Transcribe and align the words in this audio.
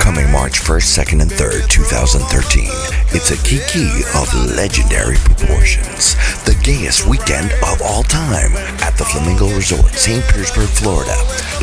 Coming 0.00 0.32
March 0.32 0.60
1st, 0.60 1.04
2nd, 1.04 1.20
and 1.20 1.30
3rd, 1.30 1.68
2013, 1.68 2.64
it's 3.12 3.32
a 3.32 3.36
kiki 3.44 3.84
of 4.16 4.32
legendary 4.56 5.16
proportions. 5.16 6.14
The 6.48 6.58
gayest 6.64 7.06
weekend 7.06 7.52
of 7.68 7.82
all 7.84 8.02
time 8.02 8.56
at 8.80 8.96
the 8.96 9.04
Flamingo 9.04 9.54
Resort, 9.54 9.92
St. 9.92 10.24
Petersburg, 10.28 10.68
Florida. 10.68 11.14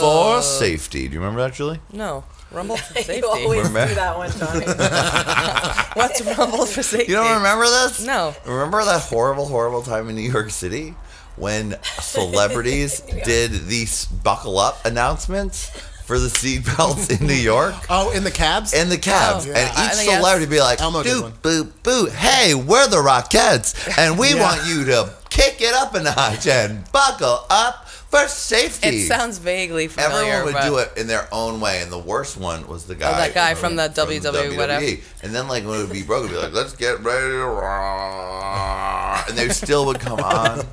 for 0.01 0.41
safety. 0.43 1.09
Do 1.09 1.15
you 1.15 1.21
remember 1.21 1.41
that, 1.43 1.55
Julie? 1.55 1.81
No. 1.93 2.23
Rumble 2.53 2.77
for 2.77 2.95
safety. 3.03 3.17
You 3.17 3.27
always 3.29 3.67
Remember- 3.67 3.89
do 3.89 3.95
that 3.97 4.17
one, 4.17 4.31
Johnny. 4.31 4.67
What's 6.01 6.21
rumble 6.39 6.67
for 6.67 6.83
safety? 6.85 7.11
You 7.11 7.17
don't 7.19 7.35
remember 7.39 7.65
this? 7.65 8.05
No. 8.05 8.35
Remember 8.47 8.85
that 8.85 9.03
horrible, 9.03 9.47
horrible 9.47 9.83
time 9.83 10.09
in 10.09 10.15
New 10.15 10.31
York 10.31 10.51
City 10.51 10.95
when 11.41 11.77
celebrities 12.01 13.01
did 13.25 13.51
these 13.67 14.05
buckle 14.07 14.59
up 14.59 14.85
announcements 14.85 15.71
for 16.05 16.19
the 16.19 16.29
seatbelts 16.29 17.21
in 17.21 17.27
New 17.27 17.33
York? 17.35 17.75
Oh, 17.91 18.11
in 18.13 18.25
the 18.25 18.31
cabs? 18.31 18.73
In 18.75 18.89
the 18.89 18.99
cabs, 18.99 19.47
Oh, 19.47 19.53
and 19.53 19.69
each 19.71 19.77
I 19.79 19.93
celebrity 20.05 20.47
would 20.47 20.51
be 20.51 20.61
like, 20.61 20.81
Elmo 20.81 21.03
did 21.03 21.21
one. 21.23 21.33
"Doop, 21.33 21.65
boop, 21.65 21.73
boop! 21.83 22.11
Hey, 22.13 22.55
we're 22.55 22.87
the 22.89 22.97
Rockettes, 22.99 23.75
and 23.99 24.19
we 24.19 24.29
Yeah. 24.35 24.43
want 24.43 24.67
you 24.67 24.85
to 24.87 25.13
kick 25.31 25.61
it 25.61 25.75
up 25.75 25.95
a 25.95 26.03
notch 26.03 26.47
and 26.47 26.91
buckle 26.93 27.45
up 27.51 27.87
for 28.11 28.29
safety." 28.29 28.89
It 28.89 29.07
sounds 29.09 29.39
vaguely 29.39 29.89
familiar. 29.89 30.33
Everyone 30.33 30.45
would 30.45 30.53
but 30.55 30.65
do 30.65 30.79
it 30.79 30.93
in 30.97 31.07
their 31.07 31.29
own 31.33 31.61
way, 31.61 31.81
and 31.83 31.91
the 31.91 31.99
worst 31.99 32.37
one 32.37 32.67
was 32.69 32.85
the 32.87 32.95
guy. 32.95 33.13
Oh, 33.13 33.17
that 33.17 33.35
guy 33.35 33.55
from 33.55 33.77
the 33.77 33.89
WWE, 33.89 34.57
whatever. 34.57 34.85
And 35.23 35.35
then, 35.35 35.49
like, 35.49 35.65
when 35.65 35.79
it 35.79 35.83
would 35.83 35.93
be 35.93 36.03
broken, 36.03 36.31
it'd 36.31 36.41
be 36.41 36.45
like, 36.47 36.55
"Let's 36.55 36.75
get 36.75 37.01
ready 37.01 37.29
to 37.33 37.47
rock," 37.47 39.29
and 39.29 39.39
they 39.39 39.49
still 39.49 39.87
would 39.87 40.01
come 40.01 40.21
on. 40.21 40.67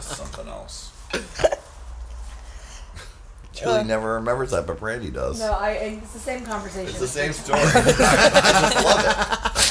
Something 0.00 0.48
else. 0.48 0.90
Julie 3.52 3.80
uh, 3.80 3.82
never 3.84 4.14
remembers 4.14 4.50
that, 4.50 4.66
but 4.66 4.80
Brandy 4.80 5.10
does. 5.10 5.38
no, 5.38 5.52
I, 5.52 5.70
it's 5.72 6.12
the 6.12 6.18
same 6.18 6.44
conversation. 6.44 6.88
It's 6.88 6.98
the 6.98 7.06
same 7.06 7.32
story. 7.32 7.60
I 7.64 8.70
just 8.72 8.84
love 8.84 8.98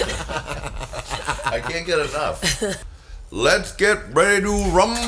it. 0.07 1.45
I 1.51 1.59
can't 1.59 1.85
get 1.85 1.99
enough. 1.99 2.85
Let's 3.33 3.71
get 3.71 3.97
ready 4.13 4.41
to 4.41 4.51
rumble 4.71 5.05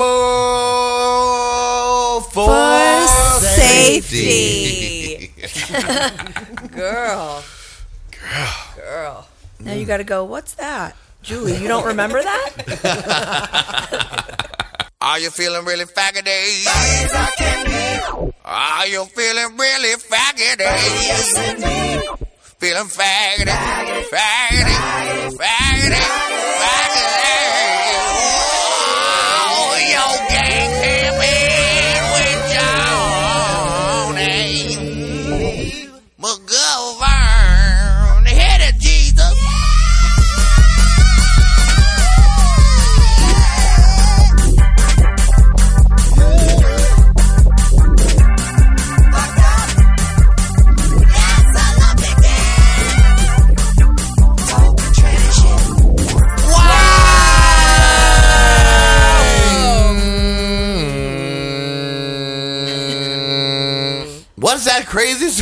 for, 2.21 2.47
For 2.47 3.07
safety. 3.41 5.27
girl. 6.71 7.43
Girl. 8.77 9.27
Mm. 9.59 9.65
Now 9.65 9.73
you 9.73 9.85
got 9.85 9.97
to 9.97 10.05
go. 10.05 10.23
What's 10.23 10.53
that, 10.53 10.95
Julie? 11.21 11.57
You 11.57 11.67
don't 11.67 11.85
remember 11.85 12.23
that? 12.23 12.53
Are 15.01 15.19
you 15.19 15.29
feeling 15.29 15.65
really 15.65 15.83
faggoty? 15.83 16.65
Are 18.45 18.87
you 18.87 19.03
feeling 19.03 19.57
really 19.57 19.97
faggoty? 19.97 20.63
Feeling 22.57 22.85
faggoty, 22.85 24.03
faggoty, 24.07 25.35
faggoty, 25.35 25.99
faggoty. 26.61 27.82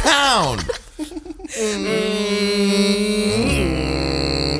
Crazy 0.01 0.09
sound? 0.09 0.61
Mm. 1.51 2.15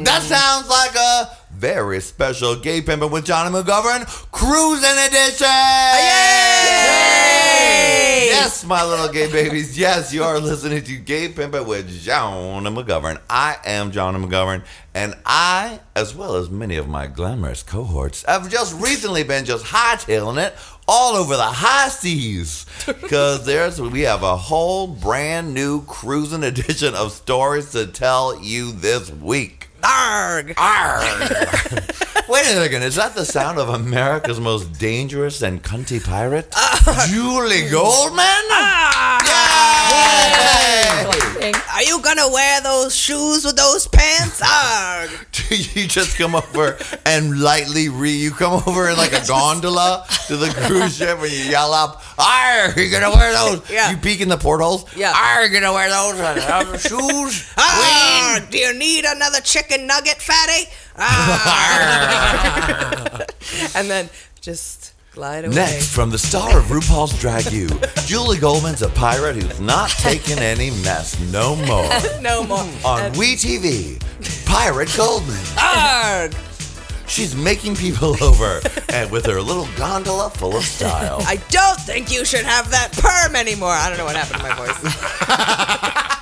That 0.05 0.21
sounds 0.23 0.69
like 0.69 0.95
a 0.95 1.37
very 1.51 1.99
special 2.01 2.55
gay 2.55 2.81
pimpin' 2.81 3.11
with 3.11 3.25
Johnny 3.25 3.51
McGovern 3.51 4.05
cruising 4.31 4.97
edition. 5.07 5.47
Yes, 8.41 8.65
my 8.65 8.83
little 8.83 9.09
gay 9.09 9.31
babies. 9.31 9.77
Yes, 9.77 10.13
you 10.13 10.23
are 10.23 10.39
listening 10.39 10.83
to 10.83 10.97
Gay 10.97 11.29
Pimpin' 11.29 11.67
with 11.67 12.01
Johnny 12.01 12.69
McGovern. 12.69 13.21
I 13.29 13.57
am 13.63 13.91
Johnny 13.91 14.17
McGovern, 14.17 14.63
and 14.93 15.13
I, 15.25 15.79
as 15.95 16.15
well 16.15 16.35
as 16.35 16.49
many 16.49 16.77
of 16.77 16.87
my 16.87 17.07
glamorous 17.07 17.61
cohorts, 17.61 18.23
have 18.27 18.49
just 18.49 18.79
recently 18.81 19.23
been 19.23 19.45
just 19.45 19.65
hightailing 19.65 20.43
it 20.43 20.55
all 20.93 21.15
over 21.15 21.37
the 21.37 21.41
high 21.41 21.87
seas 21.87 22.65
because 22.85 23.45
there's 23.45 23.79
we 23.79 24.01
have 24.01 24.23
a 24.23 24.35
whole 24.35 24.87
brand 24.87 25.53
new 25.53 25.81
cruising 25.85 26.43
edition 26.51 26.93
of 26.95 27.13
stories 27.13 27.71
to 27.71 27.87
tell 27.87 28.43
you 28.43 28.73
this 28.73 29.09
week. 29.09 29.60
Arg. 29.83 30.53
Arg. 30.57 31.31
Wait 32.29 32.43
a 32.43 32.53
second, 32.53 32.83
is 32.83 32.95
that 32.95 33.13
the 33.15 33.25
sound 33.25 33.57
of 33.59 33.69
America's 33.69 34.39
most 34.39 34.79
dangerous 34.79 35.41
and 35.41 35.61
cunty 35.63 36.01
pirate? 36.03 36.53
Julie 37.09 37.69
Goldman? 37.69 38.25
Yay! 39.81 41.51
Are 41.73 41.83
you 41.83 42.01
gonna 42.01 42.29
wear 42.29 42.61
those 42.61 42.95
shoes 42.95 43.43
with 43.43 43.55
those 43.55 43.87
pants? 43.87 44.41
Arg. 44.45 45.09
Do 45.31 45.55
you 45.55 45.87
just 45.87 46.17
come 46.17 46.35
over 46.35 46.77
and 47.05 47.39
lightly 47.41 47.89
re 47.89 48.11
you 48.11 48.31
come 48.31 48.61
over 48.67 48.89
in 48.89 48.97
like 48.97 49.13
a 49.13 49.25
gondola 49.25 50.05
to 50.27 50.37
the 50.37 50.49
cruise 50.65 50.95
ship 50.97 51.17
and 51.19 51.31
you 51.31 51.45
yell 51.45 51.73
up, 51.73 52.03
Are 52.19 52.79
you 52.79 52.91
gonna 52.91 53.09
wear 53.09 53.33
those? 53.33 53.69
Yeah. 53.69 53.91
You 53.91 53.97
peek 53.97 54.21
in 54.21 54.29
the 54.29 54.37
portholes? 54.37 54.85
Yeah. 54.95 55.13
Are 55.15 55.45
you 55.45 55.51
gonna 55.51 55.73
wear 55.73 55.89
those 55.89 56.19
uh, 56.19 56.77
shoes? 56.77 57.51
Arg. 57.57 58.49
Do 58.51 58.57
you 58.57 58.73
need 58.77 59.05
another 59.05 59.41
chicken 59.41 59.70
nugget, 59.77 60.21
fatty? 60.21 60.65
Arg. 60.97 60.97
Ah. 60.97 63.19
and 63.75 63.89
then 63.89 64.09
just 64.41 64.93
glide 65.13 65.45
away. 65.45 65.55
Next, 65.55 65.93
from 65.93 66.09
the 66.09 66.17
star 66.17 66.57
of 66.59 66.65
RuPaul's 66.65 67.17
Drag 67.19 67.51
U, 67.51 67.67
Julie 68.05 68.39
Goldman's 68.39 68.81
a 68.81 68.89
pirate 68.89 69.35
who's 69.35 69.59
not 69.59 69.89
taking 69.91 70.39
any 70.39 70.71
mess 70.83 71.19
no 71.31 71.55
more. 71.55 71.89
No 72.21 72.43
more. 72.43 72.65
On 72.85 73.01
And- 73.01 73.17
We 73.17 73.35
TV, 73.35 73.99
Pirate 74.45 74.93
Goldman. 74.95 75.39
Arg. 75.61 76.33
She's 77.07 77.35
making 77.35 77.75
people 77.75 78.15
over 78.23 78.61
and 78.89 79.11
with 79.11 79.25
her 79.25 79.41
little 79.41 79.67
gondola 79.75 80.29
full 80.29 80.55
of 80.55 80.63
style. 80.63 81.17
I 81.27 81.35
don't 81.49 81.77
think 81.81 82.09
you 82.09 82.23
should 82.23 82.45
have 82.45 82.69
that 82.71 82.93
perm 82.93 83.35
anymore. 83.35 83.71
I 83.71 83.89
don't 83.89 83.97
know 83.97 84.05
what 84.05 84.15
happened 84.15 84.39
to 84.41 84.47
my 84.47 84.55
voice. 84.55 86.20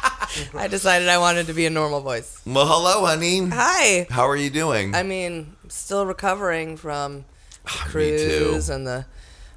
I 0.54 0.68
decided 0.68 1.08
I 1.10 1.18
wanted 1.18 1.48
to 1.48 1.54
be 1.54 1.66
a 1.66 1.70
normal 1.70 2.02
voice. 2.02 2.42
Well, 2.46 2.66
hello, 2.68 3.06
honey. 3.06 3.48
Hi. 3.48 4.08
How 4.10 4.28
are 4.28 4.36
you 4.36 4.50
doing? 4.50 4.96
I 4.96 5.04
mean, 5.04 5.56
still 5.68 6.06
recovering 6.06 6.78
from 6.78 7.26
the 7.64 7.70
Ah, 7.72 7.86
cruise 7.90 8.70
and 8.70 8.88
the 8.88 9.06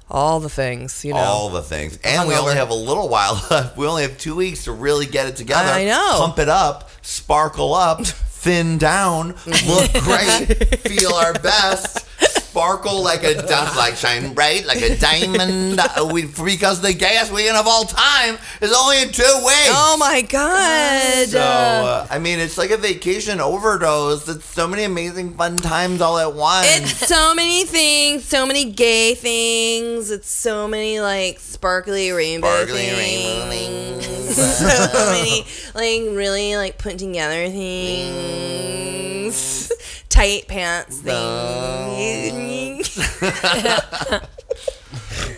all 0.09 0.39
the 0.39 0.49
things, 0.49 1.03
you 1.05 1.13
know. 1.13 1.19
All 1.19 1.49
the 1.49 1.61
things. 1.63 1.97
And 2.03 2.27
we 2.27 2.35
only 2.35 2.53
have 2.55 2.69
a 2.69 2.75
little 2.75 3.09
while 3.09 3.41
left. 3.49 3.77
We 3.77 3.87
only 3.87 4.03
have 4.03 4.17
two 4.17 4.35
weeks 4.35 4.65
to 4.65 4.71
really 4.71 5.05
get 5.07 5.27
it 5.27 5.35
together. 5.35 5.69
I 5.69 5.85
know. 5.85 6.15
Pump 6.19 6.39
it 6.39 6.49
up 6.49 6.89
sparkle 7.03 7.73
up, 7.73 8.05
thin 8.05 8.77
down, 8.77 9.35
look 9.67 9.93
great, 10.01 10.79
feel 10.79 11.13
our 11.13 11.33
best. 11.33 12.07
Sparkle 12.53 13.01
like 13.01 13.23
a 13.23 13.33
di- 13.33 13.75
like 13.77 13.95
shine 13.95 14.35
bright 14.35 14.67
like 14.67 14.79
a 14.83 14.95
diamond. 14.95 15.81
We, 16.11 16.27
because 16.27 16.81
the 16.81 16.93
gayest 16.93 17.31
weekend 17.31 17.57
of 17.57 17.65
all 17.65 17.83
time 17.85 18.37
is 18.61 18.71
only 18.71 19.01
in 19.01 19.11
two 19.11 19.23
weeks. 19.23 19.71
Oh 19.71 19.97
my 19.99 20.21
god. 20.21 21.29
So 21.29 21.39
uh, 21.39 22.05
I 22.11 22.19
mean, 22.19 22.37
it's 22.37 22.55
like 22.59 22.69
a 22.69 22.77
vacation 22.77 23.39
overdose. 23.39 24.29
It's 24.29 24.45
so 24.45 24.67
many 24.67 24.83
amazing 24.83 25.33
fun 25.33 25.57
times 25.57 25.99
all 25.99 26.19
at 26.19 26.35
once. 26.35 26.67
It's 26.69 27.07
so 27.07 27.33
many 27.33 27.65
things, 27.65 28.23
so 28.23 28.45
many 28.45 28.65
gay 28.71 29.15
things. 29.15 30.11
It's 30.11 30.29
so 30.29 30.67
many 30.67 30.99
like 30.99 31.39
sparkly 31.39 32.11
rainbow 32.11 32.49
Sparkly 32.49 32.87
rainbow 32.91 33.49
things. 33.49 34.35
so 34.35 34.65
many 35.11 35.43
like 35.73 36.15
really 36.15 36.55
like 36.55 36.77
put 36.77 36.99
together 36.99 37.49
things. 37.49 38.83
Tight 40.13 40.47
pants 40.47 40.99
things. 40.99 42.97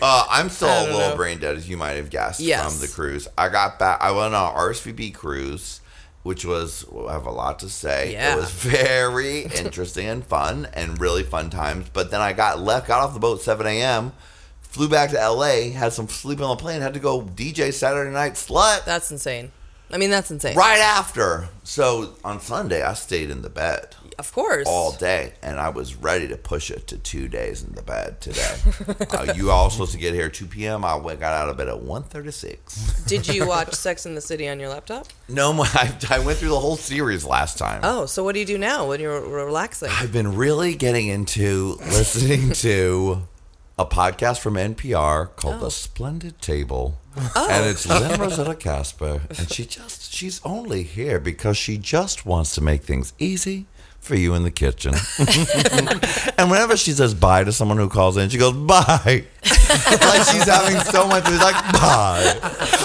Uh, 0.02 0.26
I'm 0.28 0.50
still 0.50 0.68
a 0.68 0.92
little 0.92 1.16
brain 1.16 1.38
dead, 1.38 1.56
as 1.56 1.66
you 1.70 1.78
might 1.78 1.92
have 1.92 2.10
guessed 2.10 2.38
Yes. 2.40 2.70
from 2.70 2.80
the 2.86 2.92
cruise. 2.92 3.26
I 3.38 3.48
got 3.48 3.78
back. 3.78 3.98
I 4.02 4.10
went 4.12 4.34
on 4.34 4.54
RSVP 4.54 5.14
cruise, 5.14 5.80
which 6.22 6.44
was 6.44 6.84
well, 6.90 7.08
I 7.08 7.14
have 7.14 7.24
a 7.24 7.30
lot 7.30 7.60
to 7.60 7.70
say. 7.70 8.12
Yeah. 8.12 8.34
It 8.34 8.36
was 8.36 8.50
very 8.50 9.40
interesting 9.56 10.06
and 10.06 10.22
fun, 10.24 10.68
and 10.74 11.00
really 11.00 11.22
fun 11.22 11.48
times. 11.48 11.88
But 11.90 12.10
then 12.10 12.20
I 12.20 12.34
got 12.34 12.60
left, 12.60 12.88
got 12.88 13.00
off 13.02 13.14
the 13.14 13.20
boat 13.20 13.40
7 13.40 13.66
a.m., 13.66 14.12
flew 14.60 14.88
back 14.88 15.10
to 15.10 15.16
LA, 15.30 15.70
had 15.70 15.94
some 15.94 16.08
sleep 16.08 16.42
on 16.42 16.50
the 16.54 16.60
plane, 16.62 16.82
had 16.82 16.92
to 16.94 17.00
go 17.00 17.22
DJ 17.22 17.72
Saturday 17.72 18.10
Night 18.10 18.34
Slut 18.34 18.84
That's 18.84 19.10
insane. 19.10 19.50
I 19.90 19.96
mean, 19.96 20.10
that's 20.10 20.30
insane. 20.30 20.56
right 20.56 20.80
after. 20.80 21.48
So 21.64 22.14
on 22.22 22.40
Sunday, 22.40 22.82
I 22.82 22.92
stayed 22.92 23.30
in 23.30 23.40
the 23.40 23.48
bed 23.50 23.96
Of 24.18 24.32
course. 24.32 24.66
all 24.66 24.92
day, 24.92 25.34
and 25.42 25.60
I 25.60 25.68
was 25.68 25.94
ready 25.94 26.28
to 26.28 26.36
push 26.36 26.70
it 26.70 26.86
to 26.88 26.98
two 26.98 27.28
days 27.28 27.62
in 27.62 27.72
the 27.74 27.82
bed 27.82 28.20
today. 28.20 28.56
uh, 29.10 29.34
you 29.34 29.50
all 29.50 29.68
supposed 29.70 29.92
to 29.92 29.98
get 29.98 30.14
here 30.14 30.28
2 30.28 30.46
p.m. 30.46 30.84
I 30.84 30.96
went, 30.96 31.20
got 31.20 31.34
out 31.34 31.48
of 31.48 31.56
bed 31.56 31.68
at 31.68 31.76
1.36. 31.76 33.06
Did 33.06 33.28
you 33.28 33.46
watch 33.48 33.74
Sex 33.74 34.06
in 34.06 34.14
the 34.14 34.20
City 34.20 34.48
on 34.48 34.58
your 34.58 34.70
laptop? 34.70 35.08
No, 35.28 35.52
I, 35.62 35.94
I 36.10 36.18
went 36.20 36.38
through 36.38 36.48
the 36.48 36.60
whole 36.60 36.76
series 36.76 37.24
last 37.24 37.58
time. 37.58 37.80
Oh, 37.84 38.06
so 38.06 38.24
what 38.24 38.32
do 38.34 38.40
you 38.40 38.46
do 38.46 38.58
now 38.58 38.88
when 38.88 39.00
you're 39.00 39.20
relaxing? 39.20 39.90
I've 39.90 40.12
been 40.12 40.34
really 40.34 40.74
getting 40.74 41.08
into 41.08 41.76
listening 41.80 42.52
to 42.52 43.22
a 43.78 43.84
podcast 43.84 44.40
from 44.40 44.54
NPR 44.54 45.36
called 45.36 45.60
The 45.60 45.70
Splendid 45.70 46.40
Table. 46.40 46.98
And 47.34 47.66
it's 47.66 47.86
Lynne 47.86 48.18
Rossetto 48.18 48.58
Kasper. 48.58 49.22
And 49.28 49.50
she 49.52 49.64
just, 49.64 50.12
she's 50.14 50.40
only 50.44 50.82
here 50.82 51.18
because 51.20 51.56
she 51.56 51.76
just 51.78 52.24
wants 52.26 52.54
to 52.54 52.60
make 52.60 52.84
things 52.84 53.12
easy 53.18 53.66
for 54.06 54.16
you 54.16 54.34
in 54.34 54.44
the 54.44 54.50
kitchen. 54.50 54.94
and 56.38 56.50
whenever 56.50 56.76
she 56.76 56.92
says 56.92 57.12
bye 57.14 57.44
to 57.44 57.52
someone 57.52 57.76
who 57.76 57.88
calls 57.88 58.16
in, 58.16 58.28
she 58.28 58.38
goes, 58.38 58.54
bye. 58.54 59.24
like 59.46 60.22
she's 60.28 60.48
having 60.48 60.80
so 60.80 61.06
much, 61.06 61.26
she's 61.26 61.40
like, 61.40 61.54
bye. 61.72 62.38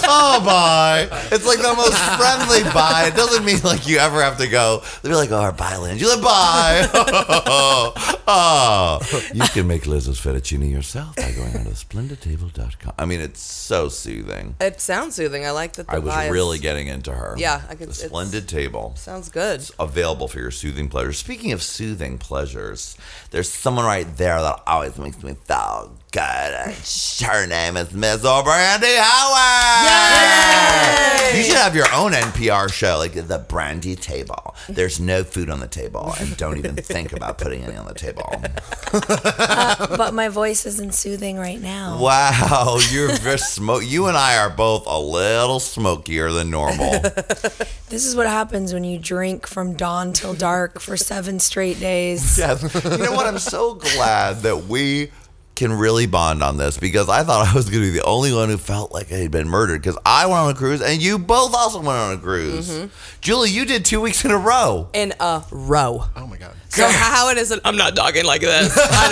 Oh, 0.04 0.42
bye. 0.44 1.08
It's 1.30 1.46
like 1.46 1.58
the 1.58 1.74
most 1.74 1.98
friendly 2.18 2.62
bye. 2.72 3.10
It 3.12 3.16
doesn't 3.16 3.44
mean 3.44 3.60
like 3.62 3.88
you 3.88 3.98
ever 3.98 4.22
have 4.22 4.38
to 4.38 4.48
go. 4.48 4.82
They'll 5.02 5.12
be 5.12 5.16
like, 5.16 5.30
oh, 5.30 5.52
bye, 5.52 5.76
Lynne. 5.76 5.98
You're 5.98 6.14
like, 6.16 6.22
bye. 6.22 6.88
oh, 8.26 9.00
you 9.32 9.42
can 9.44 9.66
make 9.66 9.86
Liz's 9.86 10.20
fettuccine 10.20 10.70
yourself 10.70 11.16
by 11.16 11.32
going 11.32 11.56
on 11.56 11.64
to 11.64 11.70
splendidtable.com. 11.70 12.92
I 12.98 13.04
mean, 13.06 13.20
it's 13.20 13.40
so 13.40 13.88
soothing. 13.88 14.54
It 14.60 14.80
sounds 14.80 15.14
soothing. 15.14 15.44
I 15.46 15.50
like 15.50 15.74
that. 15.74 15.86
The 15.86 15.94
I 15.94 15.98
was 15.98 16.12
vibe 16.14 16.30
really 16.30 16.58
getting 16.58 16.88
into 16.88 17.12
her. 17.12 17.34
Yeah, 17.38 17.62
I 17.68 17.74
could- 17.74 17.88
The 17.88 17.94
Splendid 17.94 18.48
Table 18.48 18.94
sounds 18.96 19.28
good. 19.28 19.68
available 19.78 20.28
for 20.28 20.38
your 20.38 20.50
soothing 20.50 20.88
pleasures. 20.88 21.11
Speaking 21.12 21.52
of 21.52 21.62
soothing 21.62 22.18
pleasures, 22.18 22.96
there's 23.30 23.48
someone 23.48 23.84
right 23.84 24.16
there 24.16 24.40
that 24.40 24.62
always 24.66 24.98
makes 24.98 25.22
me 25.22 25.34
feel 25.34 25.92
good. 26.12 26.20
And 26.20 26.72
uh, 26.72 27.26
her 27.26 27.46
name 27.46 27.76
is 27.76 27.92
Miss 27.92 28.24
O'Brandy 28.24 28.94
Howard. 28.98 30.52
You 31.36 31.42
should 31.42 31.56
have 31.56 31.74
your 31.74 31.90
own 31.94 32.12
NPR 32.12 32.70
show, 32.70 32.98
like 32.98 33.14
the 33.14 33.38
Brandy 33.38 33.96
Table. 33.96 34.54
There's 34.68 35.00
no 35.00 35.24
food 35.24 35.48
on 35.48 35.60
the 35.60 35.66
table, 35.66 36.12
and 36.20 36.36
don't 36.36 36.58
even 36.58 36.76
think 36.76 37.14
about 37.14 37.38
putting 37.38 37.64
any 37.64 37.76
on 37.76 37.86
the 37.86 37.94
table. 37.94 38.30
Uh, 38.94 39.96
but 39.96 40.12
my 40.12 40.28
voice 40.28 40.66
isn't 40.66 40.94
soothing 40.94 41.38
right 41.38 41.60
now. 41.60 41.98
Wow, 41.98 42.78
you're 42.90 43.10
very 43.16 43.38
smoke. 43.38 43.82
You 43.84 44.06
and 44.06 44.16
I 44.16 44.36
are 44.36 44.50
both 44.50 44.84
a 44.86 44.98
little 44.98 45.60
smokier 45.60 46.30
than 46.30 46.50
normal. 46.50 47.00
This 47.88 48.06
is 48.06 48.16
what 48.16 48.26
happens 48.26 48.72
when 48.72 48.84
you 48.84 48.98
drink 48.98 49.46
from 49.46 49.74
dawn 49.74 50.14
till 50.14 50.32
dark 50.32 50.80
for 50.80 50.96
seven 50.96 51.38
straight 51.38 51.78
days. 51.78 52.38
Yes. 52.38 52.62
You 52.84 53.04
know 53.04 53.12
what? 53.12 53.26
I'm 53.26 53.38
so 53.38 53.74
glad 53.74 54.40
that 54.44 54.64
we 54.64 55.10
can 55.62 55.72
really 55.72 56.06
bond 56.06 56.42
on 56.42 56.56
this 56.56 56.76
because 56.76 57.08
I 57.08 57.22
thought 57.22 57.46
I 57.52 57.54
was 57.54 57.70
going 57.70 57.82
to 57.84 57.92
be 57.92 57.98
the 57.98 58.04
only 58.04 58.32
one 58.32 58.48
who 58.48 58.58
felt 58.58 58.90
like 58.92 59.12
I 59.12 59.16
had 59.16 59.30
been 59.30 59.48
murdered 59.48 59.80
because 59.80 59.96
I 60.04 60.26
went 60.26 60.38
on 60.38 60.50
a 60.50 60.54
cruise 60.54 60.82
and 60.82 61.00
you 61.00 61.18
both 61.18 61.54
also 61.54 61.78
went 61.78 61.90
on 61.90 62.14
a 62.14 62.18
cruise. 62.18 62.68
Mm-hmm. 62.68 62.86
Julie, 63.20 63.50
you 63.50 63.64
did 63.64 63.84
two 63.84 64.00
weeks 64.00 64.24
in 64.24 64.32
a 64.32 64.38
row. 64.38 64.88
In 64.92 65.14
a 65.20 65.44
row. 65.52 66.04
Oh 66.16 66.26
my 66.26 66.36
god. 66.36 66.54
So 66.68 66.88
how 66.88 67.28
it 67.30 67.38
is 67.38 67.50
that 67.50 67.60
I'm 67.64 67.76
not 67.76 67.94
talking 67.94 68.24
like 68.24 68.40
this? 68.40 68.76
I 68.80 69.08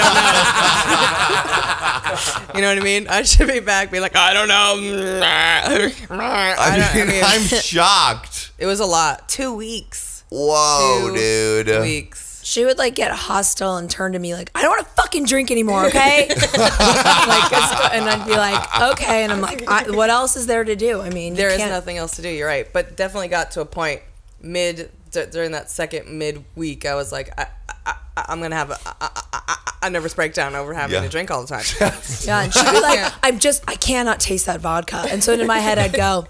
don't 2.48 2.54
know. 2.54 2.54
you 2.56 2.62
know 2.62 2.68
what 2.68 2.78
I 2.78 2.84
mean? 2.84 3.06
I 3.08 3.22
should 3.22 3.46
be 3.48 3.60
back, 3.60 3.92
be 3.92 4.00
like, 4.00 4.16
I 4.16 4.34
don't 4.34 4.48
know. 4.48 4.76
I, 5.22 5.62
I 5.66 6.88
don't, 6.94 7.08
mean, 7.08 7.22
I 7.22 7.34
I'm 7.34 7.40
mean, 7.40 7.48
shocked. 7.60 8.52
it 8.58 8.66
was 8.66 8.80
a 8.80 8.86
lot. 8.86 9.28
Two 9.28 9.54
weeks. 9.54 10.24
Whoa, 10.30 11.10
Two 11.10 11.16
dude. 11.64 11.82
Weeks. 11.82 12.29
She 12.50 12.64
would 12.64 12.78
like 12.78 12.96
get 12.96 13.12
hostile 13.12 13.76
and 13.76 13.88
turn 13.88 14.10
to 14.14 14.18
me 14.18 14.34
like, 14.34 14.50
I 14.56 14.62
don't 14.62 14.72
want 14.72 14.84
to 14.84 14.92
fucking 15.00 15.24
drink 15.26 15.52
anymore, 15.52 15.86
okay? 15.86 16.26
like, 16.28 17.92
and 17.94 18.08
I'd 18.10 18.24
be 18.26 18.32
like, 18.36 18.82
okay. 18.92 19.22
And 19.22 19.30
I'm 19.30 19.40
like, 19.40 19.68
I, 19.68 19.88
what 19.90 20.10
else 20.10 20.34
is 20.34 20.46
there 20.48 20.64
to 20.64 20.74
do? 20.74 21.00
I 21.00 21.10
mean, 21.10 21.34
There 21.34 21.48
is 21.50 21.60
nothing 21.60 21.96
else 21.96 22.16
to 22.16 22.22
do. 22.22 22.28
You're 22.28 22.48
right, 22.48 22.66
but 22.72 22.96
definitely 22.96 23.28
got 23.28 23.52
to 23.52 23.60
a 23.60 23.64
point 23.64 24.02
mid 24.40 24.90
d- 25.12 25.26
during 25.30 25.52
that 25.52 25.70
second 25.70 26.08
mid 26.18 26.44
week. 26.56 26.86
I 26.86 26.96
was 26.96 27.12
like, 27.12 27.30
I, 27.38 27.46
I, 27.86 27.94
I, 28.16 28.24
I'm 28.30 28.40
gonna 28.40 28.56
have 28.56 28.70
a, 28.72 28.78
I, 28.84 28.94
I, 29.00 29.22
I, 29.48 29.72
I 29.82 29.88
nervous 29.88 30.14
breakdown 30.14 30.56
over 30.56 30.74
having 30.74 30.94
Yeah. 30.94 31.02
to 31.02 31.08
drink 31.08 31.30
all 31.30 31.42
the 31.44 31.46
time. 31.46 31.64
Yeah, 32.24 32.42
and 32.42 32.52
she'd 32.52 32.68
be 32.70 32.80
like, 32.80 33.12
I'm 33.22 33.38
just, 33.38 33.62
I 33.68 33.76
cannot 33.76 34.18
taste 34.18 34.46
that 34.46 34.60
vodka. 34.60 35.04
And 35.08 35.22
so 35.22 35.34
in 35.34 35.46
my 35.46 35.60
head, 35.60 35.78
I'd 35.78 35.92
go, 35.92 36.26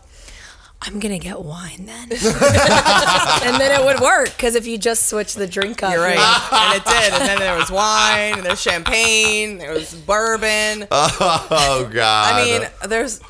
I'm 0.83 0.99
gonna 0.99 1.19
get 1.19 1.43
wine 1.43 1.85
then, 1.85 2.09
and 2.11 3.61
then 3.61 3.81
it 3.81 3.85
would 3.85 4.01
work 4.01 4.29
because 4.29 4.55
if 4.55 4.67
you 4.67 4.79
just 4.79 5.09
switch 5.09 5.35
the 5.35 5.47
drink 5.47 5.83
up, 5.83 5.93
You're 5.93 6.09
you're 6.09 6.17
right, 6.17 6.53
and 6.53 6.77
it 6.81 6.85
did. 6.87 7.13
And 7.13 7.29
then 7.29 7.39
there 7.39 7.55
was 7.57 7.71
wine, 7.71 8.35
and 8.39 8.43
there's 8.45 8.63
champagne, 8.63 9.59
there 9.59 9.73
was 9.73 9.95
bourbon. 9.95 10.87
Oh, 10.93 11.89
God. 11.93 12.35
I 12.35 12.45
mean, 12.45 12.69
there's 12.89 13.21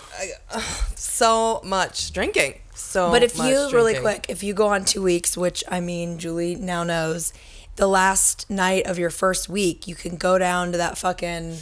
uh, 0.52 0.60
so 0.94 1.60
much 1.64 2.12
drinking. 2.12 2.60
So, 2.74 3.10
But 3.10 3.22
if 3.24 3.36
much 3.36 3.48
you 3.48 3.54
really 3.72 3.94
drinking. 3.94 4.02
quick, 4.02 4.26
if 4.28 4.42
you 4.42 4.54
go 4.54 4.68
on 4.68 4.84
two 4.84 5.02
weeks, 5.02 5.36
which 5.36 5.64
I 5.68 5.80
mean, 5.80 6.18
Julie 6.18 6.54
now 6.54 6.84
knows, 6.84 7.32
the 7.76 7.86
last 7.88 8.48
night 8.48 8.86
of 8.86 8.98
your 8.98 9.10
first 9.10 9.48
week, 9.48 9.88
you 9.88 9.94
can 9.94 10.16
go 10.16 10.38
down 10.38 10.70
to 10.72 10.78
that 10.78 10.98
fucking 10.98 11.58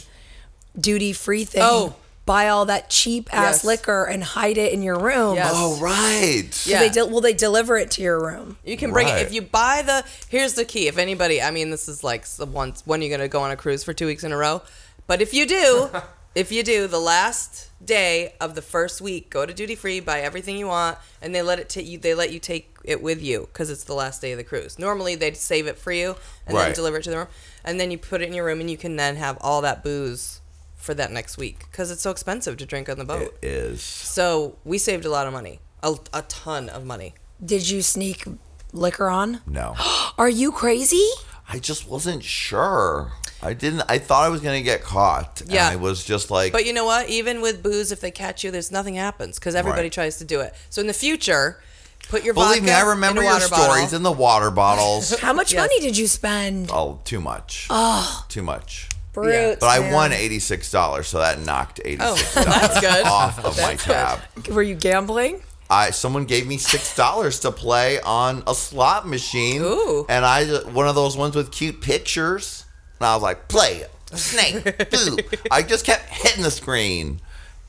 duty 0.79 1.13
free 1.13 1.45
thing. 1.45 1.61
Oh. 1.63 1.95
Buy 2.29 2.47
all 2.49 2.65
that 2.65 2.91
cheap 2.91 3.27
ass 3.33 3.55
Yes. 3.55 3.63
liquor 3.63 4.03
and 4.03 4.23
hide 4.23 4.59
it 4.59 4.71
in 4.71 4.83
your 4.83 4.99
room. 4.99 5.33
Yes. 5.33 5.51
oh, 5.51 5.77
right. 5.81 6.47
So 6.53 6.69
Yeah. 6.69 6.79
they 6.81 6.89
del- 6.89 7.09
will 7.09 7.21
they 7.21 7.33
deliver 7.33 7.75
it 7.75 7.89
to 7.91 8.03
your 8.03 8.19
room? 8.23 8.59
You 8.63 8.77
can 8.77 8.91
bring 8.91 9.07
it 9.07 9.17
if 9.19 9.33
you 9.33 9.41
buy 9.41 9.81
the. 9.81 10.03
Here's 10.27 10.53
the 10.53 10.63
key. 10.63 10.87
If 10.87 10.99
anybody, 10.99 11.41
I 11.41 11.49
mean, 11.49 11.71
this 11.71 11.89
is 11.89 12.03
like 12.03 12.25
once 12.39 12.83
when 12.85 13.01
you're 13.01 13.09
gonna 13.09 13.27
go 13.27 13.41
on 13.41 13.49
a 13.49 13.57
cruise 13.57 13.83
for 13.83 13.93
two 13.93 14.05
weeks 14.05 14.23
in 14.23 14.31
a 14.31 14.37
row. 14.37 14.61
But 15.07 15.23
if 15.23 15.33
you 15.33 15.47
do, 15.47 15.89
if 16.35 16.51
you 16.51 16.61
do, 16.61 16.85
the 16.85 16.99
last 16.99 17.69
day 17.83 18.35
of 18.39 18.53
the 18.53 18.61
first 18.61 19.01
week, 19.01 19.31
go 19.31 19.47
to 19.47 19.51
duty 19.51 19.73
free, 19.73 19.99
buy 19.99 20.19
everything 20.21 20.55
you 20.55 20.67
want, 20.67 20.99
and 21.23 21.33
they 21.33 21.41
let 21.41 21.57
it 21.57 21.67
take 21.67 21.87
you. 21.87 21.97
They 21.97 22.13
let 22.13 22.31
you 22.31 22.37
take 22.39 22.75
it 22.83 23.01
with 23.01 23.23
you 23.23 23.49
because 23.51 23.71
it's 23.71 23.85
the 23.85 23.95
last 23.95 24.21
day 24.21 24.33
of 24.33 24.37
the 24.37 24.43
cruise. 24.43 24.77
Normally 24.77 25.15
they'd 25.15 25.35
save 25.35 25.65
it 25.65 25.79
for 25.79 25.91
you 25.91 26.15
and 26.45 26.55
then 26.55 26.73
deliver 26.75 26.97
it 26.97 27.03
to 27.05 27.09
the 27.09 27.17
room, 27.17 27.27
and 27.65 27.79
then 27.79 27.89
you 27.89 27.97
put 27.97 28.21
it 28.21 28.25
in 28.27 28.33
your 28.33 28.45
room, 28.45 28.59
and 28.59 28.69
you 28.69 28.77
can 28.77 28.97
then 28.97 29.15
have 29.15 29.35
all 29.41 29.61
that 29.61 29.83
booze 29.83 30.38
for 30.79 30.93
that 30.95 31.11
next 31.11 31.37
week 31.37 31.59
because 31.71 31.91
it's 31.91 32.01
so 32.01 32.09
expensive 32.09 32.57
to 32.57 32.65
drink 32.65 32.89
on 32.89 32.97
the 32.97 33.05
boat. 33.05 33.37
It 33.41 33.47
is. 33.47 33.81
So 33.83 34.57
we 34.63 34.77
saved 34.77 35.05
a 35.05 35.09
lot 35.09 35.27
of 35.27 35.33
money, 35.33 35.59
a, 35.83 35.95
a 36.13 36.23
ton 36.23 36.69
of 36.69 36.85
money. 36.85 37.13
Did 37.43 37.69
you 37.69 37.81
sneak 37.83 38.25
liquor 38.73 39.07
on? 39.09 39.41
No. 39.45 39.75
Are 40.17 40.29
you 40.29 40.51
crazy? 40.51 41.07
I 41.47 41.59
just 41.59 41.87
wasn't 41.87 42.23
sure. 42.23 43.11
I 43.41 43.53
didn't. 43.53 43.83
I 43.87 43.97
thought 43.99 44.23
I 44.25 44.29
was 44.29 44.41
going 44.41 44.59
to 44.59 44.63
get 44.63 44.81
caught. 44.83 45.41
Yeah. 45.47 45.69
And 45.69 45.79
I 45.79 45.81
was 45.81 46.03
just 46.03 46.29
like, 46.29 46.51
But 46.51 46.65
you 46.65 46.73
know 46.73 46.85
what? 46.85 47.09
Even 47.09 47.39
with 47.41 47.63
booze, 47.63 47.91
if 47.91 48.01
they 48.01 48.11
catch 48.11 48.43
you, 48.43 48.51
there's 48.51 48.71
nothing 48.71 48.95
happens 48.95 49.39
because 49.39 49.55
everybody 49.55 49.83
Right. 49.83 49.91
tries 49.93 50.17
to 50.17 50.25
do 50.25 50.41
it. 50.41 50.53
So 50.69 50.81
in 50.81 50.87
the 50.87 50.93
future, 50.93 51.61
put 52.09 52.23
your 52.25 52.33
believe 52.33 52.49
vodka 52.49 52.63
me, 52.65 52.71
I 52.71 52.81
remember 52.89 53.23
your 53.23 53.39
stories 53.39 53.83
bottle. 53.85 53.95
in 53.97 54.03
the 54.03 54.11
water 54.11 54.51
bottles. 54.51 55.17
How 55.21 55.31
much 55.33 55.53
Yes. 55.53 55.61
money 55.61 55.79
did 55.79 55.97
you 55.97 56.07
spend? 56.07 56.69
oh, 56.71 56.99
too 57.05 57.21
much. 57.21 57.67
Oh. 57.69 58.25
Too 58.27 58.43
much. 58.43 58.88
Brutes, 59.13 59.57
But 59.59 59.67
I 59.67 59.79
man. 59.79 59.93
won 59.93 60.11
$86, 60.11 61.05
so 61.05 61.19
that 61.19 61.39
knocked 61.39 61.81
$86 61.83 61.97
Oh, 62.01 62.43
that's 62.43 62.79
good. 62.79 63.05
off 63.05 63.39
of 63.43 63.57
my 63.57 63.75
That's 63.75 63.85
good. 63.85 63.93
tab. 63.93 64.47
Were 64.49 64.61
you 64.61 64.75
gambling? 64.75 65.41
I 65.71 65.91
someone 65.91 66.25
gave 66.25 66.47
me 66.47 66.57
six 66.57 66.95
dollars 66.95 67.39
to 67.41 67.51
play 67.51 67.99
on 68.01 68.41
a 68.47 68.55
slot 68.55 69.07
machine. 69.07 69.61
Ooh. 69.61 70.03
And 70.09 70.25
I 70.25 70.45
one 70.71 70.87
of 70.87 70.95
those 70.95 71.15
ones 71.15 71.35
with 71.35 71.51
cute 71.51 71.79
pictures. 71.79 72.65
And 72.99 73.05
I 73.05 73.13
was 73.13 73.21
like, 73.21 73.47
play 73.49 73.77
it. 73.83 73.91
Snake. 74.17 74.63
Boo. 74.91 75.17
I 75.51 75.61
just 75.61 75.85
kept 75.85 76.09
hitting 76.09 76.41
the 76.41 76.49
screen. 76.49 77.19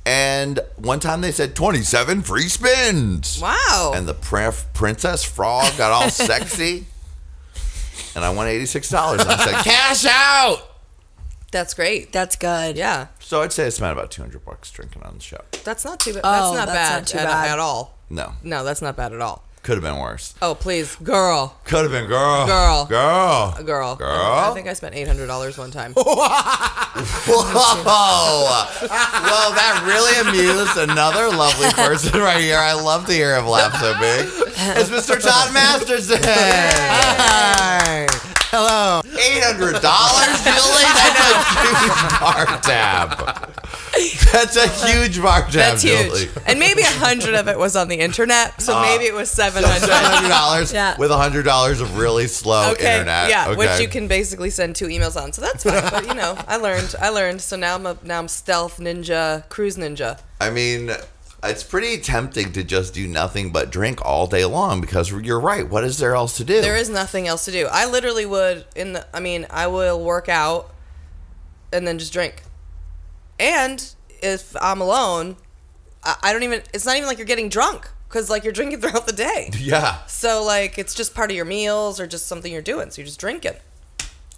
And 0.07 0.61
one 0.77 0.99
time 0.99 1.21
they 1.21 1.31
said 1.31 1.55
27 1.55 2.23
free 2.23 2.49
spins. 2.49 3.39
Wow. 3.39 3.93
And 3.95 4.09
the 4.09 4.15
prin- 4.15 4.55
princess 4.73 5.23
frog 5.23 5.71
got 5.77 5.93
all 5.93 6.09
sexy. 6.11 6.87
And 8.15 8.25
I 8.25 8.31
won 8.31 8.47
$86. 8.47 8.95
I 8.95 9.37
said, 9.45 9.55
cash 9.63 10.07
out. 10.07 10.70
That's 11.52 11.75
great. 11.75 12.12
That's 12.12 12.37
good. 12.37 12.76
Yeah. 12.76 13.09
So 13.19 13.42
I'd 13.42 13.52
say 13.52 13.66
I 13.66 13.71
spent 13.71 13.92
about 13.92 14.11
200 14.11 14.45
bucks 14.45 14.71
drinking 14.71 15.02
on 15.02 15.14
the 15.16 15.21
show. 15.21 15.40
That's 15.64 15.85
not 15.85 15.99
too 16.00 16.12
bad. 16.14 16.23
Oh, 16.25 16.30
that's 16.30 16.57
not 16.57 16.66
that's 16.73 16.88
bad, 16.88 16.99
not 17.00 17.07
too 17.09 17.19
at, 17.19 17.25
bad. 17.26 17.50
at 17.52 17.59
all. 17.59 17.99
No, 18.09 18.33
No, 18.42 18.64
that's 18.64 18.80
not 18.83 18.97
bad 18.97 19.12
at 19.12 19.21
all. 19.21 19.45
could 19.62 19.75
have 19.75 19.83
been 19.83 19.99
worse. 20.00 20.35
Oh, 20.42 20.54
please, 20.54 20.97
girl, 20.97 21.57
Could 21.64 21.83
have 21.83 21.90
been 21.92 22.07
girl. 22.09 22.47
Girl. 22.47 22.87
Girl. 22.87 23.54
girl, 23.64 23.95
Girl. 23.97 24.09
I 24.11 24.52
think 24.54 24.66
I 24.69 24.73
spent 24.75 24.95
eight 24.97 25.07
hundred 25.07 25.26
dollars 25.26 25.57
one 25.59 25.71
time. 25.71 25.92
Whoa! 25.97 26.04
well, 28.83 29.52
that 29.52 29.83
really 29.87 30.28
amused 30.28 30.76
another 30.90 31.28
lovely 31.28 31.71
person 31.73 32.21
right 32.21 32.40
here. 32.40 32.59
I 32.59 32.73
love 32.73 33.07
to 33.07 33.12
hear 33.12 33.37
him 33.37 33.47
laugh 33.47 33.75
so 33.80 33.92
big. 34.00 34.26
It's 34.76 34.90
Mr. 34.90 35.21
Todd 35.21 35.52
Masterson. 35.54 36.19
Hi. 36.23 38.07
Hello. 38.52 39.00
Eight 39.07 39.42
hundred 39.45 39.80
dollars, 39.80 40.42
Julie. 40.42 40.90
That's 40.90 41.23
a 41.23 41.38
huge 41.62 42.21
bar 42.21 42.47
tab. 42.62 43.11
That's 44.33 44.57
a 44.57 44.66
huge 44.87 45.23
bar 45.23 45.42
tab, 45.42 45.52
That's 45.52 45.83
Julie. 45.83 46.26
huge. 46.26 46.30
And 46.47 46.59
maybe 46.59 46.83
a 46.83 46.87
hundred 46.87 47.35
of 47.35 47.47
it 47.49 47.57
was 47.59 47.76
on 47.76 47.87
the 47.88 47.97
internet, 48.00 48.61
so 48.61 48.76
uh, 48.76 48.83
maybe 48.83 49.04
it 49.04 49.14
was 49.14 49.30
seven 49.30 49.62
Seven 49.62 49.88
hundred. 49.88 49.95
hundred 50.11 50.28
dollars 50.30 50.73
Yeah. 50.73 50.97
with 50.99 51.11
a 51.12 51.16
hundred 51.16 51.45
dollars 51.45 51.80
of 51.80 51.97
really 51.97 52.26
slow 52.26 52.73
Okay, 52.73 52.92
internet. 52.99 53.28
yeah, 53.30 53.49
okay. 53.49 53.57
which 53.57 53.80
you 53.80 53.87
can 53.88 54.09
basically 54.09 54.50
send 54.50 54.75
two 54.75 54.87
emails 54.87 55.21
on, 55.21 55.33
so 55.33 55.42
that's 55.42 55.62
fine. 55.62 55.83
But 55.90 56.07
you 56.07 56.14
know, 56.14 56.37
I 56.49 56.57
learned, 56.57 56.95
I 57.00 57.11
learned. 57.11 57.40
So 57.42 57.57
now 57.57 57.76
I'm 57.76 57.87
a 57.87 57.97
now 58.02 58.19
I'm 58.19 58.28
stealth 58.28 58.78
ninja, 58.78 59.49
cruise 59.49 59.76
ninja. 59.76 60.19
I 60.40 60.50
mean, 60.50 60.90
it's 61.43 61.63
pretty 61.65 61.99
tempting 61.99 62.53
to 62.53 62.63
just 62.63 62.95
do 62.95 63.07
nothing 63.07 63.51
but 63.51 63.71
drink 63.71 64.05
all 64.05 64.27
day 64.27 64.45
long 64.45 64.81
because 64.81 65.11
you're 65.11 65.41
right. 65.41 65.69
What 65.69 65.85
is 65.85 65.99
there 65.99 66.15
else 66.15 66.37
to 66.37 66.45
do? 66.45 66.61
There 66.61 66.77
is 66.77 66.91
nothing 66.91 67.27
else 67.27 67.45
to 67.47 67.51
do. 67.53 67.67
I 67.71 67.87
literally 67.87 68.27
would 68.27 68.67
in 68.77 68.93
the. 68.93 69.07
I 69.15 69.21
mean, 69.21 69.47
I 69.51 69.67
will 69.67 70.03
work 70.03 70.29
out, 70.29 70.73
and 71.73 71.87
then 71.87 71.99
just 71.99 72.13
drink. 72.13 72.43
And 73.39 73.95
if 74.23 74.55
I'm 74.61 74.81
alone, 74.81 75.37
I, 76.05 76.17
I 76.25 76.33
don't 76.33 76.43
even. 76.43 76.63
It's 76.75 76.85
not 76.85 76.97
even 76.97 77.07
like 77.09 77.19
you're 77.19 77.27
getting 77.27 77.49
drunk 77.49 77.89
because 78.09 78.29
like 78.29 78.45
you're 78.45 78.53
drinking 78.53 78.81
throughout 78.83 79.07
the 79.07 79.13
day. 79.15 79.51
Yeah. 79.57 80.05
So 80.07 80.45
like 80.45 80.79
it's 80.79 80.95
just 80.95 81.15
part 81.15 81.31
of 81.31 81.37
your 81.37 81.47
meals 81.47 81.99
or 82.01 82.07
just 82.07 82.27
something 82.27 82.53
you're 82.53 82.61
doing. 82.63 82.91
So 82.91 83.01
you're 83.01 83.07
just 83.07 83.21
drinking. 83.21 83.55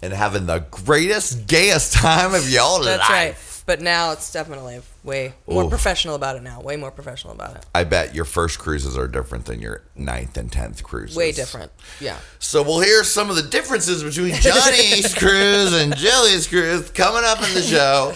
And 0.01 0.11
having 0.13 0.45
the 0.47 0.59
greatest, 0.69 1.47
gayest 1.47 1.93
time 1.93 2.33
of 2.33 2.49
your 2.49 2.83
That's 2.83 3.09
life. 3.09 3.09
right. 3.09 3.35
But 3.65 3.81
now 3.81 4.11
it's 4.11 4.31
definitely 4.31 4.81
way 5.03 5.33
more 5.47 5.63
Oof. 5.63 5.69
professional 5.69 6.15
about 6.15 6.35
it 6.35 6.43
now. 6.43 6.61
Way 6.61 6.75
more 6.75 6.91
professional 6.91 7.33
about 7.33 7.55
it. 7.55 7.65
I 7.73 7.85
bet 7.85 8.13
your 8.13 8.25
first 8.25 8.59
cruises 8.59 8.97
are 8.97 9.07
different 9.07 9.45
than 9.45 9.61
your 9.61 9.83
ninth 9.95 10.35
and 10.37 10.51
tenth 10.51 10.83
cruises. 10.83 11.15
Way 11.15 11.31
different. 11.31 11.71
Yeah. 12.01 12.17
So 12.39 12.61
we'll 12.61 12.81
hear 12.81 13.03
some 13.03 13.29
of 13.29 13.35
the 13.35 13.43
differences 13.43 14.03
between 14.03 14.33
Johnny's 14.35 15.13
cruise 15.17 15.73
and 15.73 15.95
Jilly's 15.95 16.47
cruise 16.47 16.89
coming 16.91 17.23
up 17.23 17.37
in 17.37 17.53
the 17.53 17.61
show. 17.61 18.11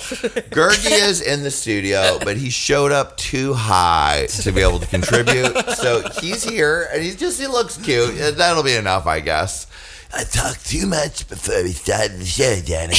Gergie 0.49 1.07
is 1.07 1.21
in 1.21 1.43
the 1.43 1.51
studio, 1.51 2.19
but 2.23 2.37
he 2.37 2.49
showed 2.49 2.91
up 2.91 3.15
too 3.17 3.53
high 3.53 4.27
to 4.41 4.51
be 4.51 4.61
able 4.61 4.79
to 4.79 4.87
contribute. 4.87 5.55
So 5.71 6.07
he's 6.19 6.43
here, 6.43 6.89
and 6.91 7.01
he 7.01 7.11
just 7.11 7.39
he 7.39 7.47
looks 7.47 7.77
cute. 7.77 8.17
That'll 8.37 8.63
be 8.63 8.75
enough, 8.75 9.07
I 9.07 9.21
guess. 9.21 9.67
I 10.13 10.23
talked 10.23 10.65
too 10.65 10.87
much 10.87 11.27
before 11.27 11.63
we 11.63 11.71
started 11.71 12.19
the 12.19 12.25
show, 12.25 12.55
Johnny. 12.63 12.95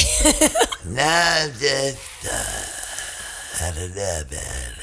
now 0.95 1.43
I'm 1.43 1.51
just, 1.53 2.25
uh, 2.25 3.65
I 3.65 3.71
don't 3.75 3.95
know, 3.95 4.21
man. 4.31 4.73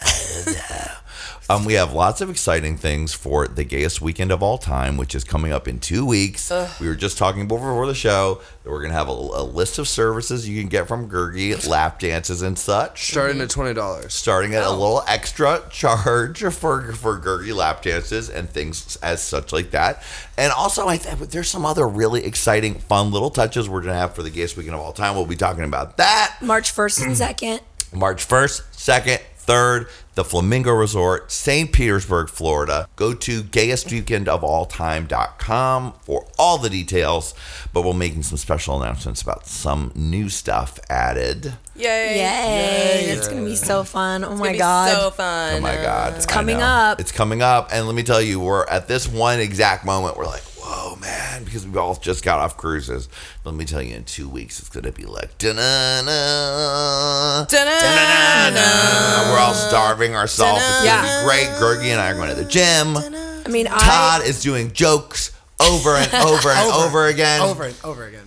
I 0.00 0.42
don't 0.44 0.54
know. 0.54 1.01
Um, 1.50 1.64
we 1.64 1.74
have 1.74 1.92
lots 1.92 2.20
of 2.20 2.30
exciting 2.30 2.76
things 2.76 3.12
for 3.12 3.46
the 3.48 3.64
gayest 3.64 4.00
weekend 4.00 4.30
of 4.30 4.42
all 4.42 4.58
time, 4.58 4.96
which 4.96 5.14
is 5.14 5.24
coming 5.24 5.52
up 5.52 5.66
in 5.68 5.80
two 5.80 6.06
weeks. 6.06 6.50
We 6.80 6.86
were 6.86 6.94
just 6.94 7.18
talking 7.18 7.48
before 7.48 7.86
the 7.86 7.94
show 7.94 8.40
that 8.62 8.70
we're 8.70 8.80
gonna 8.80 8.94
have 8.94 9.08
a, 9.08 9.12
a 9.12 9.42
list 9.42 9.78
of 9.78 9.88
services 9.88 10.48
you 10.48 10.60
can 10.60 10.68
get 10.68 10.86
from 10.88 11.10
Gergie, 11.10 11.66
lap 11.68 11.98
dances 11.98 12.42
and 12.42 12.58
such. 12.58 13.10
Starting 13.10 13.40
at 13.40 13.50
twenty 13.50 13.74
dollars. 13.74 14.14
Starting 14.14 14.54
at 14.54 14.64
a 14.64 14.70
little 14.70 15.02
extra 15.08 15.62
charge 15.70 16.42
for 16.54 16.92
for 16.92 17.18
Gergie 17.20 17.54
lap 17.54 17.82
dances 17.82 18.30
and 18.30 18.48
things 18.48 18.96
as 19.02 19.20
such 19.22 19.52
like 19.52 19.72
that. 19.72 20.02
And 20.38 20.52
also, 20.52 20.86
I 20.88 20.96
think 20.96 21.30
there's 21.30 21.48
some 21.48 21.66
other 21.66 21.86
really 21.88 22.24
exciting, 22.24 22.76
fun 22.76 23.10
little 23.10 23.30
touches 23.30 23.68
we're 23.68 23.82
gonna 23.82 23.94
have 23.94 24.14
for 24.14 24.22
the 24.22 24.30
gayest 24.30 24.56
weekend 24.56 24.74
of 24.76 24.80
all 24.80 24.92
time. 24.92 25.16
We'll 25.16 25.26
be 25.26 25.36
talking 25.36 25.64
about 25.64 25.96
that. 25.96 26.36
March 26.40 26.72
1st 26.74 27.06
and 27.06 27.16
2nd. 27.16 27.60
March 27.94 28.26
1st, 28.26 28.62
2nd, 28.72 29.20
3rd, 29.46 29.88
the 30.14 30.24
Flamingo 30.24 30.72
Resort, 30.72 31.32
St. 31.32 31.72
Petersburg, 31.72 32.28
Florida. 32.28 32.86
Go 32.96 33.14
to 33.14 33.42
gayestweekendofalltime.com 33.42 35.92
for 36.02 36.26
all 36.38 36.58
the 36.58 36.68
details, 36.70 37.34
but 37.72 37.82
we're 37.82 37.94
making 37.94 38.22
some 38.22 38.38
special 38.38 38.80
announcements 38.80 39.22
about 39.22 39.46
some 39.46 39.90
new 39.94 40.28
stuff 40.28 40.78
added. 40.90 41.54
Yay. 41.74 42.18
Yay. 42.18 43.06
It's 43.10 43.28
going 43.28 43.42
to 43.44 43.48
be 43.48 43.56
so 43.56 43.84
fun. 43.84 44.24
Oh 44.24 44.30
my 44.30 44.36
Gonna 44.36 44.52
be 44.52 44.58
God. 44.58 44.92
So 44.92 45.10
fun. 45.10 45.54
Oh 45.54 45.60
my 45.60 45.76
God. 45.76 46.14
It's 46.16 46.26
coming 46.26 46.60
up. 46.60 47.00
It's 47.00 47.12
coming 47.12 47.40
up. 47.42 47.70
And 47.72 47.86
let 47.86 47.94
me 47.94 48.02
tell 48.02 48.20
you, 48.20 48.40
we're 48.40 48.66
at 48.66 48.88
this 48.88 49.08
one 49.08 49.40
exact 49.40 49.86
moment, 49.86 50.16
we're 50.16 50.26
like, 50.26 50.42
whoa, 50.72 50.96
man, 50.96 51.44
because 51.44 51.66
we 51.66 51.78
all 51.78 51.94
just 51.94 52.24
got 52.24 52.38
off 52.38 52.56
cruises. 52.56 53.08
Let 53.44 53.54
me 53.54 53.64
tell 53.64 53.82
you, 53.82 53.94
in 53.94 54.04
two 54.04 54.28
weeks, 54.28 54.58
it's 54.58 54.68
going 54.68 54.84
to 54.84 54.92
be 54.92 55.04
like, 55.04 55.36
da-na-na. 55.38 57.44
Da-na-na. 57.44 59.32
We're 59.32 59.38
all 59.38 59.54
starving 59.54 60.14
ourselves. 60.14 60.62
It's 60.62 60.84
gonna 60.84 60.86
Yeah. 60.86 61.20
be 61.20 61.26
great. 61.26 61.48
Gergie 61.60 61.90
and 61.92 62.00
I 62.00 62.10
are 62.10 62.14
going 62.14 62.28
to 62.30 62.34
the 62.34 62.44
gym. 62.44 62.96
I 62.96 63.48
mean, 63.48 63.66
Todd 63.66 64.22
is 64.24 64.42
doing 64.42 64.72
jokes 64.72 65.32
over 65.60 65.90
and 65.96 66.12
over 66.26 66.48
and 66.50 66.72
over, 66.72 67.06
again. 67.06 67.40
Over 67.42 67.64
and 67.64 67.74
over 67.84 68.06
again. 68.06 68.24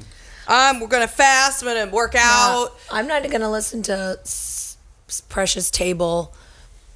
Um, 0.48 0.80
we're 0.80 0.88
gonna 0.88 1.08
fast. 1.08 1.64
I'm 1.64 1.70
gonna 1.70 1.92
work 1.92 2.14
out. 2.16 2.70
I'm 2.92 3.08
not 3.08 3.24
going 3.24 3.42
to 3.42 3.50
listen 3.50 3.82
to 3.84 4.20
S- 4.22 4.78
S- 5.10 5.22
Precious 5.22 5.72
Table 5.72 6.34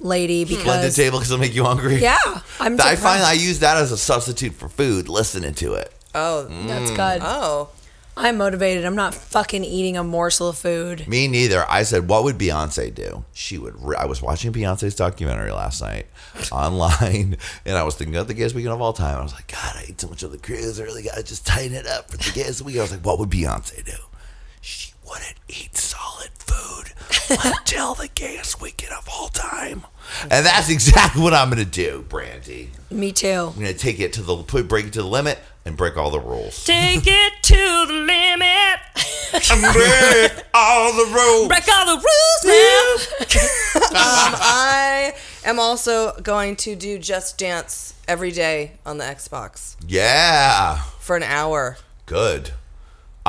Lady 0.00 0.44
hmm. 0.44 0.54
Splendid 0.54 0.82
because. 0.82 0.96
table 0.96 1.18
because 1.18 1.30
it'll 1.30 1.40
make 1.40 1.54
you 1.54 1.64
hungry. 1.64 1.96
Yeah. 1.96 2.16
I'm 2.58 2.80
I 2.80 2.96
find. 2.96 3.22
I 3.22 3.32
use 3.32 3.60
that 3.60 3.76
as 3.76 3.92
a 3.92 3.96
substitute 3.96 4.54
for 4.54 4.68
food. 4.68 5.08
Listening 5.08 5.54
to 5.54 5.74
it. 5.74 5.92
Oh. 6.14 6.44
That's 6.44 6.90
hmm. 6.90 6.96
good. 6.96 7.20
Oh. 7.22 7.68
I'm 8.16 8.36
motivated. 8.36 8.84
I'm 8.84 8.96
not 8.96 9.14
fucking 9.14 9.64
eating 9.64 9.96
a 9.96 10.04
morsel 10.04 10.48
of 10.48 10.58
food. 10.58 11.08
Me 11.08 11.26
neither. 11.26 11.64
I 11.70 11.84
said, 11.84 12.08
"What 12.08 12.24
would 12.24 12.36
Beyonce 12.36 12.94
do?" 12.94 13.24
She 13.32 13.56
would. 13.56 13.74
Re- 13.82 13.96
I 13.96 14.04
was 14.04 14.20
watching 14.20 14.52
Beyonce's 14.52 14.94
documentary 14.94 15.52
last 15.52 15.80
night 15.80 16.06
online, 16.52 17.38
and 17.64 17.78
I 17.78 17.82
was 17.82 17.94
thinking 17.94 18.16
of 18.16 18.28
the 18.28 18.34
gayest 18.34 18.54
weekend 18.54 18.74
of 18.74 18.82
all 18.82 18.92
time. 18.92 19.18
I 19.18 19.22
was 19.22 19.32
like, 19.32 19.46
"God, 19.46 19.76
I 19.76 19.86
ate 19.88 20.00
so 20.00 20.08
much 20.08 20.22
of 20.22 20.32
the 20.32 20.38
cruise. 20.38 20.80
I 20.80 20.84
really 20.84 21.02
got 21.02 21.14
to 21.14 21.22
just 21.22 21.46
tighten 21.46 21.74
it 21.74 21.86
up 21.86 22.10
for 22.10 22.18
the 22.18 22.30
gayest 22.32 22.62
weekend." 22.62 22.80
I 22.80 22.84
was 22.84 22.92
like, 22.92 23.06
"What 23.06 23.18
would 23.20 23.30
Beyonce 23.30 23.84
do?" 23.84 23.92
She 25.10 25.18
wouldn't 25.18 25.36
eat 25.48 25.76
solid 25.76 26.30
food 26.38 26.92
until 27.44 27.94
the 27.94 28.08
gayest 28.14 28.60
weekend 28.60 28.92
of 28.92 29.08
all 29.08 29.28
time, 29.28 29.84
and 30.22 30.44
that's 30.46 30.68
exactly 30.70 31.22
what 31.22 31.34
I'm 31.34 31.48
gonna 31.50 31.64
do, 31.64 32.04
Brandy. 32.08 32.70
Me 32.90 33.12
too. 33.12 33.52
I'm 33.54 33.60
gonna 33.60 33.72
take 33.74 33.98
it 34.00 34.12
to 34.14 34.22
the 34.22 34.36
put 34.42 34.68
break 34.68 34.86
it 34.86 34.92
to 34.94 35.02
the 35.02 35.08
limit 35.08 35.38
and 35.64 35.76
break 35.76 35.96
all 35.96 36.10
the 36.10 36.20
rules. 36.20 36.64
Take 36.64 37.02
it 37.06 37.32
to 37.42 37.54
the 37.86 37.92
limit. 37.92 38.80
break 39.72 40.44
all 40.54 40.92
the 40.92 41.06
rules. 41.12 41.48
Break 41.48 41.68
all 41.68 41.86
the 41.86 42.02
rules 42.02 42.44
now. 42.44 43.76
um, 43.90 44.34
I 44.40 45.14
am 45.44 45.58
also 45.58 46.12
going 46.20 46.56
to 46.56 46.74
do 46.76 46.98
Just 46.98 47.38
Dance 47.38 47.94
every 48.08 48.30
day 48.32 48.72
on 48.86 48.98
the 48.98 49.04
Xbox 49.04 49.76
Yeah. 49.86 50.78
for 50.98 51.16
an 51.16 51.22
hour. 51.22 51.76
Good. 52.06 52.52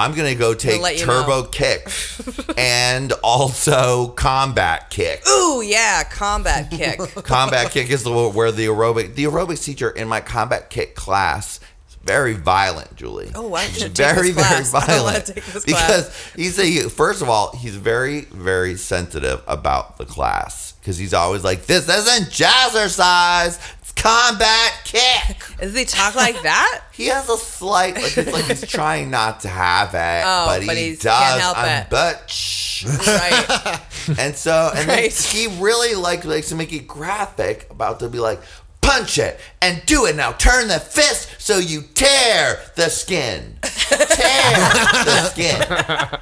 I'm 0.02 0.16
gonna 0.16 0.34
go 0.34 0.56
take 0.56 0.82
you 0.98 1.06
Turbo 1.06 1.44
know. 1.44 1.44
Kick 1.44 1.88
and 2.58 3.14
also 3.24 4.08
Combat 4.10 4.90
Kick. 4.90 5.22
Ooh 5.28 5.62
yeah, 5.62 6.04
combat 6.04 6.72
kick. 6.72 7.00
Combat 7.24 7.72
Kick 7.72 7.90
is 7.92 8.04
the 8.04 8.30
where 8.30 8.52
the 8.52 8.66
aerobic 8.66 9.14
the 9.14 9.26
aerobics 9.26 9.64
teacher 9.64 9.92
in 9.92 10.08
my 10.08 10.20
Combat 10.20 10.72
Kick 10.72 10.96
class 10.96 11.60
is 11.88 11.96
very 12.04 12.34
violent, 12.34 12.96
Julie. 12.96 13.32
Oh, 13.36 13.48
why 13.48 13.66
don't 13.66 13.76
you 13.76 13.88
He's 13.88 13.94
take 13.94 14.16
very 14.16 14.32
very? 14.32 14.48
I 14.48 14.64
violent 14.64 15.36
because 15.36 16.32
he's 16.36 16.58
a 16.58 16.90
first 16.90 17.22
of 17.22 17.30
all 17.30 17.56
he's 17.56 17.76
very 17.76 18.22
very 18.22 18.78
sensitive 18.78 19.44
about 19.48 19.98
the 19.98 20.06
class 20.06 20.72
because 20.80 20.98
he's 20.98 21.14
always 21.14 21.44
like 21.44 21.68
this 21.68 21.88
isn't 21.88 22.32
jazzercise 22.32 23.60
Combat 24.02 24.72
Kick. 24.84 25.38
Does 25.60 25.76
he 25.78 25.86
talk 25.86 26.16
like 26.16 26.42
that? 26.44 26.84
He 27.02 27.08
has 27.08 27.30
a 27.30 27.38
slight, 27.38 27.96
like 27.96 28.16
it's 28.16 28.32
like 28.32 28.46
he's 28.46 28.68
trying 28.70 29.10
not 29.10 29.40
to 29.40 29.48
have 29.48 29.96
it, 29.96 30.24
Oh, 30.26 30.46
but, 30.48 30.66
but 30.68 30.78
he 30.78 30.92
does. 30.92 31.04
can't 31.04 31.42
help 31.42 31.58
I'm 31.58 31.84
it. 31.84 31.90
Butch. 31.90 32.86
Right. 33.08 33.80
And 34.20 34.36
so, 34.36 34.72
and 34.76 34.88
Right. 34.88 35.12
he 35.14 35.48
really 35.60 35.96
like 35.96 36.26
likes 36.26 36.50
to 36.50 36.56
make 36.56 36.74
it 36.74 36.88
graphic 36.88 37.68
about 37.72 38.00
to 38.02 38.10
be 38.10 38.20
like, 38.20 38.40
punch 38.82 39.18
it 39.20 39.40
and 39.62 39.82
do 39.86 40.06
it 40.06 40.16
now. 40.16 40.32
Turn 40.34 40.68
the 40.68 40.80
fist 40.80 41.30
so 41.40 41.58
you 41.60 41.84
tear 41.94 42.60
the 42.76 42.90
skin. 42.90 43.58
Tear 43.62 44.70
the 45.06 45.30
skin. 45.32 46.20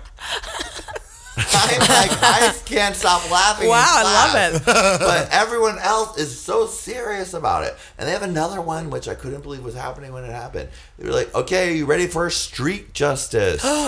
I'm 1.39 1.79
like, 1.79 2.12
I 2.24 2.53
can't 2.65 2.96
stop 2.96 3.29
laughing. 3.31 3.69
Wow, 3.69 3.86
I 3.88 4.03
love 4.03 4.36
it. 4.55 4.62
But 5.10 5.29
everyone 5.31 5.77
else 5.79 6.17
is 6.17 6.38
so 6.38 6.67
serious 6.67 7.34
about 7.34 7.63
it. 7.63 7.75
And 7.98 8.08
they 8.08 8.12
have 8.13 8.24
another 8.24 8.62
one 8.62 8.89
which 8.89 9.08
I 9.08 9.15
couldn't 9.15 9.41
believe 9.41 9.63
was 9.63 9.75
happening 9.75 10.13
when 10.13 10.24
it 10.24 10.31
happened. 10.31 10.69
They 10.98 11.05
were 11.08 11.13
like, 11.13 11.34
okay, 11.34 11.69
are 11.69 11.74
you 11.75 11.86
ready 11.86 12.08
for 12.08 12.29
street 12.29 12.93
justice? 12.93 13.63
you, 13.63 13.69
you 13.69 13.86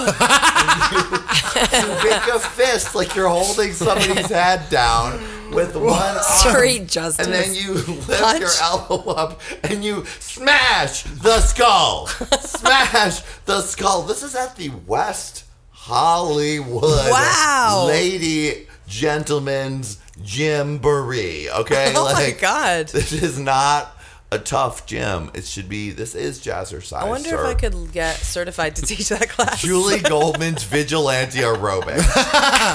make 2.03 2.27
a 2.27 2.39
fist 2.39 2.95
like 2.95 3.15
you're 3.15 3.29
holding 3.29 3.73
somebody's 3.73 4.29
head 4.29 4.69
down 4.69 5.19
with 5.51 5.75
one 5.75 5.93
arm. 5.93 6.23
Street 6.23 6.87
justice. 6.87 7.25
And 7.25 7.33
then 7.33 7.53
you 7.53 7.73
lift 7.73 8.21
Punch. 8.21 8.39
your 8.39 8.49
elbow 8.61 9.11
up 9.11 9.41
and 9.63 9.83
you 9.83 10.05
smash 10.19 11.03
the 11.03 11.39
skull. 11.41 12.07
smash 12.07 13.21
the 13.45 13.61
skull. 13.61 14.03
This 14.03 14.23
is 14.23 14.35
at 14.35 14.55
the 14.55 14.69
West 14.87 15.45
Hollywood 15.91 17.11
Wow. 17.11 17.85
Lady 17.87 18.65
Gentlemen's 18.87 19.97
Gymboree. 20.23 21.49
Okay? 21.49 21.91
Oh 21.97 22.13
my 22.13 22.31
God. 22.39 22.87
This 22.93 23.11
is 23.11 23.37
not 23.37 23.97
a 24.31 24.39
tough 24.39 24.85
gym. 24.85 25.29
It 25.33 25.43
should 25.45 25.67
be 25.67 25.91
this 25.91 26.15
is 26.15 26.39
jazzercise. 26.39 26.93
I 27.01 27.09
wonder 27.09 27.29
sir. 27.31 27.41
if 27.41 27.45
I 27.45 27.53
could 27.59 27.91
get 27.91 28.15
certified 28.15 28.77
to 28.77 28.81
teach 28.85 29.09
that 29.09 29.27
class. 29.27 29.61
Julie 29.61 29.99
Goldman's 29.99 30.63
vigilante 30.63 31.39
aerobic. 31.39 31.99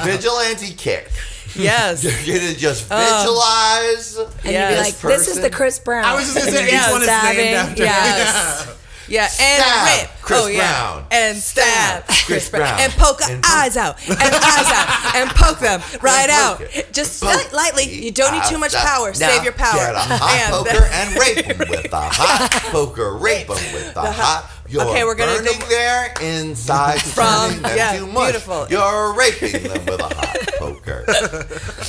vigilante 0.04 0.74
kick. 0.74 1.10
Yes. 1.54 2.04
You're 2.04 2.38
gonna 2.38 2.52
just 2.54 2.84
visualize. 2.86 4.18
and 4.44 4.52
you'd 4.52 4.68
be 4.68 4.76
like, 4.76 4.98
this 4.98 5.28
is 5.28 5.40
the 5.40 5.48
Chris 5.48 5.78
Brown. 5.78 6.04
I 6.04 6.14
was 6.14 6.24
just 6.34 6.36
gonna 6.36 6.50
say 6.50 6.58
And 6.64 6.68
each 6.68 6.74
you'd 6.74 6.92
one 6.92 7.00
is 7.02 7.08
named 7.08 7.56
after. 7.56 7.82
Yes. 7.82 8.64
Yeah, 8.66 8.74
and 9.08 9.30
Stab, 9.30 9.86
rip. 10.02 10.10
Oh, 10.10 10.16
Chris 10.22 10.40
oh, 10.42 10.46
yeah. 10.48 10.58
Brown. 10.58 11.06
And 11.12 11.36
stab, 11.38 12.04
Stab, 12.04 12.26
Chris 12.26 12.50
Brown. 12.50 12.80
And 12.80 12.92
poke 12.92 13.20
And 13.28 13.42
poke- 13.42 13.52
eyes 13.52 13.76
out. 13.76 13.96
And 14.08 14.20
eyes 14.20 14.70
out. 14.72 15.14
And 15.16 15.30
poke 15.30 15.58
them 15.60 15.80
right 16.02 16.28
out. 16.30 16.60
it. 16.60 16.92
Just 16.92 17.22
Poke 17.22 17.52
lightly. 17.52 17.84
You 17.84 18.10
don't 18.10 18.32
need 18.32 18.42
ah, 18.44 18.48
too 18.50 18.58
much 18.58 18.74
power. 18.74 19.14
Save 19.14 19.44
your 19.44 19.52
power. 19.52 19.76
Get 19.76 19.94
a 19.94 19.98
hot 19.98 20.32
And 20.34 20.52
poker 20.52 20.84
and 20.92 21.18
rape 21.20 21.46
them 21.46 21.68
with 21.70 21.92
a 21.92 22.00
hot 22.00 22.50
poker. 22.72 23.16
Rape 23.16 23.46
them 23.46 23.56
with 23.72 23.94
the 23.94 24.00
hot. 24.12 24.50
You're 24.68 24.82
Okay, 24.82 25.04
we're 25.04 25.14
gonna 25.14 25.36
burning 25.38 25.60
go- 25.60 25.66
there 25.68 26.12
inside. 26.20 27.00
From- 27.00 27.62
them 27.62 27.76
yeah, 27.76 27.96
too 27.98 28.06
much. 28.08 28.32
beautiful. 28.32 28.66
You're 28.68 29.12
raping 29.14 29.62
them 29.62 29.84
with 29.86 30.00
a 30.00 30.12
hot 30.12 30.38
poker. 30.58 31.04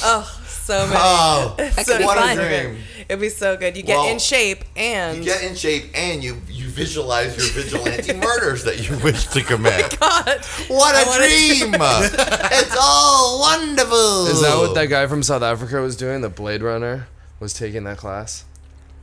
Oh. 0.04 0.42
So 0.68 0.86
oh, 0.92 1.56
many. 1.58 1.72
Oh, 1.78 1.84
so 1.84 2.02
what 2.06 2.18
fun. 2.18 2.38
a 2.40 2.48
dream. 2.48 2.78
It'd 3.10 3.22
be 3.22 3.30
so 3.30 3.56
good. 3.56 3.78
You 3.78 3.84
get 3.84 3.96
Well, 3.98 4.10
in 4.12 4.20
shape 4.20 4.64
and 4.76 5.18
You 5.20 5.24
get 5.24 5.42
in 5.44 5.56
shape 5.56 5.86
and 5.96 6.22
you 6.24 6.42
you 6.50 6.68
visualize 6.68 7.38
your 7.38 7.48
vigilante 7.64 8.14
murders 8.28 8.66
that 8.66 8.78
you 8.90 8.98
wish 8.98 9.28
to 9.28 9.40
oh 9.40 9.44
commit. 9.44 9.98
God. 10.00 10.40
What 10.68 10.94
I 10.96 11.04
a 11.04 11.06
wanna- 11.08 11.28
dream! 11.28 11.74
it's 12.52 12.76
all 12.80 13.40
wonderful. 13.40 14.28
Is 14.28 14.42
that 14.42 14.58
what 14.58 14.76
that 14.76 14.88
guy 14.88 15.08
from 15.08 15.24
South 15.24 15.42
Africa 15.44 15.80
was 15.82 15.96
doing? 15.96 16.22
The 16.22 16.30
Blade 16.30 16.62
Runner 16.62 17.08
was 17.40 17.54
taking 17.54 17.86
that 17.86 17.98
class. 17.98 18.44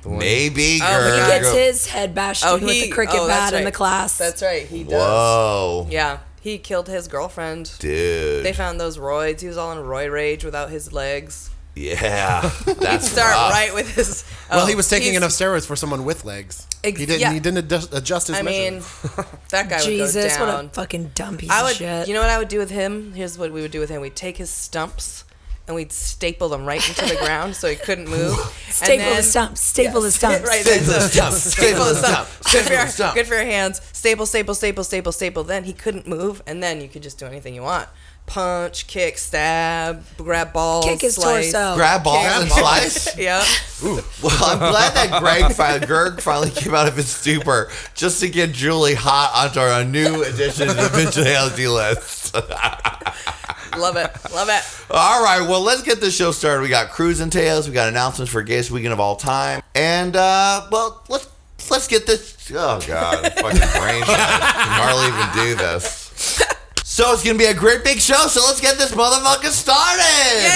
The 0.02 0.11
one- 0.11 0.18
Maybe. 0.18 0.80
Oh, 0.83 0.87
girl. 0.87 1.25
He 1.25 1.30
gets 1.30 1.52
his 1.52 1.87
head 1.87 2.14
bashed 2.14 2.44
Oh, 2.47 2.56
in 2.56 2.64
with 2.64 2.75
he 2.75 2.83
the 2.83 2.90
cricket 2.90 3.16
oh, 3.18 3.26
that's 3.26 3.52
bat 3.52 3.59
in 3.59 3.64
the 3.64 3.73
class. 3.73 4.18
That's 4.18 4.42
right. 4.42 4.66
He 4.66 4.85
does. 4.85 4.92
Whoa, 4.92 5.87
Yeah. 5.90 6.18
He 6.42 6.59
killed 6.59 6.88
his 6.88 7.09
girlfriend. 7.09 7.73
dude. 7.78 8.44
They 8.44 8.52
found 8.52 8.78
those 8.78 8.99
roids. 8.99 9.40
He 9.40 9.47
was 9.49 9.56
all 9.56 9.73
in 9.73 9.78
roid 9.78 10.12
rage 10.12 10.44
without 10.44 10.68
his 10.68 10.92
legs. 10.92 11.49
Yeah, 11.75 12.40
that's 12.78 13.11
Start 13.11 13.31
rough. 13.33 13.50
right 13.52 13.75
with 13.75 13.95
his. 13.95 14.25
Well, 14.50 14.64
oh, 14.64 14.66
he 14.66 14.75
was 14.75 14.88
taking 14.88 15.09
he's- 15.12 15.16
enough 15.16 15.31
steroids 15.33 15.66
for 15.66 15.76
someone 15.76 16.04
with 16.04 16.25
legs. 16.25 16.66
Ex- 16.85 17.00
he 17.00 17.07
didn't. 17.07 17.21
yeah. 17.21 17.33
He 17.33 17.40
didn't 17.40 17.59
adjust, 17.64 17.95
adjust 17.95 18.26
his 18.28 18.37
I 18.37 18.43
mean, 18.43 18.75
measurement. 18.75 19.28
that 19.50 19.69
guy 19.71 19.76
would 19.76 19.85
Jesus, 19.85 20.37
go 20.37 20.45
what 20.47 20.52
down. 20.52 20.66
a 20.66 20.68
fucking 20.68 21.11
dumb 21.14 21.37
piece 21.38 21.51
I 21.51 21.61
of 21.61 21.66
would. 21.68 21.77
shit. 21.77 22.09
You 22.09 22.14
know 22.14 22.20
what 22.20 22.31
I 22.31 22.38
would 22.38 22.48
do 22.48 22.59
with 22.59 22.70
him? 22.70 23.12
Here's 23.14 23.38
what 23.38 23.53
we 23.53 23.62
would 23.62 23.70
do 23.70 23.81
with 23.81 23.88
him. 23.88 24.03
We'd 24.03 24.14
take 24.14 24.37
his 24.37 24.51
stumps 24.51 25.25
and 25.66 25.75
we'd 25.75 25.92
staple 25.92 26.51
them 26.51 26.66
right 26.66 26.87
into 26.87 27.07
the 27.07 27.18
ground 27.25 27.57
so 27.57 27.68
he 27.68 27.77
couldn't 27.77 28.07
move. 28.11 28.37
Staple 28.68 28.92
and 28.92 29.01
then, 29.01 29.16
the 29.16 29.22
stumps. 29.22 29.62
Staple 29.62 30.03
the 30.03 30.11
stumps. 30.12 30.46
Right. 30.46 30.61
Staple 30.61 30.85
the 30.92 31.01
stump. 31.09 31.35
Staple 31.35 31.85
the 31.87 31.94
stump. 31.94 32.29
Good 32.53 32.64
for, 32.66 32.72
your, 32.75 32.87
stump. 32.87 33.14
good 33.14 33.27
for 33.27 33.35
your 33.35 33.46
hands. 33.46 33.81
Staple, 33.94 34.27
staple, 34.27 34.55
staple, 34.55 34.85
staple, 34.85 35.11
staple. 35.12 35.42
Then 35.42 35.64
he 35.64 35.72
couldn't 35.72 36.07
move, 36.07 36.42
and 36.46 36.62
then 36.62 36.83
you 36.83 36.88
could 36.88 37.03
just 37.03 37.18
do 37.18 37.25
anything 37.25 37.55
you 37.55 37.62
want. 37.62 37.88
Punch, 38.26 38.87
kick, 38.87 39.18
stab, 39.18 40.02
grab 40.16 40.52
balls, 40.52 40.87
Kick 40.87 41.02
his 41.02 41.14
slice. 41.16 41.52
torso. 41.52 41.76
Grab 41.76 42.02
balls 42.02 42.26
and 42.26 42.50
slice. 42.50 43.16
Yeah. 43.18 43.44
Well, 43.82 44.02
I'm 44.40 44.58
glad 44.58 44.94
that 44.94 45.20
Greg, 45.20 45.52
fi- 45.52 45.78
Gerg 45.80 46.20
finally 46.22 46.50
came 46.50 46.74
out 46.74 46.88
of 46.88 46.96
his 46.96 47.08
stupor 47.08 47.70
just 47.94 48.20
to 48.20 48.28
get 48.30 48.52
Julie 48.52 48.94
hot 48.94 49.30
onto 49.34 49.60
our 49.60 49.84
new 49.84 50.22
edition 50.22 50.68
of 50.70 50.76
the 50.76 50.88
vigilante 50.88 51.68
list. 51.68 52.34
Love 53.76 53.96
it. 53.96 54.10
Love 54.32 54.48
it. 54.48 54.62
All 54.90 55.22
right, 55.22 55.40
well, 55.48 55.60
let's 55.60 55.82
get 55.82 56.00
this 56.00 56.16
show 56.16 56.32
started. 56.32 56.62
We 56.62 56.68
got 56.68 56.90
cruising 56.90 57.28
tales, 57.30 57.68
we 57.68 57.74
got 57.74 57.88
announcements 57.88 58.32
for 58.32 58.42
gayest 58.42 58.70
weekend 58.70 58.92
of 58.94 59.00
all 59.00 59.16
time, 59.16 59.62
and 59.74 60.14
uh, 60.16 60.66
well, 60.72 61.02
let's 61.08 61.28
let's 61.70 61.88
get 61.88 62.06
this. 62.06 62.50
Oh 62.54 62.80
God, 62.87 63.22
fucking 63.34 63.80
brain 63.80 64.02
shot. 64.04 64.18
I 64.18 64.52
can 64.56 64.72
hardly 64.80 65.06
even 65.08 65.48
do 65.48 65.54
this. 65.62 66.42
So 66.94 67.11
it's 67.12 67.24
gonna 67.24 67.37
be 67.37 67.46
a 67.46 67.54
great 67.54 67.83
big 67.83 67.98
show. 67.98 68.28
So 68.28 68.40
let's 68.46 68.61
get 68.61 68.78
this 68.78 68.92
motherfucker 68.92 69.50
started. 69.50 70.04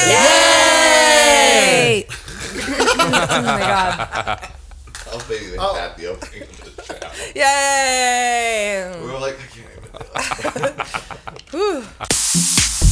Yay! 0.07 2.07
oh 2.09 2.94
my 2.96 3.59
god. 3.59 4.48
Oh, 5.11 5.18
baby, 5.29 5.46
they 5.46 5.57
tap 5.57 5.96
the 5.96 6.07
opening 6.07 6.42
of 6.42 6.77
the 6.77 6.83
show. 6.85 6.94
Yay! 7.35 8.92
We 9.03 9.11
were 9.11 9.18
like, 9.18 9.35
I 9.35 9.46
can't 9.48 9.66
even 10.55 10.74
do 11.51 11.83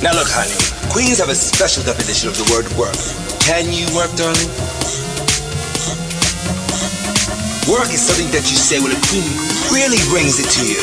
Now 0.00 0.16
look, 0.16 0.32
honey, 0.32 0.56
queens 0.88 1.20
have 1.20 1.28
a 1.28 1.36
special 1.36 1.84
definition 1.84 2.32
of 2.32 2.36
the 2.40 2.48
word 2.48 2.64
work. 2.72 2.96
Can 3.44 3.68
you 3.68 3.84
work, 3.92 4.08
darling? 4.16 4.48
Work 7.68 7.92
is 7.92 8.00
something 8.00 8.32
that 8.32 8.48
you 8.48 8.56
say 8.56 8.80
when 8.80 8.96
a 8.96 9.00
queen 9.12 9.28
really 9.68 10.00
brings 10.08 10.40
it 10.40 10.48
to 10.56 10.64
you. 10.64 10.80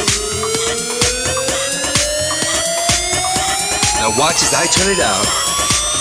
Now 3.97 4.13
watch 4.21 4.37
as 4.45 4.53
I 4.53 4.69
turn 4.69 4.93
it 4.93 5.01
out, 5.01 5.25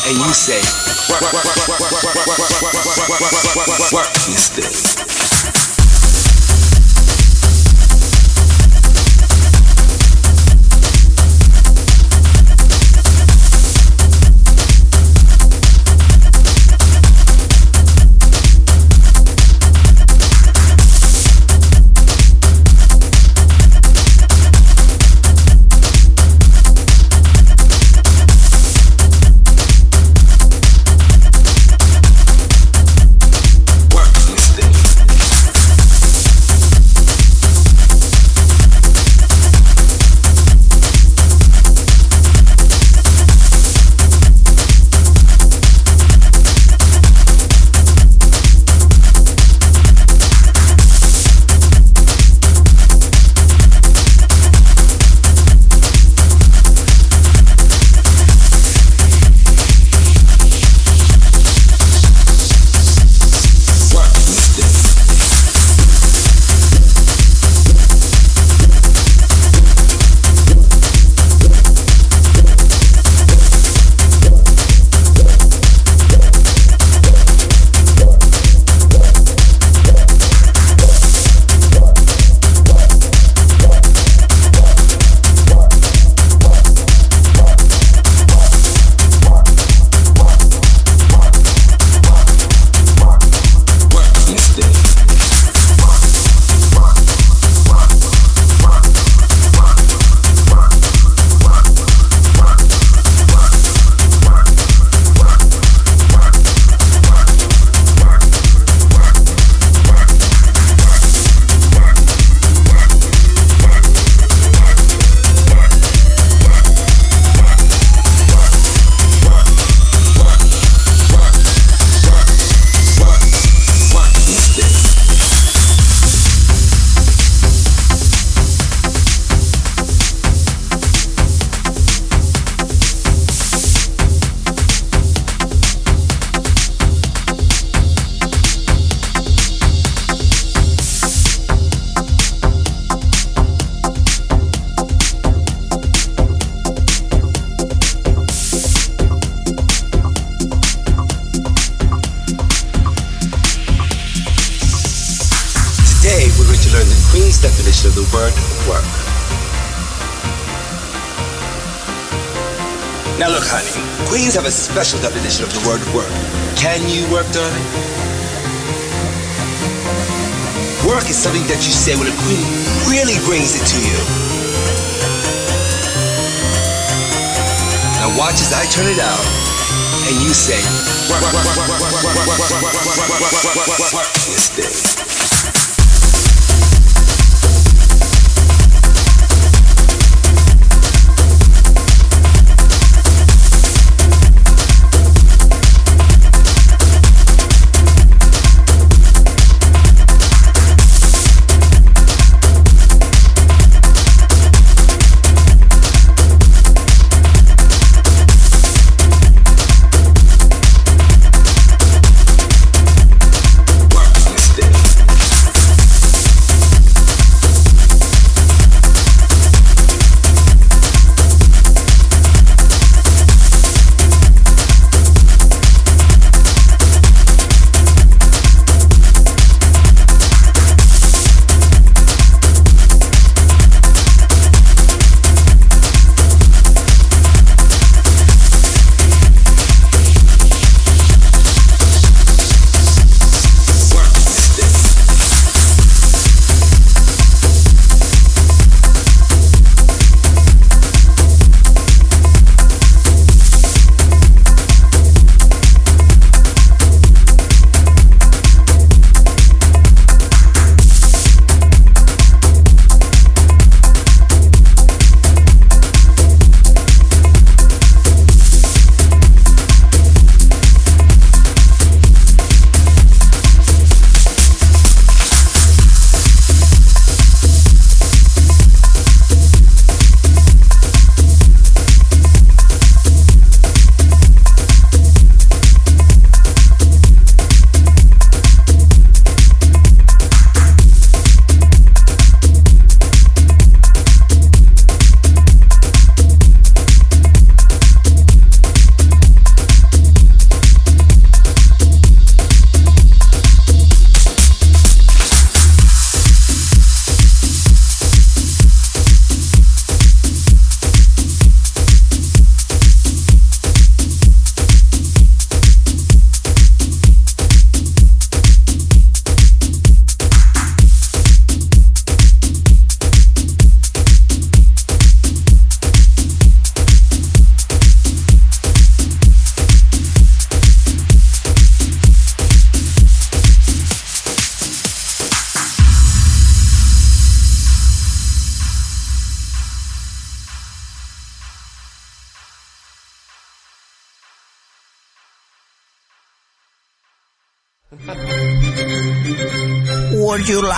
and 0.05 0.21
you 0.21 0.33
say, 0.37 0.61
work, 1.09 1.25
work, 1.25 1.41
work, 1.41 1.57
work, 1.57 1.89
work, 1.89 1.97
work, 1.97 2.21
work, 2.21 2.29
work, 2.37 2.53
work, 2.53 2.85
work, 2.85 3.17
work, 3.17 3.21
work, 3.25 3.57
work, 3.57 3.73
work, 3.81 3.93
work, 3.97 4.11
this 4.29 4.53
thing. 4.53 5.26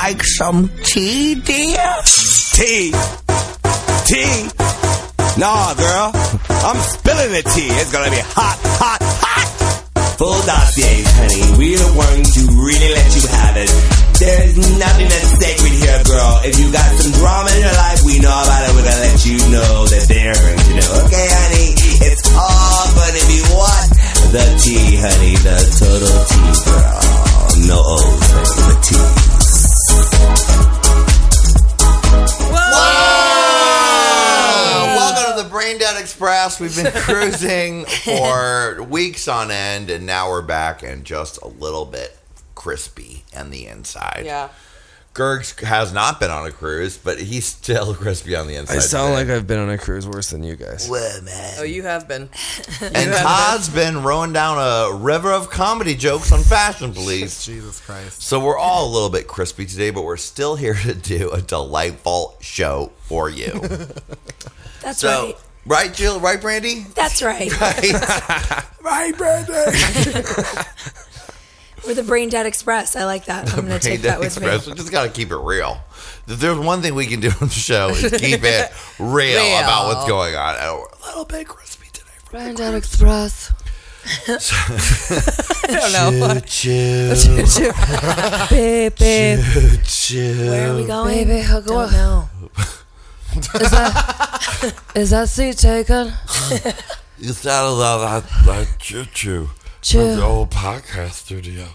Like 0.09 0.25
some 0.25 0.69
tea, 0.85 1.35
dear? 1.35 1.95
Tea. 2.55 2.88
Express. 36.61 36.77
We've 36.77 36.93
been 36.93 37.03
cruising 37.03 37.85
for 37.85 38.83
weeks 38.89 39.29
on 39.29 39.51
end, 39.51 39.91
and 39.91 40.07
now 40.07 40.29
we're 40.31 40.43
back 40.43 40.83
and 40.83 41.05
just 41.05 41.41
a 41.43 41.49
little 41.49 41.85
bit 41.85 42.17
crispy 42.55 43.25
on 43.37 43.51
the 43.51 43.67
inside. 43.67 44.23
Yeah. 44.25 44.49
Gergs 45.15 45.65
has 45.65 45.93
not 45.93 46.21
been 46.21 46.31
on 46.31 46.47
a 46.47 46.53
cruise, 46.53 46.97
but 46.97 47.19
he's 47.19 47.45
still 47.45 47.93
crispy 47.97 48.37
on 48.37 48.47
the 48.47 48.55
inside. 48.55 48.77
I 48.77 48.79
sound 48.79 49.17
today. 49.17 49.31
like 49.33 49.37
I've 49.37 49.47
been 49.49 49.59
on 49.59 49.69
a 49.71 49.77
cruise 49.79 50.07
worse 50.07 50.31
than 50.31 50.45
you 50.45 50.55
guys. 50.55 50.87
Well, 50.89 51.23
man. 51.23 51.55
Oh, 51.59 51.65
you 51.65 51.83
have 51.83 52.07
been. 52.07 52.29
And 52.81 53.13
Todd's 53.15 53.69
been 53.69 54.05
rowing 54.05 54.33
down 54.33 54.59
a 54.59 54.95
river 54.95 55.33
of 55.33 55.51
comedy 55.51 55.97
jokes 55.97 56.31
on 56.31 56.43
Fashion 56.43 56.93
Police. 56.93 57.45
Jesus 57.45 57.81
Christ. 57.81 58.23
So 58.23 58.39
we're 58.39 58.59
all 58.59 58.87
a 58.87 58.93
little 58.93 59.11
bit 59.11 59.27
crispy 59.27 59.67
today, 59.67 59.91
but 59.91 60.03
we're 60.03 60.17
still 60.19 60.55
here 60.55 60.75
to 60.75 60.95
do 60.95 61.31
a 61.31 61.41
delightful 61.43 62.37
show 62.41 62.93
for 63.01 63.29
you. 63.29 63.61
That's 64.83 65.01
So, 65.01 65.09
right. 65.25 65.37
Right, 65.69 65.93
Jill? 65.93 66.19
Right, 66.21 66.41
Brandy? 66.41 66.81
That's 66.95 67.23
right. 67.23 67.51
Right. 67.61 67.93
right, 68.83 69.17
Brandy. 69.17 69.53
We're 71.87 71.95
the 71.95 72.03
Brain 72.03 72.29
Dead 72.29 72.45
Express. 72.45 72.97
I 72.97 73.05
like 73.05 73.27
that. 73.27 73.55
I'm 73.55 73.67
going 73.67 73.79
to 73.79 73.87
take 73.87 74.03
that 74.03 74.19
with 74.19 74.37
Express. 74.37 74.67
me. 74.67 74.73
We 74.73 74.79
just 74.79 74.91
got 74.91 75.05
to 75.05 75.11
keep 75.11 75.31
it 75.31 75.37
real. 75.37 75.81
If 76.27 76.41
there's 76.41 76.59
one 76.59 76.83
thing 76.83 76.95
we 76.95 77.07
can 77.07 77.21
do 77.21 77.29
on 77.41 77.49
the 77.49 77.55
show 77.55 77.89
is 77.91 78.11
keep 78.21 78.41
it 78.43 78.73
real, 78.99 79.09
Real. 79.41 79.59
about 79.61 79.87
what's 79.87 80.07
going 80.09 80.35
on. 80.35 80.57
And 80.57 80.77
we're 80.77 80.87
a 80.87 81.07
little 81.07 81.25
bit 81.25 81.47
crispy 81.49 81.87
today. 81.93 82.55
Dead 82.55 82.75
Express. 82.75 83.53
I 84.29 85.67
don't 85.67 85.93
know. 86.21 86.41
Choo, 86.41 87.15
babe, 88.51 88.95
babe. 88.99 89.41
choo. 89.85 90.49
Where 90.51 90.73
are 90.73 90.77
we 90.77 90.85
going? 90.87 91.29
Baby, 91.29 91.47
I'll 91.47 91.61
go- 91.63 91.83
Don't 91.89 91.93
know. 91.93 92.29
Is 93.37 93.71
that, 93.71 94.75
is 94.95 95.11
that 95.11 95.29
seat 95.29 95.59
taken? 95.59 96.13
You 97.21 97.33
sounded 97.33 97.73
like 97.73 98.23
that, 98.23 98.45
that 98.47 98.79
choo 98.79 99.05
choo 99.13 99.49
from 99.83 100.01
the 100.17 100.23
old 100.23 100.51
podcast 100.51 101.15
studio. 101.15 101.67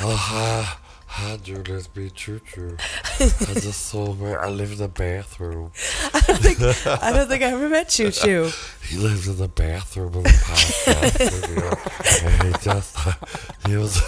oh, 0.00 0.78
hi. 1.12 1.28
Hi, 1.28 1.36
Julius 1.36 1.86
B. 1.86 2.10
Choo 2.10 2.40
Choo. 2.40 2.76
I 3.20 3.54
just 3.54 3.86
saw 3.86 4.12
where 4.12 4.40
I 4.40 4.48
live 4.48 4.72
in 4.72 4.78
the 4.78 4.88
bathroom. 4.88 5.70
I 6.14 7.12
don't 7.12 7.28
think 7.28 7.42
I 7.42 7.52
ever 7.52 7.68
met 7.68 7.90
Choo 7.90 8.10
Choo. 8.12 8.50
He 8.88 8.96
lives 8.96 9.28
in 9.28 9.36
the 9.36 9.48
bathroom 9.48 10.14
of 10.14 10.24
the 10.24 10.30
podcast 10.30 11.42
studio. 11.42 12.30
And 12.30 12.42
he 12.42 12.62
just, 12.62 12.96
he 13.66 13.76
was, 13.76 14.00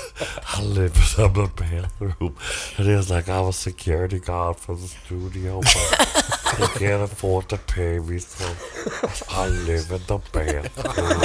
I 0.48 0.62
live 0.62 0.96
in 1.18 1.32
the 1.32 1.50
bathroom. 1.54 2.36
And 2.78 2.86
he 2.86 2.94
was 2.94 3.10
like, 3.10 3.28
I'm 3.28 3.46
a 3.46 3.52
security 3.52 4.18
guard 4.18 4.56
for 4.56 4.74
the 4.74 4.86
studio, 4.86 5.60
but 5.60 6.58
they 6.58 6.66
can't 6.78 7.02
afford 7.02 7.48
to 7.50 7.58
pay 7.58 7.98
me, 7.98 8.18
so 8.18 8.46
I 9.30 9.48
live 9.48 9.90
in 9.90 10.00
the 10.06 10.18
bathroom. 10.32 11.20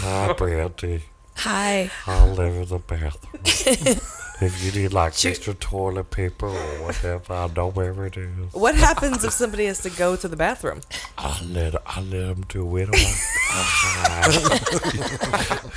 Hi, 0.00 0.32
Brandy. 0.32 1.02
Hi. 1.36 1.90
I 2.06 2.26
live 2.28 2.54
in 2.54 2.64
the 2.66 2.78
bathroom. 2.78 3.42
if 4.40 4.64
you 4.64 4.72
need 4.82 4.92
like 4.92 5.12
extra 5.24 5.54
toilet 5.54 6.10
paper 6.10 6.46
or 6.46 6.82
whatever, 6.82 7.32
I 7.34 7.46
know 7.48 7.68
where 7.70 8.06
it 8.06 8.16
is. 8.16 8.52
What 8.52 8.74
happens 8.74 9.22
if 9.22 9.32
somebody 9.32 9.66
has 9.66 9.80
to 9.80 9.90
go 9.90 10.16
to 10.16 10.28
the 10.28 10.36
bathroom? 10.36 10.80
I 11.18 11.40
let 11.44 11.74
I 11.86 12.00
let 12.00 12.26
them 12.36 12.44
do 12.48 12.76
it. 12.78 12.88
I, 12.92 14.18
I. 14.22 15.60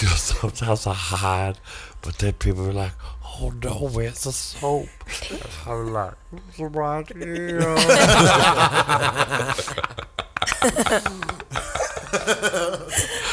You 0.00 0.08
know, 0.08 0.14
Sometimes 0.14 0.86
I 0.86 0.94
hide, 0.94 1.58
but 2.00 2.16
then 2.18 2.32
people 2.32 2.66
are 2.68 2.72
like, 2.72 2.92
"Oh 3.24 3.52
no, 3.62 3.88
where's 3.92 4.24
the 4.24 4.32
soap?" 4.32 4.88
And 5.30 5.40
I'm 5.66 5.92
like, 5.92 6.14
"It's 6.48 6.58
right 6.58 7.06
here." 7.16 7.76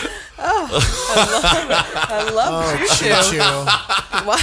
I 0.42 2.30
love 2.34 2.80
Choo 2.98 3.08
Choo. 3.10 3.32
Choo. 3.32 3.40
Wow. 4.26 4.36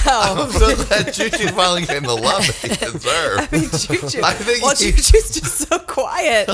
I'm 0.47 0.51
so 0.53 0.75
that 0.75 1.13
Choo 1.15 1.29
Choo 1.31 1.49
finally 1.49 1.83
getting 1.87 2.05
the 2.05 2.15
love 2.15 2.47
that 2.47 2.55
he 2.63 2.69
deserved. 2.69 3.49
I 3.53 3.57
mean, 3.57 3.71
Choo 3.71 4.09
Choo. 4.09 4.21
I 4.25 4.33
think 4.33 4.63
well, 4.63 4.75
he- 4.75 4.93
Choo 4.93 4.97
Choo's 5.03 5.31
just 5.41 5.69
so 5.69 5.79
quiet. 5.81 6.49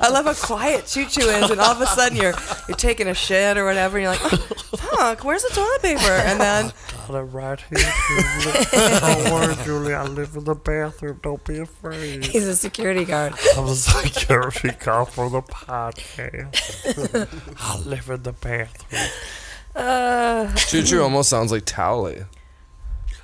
I 0.00 0.08
love 0.08 0.26
how 0.26 0.34
quiet 0.34 0.86
Choo 0.86 1.04
Choo 1.06 1.22
is, 1.28 1.50
and 1.50 1.60
all 1.60 1.70
of 1.72 1.80
a 1.80 1.86
sudden 1.86 2.16
you're 2.16 2.34
you're 2.68 2.76
taking 2.76 3.08
a 3.08 3.14
shit 3.14 3.56
or 3.56 3.64
whatever, 3.64 3.98
and 3.98 4.02
you're 4.04 4.12
like, 4.12 4.32
oh, 4.32 4.36
"Fuck, 4.76 5.24
where's 5.24 5.42
the 5.42 5.50
toilet 5.54 5.82
paper?" 5.82 6.12
And 6.24 6.40
then 6.40 6.72
Got 7.06 7.16
it 7.16 7.22
right 7.22 7.60
here, 7.60 7.92
Julie. 8.08 8.64
Don't 9.00 9.32
worry, 9.32 9.54
Julie. 9.64 9.94
I 9.94 10.04
live 10.04 10.34
in 10.36 10.44
the 10.44 10.54
bathroom. 10.54 11.20
Don't 11.22 11.44
be 11.44 11.58
afraid. 11.58 12.24
He's 12.24 12.46
a 12.46 12.56
security 12.56 13.04
guard. 13.04 13.34
I'm 13.56 13.64
a 13.66 13.74
security 13.74 14.70
guard 14.70 15.08
for 15.08 15.28
the 15.28 15.42
podcast. 15.42 16.56
I 17.60 17.78
live 17.80 18.08
in 18.08 18.22
the 18.22 18.32
bathroom. 18.32 19.02
Uh, 19.76 20.54
Choo 20.54 20.82
Choo 20.82 21.02
almost 21.02 21.28
sounds 21.28 21.52
like 21.52 21.64
Towley. 21.66 22.24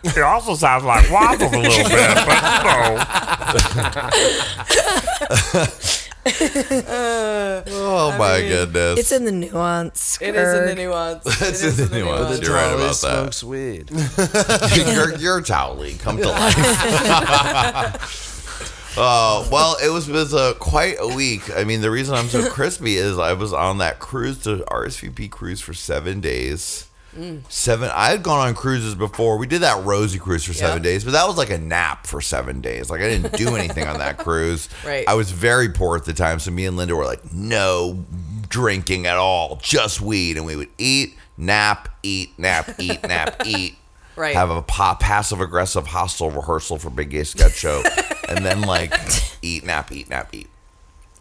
It 0.02 0.18
also 0.18 0.54
sounds 0.54 0.84
like 0.84 1.10
waffle 1.10 1.48
a 1.48 1.60
little 1.60 1.88
bit, 1.88 2.14
but 2.26 2.42
no. 5.54 5.66
oh 6.26 8.14
my 8.18 8.40
goodness. 8.40 8.98
It's 8.98 9.12
in 9.12 9.24
the 9.24 9.32
nuance. 9.32 10.18
it 10.20 10.34
is 10.34 10.54
in 10.54 10.66
the 10.66 10.74
nuance. 10.74 11.24
It's 11.42 11.62
It 11.62 11.66
is 11.66 11.80
in 11.80 11.88
the 11.88 11.98
nuance. 12.00 12.38
The 12.38 12.44
You're 12.44 12.54
right 12.54 12.74
about 12.74 12.88
that. 12.88 12.94
smokes 12.94 13.42
weed. 13.44 13.90
you're, 14.94 15.16
you're 15.18 15.40
Come 15.98 16.18
to 16.18 16.28
life. 16.28 16.56
Uh, 18.96 19.46
well, 19.52 19.76
it 19.82 19.88
was, 19.88 20.08
it 20.08 20.12
was 20.12 20.34
uh, 20.34 20.52
quite 20.54 20.96
a 20.98 21.06
week. 21.14 21.48
I 21.56 21.62
mean, 21.62 21.80
the 21.80 21.92
reason 21.92 22.16
I'm 22.16 22.26
so 22.26 22.50
crispy 22.50 22.96
is 22.96 23.18
I 23.18 23.34
was 23.34 23.52
on 23.52 23.78
that 23.78 24.00
cruise 24.00 24.38
to 24.40 24.64
RSVP 24.68 25.30
cruise 25.30 25.60
for 25.60 25.72
seven 25.72 26.20
days. 26.20 26.89
Seven. 27.48 27.90
I 27.92 28.10
had 28.10 28.22
gone 28.22 28.46
on 28.46 28.54
cruises 28.54 28.94
before. 28.94 29.36
We 29.38 29.46
did 29.46 29.62
that 29.62 29.84
Rosie 29.84 30.18
cruise 30.18 30.44
for 30.44 30.52
seven 30.52 30.78
Yeah. 30.78 30.90
days, 30.90 31.04
but 31.04 31.10
that 31.12 31.26
was 31.26 31.36
like 31.36 31.50
a 31.50 31.58
nap 31.58 32.06
for 32.06 32.20
seven 32.20 32.60
days. 32.60 32.88
Like 32.90 33.00
I 33.00 33.08
didn't 33.08 33.32
do 33.36 33.56
anything 33.56 33.86
on 33.86 33.98
that 33.98 34.18
cruise. 34.24 34.68
Right. 34.86 35.04
I 35.08 35.14
was 35.14 35.30
very 35.32 35.68
poor 35.70 35.96
at 35.96 36.04
the 36.04 36.12
time, 36.12 36.38
so 36.38 36.50
me 36.50 36.66
and 36.66 36.76
Linda 36.76 36.94
were 36.94 37.04
like, 37.04 37.32
no 37.32 38.04
drinking 38.48 39.06
at 39.06 39.16
all, 39.16 39.58
just 39.62 40.00
weed, 40.00 40.36
and 40.36 40.44
we 40.46 40.56
would 40.56 40.68
eat, 40.78 41.14
nap, 41.36 41.88
eat, 42.02 42.36
nap, 42.38 42.70
eat, 42.78 43.02
nap, 43.02 43.42
eat 43.46 43.76
Right. 44.16 44.34
have 44.34 44.50
a 44.50 44.60
pa- 44.60 44.96
passive 44.96 45.40
aggressive 45.40 45.86
hostile 45.86 46.30
rehearsal 46.30 46.78
for 46.78 46.90
Big 46.90 47.10
Gay 47.10 47.24
Sketch 47.24 47.52
Show, 47.54 47.82
and 48.28 48.44
then 48.44 48.60
like 48.62 48.92
eat, 49.40 49.64
nap, 49.64 49.90
eat, 49.92 50.10
nap, 50.10 50.28
eat. 50.34 50.48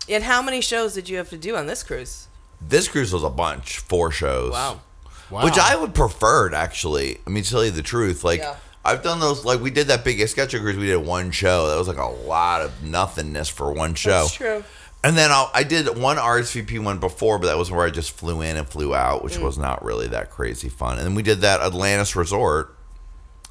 And 0.09 0.23
how 0.23 0.41
many 0.41 0.59
shows 0.59 0.93
did 0.95 1.07
you 1.07 1.17
have 1.17 1.29
to 1.29 1.37
do 1.37 1.55
on 1.55 1.67
this 1.67 1.83
cruise? 1.83 2.27
This 2.59 2.87
cruise 2.87 3.13
was 3.13 3.23
a 3.23 3.29
bunch, 3.29 3.77
four 3.77 4.11
shows. 4.11 4.51
Wow. 4.51 4.81
Wow. 5.29 5.43
Which 5.43 5.57
I 5.57 5.75
would 5.75 5.93
preferred 5.93 6.53
actually. 6.53 7.19
I 7.25 7.29
mean, 7.29 7.43
to 7.43 7.49
tell 7.49 7.63
you 7.65 7.71
the 7.71 7.81
truth, 7.83 8.23
like 8.23 8.39
Yeah. 8.41 8.55
I've 8.83 9.03
done 9.03 9.19
those. 9.19 9.45
Like 9.45 9.59
we 9.59 9.69
did 9.71 9.87
that 9.87 10.03
Big 10.03 10.25
Sketch 10.27 10.51
cruise. 10.51 10.77
We 10.77 10.87
did 10.87 10.97
one 10.97 11.31
show. 11.31 11.67
That 11.67 11.77
was 11.77 11.87
like 11.87 11.97
a 11.97 12.05
lot 12.05 12.61
of 12.61 12.81
nothingness 12.83 13.49
for 13.49 13.71
one 13.73 13.93
show. 13.93 14.21
That's 14.23 14.33
true. 14.33 14.63
And 15.03 15.17
then 15.17 15.31
I'll, 15.31 15.49
I 15.53 15.63
did 15.63 15.97
one 15.97 16.17
RSVP 16.17 16.83
one 16.83 16.97
before, 16.99 17.39
but 17.39 17.47
that 17.47 17.57
was 17.57 17.71
where 17.71 17.85
I 17.85 17.89
just 17.89 18.11
flew 18.11 18.41
in 18.41 18.57
and 18.57 18.67
flew 18.67 18.93
out, 18.95 19.21
Mm. 19.21 19.23
which 19.25 19.37
was 19.37 19.57
not 19.57 19.83
really 19.83 20.07
that 20.07 20.29
crazy 20.31 20.67
fun. 20.69 20.97
And 20.97 21.05
then 21.07 21.15
we 21.15 21.23
did 21.23 21.41
that 21.41 21.61
Atlantis 21.61 22.15
Resort, 22.15 22.75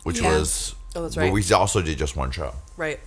which 0.03 0.21
Yeah. 0.21 0.31
was 0.39 0.75
Oh, 0.97 1.03
that's 1.03 1.17
where 1.17 1.27
right. 1.27 1.33
we 1.33 1.45
also 1.55 1.81
did 1.83 1.97
just 1.99 2.17
one 2.17 2.31
show. 2.31 2.55
Right. 2.77 2.99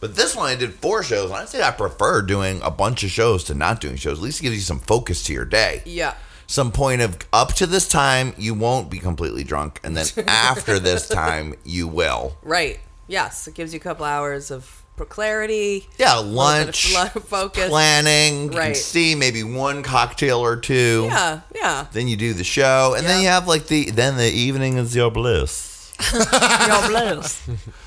But 0.00 0.14
this 0.14 0.36
one 0.36 0.46
I 0.46 0.54
did 0.54 0.74
four 0.74 1.02
shows, 1.02 1.30
and 1.30 1.38
I'd 1.40 1.48
say 1.48 1.62
I 1.62 1.70
prefer 1.72 2.22
doing 2.22 2.60
a 2.62 2.70
bunch 2.70 3.02
of 3.02 3.10
shows 3.10 3.42
to 3.44 3.54
not 3.54 3.80
doing 3.80 3.96
shows. 3.96 4.18
At 4.18 4.22
least 4.22 4.40
it 4.40 4.42
gives 4.44 4.56
you 4.56 4.62
some 4.62 4.78
focus 4.80 5.24
to 5.24 5.32
your 5.32 5.44
day. 5.44 5.82
Yeah. 5.86 6.14
Some 6.48 6.72
point 6.72 7.00
of 7.02 7.16
up 7.32 7.52
to 7.54 7.66
this 7.66 7.86
time 7.86 8.32
you 8.38 8.54
won't 8.54 8.90
be 8.90 8.98
completely 8.98 9.44
drunk, 9.44 9.78
and 9.84 9.96
then 9.96 10.06
after 10.26 10.78
this 10.80 11.06
time 11.06 11.54
you 11.64 11.86
will. 11.86 12.36
Right. 12.42 12.80
Yes. 13.06 13.46
It 13.46 13.54
gives 13.54 13.72
you 13.72 13.76
a 13.78 13.82
couple 13.82 14.04
hours 14.04 14.50
of 14.50 14.82
clarity. 15.10 15.86
Yeah, 15.96 16.18
a 16.18 16.22
bit 16.22 16.28
of 16.30 16.34
lunch, 16.34 16.96
focus. 17.26 17.68
planning. 17.68 18.44
You 18.44 18.48
can 18.48 18.58
Right. 18.58 18.76
see 18.76 19.14
maybe 19.14 19.44
one 19.44 19.82
cocktail 19.84 20.38
or 20.40 20.56
two. 20.56 21.04
Yeah, 21.08 21.40
yeah. 21.54 21.86
Then 21.92 22.08
you 22.08 22.16
do 22.16 22.32
the 22.34 22.42
show, 22.44 22.94
and 22.98 23.06
then 23.06 23.22
you 23.22 23.28
have 23.28 23.46
like 23.46 23.68
the 23.68 23.90
then 23.92 24.16
the 24.16 24.28
evening 24.28 24.76
is 24.78 24.96
your 24.96 25.10
bliss. 25.10 25.66
Your 26.12 26.88
blues. 26.88 27.40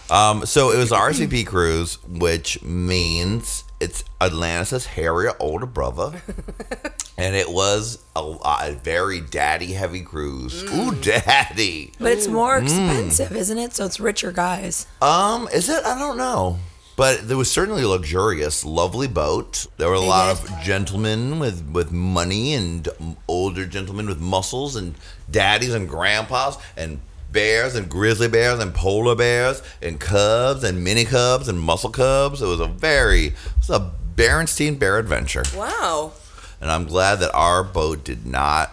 Um, 0.09 0.45
so 0.45 0.71
it 0.71 0.77
was 0.77 0.91
RCP 0.91 1.47
cruise, 1.47 1.97
which 2.03 2.61
means 2.61 3.63
it's 3.81 4.03
Atlantis' 4.21 4.85
hairier 4.85 5.33
older 5.39 5.65
brother, 5.65 6.21
and 7.17 7.35
it 7.35 7.49
was 7.51 7.99
a, 8.15 8.19
a 8.21 8.79
very 8.81 9.19
daddy 9.21 9.73
heavy 9.73 10.01
cruise. 10.01 10.63
Mm. 10.63 10.77
Ooh, 10.77 10.95
daddy. 11.01 11.91
But 11.99 12.11
it's 12.13 12.27
more 12.27 12.59
Mm. 12.59 12.63
expensive, 12.63 13.35
isn't 13.35 13.57
it? 13.57 13.73
So 13.73 13.85
it's 13.85 13.99
richer 13.99 14.31
guys. 14.31 14.87
Um, 15.01 15.47
is 15.53 15.67
it? 15.69 15.83
I 15.85 15.97
don't 15.97 16.17
know. 16.17 16.59
But 16.97 17.27
there 17.27 17.37
was 17.37 17.49
certainly 17.49 17.81
a 17.83 17.87
luxurious, 17.87 18.63
lovely 18.63 19.07
boat. 19.07 19.65
There 19.77 19.87
were 19.89 19.95
a 19.95 19.99
lot 20.01 20.29
of 20.29 20.61
gentlemen 20.61 21.39
with, 21.39 21.67
with 21.71 21.91
money 21.91 22.53
and 22.53 22.87
older 23.27 23.65
gentlemen 23.65 24.05
with 24.07 24.19
muscles 24.19 24.75
and 24.75 24.93
daddies 25.29 25.73
and 25.73 25.89
grandpas 25.89 26.57
and 26.77 26.99
bears 27.31 27.75
and 27.75 27.89
grizzly 27.89 28.27
bears 28.27 28.59
and 28.59 28.73
polar 28.73 29.15
bears 29.15 29.61
and 29.81 29.99
cubs 29.99 30.63
and 30.63 30.83
mini 30.83 31.05
cubs 31.05 31.47
and 31.47 31.59
muscle 31.59 31.89
cubs. 31.89 32.41
It 32.41 32.47
was 32.47 32.59
a 32.59 32.67
very, 32.67 33.27
it 33.27 33.33
was 33.57 33.69
a 33.69 33.91
Berenstein 34.15 34.77
Bear 34.77 34.97
adventure. 34.97 35.43
Wow. 35.55 36.11
And 36.59 36.69
I'm 36.69 36.85
glad 36.85 37.15
that 37.19 37.31
our 37.33 37.63
boat 37.63 38.03
did 38.03 38.25
not 38.25 38.71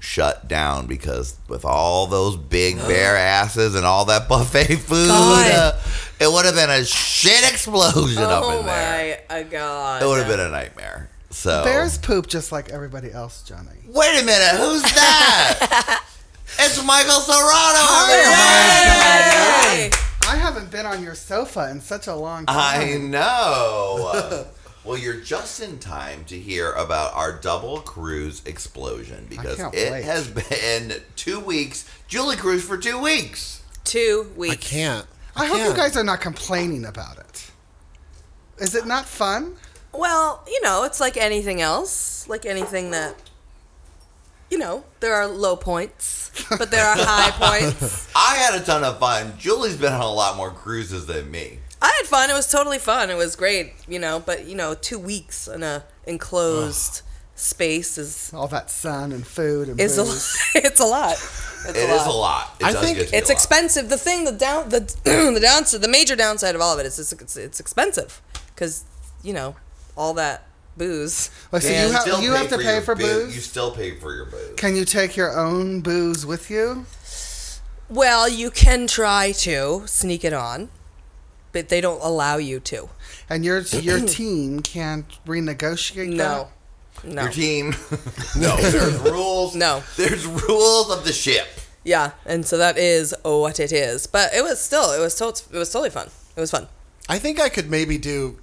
shut 0.00 0.48
down 0.48 0.86
because 0.86 1.36
with 1.46 1.64
all 1.64 2.06
those 2.08 2.36
big 2.36 2.76
bear 2.88 3.16
asses 3.16 3.74
and 3.76 3.86
all 3.86 4.06
that 4.06 4.28
buffet 4.28 4.74
food, 4.76 5.08
uh, 5.10 5.78
it 6.18 6.30
would 6.32 6.44
have 6.44 6.54
been 6.56 6.70
a 6.70 6.84
shit 6.84 7.48
explosion 7.52 8.22
up 8.22 8.42
Oh 8.44 8.58
in 8.60 8.66
there. 8.66 9.20
my 9.30 9.42
god. 9.44 10.02
It 10.02 10.06
would 10.06 10.18
have 10.18 10.28
been 10.28 10.40
a 10.40 10.50
nightmare. 10.50 11.08
So 11.30 11.62
Bears 11.64 11.96
poop 11.98 12.26
just 12.26 12.52
like 12.52 12.68
everybody 12.70 13.10
else, 13.12 13.42
Johnny. 13.42 13.70
Wait 13.86 14.20
a 14.20 14.24
minute, 14.24 14.58
who's 14.60 14.82
that? 14.82 16.04
it's 16.74 16.86
Michael 16.86 17.20
Serrano. 17.20 17.84
Hey! 18.08 19.90
I 20.26 20.36
haven't 20.36 20.70
been 20.70 20.86
on 20.86 21.02
your 21.02 21.14
sofa 21.14 21.70
in 21.70 21.80
such 21.82 22.06
a 22.06 22.14
long 22.14 22.46
time. 22.46 22.56
I 22.56 22.96
know. 22.96 24.46
well, 24.84 24.96
you're 24.96 25.20
just 25.20 25.60
in 25.60 25.78
time 25.78 26.24
to 26.26 26.38
hear 26.38 26.72
about 26.72 27.12
our 27.14 27.38
double 27.38 27.80
cruise 27.80 28.42
explosion 28.46 29.26
because 29.28 29.56
can't 29.56 29.74
it 29.74 29.92
wait. 29.92 30.04
has 30.04 30.28
been 30.28 31.02
two 31.14 31.40
weeks. 31.40 31.88
Julie 32.08 32.36
cruised 32.36 32.66
for 32.66 32.78
two 32.78 32.98
weeks. 32.98 33.62
Two 33.84 34.30
I 34.34 34.38
weeks. 34.38 34.70
can't. 34.70 35.06
I 35.36 35.46
hope 35.46 35.58
you 35.58 35.64
can't. 35.64 35.76
guys 35.76 35.96
are 35.96 36.04
not 36.04 36.20
complaining 36.22 36.86
about 36.86 37.18
it. 37.18 37.50
Is 38.58 38.74
it 38.74 38.86
not 38.86 39.04
fun? 39.06 39.56
Well, 39.92 40.42
you 40.46 40.62
know, 40.62 40.84
it's 40.84 41.00
like 41.00 41.18
anything 41.18 41.60
else. 41.60 42.26
Like 42.28 42.46
anything 42.46 42.92
that 42.92 43.14
you 44.52 44.58
know, 44.58 44.84
there 45.00 45.14
are 45.14 45.26
low 45.26 45.56
points, 45.56 46.30
but 46.58 46.70
there 46.70 46.84
are 46.84 46.94
high 46.98 47.30
points. 47.60 48.06
I 48.14 48.34
had 48.36 48.60
a 48.60 48.62
ton 48.62 48.84
of 48.84 48.98
fun. 49.00 49.32
Julie's 49.38 49.78
been 49.78 49.94
on 49.94 50.02
a 50.02 50.12
lot 50.12 50.36
more 50.36 50.50
cruises 50.50 51.06
than 51.06 51.30
me. 51.30 51.58
I 51.80 51.90
had 52.00 52.06
fun. 52.06 52.28
It 52.28 52.34
was 52.34 52.50
totally 52.50 52.78
fun. 52.78 53.08
It 53.08 53.16
was 53.16 53.34
great, 53.34 53.72
you 53.88 53.98
know, 53.98 54.20
but 54.20 54.44
you 54.46 54.54
know, 54.54 54.74
2 54.74 54.98
weeks 54.98 55.48
in 55.48 55.62
a 55.62 55.84
enclosed 56.06 57.00
space 57.34 57.96
is 57.96 58.30
All 58.34 58.46
that 58.48 58.70
sun 58.70 59.10
and 59.12 59.26
food 59.26 59.68
and 59.70 59.80
is 59.80 59.96
a, 59.98 60.02
it's 60.58 60.80
a 60.80 60.84
lot. 60.84 61.12
It's 61.12 61.68
It 61.70 61.76
is 61.90 62.06
a 62.06 62.10
lot. 62.10 62.54
It 62.60 62.66
I 62.66 62.72
does 62.72 62.82
think 62.84 62.98
get 62.98 63.06
to 63.06 63.10
be 63.12 63.16
It's 63.16 63.30
a 63.30 63.32
lot. 63.32 63.36
expensive. 63.36 63.88
The 63.88 63.96
thing, 63.98 64.24
the 64.26 64.32
down, 64.32 64.68
the 64.68 64.80
the 65.04 65.40
downside, 65.40 65.80
the 65.80 65.88
major 65.88 66.14
downside 66.14 66.54
of 66.54 66.60
all 66.60 66.74
of 66.74 66.78
it 66.78 66.86
is 66.86 66.98
it's 66.98 67.12
it's, 67.12 67.36
it's 67.38 67.58
expensive 67.58 68.20
because 68.54 68.84
you 69.22 69.32
know 69.32 69.56
all 69.96 70.12
that 70.14 70.46
booze. 70.76 71.30
Like, 71.50 71.62
so 71.62 71.68
And 71.68 71.90
you, 71.92 71.96
ha- 71.98 72.20
you 72.20 72.32
have 72.32 72.48
to 72.48 72.58
pay 72.58 72.74
your 72.74 72.82
for 72.82 72.94
boo- 72.94 73.02
booze? 73.24 73.34
You 73.34 73.40
still 73.40 73.70
pay 73.72 73.96
for 73.98 74.14
your 74.14 74.26
booze. 74.26 74.54
Can 74.56 74.76
you 74.76 74.84
take 74.84 75.16
your 75.16 75.36
own 75.38 75.80
booze 75.80 76.24
with 76.26 76.50
you? 76.50 76.86
Well, 77.88 78.28
you 78.28 78.50
can 78.50 78.86
try 78.86 79.32
to 79.38 79.82
sneak 79.86 80.24
it 80.24 80.32
on, 80.32 80.70
but 81.52 81.68
they 81.68 81.80
don't 81.80 82.02
allow 82.02 82.36
you 82.38 82.58
to. 82.60 82.88
And 83.28 83.44
your 83.44 83.60
your 83.60 84.00
team 84.06 84.60
can't 84.60 85.06
renegotiate 85.26 86.08
No, 86.08 86.48
no. 87.04 87.22
Your 87.24 87.30
team. 87.32 87.74
no, 88.38 88.56
there's 88.56 88.98
rules. 89.00 89.54
No. 89.54 89.82
There's 89.96 90.24
rules 90.26 90.90
of 90.90 91.04
the 91.04 91.12
ship. 91.12 91.46
Yeah, 91.84 92.12
and 92.24 92.46
so 92.46 92.56
that 92.58 92.78
is 92.78 93.12
what 93.24 93.58
it 93.60 93.72
is. 93.72 94.06
But 94.06 94.32
it 94.32 94.42
was 94.42 94.60
still, 94.60 94.92
it 94.92 95.00
was 95.00 95.14
to- 95.16 95.28
it 95.54 95.58
was 95.58 95.70
totally 95.70 95.90
fun. 95.90 96.08
It 96.36 96.40
was 96.40 96.50
fun. 96.50 96.68
I 97.08 97.18
think 97.18 97.40
I 97.40 97.48
could 97.48 97.68
maybe 97.68 97.98
do 97.98 98.38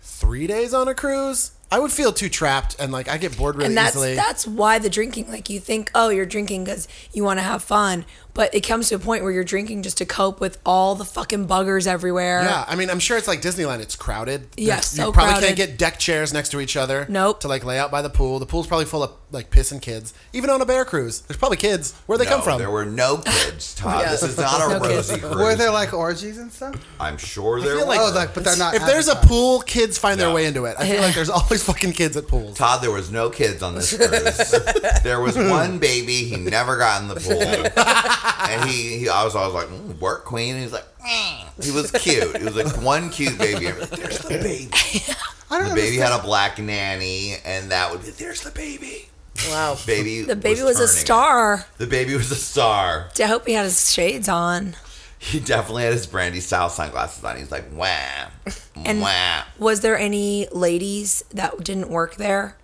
three 0.00 0.46
days 0.46 0.72
on 0.72 0.86
a 0.88 0.94
cruise. 0.94 1.50
I 1.70 1.80
would 1.80 1.90
feel 1.90 2.12
too 2.12 2.28
trapped 2.28 2.76
and 2.78 2.92
like 2.92 3.08
I 3.08 3.18
get 3.18 3.36
bored 3.36 3.56
really 3.56 3.68
and 3.68 3.76
that's 3.76 3.96
easily. 3.96 4.14
that's 4.14 4.46
why 4.46 4.78
the 4.78 4.88
drinking. 4.88 5.28
Like 5.28 5.50
you 5.50 5.58
think, 5.58 5.90
oh, 5.94 6.10
you're 6.10 6.26
drinking 6.26 6.64
because 6.64 6.86
you 7.12 7.24
want 7.24 7.38
to 7.38 7.42
have 7.42 7.62
fun, 7.62 8.04
but 8.36 8.54
it 8.54 8.60
comes 8.60 8.88
to 8.90 8.94
a 8.94 8.98
point 9.00 9.24
where 9.24 9.32
you're 9.32 9.42
drinking 9.42 9.82
just 9.82 9.98
to 9.98 10.04
cope 10.06 10.38
with 10.40 10.58
all 10.64 10.94
the 10.94 11.04
fucking 11.04 11.48
buggers 11.48 11.86
everywhere. 11.88 12.42
yeah, 12.44 12.64
I 12.68 12.76
mean, 12.76 12.88
I'm 12.90 13.00
sure 13.00 13.16
it's 13.16 13.26
like 13.26 13.42
Disneyland. 13.42 13.80
It's 13.80 13.96
crowded. 13.96 14.46
Yeah, 14.56 14.74
There's- 14.74 14.86
so 14.92 15.06
you 15.06 15.12
probably 15.12 15.32
crowded. 15.32 15.46
can't 15.46 15.56
get 15.56 15.78
deck 15.78 15.98
chairs 15.98 16.32
next 16.32 16.50
to 16.50 16.60
each 16.60 16.76
other. 16.76 17.06
Nope. 17.08 17.40
To 17.40 17.48
like 17.48 17.64
lay 17.64 17.78
out 17.78 17.90
by 17.90 18.02
the 18.02 18.10
pool. 18.10 18.38
The 18.38 18.46
pool's 18.46 18.66
probably 18.68 18.84
full 18.86 19.02
of 19.02 19.10
like 19.32 19.50
pissing 19.50 19.82
kids. 19.82 20.14
Even 20.32 20.50
on 20.50 20.60
a 20.60 20.66
bear 20.66 20.84
cruise, 20.84 21.22
there's 21.22 21.36
probably 21.36 21.56
kids. 21.56 21.92
Where 22.06 22.16
they 22.18 22.24
no, 22.24 22.30
come 22.30 22.42
from? 22.42 22.58
There 22.58 22.70
were 22.70 22.84
no 22.86 23.16
kids, 23.18 23.74
Todd. 23.74 24.02
Yeah. 24.04 24.10
This 24.12 24.22
is 24.22 24.36
not 24.38 24.60
a 24.70 24.74
No 24.78 24.86
kids. 24.86 25.08
cruise. 25.10 25.22
Were 25.34 25.54
there 25.56 25.70
like 25.72 25.92
orgies 25.92 26.38
and 26.38 26.52
stuff? 26.52 26.74
I'm 27.00 27.16
sure 27.16 27.60
there 27.60 27.70
feel 27.76 27.80
were. 27.80 27.86
like- 27.86 28.00
Oh, 28.00 28.12
like, 28.14 28.34
but 28.34 28.44
they're 28.44 28.56
not. 28.56 28.74
if 28.74 28.84
there's 28.86 29.08
a 29.08 29.16
pool, 29.16 29.60
kids 29.62 29.96
find 29.98 30.20
their 30.20 30.30
way 30.32 30.44
into 30.46 30.66
it. 30.66 30.76
I 30.78 30.86
feel 30.88 31.00
like 31.00 31.14
there's 31.14 31.30
always 31.30 31.62
fucking 31.64 31.92
kids 31.92 32.16
at 32.16 32.28
pools. 32.28 32.56
Todd, 32.58 32.82
there 32.82 32.90
was 32.90 33.10
no 33.10 33.30
kids 33.30 33.62
on 33.62 33.74
this 33.74 33.96
cruise. 33.96 34.54
there 35.02 35.20
was 35.20 35.36
one 35.36 35.78
baby. 35.78 36.24
He 36.24 36.36
never 36.36 36.76
got 36.76 37.00
in 37.02 37.08
the 37.08 37.14
pool, 37.16 37.40
and 38.48 38.68
he, 38.68 38.98
he 38.98 39.08
I 39.08 39.24
was 39.24 39.34
always 39.34 39.54
like, 39.54 39.68
mm, 39.68 39.98
"Work 40.00 40.24
queen." 40.24 40.54
And 40.54 40.62
he's 40.62 40.72
like, 40.72 40.86
mm. 40.98 41.64
he 41.64 41.70
was 41.70 41.90
cute. 41.92 42.34
It 42.34 42.42
was 42.42 42.56
like 42.56 42.82
one 42.82 43.10
cute 43.10 43.38
baby. 43.38 43.68
I'm 43.68 43.78
like, 43.80 43.90
There's 43.90 44.18
the 44.18 44.38
baby. 44.38 44.70
I 45.50 45.58
don't 45.58 45.68
The 45.68 45.74
baby 45.74 46.00
understand. 46.00 46.12
had 46.12 46.20
a 46.20 46.22
black 46.22 46.58
nanny, 46.58 47.36
and 47.44 47.70
that 47.70 47.90
would 47.92 48.02
be. 48.02 48.10
There's 48.10 48.42
the 48.42 48.50
baby. 48.50 49.08
Wow. 49.48 49.76
Baby. 49.86 50.22
The 50.22 50.34
baby 50.34 50.62
was, 50.62 50.80
a 50.80 50.88
star. 50.88 51.66
The 51.78 51.86
baby 51.86 52.14
was 52.14 52.30
a 52.30 52.36
star. 52.36 53.10
I 53.20 53.24
hope 53.24 53.46
he 53.46 53.52
had 53.52 53.64
his 53.64 53.92
shades 53.92 54.28
on. 54.28 54.76
He 55.18 55.40
definitely 55.40 55.84
had 55.84 55.92
his 55.92 56.06
brandy 56.06 56.40
style 56.40 56.68
sunglasses 56.68 57.22
on. 57.24 57.36
He's 57.36 57.50
like, 57.50 57.70
"Wham, 57.70 58.30
And- 58.84 59.00
wham." 59.00 59.44
Was 59.58 59.80
there 59.80 59.98
any 59.98 60.48
ladies 60.52 61.24
that 61.32 61.62
didn't 61.64 61.88
work 61.88 62.16
there 62.16 62.56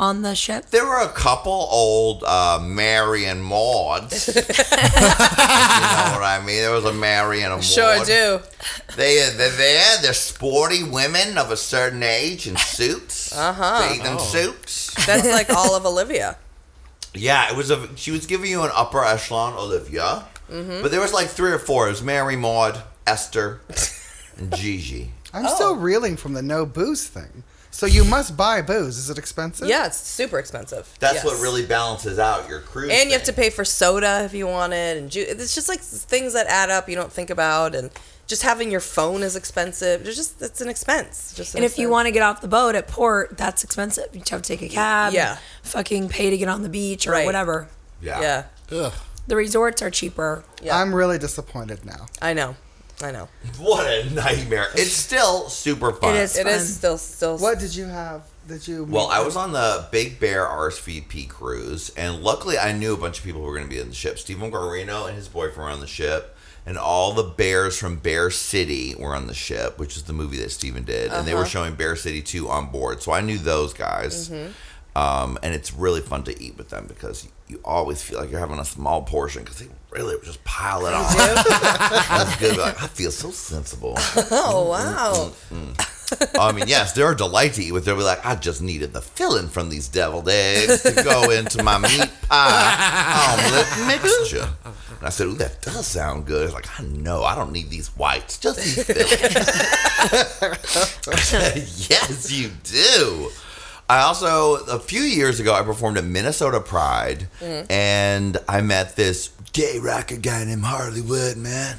on 0.00 0.22
the 0.22 0.34
ship? 0.34 0.70
There 0.70 0.86
were 0.86 1.00
a 1.00 1.08
couple 1.08 1.52
old 1.52 2.24
uh, 2.24 2.58
Mary 2.62 3.26
and 3.26 3.44
Mauds. 3.44 4.28
you 4.34 4.34
know 4.34 4.42
what 4.42 6.24
I 6.24 6.42
mean? 6.44 6.62
There 6.62 6.72
was 6.72 6.86
a 6.86 6.92
Mary 6.92 7.42
and 7.42 7.52
a 7.52 7.56
Maud. 7.56 7.64
Sure 7.64 8.04
do. 8.04 8.40
They 8.96 9.30
they're 9.36 9.50
there. 9.50 9.96
They're 10.00 10.14
sporty 10.14 10.82
women 10.82 11.36
of 11.36 11.52
a 11.52 11.56
certain 11.56 12.02
age 12.02 12.48
in 12.48 12.56
suits, 12.56 13.36
uh-huh. 13.36 13.88
bathing 13.88 14.18
suits. 14.18 15.06
That's 15.06 15.28
like 15.28 15.50
all 15.50 15.76
of 15.76 15.84
Olivia. 15.84 16.38
Yeah, 17.12 17.50
it 17.50 17.56
was 17.56 17.70
a. 17.70 17.88
She 17.96 18.10
was 18.10 18.24
giving 18.24 18.50
you 18.50 18.62
an 18.62 18.70
upper 18.74 19.04
echelon 19.04 19.52
Olivia, 19.54 20.24
but 20.48 20.90
there 20.90 21.00
was 21.00 21.12
like 21.12 21.28
three 21.28 21.52
or 21.52 21.58
four. 21.58 21.88
It 21.88 21.90
was 21.90 22.02
Mary, 22.02 22.36
Maud, 22.36 22.82
Esther, 23.06 23.60
and 24.38 24.54
Gigi. 24.56 25.12
I'm 25.32 25.46
still 25.46 25.76
reeling 25.76 26.16
from 26.16 26.32
the 26.32 26.42
no 26.42 26.66
booze 26.66 27.06
thing. 27.06 27.44
So 27.72 27.86
you 27.86 28.04
must 28.04 28.36
buy 28.36 28.62
booze. 28.62 28.98
Is 28.98 29.10
it 29.10 29.18
expensive? 29.18 29.68
Yeah, 29.68 29.86
it's 29.86 29.96
super 29.96 30.38
expensive. 30.38 30.88
That's 30.98 31.16
Yes. 31.16 31.24
what 31.24 31.40
really 31.40 31.64
balances 31.64 32.18
out 32.18 32.48
your 32.48 32.60
cruise. 32.60 32.90
And 32.92 33.08
you 33.08 33.12
have 33.16 33.24
to 33.24 33.32
pay 33.32 33.48
for 33.50 33.64
soda 33.64 34.22
if 34.24 34.34
you 34.34 34.46
want 34.46 34.72
it, 34.72 34.96
and 34.98 35.10
ju- 35.10 35.24
it's 35.28 35.54
just 35.54 35.68
like 35.68 35.80
things 35.80 36.32
that 36.32 36.46
add 36.48 36.68
up 36.70 36.88
you 36.88 36.96
don't 36.96 37.12
think 37.12 37.30
about, 37.30 37.74
and 37.74 37.90
just 38.26 38.42
having 38.42 38.70
your 38.70 38.80
phone 38.80 39.22
is 39.22 39.34
expensive. 39.36 40.02
There's 40.04 40.16
just 40.16 40.42
it's 40.42 40.60
an 40.60 40.68
expense. 40.68 41.32
Just 41.36 41.54
an 41.54 41.58
And 41.58 41.64
if 41.64 41.78
you 41.78 41.88
want 41.88 42.06
to 42.06 42.12
get 42.12 42.22
off 42.22 42.40
the 42.40 42.48
boat 42.48 42.74
at 42.74 42.86
port, 42.88 43.36
that's 43.38 43.62
expensive. 43.64 44.06
You 44.12 44.22
have 44.30 44.42
to 44.42 44.48
take 44.56 44.62
a 44.62 44.68
cab. 44.68 45.12
Yeah. 45.12 45.38
Fucking 45.62 46.08
pay 46.08 46.30
to 46.30 46.36
get 46.36 46.48
on 46.48 46.62
the 46.62 46.68
beach 46.68 47.06
or 47.06 47.12
Right. 47.12 47.24
whatever. 47.26 47.68
Yeah. 48.02 48.20
yeah, 48.20 48.44
Ugh. 48.76 48.92
The 49.28 49.36
resorts 49.36 49.80
are 49.82 49.90
cheaper. 49.90 50.42
yeah, 50.62 50.76
I'm 50.76 50.94
really 50.94 51.18
disappointed 51.18 51.84
now. 51.84 52.06
I 52.22 52.32
know, 52.34 52.56
I 53.02 53.10
know. 53.10 53.28
What 53.58 53.86
a 53.86 54.10
nightmare! 54.14 54.68
It's 54.74 54.92
still 54.92 55.48
super 55.48 55.92
fun. 55.92 56.14
It 56.14 56.20
is. 56.20 56.36
It 56.36 56.44
fun. 56.44 56.52
is 56.54 56.76
still 56.76 56.98
still. 56.98 57.38
What 57.38 57.58
did 57.58 57.74
you 57.74 57.86
have? 57.86 58.22
Did 58.46 58.66
you? 58.66 58.84
Well, 58.84 59.08
I 59.08 59.22
was 59.22 59.36
on 59.36 59.52
the 59.52 59.86
Big 59.90 60.20
Bear 60.20 60.44
RSVP 60.44 61.28
cruise, 61.28 61.90
and 61.96 62.22
luckily 62.22 62.58
I 62.58 62.72
knew 62.72 62.94
a 62.94 62.96
bunch 62.96 63.18
of 63.18 63.24
people 63.24 63.40
who 63.40 63.46
were 63.46 63.54
going 63.54 63.68
to 63.68 63.74
be 63.74 63.80
in 63.80 63.88
the 63.88 63.94
ship. 63.94 64.18
Stephen 64.18 64.50
Guarino 64.50 65.06
and 65.06 65.16
his 65.16 65.28
boyfriend 65.28 65.58
were 65.58 65.70
on 65.70 65.80
the 65.80 65.86
ship, 65.86 66.36
and 66.66 66.76
all 66.76 67.12
the 67.12 67.22
bears 67.22 67.78
from 67.78 67.96
Bear 67.96 68.30
City 68.30 68.94
were 68.98 69.14
on 69.14 69.26
the 69.26 69.34
ship, 69.34 69.78
which 69.78 69.96
is 69.96 70.04
the 70.04 70.12
movie 70.12 70.38
that 70.38 70.50
Stephen 70.50 70.84
did, 70.84 71.12
and 71.12 71.26
they 71.26 71.34
were 71.34 71.46
showing 71.46 71.74
Bear 71.74 71.96
City 71.96 72.22
2 72.22 72.48
on 72.48 72.70
board. 72.70 73.02
So 73.02 73.12
I 73.12 73.20
knew 73.20 73.38
those 73.38 73.72
guys. 73.72 74.30
Um, 74.96 75.38
and 75.42 75.54
it's 75.54 75.72
really 75.72 76.00
fun 76.00 76.24
to 76.24 76.42
eat 76.42 76.58
with 76.58 76.70
them 76.70 76.86
because 76.88 77.28
you 77.50 77.60
always 77.64 78.02
feel 78.02 78.18
like 78.20 78.30
you're 78.30 78.40
having 78.40 78.58
a 78.58 78.64
small 78.64 79.02
portion 79.02 79.42
because 79.42 79.58
they 79.58 79.68
really 79.90 80.16
just 80.24 80.42
pile 80.44 80.86
it 80.86 80.94
on. 80.94 81.02
That's 81.14 82.36
good. 82.36 82.56
Like, 82.56 82.82
I 82.82 82.86
feel 82.86 83.10
so 83.10 83.30
sensible. 83.30 83.94
Oh 84.32 84.62
mm, 84.62 84.62
mm, 84.62 84.68
wow. 84.70 85.32
Mm, 85.52 85.74
I 86.38 86.52
mean, 86.52 86.68
yes, 86.68 86.92
they're 86.92 87.12
a 87.12 87.16
delight 87.16 87.54
to 87.54 87.62
eat 87.62 87.72
with. 87.72 87.84
They'll 87.84 87.96
be 87.96 88.02
like, 88.02 88.24
I 88.24 88.34
just 88.36 88.62
needed 88.62 88.92
the 88.92 89.00
filling 89.00 89.48
from 89.48 89.70
these 89.70 89.88
deviled 89.88 90.28
eggs 90.28 90.82
to 90.82 90.92
go 91.02 91.30
into 91.30 91.62
my 91.62 91.78
meat 91.78 92.10
pie 92.28 93.38
omelet 93.38 93.66
mixture. 93.86 94.48
And 94.64 95.06
I 95.06 95.10
said, 95.10 95.26
Ooh, 95.28 95.34
that 95.34 95.62
does 95.62 95.86
sound 95.86 96.26
good. 96.26 96.44
It's 96.44 96.54
like, 96.54 96.68
I 96.80 96.84
know, 96.84 97.22
I 97.24 97.34
don't 97.34 97.52
need 97.52 97.70
these 97.70 97.88
whites, 97.96 98.38
just 98.38 98.58
these 98.58 98.84
fillings. 98.84 99.10
yes, 101.90 102.30
you 102.30 102.50
do. 102.64 103.30
I 103.90 104.02
also, 104.02 104.54
a 104.66 104.78
few 104.78 105.00
years 105.00 105.40
ago, 105.40 105.52
I 105.52 105.62
performed 105.64 105.98
at 105.98 106.04
Minnesota 106.04 106.60
Pride, 106.60 107.26
mm-hmm. 107.40 107.72
and 107.72 108.38
I 108.48 108.60
met 108.60 108.94
this 108.94 109.30
gay 109.52 109.80
rocker 109.80 110.16
guy 110.16 110.44
named 110.44 110.62
Harley 110.62 111.00
Wood, 111.00 111.36
man. 111.36 111.76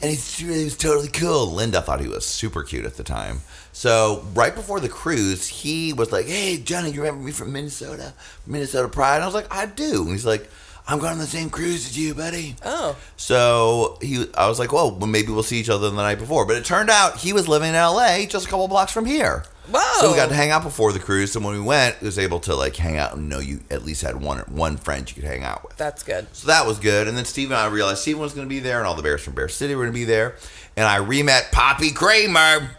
And 0.00 0.10
he's, 0.10 0.38
he 0.38 0.46
was 0.46 0.78
totally 0.78 1.08
cool. 1.08 1.52
Linda 1.52 1.82
thought 1.82 2.00
he 2.00 2.08
was 2.08 2.24
super 2.24 2.62
cute 2.62 2.86
at 2.86 2.96
the 2.96 3.04
time. 3.04 3.42
So 3.72 4.24
right 4.32 4.54
before 4.54 4.80
the 4.80 4.88
cruise, 4.88 5.46
he 5.46 5.92
was 5.92 6.10
like, 6.10 6.24
"Hey, 6.24 6.56
Johnny, 6.56 6.90
you 6.90 7.02
remember 7.02 7.22
me 7.22 7.32
from 7.32 7.52
Minnesota, 7.52 8.14
Minnesota 8.46 8.88
Pride?" 8.88 9.16
And 9.16 9.24
I 9.24 9.26
was 9.26 9.34
like, 9.34 9.54
"I 9.54 9.66
do." 9.66 10.04
And 10.04 10.12
he's 10.12 10.24
like, 10.24 10.48
"I'm 10.88 11.00
going 11.00 11.12
on 11.12 11.18
the 11.18 11.26
same 11.26 11.50
cruise 11.50 11.84
as 11.84 11.98
you, 11.98 12.14
buddy." 12.14 12.56
Oh. 12.64 12.96
So 13.18 13.98
he, 14.00 14.24
I 14.38 14.48
was 14.48 14.58
like, 14.58 14.72
"Well, 14.72 14.90
well, 14.90 15.06
maybe 15.06 15.30
we'll 15.30 15.42
see 15.42 15.60
each 15.60 15.68
other 15.68 15.90
the 15.90 15.96
night 15.96 16.18
before." 16.18 16.46
But 16.46 16.56
it 16.56 16.64
turned 16.64 16.88
out 16.88 17.18
he 17.18 17.34
was 17.34 17.46
living 17.46 17.68
in 17.68 17.74
L.A., 17.74 18.24
just 18.24 18.46
a 18.46 18.48
couple 18.48 18.68
blocks 18.68 18.90
from 18.90 19.04
here. 19.04 19.44
Whoa. 19.70 20.00
So 20.00 20.10
we 20.10 20.16
got 20.16 20.28
to 20.30 20.34
hang 20.34 20.50
out 20.50 20.62
before 20.64 20.92
the 20.92 20.98
cruise. 20.98 21.36
And 21.36 21.44
when 21.44 21.54
we 21.54 21.60
went, 21.60 22.00
we 22.00 22.06
was 22.06 22.18
able 22.18 22.40
to 22.40 22.54
like 22.56 22.74
hang 22.76 22.96
out 22.98 23.14
and 23.14 23.28
know 23.28 23.38
you 23.38 23.60
at 23.70 23.84
least 23.84 24.02
had 24.02 24.20
one 24.20 24.40
one 24.48 24.76
friend 24.76 25.08
you 25.08 25.14
could 25.14 25.24
hang 25.30 25.44
out 25.44 25.62
with. 25.66 25.76
That's 25.76 26.02
good. 26.02 26.26
So 26.34 26.48
that 26.48 26.66
was 26.66 26.78
good. 26.78 27.06
And 27.08 27.16
then 27.16 27.24
Steve 27.24 27.50
and 27.50 27.58
I 27.58 27.66
realized 27.66 28.00
Steve 28.00 28.18
was 28.18 28.34
going 28.34 28.46
to 28.46 28.52
be 28.52 28.58
there, 28.60 28.78
and 28.78 28.86
all 28.86 28.94
the 28.96 29.02
bears 29.02 29.22
from 29.22 29.34
Bear 29.34 29.48
City 29.48 29.74
were 29.74 29.84
going 29.84 29.92
to 29.92 29.98
be 29.98 30.04
there. 30.04 30.36
And 30.76 30.84
I 30.86 30.96
re-met 30.96 31.50
Poppi 31.52 31.90
Kramer. 31.92 32.70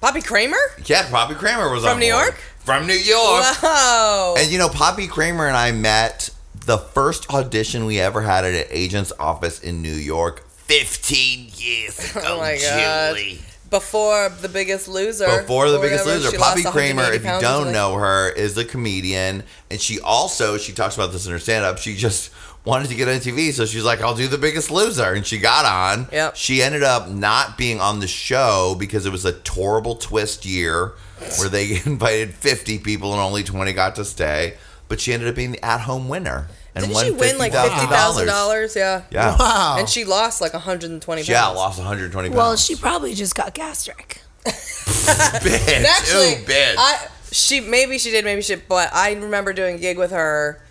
Poppi 0.00 0.20
Kramer? 0.20 0.56
Yeah, 0.86 1.08
Poppi 1.10 1.34
Kramer 1.34 1.70
was 1.70 1.84
From 1.84 2.00
New 2.00 2.10
board. 2.10 2.24
York? 2.24 2.34
From 2.58 2.86
New 2.88 2.92
York. 2.94 3.62
Wow. 3.62 4.34
And 4.38 4.50
you 4.50 4.58
know, 4.58 4.68
Poppi 4.68 5.06
Kramer 5.06 5.46
and 5.46 5.56
I 5.56 5.70
met 5.72 6.30
the 6.66 6.78
first 6.78 7.32
audition 7.32 7.84
we 7.86 8.00
ever 8.00 8.22
had 8.22 8.44
at 8.44 8.54
an 8.54 8.64
agent's 8.70 9.12
office 9.18 9.60
in 9.60 9.80
New 9.82 9.94
York 9.94 10.44
15 10.48 11.50
years 11.54 12.12
oh 12.16 12.18
ago, 12.20 12.28
Oh 12.34 12.38
my 12.38 12.58
God. 12.58 13.16
Julie. 13.16 13.40
Before 13.72 14.28
the 14.28 14.50
biggest 14.50 14.86
loser. 14.86 15.26
Before 15.40 15.70
the 15.70 15.78
biggest 15.78 16.04
whatever, 16.04 16.24
loser, 16.26 16.38
Poppi 16.38 16.62
Kramer, 16.62 17.10
if 17.10 17.24
you 17.24 17.40
don't 17.40 17.72
know 17.72 17.94
her, 17.94 18.30
is 18.30 18.56
a 18.58 18.66
comedian, 18.66 19.44
and 19.70 19.80
she 19.80 19.98
also 19.98 20.58
she 20.58 20.72
talks 20.72 20.94
about 20.94 21.10
this 21.10 21.24
in 21.24 21.32
her 21.32 21.38
stand 21.38 21.64
up. 21.64 21.78
She 21.78 21.96
just 21.96 22.30
wanted 22.66 22.88
to 22.88 22.94
get 22.94 23.08
on 23.08 23.14
TV, 23.14 23.50
so 23.50 23.64
she's 23.64 23.82
like, 23.82 24.02
"I'll 24.02 24.14
do 24.14 24.28
the 24.28 24.36
Biggest 24.36 24.70
Loser," 24.70 25.14
and 25.14 25.26
she 25.26 25.38
got 25.38 25.64
on. 25.64 26.06
Yep. 26.12 26.36
She 26.36 26.62
ended 26.62 26.82
up 26.82 27.08
not 27.08 27.56
being 27.56 27.80
on 27.80 28.00
the 28.00 28.06
show 28.06 28.76
because 28.78 29.06
it 29.06 29.10
was 29.10 29.24
a 29.24 29.34
horrible 29.48 29.94
twist 29.96 30.44
year 30.44 30.92
where 31.38 31.48
they 31.48 31.80
invited 31.86 32.34
50 32.34 32.78
people 32.80 33.12
and 33.12 33.20
only 33.22 33.42
20 33.42 33.72
got 33.72 33.96
to 33.96 34.04
stay. 34.04 34.58
But 34.88 35.00
she 35.00 35.14
ended 35.14 35.30
up 35.30 35.34
being 35.34 35.52
the 35.52 35.64
at-home 35.64 36.10
winner 36.10 36.48
and 36.74 36.84
Didn't 36.84 36.94
won 36.94 37.04
she 37.04 37.10
win 37.10 37.38
like 37.38 37.52
$50,000. 37.52 37.68
fifty 37.70 37.86
thousand 37.86 38.26
dollars? 38.26 38.74
Yeah. 38.76 39.02
Yeah. 39.10 39.36
Wow. 39.38 39.76
And 39.78 39.88
she 39.88 40.04
lost 40.04 40.40
like 40.40 40.52
120 40.54 41.20
pounds. 41.20 41.28
Yeah, 41.28 41.46
lost 41.48 41.78
120 41.78 42.28
pounds. 42.28 42.36
Well, 42.36 42.56
she 42.56 42.76
probably 42.76 43.14
just 43.14 43.34
got 43.34 43.52
gastric. 43.54 44.20
bitch. 44.44 45.68
And 45.76 45.86
actually, 45.86 46.34
Ooh, 46.42 46.46
bitch. 46.46 46.74
I 46.78 47.06
she 47.30 47.60
maybe 47.60 47.98
she 47.98 48.10
did, 48.10 48.24
maybe 48.24 48.42
she. 48.42 48.56
But 48.56 48.92
I 48.92 49.12
remember 49.14 49.52
doing 49.52 49.76
a 49.76 49.78
gig 49.78 49.98
with 49.98 50.10
her. 50.10 50.62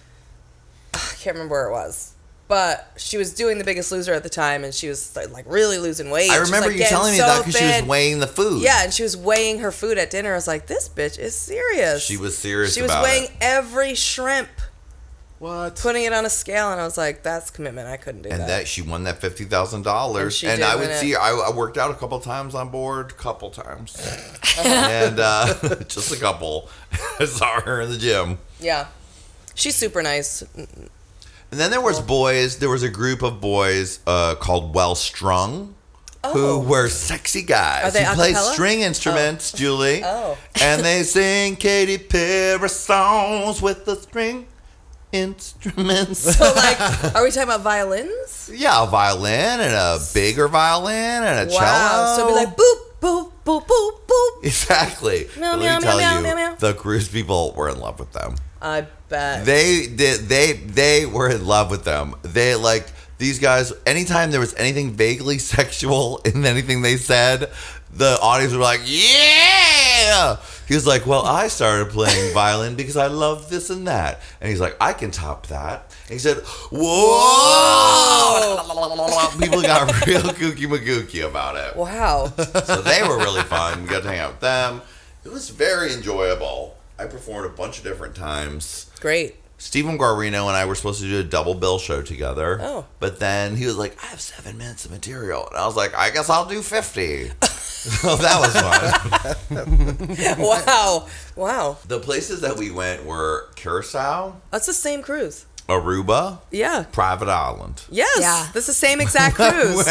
I 0.93 0.97
can't 1.19 1.35
remember 1.35 1.53
where 1.53 1.67
it 1.67 1.71
was, 1.71 2.13
but 2.47 2.91
she 2.97 3.17
was 3.17 3.33
doing 3.33 3.57
The 3.57 3.63
Biggest 3.63 3.91
Loser 3.91 4.13
at 4.13 4.23
the 4.23 4.29
time, 4.29 4.63
and 4.63 4.73
she 4.73 4.89
was 4.89 5.15
like 5.31 5.45
really 5.47 5.77
losing 5.77 6.09
weight. 6.09 6.29
I 6.29 6.37
remember 6.37 6.67
like, 6.69 6.77
you 6.77 6.85
telling 6.85 7.13
me 7.13 7.17
so 7.19 7.25
that 7.25 7.45
because 7.45 7.59
she 7.59 7.65
was 7.65 7.83
weighing 7.83 8.19
the 8.19 8.27
food. 8.27 8.61
Yeah, 8.61 8.83
and 8.83 8.93
she 8.93 9.03
was 9.03 9.15
weighing 9.15 9.59
her 9.59 9.71
food 9.71 9.97
at 9.97 10.09
dinner. 10.11 10.33
I 10.33 10.35
was 10.35 10.47
like, 10.47 10.67
this 10.67 10.89
bitch 10.89 11.17
is 11.17 11.33
serious. 11.35 12.03
She 12.03 12.17
was 12.17 12.37
serious 12.37 12.73
She 12.75 12.81
was 12.81 12.91
about 12.91 13.03
weighing 13.03 13.25
it. 13.25 13.31
every 13.39 13.95
shrimp, 13.95 14.49
What? 15.41 15.75
putting 15.81 16.03
it 16.03 16.13
on 16.13 16.23
a 16.23 16.29
scale, 16.29 16.71
and 16.71 16.79
I 16.79 16.83
was 16.83 16.99
like, 16.99 17.23
that's 17.23 17.49
commitment. 17.49 17.87
I 17.87 17.97
couldn't 17.97 18.21
do 18.21 18.29
and 18.29 18.41
that. 18.41 18.43
And 18.43 18.49
that 18.51 18.67
she 18.67 18.83
won 18.83 19.05
that 19.05 19.19
fifty 19.19 19.43
thousand 19.43 19.77
And 19.77 19.85
dollars, 19.85 20.35
she 20.37 20.45
and 20.45 20.63
I 20.63 20.75
would 20.75 20.89
it. 20.91 20.99
see. 20.99 21.15
I, 21.15 21.31
I 21.31 21.51
worked 21.51 21.79
out 21.79 21.89
a 21.89 21.95
couple 21.95 22.19
times 22.19 22.53
on 22.53 22.69
board, 22.69 23.17
couple 23.17 23.49
times, 23.49 23.97
and 24.59 25.19
uh, 25.19 25.55
just 25.87 26.11
a 26.15 26.19
couple. 26.19 26.69
I 27.19 27.25
saw 27.25 27.59
her 27.61 27.81
in 27.81 27.89
the 27.89 27.97
gym, 27.97 28.37
yeah, 28.59 28.85
she's 29.55 29.75
super 29.75 30.03
nice. 30.03 30.43
and 30.55 30.89
then 31.49 31.71
there 31.71 31.81
was 31.81 31.99
boys. 31.99 32.59
There 32.59 32.69
was 32.69 32.83
a 32.83 32.89
group 32.89 33.23
of 33.23 33.41
boys 33.41 33.99
uh, 34.05 34.35
called 34.35 34.75
Well 34.75 34.93
Strung. 34.93 35.73
Who 36.33 36.59
were 36.59 36.87
sexy 36.87 37.41
guys 37.41 37.81
Oh. 37.83 37.87
Are 37.87 37.91
they 37.91 38.05
who 38.05 38.13
play 38.13 38.33
string 38.35 38.81
instruments, 38.81 39.53
Julie? 39.53 40.03
Oh. 40.05 40.37
and 40.61 40.85
they 40.85 41.01
sing 41.01 41.55
Katy 41.55 41.97
Perry 41.97 42.69
songs 42.69 43.59
with 43.59 43.85
the 43.85 43.95
string 43.95 44.45
instruments. 45.11 46.19
So 46.37 46.45
like, 46.55 46.79
are 47.15 47.23
we 47.23 47.31
talking 47.31 47.43
about 47.43 47.61
violins? 47.61 48.49
Yeah, 48.53 48.83
a 48.83 48.87
violin 48.87 49.59
and 49.59 49.73
a 49.73 49.99
bigger 50.13 50.47
violin 50.47 51.23
and 51.23 51.49
a 51.49 51.53
Wow. 51.53 51.59
cello. 51.59 52.15
So 52.15 52.21
it'd 52.23 52.27
be 52.27 52.45
like 52.45 52.57
boop 52.57 52.79
boop 53.01 53.31
boop 53.45 53.67
boop 53.67 53.91
boop. 54.07 54.43
exactly. 54.45 55.27
Meow, 55.37 55.51
But 55.53 55.59
meow, 55.59 55.65
Let 55.65 55.77
me 55.81 55.83
tell 55.87 55.97
meow, 55.97 56.17
you, 56.17 56.23
meow, 56.23 56.35
meow. 56.35 56.55
the 56.55 56.73
cruise 56.73 57.07
people 57.09 57.53
were 57.55 57.69
in 57.69 57.79
love 57.79 57.99
with 57.99 58.11
them. 58.11 58.35
I 58.61 58.85
bet. 59.09 59.45
They 59.45 59.87
did. 59.87 60.21
They 60.29 60.53
they 60.53 61.05
were 61.05 61.29
in 61.29 61.45
love 61.45 61.71
with 61.71 61.83
them. 61.83 62.15
They 62.21 62.53
like 62.55 62.85
these 63.17 63.39
guys. 63.39 63.73
Anytime 63.87 64.29
there 64.31 64.39
was 64.39 64.53
anything 64.55 64.91
vaguely 64.91 65.37
sexual 65.55 66.19
in 66.25 66.45
anything 66.45 66.81
they 66.83 66.97
said, 66.97 67.49
the 67.91 68.19
audience 68.21 68.53
were 68.53 68.59
like, 68.59 68.81
"Yeah." 68.85 70.37
He 70.71 70.75
was 70.75 70.87
like, 70.87 71.05
"Well, 71.05 71.25
I 71.25 71.49
started 71.49 71.89
playing 71.89 72.33
violin 72.33 72.75
because 72.75 72.95
I 72.95 73.07
love 73.07 73.49
this 73.49 73.69
and 73.69 73.85
that," 73.89 74.21
and 74.39 74.49
he's 74.49 74.61
like, 74.61 74.77
"I 74.79 74.93
can 74.93 75.11
top 75.11 75.47
that." 75.47 75.93
And 76.03 76.13
he 76.13 76.17
said, 76.17 76.37
"Whoa!" 76.71 76.87
People 79.37 79.61
got 79.63 80.07
real 80.07 80.21
kooky 80.21 80.69
magooky 80.69 81.27
about 81.27 81.57
it. 81.57 81.75
wow. 81.75 82.31
So 82.37 82.81
they 82.83 83.03
were 83.03 83.17
really 83.17 83.41
fun. 83.41 83.81
We 83.83 83.89
got 83.89 84.03
to 84.03 84.07
hang 84.07 84.19
out 84.19 84.31
with 84.31 84.39
them. 84.39 84.81
It 85.25 85.33
was 85.33 85.49
very 85.49 85.91
enjoyable. 85.91 86.77
I 86.97 87.03
performed 87.03 87.47
a 87.47 87.49
bunch 87.49 87.79
of 87.79 87.83
different 87.83 88.15
times. 88.15 88.89
Great. 89.01 89.40
Stephen 89.61 89.95
Guarino 89.99 90.47
and 90.47 90.57
I 90.57 90.65
were 90.65 90.73
supposed 90.73 91.01
to 91.01 91.07
do 91.07 91.19
a 91.19 91.23
double 91.23 91.53
bill 91.53 91.77
show 91.77 92.01
together. 92.01 92.57
Oh. 92.59 92.85
But 92.99 93.19
then 93.19 93.55
he 93.55 93.67
was 93.67 93.77
like, 93.77 93.95
I 94.03 94.07
have 94.07 94.19
seven 94.19 94.57
minutes 94.57 94.85
of 94.85 94.91
material. 94.91 95.47
And 95.49 95.55
I 95.55 95.67
was 95.67 95.75
like, 95.75 95.95
I 95.95 96.09
guess 96.09 96.31
I'll 96.31 96.45
do 96.47 96.63
50. 96.63 97.27
so 97.43 98.15
that 98.15 98.39
was 98.41 99.47
fun. 99.47 100.37
Wow. 100.39 101.07
Wow. 101.35 101.77
the 101.87 101.99
places 101.99 102.41
that 102.41 102.57
we 102.57 102.71
went 102.71 103.05
were 103.05 103.49
Curacao, 103.55 104.35
That's 104.49 104.65
the 104.65 104.73
same 104.73 105.03
cruise. 105.03 105.45
Aruba, 105.69 106.39
Yeah. 106.49 106.85
Private 106.91 107.29
Island. 107.29 107.83
Yes. 107.91 108.17
Yeah. 108.19 108.49
That's 108.53 108.65
the 108.67 108.73
same 108.73 108.99
exact 108.99 109.35
cruise. 109.39 109.87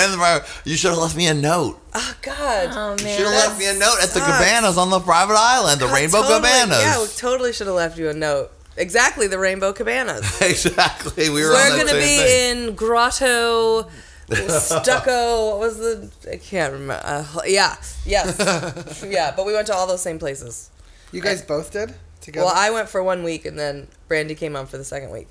You 0.64 0.76
should 0.76 0.90
have 0.90 0.98
left 0.98 1.16
me 1.16 1.28
a 1.28 1.34
note. 1.34 1.80
oh 1.94 2.14
God. 2.22 2.68
Oh 2.72 2.92
You 2.92 3.08
should 3.08 3.26
have 3.26 3.34
left 3.48 3.58
me 3.58 3.66
a 3.68 3.74
note 3.74 3.98
at 4.02 4.10
the 4.10 4.18
sucks. 4.18 4.36
cabanas 4.38 4.76
on 4.76 4.90
the 4.90 4.98
private 5.00 5.36
island, 5.38 5.80
the 5.80 5.86
God, 5.86 5.94
Rainbow 5.94 6.22
totally, 6.22 6.40
Cabanas. 6.40 6.82
Yeah, 6.82 7.00
we 7.00 7.06
totally 7.16 7.52
should 7.52 7.68
have 7.68 7.76
left 7.76 7.96
you 7.98 8.08
a 8.10 8.14
note. 8.14 8.50
Exactly, 8.76 9.26
the 9.26 9.38
Rainbow 9.38 9.72
Cabanas. 9.72 10.40
exactly. 10.42 11.28
We 11.28 11.42
were 11.42 11.50
We're 11.50 11.76
gonna 11.76 11.92
be 11.92 12.16
thing. 12.16 12.68
in 12.68 12.74
Grotto 12.74 13.88
Stucco. 14.30 15.50
What 15.50 15.58
was 15.58 15.78
the? 15.78 16.10
I 16.30 16.36
can't 16.36 16.72
remember. 16.72 17.00
Uh, 17.04 17.40
yeah, 17.46 17.76
yes, 18.06 19.04
yeah. 19.08 19.32
But 19.34 19.46
we 19.46 19.52
went 19.52 19.66
to 19.68 19.74
all 19.74 19.86
those 19.86 20.02
same 20.02 20.18
places. 20.18 20.70
You 21.12 21.20
guys 21.20 21.42
both 21.42 21.72
did 21.72 21.94
together. 22.20 22.46
Well, 22.46 22.54
I 22.54 22.70
went 22.70 22.88
for 22.88 23.02
one 23.02 23.24
week, 23.24 23.44
and 23.44 23.58
then 23.58 23.88
Brandy 24.08 24.34
came 24.34 24.54
on 24.56 24.66
for 24.66 24.78
the 24.78 24.84
second 24.84 25.10
week. 25.10 25.28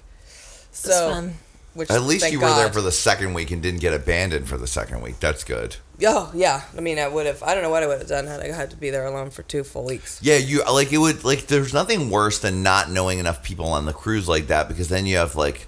So, 0.71 0.89
That's 0.89 1.15
fun. 1.15 1.33
Which 1.79 1.89
At 1.89 2.03
least 2.03 2.31
you 2.31 2.39
were 2.39 2.49
there 2.49 2.71
for 2.71 2.81
the 2.81 2.91
second 2.91 3.33
week 3.33 3.49
and 3.49 3.63
didn't 3.63 3.79
get 3.79 3.93
abandoned 3.93 4.47
for 4.47 4.57
the 4.57 4.67
second 4.67 5.01
week. 5.01 5.19
That's 5.19 5.43
good. 5.43 5.77
Oh 6.05 6.31
yeah, 6.35 6.61
I 6.77 6.81
mean, 6.81 6.99
I 6.99 7.07
would 7.07 7.25
have. 7.25 7.41
I 7.41 7.53
don't 7.55 7.63
know 7.63 7.69
what 7.71 7.81
I 7.83 7.87
would 7.87 7.97
have 7.99 8.07
done 8.07 8.27
had 8.27 8.39
I 8.41 8.51
had 8.51 8.69
to 8.71 8.77
be 8.77 8.89
there 8.89 9.05
alone 9.05 9.31
for 9.31 9.41
two 9.43 9.63
full 9.63 9.83
weeks. 9.85 10.19
Yeah, 10.21 10.37
you 10.37 10.63
like 10.71 10.93
it 10.93 10.97
would 10.99 11.23
like. 11.23 11.47
There's 11.47 11.73
nothing 11.73 12.09
worse 12.09 12.39
than 12.39 12.61
not 12.63 12.91
knowing 12.91 13.17
enough 13.19 13.41
people 13.43 13.65
on 13.67 13.85
the 13.85 13.93
cruise 13.93 14.27
like 14.27 14.47
that 14.47 14.67
because 14.67 14.87
then 14.89 15.05
you 15.05 15.17
have 15.17 15.35
like. 15.35 15.67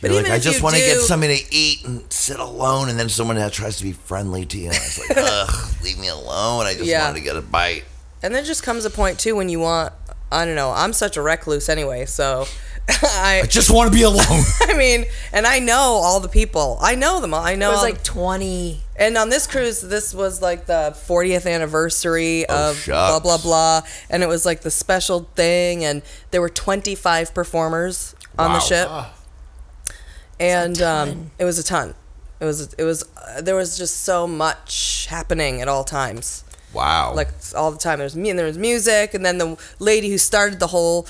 But 0.00 0.10
You're 0.10 0.20
even 0.20 0.30
like, 0.30 0.40
I 0.40 0.44
just 0.44 0.62
want 0.62 0.76
to 0.76 0.80
get 0.82 1.00
something 1.00 1.34
to 1.34 1.42
eat 1.54 1.82
and 1.86 2.12
sit 2.12 2.38
alone, 2.38 2.90
and 2.90 2.98
then 2.98 3.08
someone 3.08 3.36
that 3.36 3.52
tries 3.54 3.78
to 3.78 3.82
be 3.82 3.92
friendly 3.92 4.44
to 4.44 4.58
you, 4.58 4.66
and 4.66 4.74
it's 4.76 4.98
like, 5.08 5.16
ugh, 5.18 5.70
leave 5.82 5.98
me 5.98 6.08
alone. 6.08 6.66
I 6.66 6.74
just 6.74 6.84
Yeah. 6.84 7.06
wanted 7.06 7.20
to 7.20 7.24
get 7.24 7.34
a 7.36 7.40
bite. 7.40 7.84
And 8.22 8.34
there 8.34 8.42
just 8.42 8.62
comes 8.62 8.84
a 8.84 8.90
point 8.90 9.18
too 9.18 9.34
when 9.36 9.48
you 9.48 9.58
want. 9.60 9.94
I 10.30 10.44
don't 10.44 10.54
know. 10.56 10.70
I'm 10.70 10.92
such 10.92 11.16
a 11.16 11.22
recluse 11.22 11.68
anyway, 11.68 12.04
so 12.04 12.46
I, 13.02 13.40
I 13.42 13.46
just 13.46 13.70
want 13.70 13.90
to 13.90 13.96
be 13.96 14.02
alone. 14.02 14.22
I 14.62 14.74
mean, 14.76 15.06
and 15.32 15.46
I 15.46 15.58
know 15.58 15.74
all 16.04 16.20
the 16.20 16.28
people. 16.28 16.78
I 16.80 16.94
know 16.94 17.20
them 17.20 17.34
all. 17.34 17.42
I 17.42 17.54
know 17.56 17.70
It 17.70 17.74
was 17.74 17.82
like 17.82 18.02
20. 18.04 18.80
And 18.98 19.18
on 19.18 19.28
this 19.28 19.46
cruise, 19.46 19.80
this 19.80 20.14
was 20.14 20.40
like 20.40 20.66
the 20.66 20.94
40th 21.06 21.50
anniversary 21.52 22.46
Oh, 22.48 22.70
of 22.70 22.82
blah 22.86 23.20
blah 23.20 23.38
blah, 23.38 23.82
and 24.08 24.22
it 24.22 24.28
was 24.28 24.46
like 24.46 24.60
the 24.62 24.70
special 24.70 25.28
thing, 25.34 25.84
and 25.84 26.00
there 26.30 26.40
were 26.40 26.48
25 26.48 27.34
performers 27.34 28.14
on 28.38 28.52
the 28.52 28.58
Wow. 28.58 28.64
ship, 28.64 28.88
and 30.40 30.80
um, 30.82 31.30
it 31.38 31.44
was 31.44 31.58
a 31.58 31.62
ton. 31.64 31.94
It 32.40 32.44
was 32.44 32.72
it 32.74 32.84
was 32.84 33.04
uh, 33.16 33.40
there 33.40 33.54
was 33.56 33.76
just 33.78 34.04
so 34.04 34.26
much 34.26 35.06
happening 35.10 35.60
at 35.60 35.68
all 35.68 35.84
times, 35.84 36.44
Wow. 36.72 37.14
like 37.14 37.28
all 37.54 37.70
the 37.72 37.78
time. 37.78 37.98
There 37.98 38.04
was 38.06 38.16
me 38.16 38.30
and 38.30 38.38
there 38.38 38.46
was 38.46 38.58
music, 38.58 39.14
and 39.14 39.24
then 39.24 39.38
the 39.38 39.56
lady 39.78 40.10
who 40.10 40.18
started 40.18 40.60
the 40.60 40.68
whole. 40.68 41.06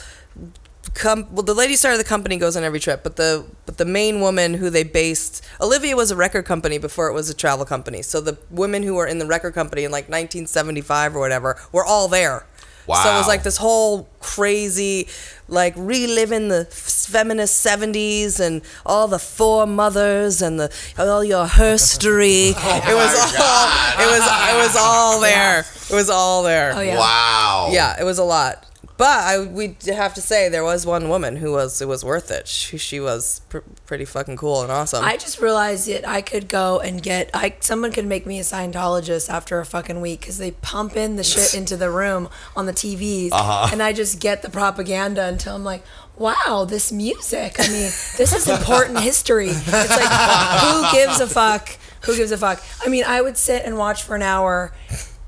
Com- 0.97 1.27
well, 1.31 1.43
the 1.43 1.55
lady 1.55 1.77
started 1.77 1.99
the 1.99 2.05
company 2.05 2.39
goes 2.39 2.57
on 2.57 2.65
every 2.65 2.81
trip, 2.81 3.03
but 3.03 3.17
the 3.17 3.45
but 3.67 3.77
the 3.77 3.85
main 3.85 4.21
woman 4.21 4.55
who 4.55 4.71
they 4.71 4.83
based 4.83 5.45
Olivia 5.61 5.95
was 5.95 6.11
a 6.11 6.17
record 6.17 6.47
company 6.47 6.79
before 6.79 7.09
it 7.09 7.13
was 7.13 7.29
a 7.29 7.35
travel 7.35 7.67
company. 7.67 8.01
So 8.01 8.21
the 8.21 8.39
women 8.51 8.83
who 8.83 8.95
were 8.95 9.07
in 9.07 9.19
the 9.19 9.27
record 9.27 9.53
company 9.53 9.85
in 9.85 9.91
like 9.91 10.05
1975 10.05 11.15
or 11.15 11.21
whatever 11.21 11.59
were 11.73 11.85
all 11.85 12.09
there. 12.09 12.47
Wow. 12.87 13.03
So 13.03 13.15
it 13.15 13.19
was 13.19 13.27
like 13.27 13.43
this 13.43 13.57
whole 13.57 14.09
crazy, 14.21 15.09
like 15.49 15.75
reliving 15.77 16.49
the 16.49 16.65
feminist 16.67 17.65
70s 17.65 18.39
and 18.39 18.63
all 18.85 19.09
the 19.09 19.19
foremothers 19.19 20.41
and 20.41 20.59
the 20.61 20.73
all 20.99 21.25
your 21.25 21.47
herstory. 21.47 22.55
Oh 22.69 22.91
it 22.91 22.95
was 22.95 23.37
all 23.39 24.03
it 24.03 24.07
was 24.07 24.55
it 24.55 24.57
was 24.57 24.77
all 24.79 25.21
there. 25.21 25.61
It 25.61 25.95
was 25.95 26.11
all 26.11 26.43
there. 26.43 26.73
Oh, 26.75 26.81
yeah. 26.81 26.99
wow. 26.99 27.69
Yeah, 27.73 28.01
it 28.01 28.05
was 28.05 28.19
a 28.19 28.25
lot. 28.25 28.65
But 28.99 29.09
I 29.25 29.41
we 29.45 29.77
have 29.89 30.15
to 30.15 30.23
say 30.23 30.49
there 30.49 30.65
was 30.65 30.87
one 30.87 31.09
woman 31.11 31.37
who 31.37 31.53
was 31.53 31.83
it 31.83 31.89
was 31.89 32.03
worth 32.05 32.31
it. 32.31 32.49
She, 32.49 32.79
she 32.79 32.99
was 32.99 33.43
pr- 33.51 33.59
pretty 33.85 34.07
fucking 34.07 34.37
cool 34.39 34.63
and 34.63 34.73
awesome. 34.73 35.05
I 35.05 35.17
just 35.19 35.39
realized 35.41 35.87
that 35.89 36.09
I 36.09 36.23
could 36.23 36.49
go 36.49 36.81
and 36.81 37.03
get 37.03 37.29
I 37.35 37.57
someone 37.61 37.93
could 37.93 38.07
make 38.07 38.25
me 38.27 38.39
a 38.39 38.43
Scientologist 38.43 39.29
after 39.29 39.59
a 39.61 39.67
fucking 39.67 40.01
week 40.01 40.21
because 40.21 40.39
they 40.39 40.53
pump 40.53 40.97
in 40.97 41.17
the 41.17 41.25
shit 41.25 41.55
into 41.59 41.77
the 41.77 41.91
room 41.91 42.29
on 42.57 42.65
the 42.65 42.73
TVs, 42.73 43.33
Uh-huh. 43.33 43.69
and 43.71 43.83
I 43.83 43.93
just 43.93 44.19
get 44.21 44.41
the 44.41 44.49
propaganda 44.49 45.27
until 45.27 45.55
I'm 45.57 45.65
like, 45.65 45.83
wow, 46.17 46.65
this 46.67 46.91
music. 46.91 47.57
I 47.59 47.69
mean, 47.69 47.91
this 48.17 48.33
is 48.33 48.49
important 48.49 49.01
history. 49.01 49.49
It's 49.51 49.67
like, 49.73 50.61
who 50.63 50.93
gives 50.97 51.21
a 51.21 51.27
fuck? 51.27 51.77
Who 52.07 52.17
gives 52.17 52.31
a 52.33 52.39
fuck? 52.39 52.63
I 52.85 52.89
mean, 52.89 53.05
I 53.05 53.21
would 53.21 53.37
sit 53.37 53.65
and 53.67 53.77
watch 53.77 54.03
for 54.05 54.15
an 54.17 54.23
hour. 54.23 54.73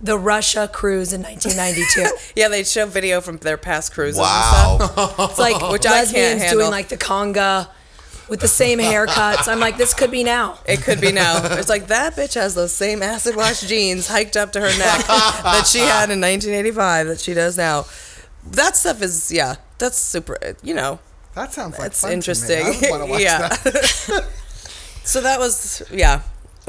The 0.01 0.16
Russia 0.18 0.68
cruise 0.72 1.12
in 1.12 1.22
1992. 1.22 2.32
yeah, 2.36 2.49
they 2.49 2.62
show 2.64 2.86
video 2.86 3.20
from 3.20 3.38
their 3.38 3.57
past 3.57 3.92
cruises 3.92 4.20
Wow. 4.20 4.78
and 4.80 4.90
stuff. 4.90 5.30
It's 5.30 5.38
like 5.38 5.70
Which 5.72 5.86
I 5.86 5.90
can't 5.90 6.05
lesbians 6.07 6.42
handle. 6.42 6.59
doing 6.61 6.70
like 6.70 6.88
the 6.88 6.96
conga 6.96 7.68
with 8.28 8.38
the 8.40 8.46
same 8.49 8.78
haircuts. 8.78 9.49
I'm 9.49 9.59
like, 9.59 9.76
this 9.76 9.94
could 9.94 10.11
be 10.12 10.22
now. 10.22 10.59
It 10.66 10.82
could 10.82 11.01
be 11.01 11.11
now. 11.11 11.40
It's 11.59 11.68
like 11.68 11.88
that 11.88 12.14
bitch 12.14 12.34
has 12.34 12.55
those 12.55 12.72
same 12.72 13.03
acid 13.03 13.34
wash 13.34 13.62
jeans 13.62 14.07
hiked 14.07 14.36
up 14.36 14.53
to 14.53 14.61
her 14.61 14.68
neck 14.78 15.07
that 15.07 15.66
she 15.66 15.78
had 15.80 16.11
in 16.11 16.20
1985 16.20 17.07
that 17.09 17.18
she 17.20 17.34
does 17.34 17.57
now. 17.57 17.86
That 18.53 18.76
stuff 18.76 19.03
is 19.03 19.32
yeah, 19.32 19.57
that's 19.78 19.99
super. 19.99 20.36
You 20.62 20.74
know, 20.74 21.01
That 21.34 21.53
sounds 21.53 21.72
like 21.72 21.82
That's 21.82 22.01
fun 22.03 22.11
to 22.11 22.12
me. 22.12 22.14
interesting. 22.14 22.66
I 22.66 22.90
would 22.99 23.11
watch 23.11 23.20
Yeah. 23.22 23.49
that. 23.49 24.28
so 25.05 25.20
that 25.22 25.38
was 25.40 25.82
yeah. 25.90 26.22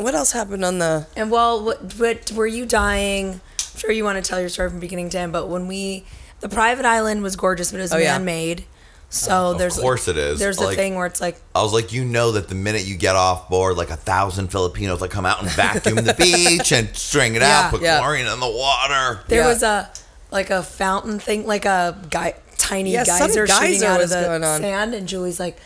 What 0.04 0.16
else 0.16 0.32
happened 0.32 0.64
on 0.66 0.80
the? 0.80 1.08
And 1.16 1.30
well, 1.32 1.64
what, 1.64 1.94
what 1.96 2.32
were 2.32 2.48
you 2.48 2.66
dying? 2.66 3.42
I'm 3.74 3.80
sure 3.80 3.92
you 3.92 4.04
want 4.04 4.24
to 4.24 4.28
tell 4.28 4.40
your 4.40 4.50
story 4.50 4.70
from 4.70 4.80
beginning 4.80 5.10
to 5.12 5.20
end, 5.20 5.32
but 5.34 5.48
when 5.48 5.68
we, 5.68 6.06
the 6.42 6.50
private 6.50 6.86
island 6.86 7.24
was 7.24 7.36
gorgeous, 7.36 7.72
but 7.72 7.78
it 7.80 7.84
was 7.84 7.94
Oh, 7.94 7.98
yeah. 7.98 8.18
man-made. 8.18 8.66
So 9.12 9.56
there's 9.56 9.76
of 9.76 9.82
course 9.82 10.08
it 10.08 10.18
is. 10.18 10.38
There's 10.38 10.62
a 10.62 10.72
thing 10.74 10.94
where 10.94 11.08
it's 11.08 11.20
like 11.20 11.42
I 11.56 11.64
was 11.64 11.74
like, 11.74 11.92
you 11.94 12.06
know 12.06 12.34
that 12.34 12.48
the 12.48 12.54
minute 12.54 12.86
you 12.86 12.96
get 12.96 13.16
off 13.16 13.50
board, 13.50 13.76
like 13.76 13.90
a 13.90 13.96
thousand 13.96 14.50
Filipinos 14.50 15.02
like 15.02 15.10
come 15.10 15.26
out 15.26 15.42
and 15.42 15.50
vacuum 15.50 15.96
the 15.96 16.14
beach 16.18 16.72
and 16.72 16.96
string 16.96 17.34
it 17.34 17.42
Yeah. 17.42 17.62
out, 17.62 17.72
put 17.72 17.82
Yeah. 17.82 17.98
chlorine 18.02 18.28
in 18.28 18.40
the 18.40 18.48
water. 18.48 19.22
there 19.28 19.42
Yeah. 19.42 19.48
was 19.48 19.64
a 19.64 19.90
like 20.30 20.52
a 20.52 20.62
fountain 20.62 21.18
thing, 21.18 21.48
like 21.48 21.66
a 21.66 21.98
guy 22.12 22.36
tiny 22.60 22.92
Yeah, 22.92 23.04
some 23.04 23.30
geyser, 23.30 23.48
shooting 23.48 23.72
geyser 23.80 23.86
out 23.88 24.02
of 24.02 24.10
the 24.10 24.58
sand, 24.60 24.94
and 24.94 25.08
Julie's 25.08 25.40
like, 25.40 25.58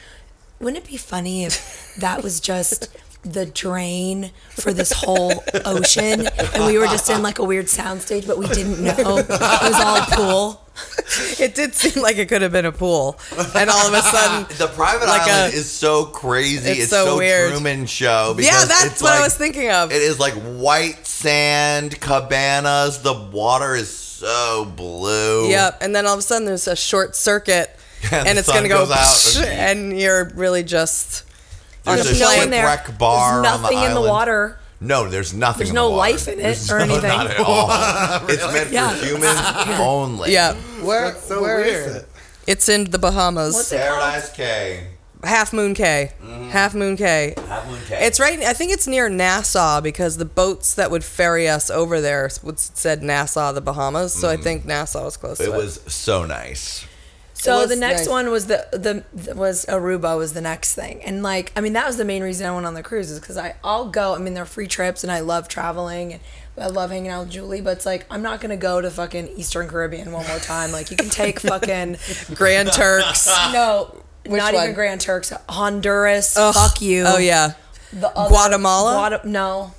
"Wouldn't 0.62 0.82
it 0.86 0.90
be 0.90 0.96
funny 0.96 1.44
if 1.44 1.94
that 2.00 2.24
was 2.24 2.40
just?" 2.40 2.88
The 3.26 3.46
drain 3.46 4.32
for 4.50 4.74
this 4.74 4.92
whole 4.92 5.44
ocean, 5.64 6.28
and 6.54 6.66
we 6.66 6.78
were 6.78 6.88
just 6.88 7.10
in 7.10 7.22
like 7.24 7.40
a 7.40 7.44
weird 7.44 7.68
soundstage, 7.68 8.28
but 8.28 8.38
we 8.38 8.48
didn't 8.48 8.84
know 8.84 9.18
it 9.18 9.30
was 9.30 9.80
all 9.80 9.98
a 9.98 10.06
pool. 10.12 10.62
It 11.40 11.56
did 11.56 11.74
seem 11.74 12.02
like 12.04 12.18
it 12.18 12.28
could 12.28 12.42
have 12.42 12.52
been 12.52 12.66
a 12.66 12.72
pool, 12.74 13.18
and 13.56 13.70
all 13.70 13.88
of 13.88 13.94
a 13.94 14.02
sudden, 14.02 14.48
The 14.58 14.68
private 14.76 15.08
Like 15.08 15.22
island 15.22 15.54
a- 15.54 15.58
is 15.58 15.72
so 15.72 16.06
crazy. 16.06 16.72
It's 16.72 16.80
It's, 16.82 16.90
so 16.90 17.06
so, 17.06 17.18
weird. 17.18 17.52
Truman 17.54 17.86
Show. 17.86 18.36
yeah, 18.40 18.66
that's 18.66 18.86
it's 18.86 19.02
what 19.02 19.14
I 19.14 19.22
was 19.22 19.38
thinking 19.38 19.70
of. 19.72 19.92
It 19.92 20.02
is 20.02 20.20
like 20.20 20.34
white 20.34 21.06
sand 21.08 22.00
cabanas. 22.02 23.00
The 23.04 23.14
water 23.14 23.76
is 23.76 23.90
so 23.96 24.66
blue. 24.76 25.48
Yep, 25.50 25.78
and 25.82 25.96
then 25.96 26.06
all 26.06 26.14
of 26.14 26.20
a 26.20 26.24
sudden 26.24 26.46
there's 26.46 26.68
a 26.68 26.76
short 26.76 27.16
circuit, 27.16 27.70
And 28.12 28.28
and 28.28 28.38
it's 28.38 28.52
gonna 28.52 28.68
go, 28.68 28.84
out 28.92 29.36
and- 29.38 29.46
and 29.92 30.00
you're 30.00 30.26
really 30.36 30.64
just 30.64 31.22
on 31.22 31.30
There's 31.84 32.06
a 32.12 32.16
a 32.16 32.20
no 32.20 32.36
plane. 32.36 32.50
there. 32.50 32.64
bar 32.98 33.42
There's 33.42 33.54
on 33.56 33.62
the 33.62 33.62
nothing 33.62 33.78
in 33.78 33.84
the 33.84 33.90
island. 33.92 34.08
water. 34.10 34.60
No, 34.80 35.10
there's 35.10 35.34
nothing. 35.34 35.60
There's 35.60 35.70
in 35.70 35.76
no 35.76 35.86
the 35.90 35.96
water. 35.96 36.12
life 36.12 36.28
in 36.28 36.40
it 36.40 36.44
There's 36.44 36.72
or 36.72 36.78
no- 36.80 36.84
anything. 36.86 37.10
Not 37.10 37.28
at 37.32 37.40
all. 37.40 37.70
It's 38.30 38.54
meant 38.54 38.72
Yeah. 38.72 38.90
for 38.96 39.06
humans 39.06 39.40
only. 39.80 40.32
Yeah, 40.34 40.56
Where, 40.82 41.12
That's 41.12 41.26
so 41.26 41.42
where 41.42 41.62
is 41.62 41.86
weird. 41.86 41.96
it? 42.04 42.10
it's 42.48 42.68
in 42.70 42.92
the 42.92 42.98
Bahamas. 43.00 43.54
What's 43.54 43.72
it 43.72 43.78
called? 43.78 44.00
Paradise 44.02 44.32
K. 44.34 44.88
Half 45.24 45.54
Moon 45.54 45.74
Cay. 45.74 46.12
Mm-hmm. 46.22 46.50
Half 46.50 46.76
Moon 46.76 46.98
Cay. 46.98 47.34
Half 47.48 47.66
Moon 47.70 47.80
Cay. 47.88 48.06
It's 48.06 48.20
right. 48.20 48.40
I 48.42 48.52
think 48.52 48.74
it's 48.74 48.88
near 48.88 49.08
Nassau 49.08 49.80
because 49.80 50.18
the 50.18 50.26
boats 50.26 50.74
that 50.76 50.92
would 50.92 51.06
ferry 51.06 51.48
us 51.48 51.70
over 51.70 52.02
there 52.02 52.30
would 52.44 52.60
said 52.60 53.02
Nassau, 53.02 53.54
the 53.54 53.62
Bahamas. 53.62 54.12
So 54.14 54.28
I 54.28 54.36
mm. 54.36 54.44
think 54.44 54.66
Nassau 54.66 55.06
was 55.06 55.16
close 55.16 55.40
It 55.40 55.46
to 55.46 55.54
it. 55.54 55.58
was 55.58 55.80
so 55.88 56.26
nice. 56.26 56.86
So 57.44 57.66
the 57.68 57.76
next 57.76 58.02
nice. 58.02 58.10
one 58.10 58.32
was 58.32 58.48
the 58.48 58.68
the 58.72 59.34
was 59.36 59.66
Aruba 59.68 60.18
was 60.18 60.34
the 60.34 60.42
next 60.42 60.76
thing, 60.76 61.02
and 61.04 61.22
like 61.24 61.52
I 61.56 61.62
mean 61.62 61.74
that 61.74 61.86
was 61.86 61.98
the 61.98 62.06
main 62.06 62.24
reason 62.24 62.48
I 62.48 62.52
went 62.54 62.66
on 62.66 62.74
the 62.74 62.84
cruise 62.84 63.12
is 63.12 63.20
because 63.20 63.38
I 63.38 63.56
I'll 63.64 63.90
go. 63.90 64.16
I 64.16 64.18
mean 64.20 64.34
they're 64.34 64.46
free 64.46 64.68
trips, 64.68 65.04
and 65.04 65.12
I 65.12 65.20
love 65.20 65.48
traveling, 65.48 66.14
and 66.14 66.22
I 66.58 66.68
love 66.68 66.92
hanging 66.92 67.10
out 67.12 67.26
with 67.26 67.32
Julie. 67.32 67.62
But 67.62 67.78
it's 67.78 67.86
like 67.86 68.06
I'm 68.10 68.22
not 68.22 68.42
gonna 68.42 68.58
go 68.58 68.82
to 68.82 68.90
fucking 68.90 69.30
Eastern 69.38 69.68
Caribbean 69.68 70.12
one 70.12 70.28
more 70.28 70.40
time. 70.40 70.72
Like 70.72 70.90
you 70.92 70.98
can 70.98 71.10
take 71.10 71.40
fucking 71.42 71.98
Grand 72.34 72.72
Turks. 72.72 73.28
no, 73.54 74.04
not 74.26 74.54
one? 74.54 74.64
even 74.64 74.76
Grand 74.76 75.02
Turks, 75.02 75.34
Honduras. 75.50 76.38
Ugh. 76.38 76.54
Fuck 76.54 76.82
you. 76.82 77.04
Oh 77.06 77.18
yeah. 77.18 77.54
The 77.92 78.10
other- 78.10 78.30
Guatemala? 78.30 78.94
Guada- 78.96 79.26
no, 79.26 79.74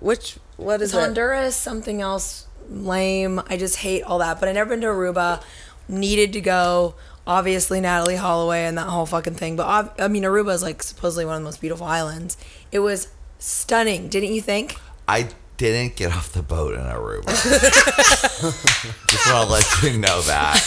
Which 0.00 0.36
what 0.56 0.82
is 0.82 0.90
It's 0.90 0.98
it? 0.98 1.00
Honduras, 1.00 1.56
something 1.56 2.00
else 2.00 2.46
lame. 2.68 3.40
I 3.48 3.56
just 3.56 3.76
hate 3.76 4.02
all 4.02 4.18
that. 4.18 4.40
But 4.40 4.48
I 4.48 4.52
never 4.52 4.70
been 4.70 4.80
to 4.82 4.86
Aruba. 4.88 5.42
Needed 5.88 6.32
to 6.34 6.40
go. 6.40 6.94
Obviously, 7.26 7.80
Natalee 7.80 8.18
Holloway 8.18 8.64
and 8.64 8.76
that 8.76 8.88
whole 8.88 9.06
fucking 9.06 9.34
thing. 9.34 9.56
But 9.56 9.94
I 9.98 10.08
mean, 10.08 10.24
Aruba 10.24 10.52
is 10.52 10.62
like 10.62 10.82
supposedly 10.82 11.24
one 11.24 11.36
of 11.36 11.40
the 11.42 11.44
most 11.46 11.60
beautiful 11.60 11.86
islands. 11.86 12.36
It 12.70 12.80
was 12.80 13.08
stunning, 13.38 14.08
didn't 14.08 14.32
you 14.32 14.40
think? 14.40 14.76
I 15.08 15.28
didn't 15.56 15.96
get 15.96 16.12
off 16.12 16.32
the 16.32 16.42
boat 16.42 16.74
in 16.74 16.80
Aruba. 16.80 17.26
Just 19.08 19.32
want 19.32 19.46
to 19.46 19.52
let 19.52 19.82
you 19.82 19.98
know 19.98 20.20
that. 20.22 20.64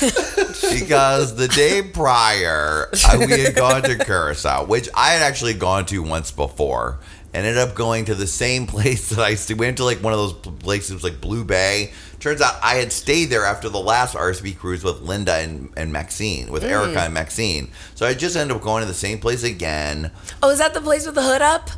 Because 0.79 1.35
the 1.35 1.47
day 1.47 1.81
prior, 1.81 2.89
I, 3.05 3.17
we 3.17 3.39
had 3.39 3.55
gone 3.55 3.83
to 3.83 3.97
Curacao, 3.97 4.65
which 4.65 4.89
I 4.95 5.09
had 5.09 5.21
actually 5.21 5.55
gone 5.55 5.85
to 5.87 6.01
once 6.01 6.31
before. 6.31 6.99
Ended 7.33 7.57
up 7.57 7.75
going 7.75 8.05
to 8.05 8.15
the 8.15 8.27
same 8.27 8.65
place 8.67 9.09
that 9.09 9.19
I 9.19 9.53
went 9.55 9.77
to, 9.77 9.83
like 9.83 10.01
one 10.01 10.13
of 10.13 10.19
those 10.19 10.33
places, 10.59 11.03
like 11.03 11.21
Blue 11.21 11.43
Bay. 11.43 11.91
Turns 12.19 12.41
out 12.41 12.55
I 12.63 12.75
had 12.75 12.91
stayed 12.91 13.25
there 13.25 13.45
after 13.45 13.69
the 13.69 13.79
last 13.79 14.15
RSV 14.15 14.57
cruise 14.57 14.83
with 14.83 15.01
Linda 15.01 15.35
and, 15.35 15.71
and 15.77 15.93
Maxine, 15.93 16.51
with 16.51 16.63
Erica 16.63 17.01
and 17.01 17.13
Maxine. 17.13 17.69
So 17.93 18.07
I 18.07 18.13
just 18.15 18.35
ended 18.35 18.57
up 18.57 18.63
going 18.63 18.81
to 18.81 18.87
the 18.87 18.93
same 18.95 19.19
place 19.19 19.43
again. 19.43 20.11
Oh, 20.41 20.49
is 20.49 20.57
that 20.57 20.73
the 20.73 20.81
place 20.81 21.05
with 21.05 21.15
the 21.15 21.21
hood 21.23 21.41
up? 21.43 21.69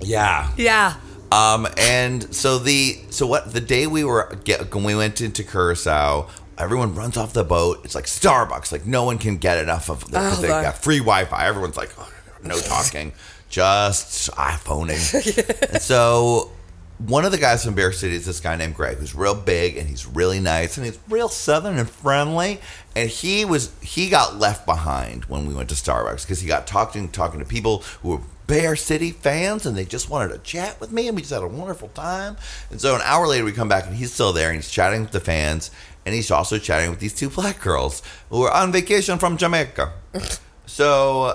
Yeah. 0.00 0.52
Yeah. 0.56 0.94
Um, 1.32 1.66
and 1.76 2.34
so 2.34 2.58
the 2.58 2.98
so 3.10 3.26
what 3.26 3.52
the 3.52 3.60
day 3.60 3.86
we 3.86 4.04
were 4.04 4.34
get, 4.44 4.72
when 4.74 4.84
we 4.84 4.94
went 4.94 5.20
into 5.20 5.42
Curacao, 5.44 6.28
everyone 6.56 6.94
runs 6.94 7.16
off 7.16 7.32
the 7.32 7.44
boat. 7.44 7.80
It's 7.84 7.94
like 7.94 8.06
Starbucks, 8.06 8.72
like 8.72 8.86
no 8.86 9.04
one 9.04 9.18
can 9.18 9.36
get 9.36 9.58
enough 9.58 9.90
of 9.90 10.06
because 10.06 10.38
Oh, 10.38 10.42
they 10.42 10.48
got 10.48 10.78
free 10.78 10.98
Wi-Fi. 10.98 11.46
Everyone's 11.46 11.76
like, 11.76 11.90
oh, 11.98 12.10
no 12.42 12.58
talking, 12.58 13.12
just 13.48 14.30
iPhoning. 14.32 15.68
and 15.72 15.82
so 15.82 16.52
one 16.98 17.24
of 17.24 17.30
the 17.30 17.38
guys 17.38 17.64
from 17.64 17.74
Bear 17.74 17.92
City 17.92 18.16
is 18.16 18.26
this 18.26 18.40
guy 18.40 18.56
named 18.56 18.74
Greg, 18.74 18.98
who's 18.98 19.14
real 19.14 19.34
big 19.34 19.76
and 19.76 19.88
he's 19.88 20.06
really 20.06 20.40
nice 20.40 20.76
and 20.76 20.84
he's 20.84 20.98
real 21.08 21.28
southern 21.28 21.78
and 21.78 21.88
friendly. 21.88 22.60
And 22.96 23.08
he 23.08 23.44
was 23.44 23.72
he 23.80 24.08
got 24.08 24.36
left 24.36 24.66
behind 24.66 25.24
when 25.26 25.46
we 25.46 25.54
went 25.54 25.68
to 25.68 25.74
Starbucks 25.74 26.22
because 26.22 26.40
he 26.40 26.48
got 26.48 26.66
talking 26.66 27.08
talking 27.08 27.38
to 27.38 27.46
people 27.46 27.78
who 28.02 28.10
were 28.10 28.20
Bear 28.48 28.76
City 28.76 29.10
fans 29.10 29.66
and 29.66 29.76
they 29.76 29.84
just 29.84 30.10
wanted 30.10 30.32
to 30.32 30.38
chat 30.38 30.80
with 30.80 30.90
me 30.90 31.06
and 31.06 31.14
we 31.14 31.22
just 31.22 31.32
had 31.32 31.42
a 31.42 31.48
wonderful 31.48 31.88
time. 31.88 32.36
And 32.70 32.80
so 32.80 32.96
an 32.96 33.02
hour 33.04 33.28
later 33.28 33.44
we 33.44 33.52
come 33.52 33.68
back 33.68 33.86
and 33.86 33.94
he's 33.94 34.12
still 34.12 34.32
there 34.32 34.48
and 34.48 34.56
he's 34.56 34.70
chatting 34.70 35.02
with 35.02 35.12
the 35.12 35.20
fans 35.20 35.70
and 36.04 36.14
he's 36.14 36.30
also 36.30 36.58
chatting 36.58 36.90
with 36.90 36.98
these 36.98 37.14
two 37.14 37.28
black 37.28 37.60
girls 37.60 38.02
who 38.30 38.42
are 38.42 38.52
on 38.52 38.72
vacation 38.72 39.18
from 39.18 39.36
Jamaica. 39.36 39.92
So 40.70 41.34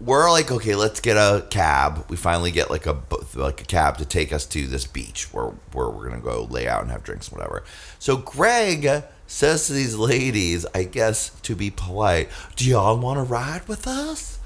we're 0.00 0.30
like, 0.30 0.50
okay, 0.50 0.74
let's 0.74 1.00
get 1.00 1.16
a 1.16 1.46
cab. 1.50 2.06
We 2.08 2.16
finally 2.16 2.50
get 2.50 2.70
like 2.70 2.86
a 2.86 2.98
like 3.34 3.60
a 3.60 3.64
cab 3.64 3.98
to 3.98 4.04
take 4.04 4.32
us 4.32 4.46
to 4.46 4.66
this 4.66 4.86
beach 4.86 5.32
where 5.32 5.52
where 5.72 5.88
we're 5.90 6.08
gonna 6.08 6.22
go 6.22 6.44
lay 6.44 6.66
out 6.66 6.82
and 6.82 6.90
have 6.90 7.04
drinks, 7.04 7.28
and 7.28 7.36
whatever. 7.36 7.64
So 7.98 8.16
Greg 8.16 9.04
says 9.26 9.66
to 9.66 9.74
these 9.74 9.96
ladies, 9.96 10.64
I 10.74 10.84
guess 10.84 11.30
to 11.42 11.54
be 11.54 11.70
polite, 11.70 12.30
do 12.56 12.68
y'all 12.68 12.98
want 12.98 13.18
to 13.18 13.22
ride 13.24 13.68
with 13.68 13.86
us? 13.86 14.38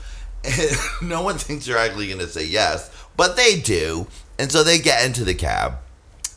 And 0.42 0.76
no 1.08 1.22
one 1.22 1.38
thinks 1.38 1.66
you're 1.66 1.78
actually 1.78 2.08
gonna 2.08 2.26
say 2.26 2.44
yes, 2.44 2.90
but 3.16 3.36
they 3.36 3.60
do, 3.60 4.08
and 4.38 4.50
so 4.50 4.64
they 4.64 4.78
get 4.78 5.06
into 5.06 5.24
the 5.24 5.34
cab, 5.34 5.74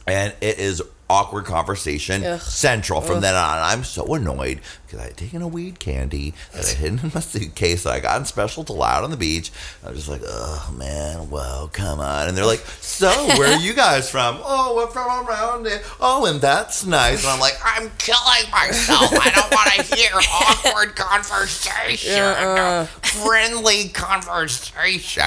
and 0.05 0.34
it 0.41 0.59
is 0.59 0.82
awkward 1.10 1.45
conversation 1.45 2.24
Ugh. 2.24 2.41
central 2.41 3.01
from 3.01 3.22
then 3.22 3.36
on. 3.36 3.60
I'm 3.60 3.84
so 3.84 4.14
annoyed 4.14 4.60
because 4.86 4.99
I 4.99 5.08
had 5.08 5.18
taken 5.18 5.41
a 5.41 5.47
weed 5.47 5.80
candy 5.80 6.34
that 6.53 6.66
I 6.66 6.74
hid 6.74 7.03
in 7.03 7.12
my 7.14 7.20
suitcase 7.20 7.84
that 7.84 7.93
I 7.93 7.99
got 7.99 8.20
in 8.20 8.26
special 8.26 8.64
to 8.66 8.84
out 8.84 9.03
on 9.03 9.12
the 9.12 9.18
beach. 9.18 9.51
I 9.84 9.89
was 9.89 9.97
just 9.97 10.10
like, 10.10 10.22
oh 10.26 10.74
man, 10.78 11.30
well, 11.30 11.70
come 11.72 11.99
on. 11.99 12.28
And 12.28 12.38
they're 12.38 12.45
like, 12.45 12.60
so 12.82 13.10
where 13.38 13.53
are 13.53 13.60
you 13.60 13.74
guys 13.74 14.10
from? 14.10 14.38
Oh, 14.49 14.76
we're 14.76 14.88
from 14.88 15.28
around 15.28 15.66
here. 15.66 15.82
Oh, 15.99 16.26
and 16.26 16.39
that's 16.39 16.86
nice. 16.86 17.24
And 17.24 17.32
I'm 17.32 17.39
like, 17.39 17.58
I'm 17.64 17.91
killing 17.97 18.49
myself. 18.51 19.12
I 19.12 19.30
don't 19.30 19.51
want 19.51 19.88
to 19.88 19.95
hear 19.95 20.10
awkward 20.32 20.95
conversation, 20.95 22.22
uh-uh. 22.22 22.86
friendly 22.86 23.89
conversation. 23.89 25.24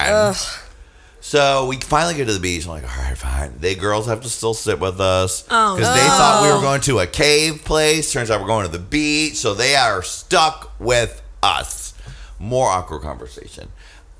So 1.23 1.67
we 1.67 1.77
finally 1.79 2.15
get 2.15 2.25
to 2.27 2.33
the 2.33 2.39
beach. 2.39 2.65
I'm 2.65 2.71
like, 2.71 2.83
all 2.83 3.03
right, 3.03 3.17
fine. 3.17 3.53
They 3.59 3.75
girls 3.75 4.07
have 4.07 4.21
to 4.21 4.29
still 4.29 4.55
sit 4.55 4.79
with 4.79 4.99
us 4.99 5.45
Oh, 5.51 5.75
because 5.75 5.93
they 5.93 6.07
thought 6.07 6.41
we 6.43 6.51
were 6.51 6.61
going 6.61 6.81
to 6.81 6.99
a 6.99 7.07
cave 7.07 7.63
place. 7.63 8.11
Turns 8.11 8.31
out 8.31 8.41
we're 8.41 8.47
going 8.47 8.65
to 8.65 8.71
the 8.71 8.79
beach, 8.83 9.35
so 9.35 9.53
they 9.53 9.75
are 9.75 10.01
stuck 10.01 10.73
with 10.79 11.21
us. 11.43 11.93
More 12.39 12.69
awkward 12.69 13.03
conversation. 13.03 13.69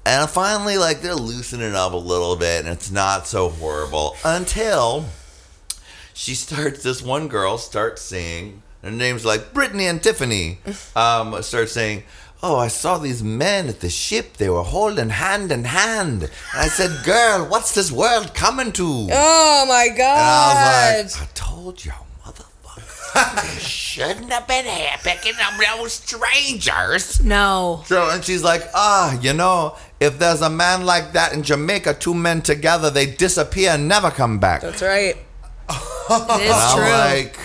And 0.05 0.29
finally, 0.29 0.77
like 0.77 1.01
they're 1.01 1.15
loosening 1.15 1.73
up 1.73 1.93
a 1.93 1.97
little 1.97 2.35
bit, 2.35 2.59
and 2.65 2.69
it's 2.69 2.91
not 2.91 3.25
so 3.27 3.49
horrible 3.49 4.15
until 4.23 5.05
she 6.13 6.35
starts. 6.35 6.83
This 6.83 7.01
one 7.01 7.27
girl 7.27 7.57
starts 7.57 8.01
saying, 8.03 8.61
her 8.83 8.91
name's 8.91 9.25
like 9.25 9.53
Brittany 9.53 9.87
and 9.87 10.01
Tiffany. 10.01 10.59
Um, 10.95 11.41
starts 11.41 11.71
saying, 11.71 12.03
"Oh, 12.43 12.57
I 12.57 12.67
saw 12.69 12.97
these 12.97 13.21
men 13.23 13.67
at 13.69 13.79
the 13.81 13.89
ship. 13.89 14.37
They 14.37 14.49
were 14.49 14.63
holding 14.63 15.09
hand 15.09 15.51
in 15.51 15.63
hand." 15.65 16.23
And 16.23 16.31
I 16.53 16.67
said, 16.67 17.03
"Girl, 17.05 17.45
what's 17.45 17.73
this 17.75 17.91
world 17.91 18.33
coming 18.33 18.71
to?" 18.73 19.07
Oh 19.11 19.65
my 19.67 19.85
And 19.89 19.97
god. 19.97 20.57
I 20.57 21.01
was 21.03 21.19
like, 21.19 21.29
I 21.29 21.31
told 21.33 21.85
you, 21.85 21.91
motherfucker. 22.25 23.53
you 23.55 23.59
shouldn't 23.59 24.31
have 24.31 24.47
been 24.47 24.65
here 24.65 24.95
picking 25.03 25.33
up 25.41 25.53
those 25.77 25.93
strangers. 25.93 27.23
No. 27.23 27.83
So, 27.85 28.09
and 28.09 28.23
she's 28.23 28.43
like, 28.43 28.63
ah, 28.73 29.19
you 29.21 29.33
know, 29.33 29.75
if 29.99 30.17
there's 30.17 30.41
a 30.41 30.49
man 30.49 30.85
like 30.85 31.11
that 31.13 31.33
in 31.33 31.43
Jamaica, 31.43 31.95
two 31.95 32.13
men 32.13 32.41
together, 32.41 32.89
they 32.89 33.05
disappear 33.05 33.71
and 33.71 33.87
never 33.87 34.09
come 34.11 34.39
back. 34.39 34.61
That's 34.61 34.81
right. 34.81 35.15
It 36.09 36.41
is 36.41 36.55
I'm 36.55 36.77
true. 36.77 36.91
like, 36.91 37.37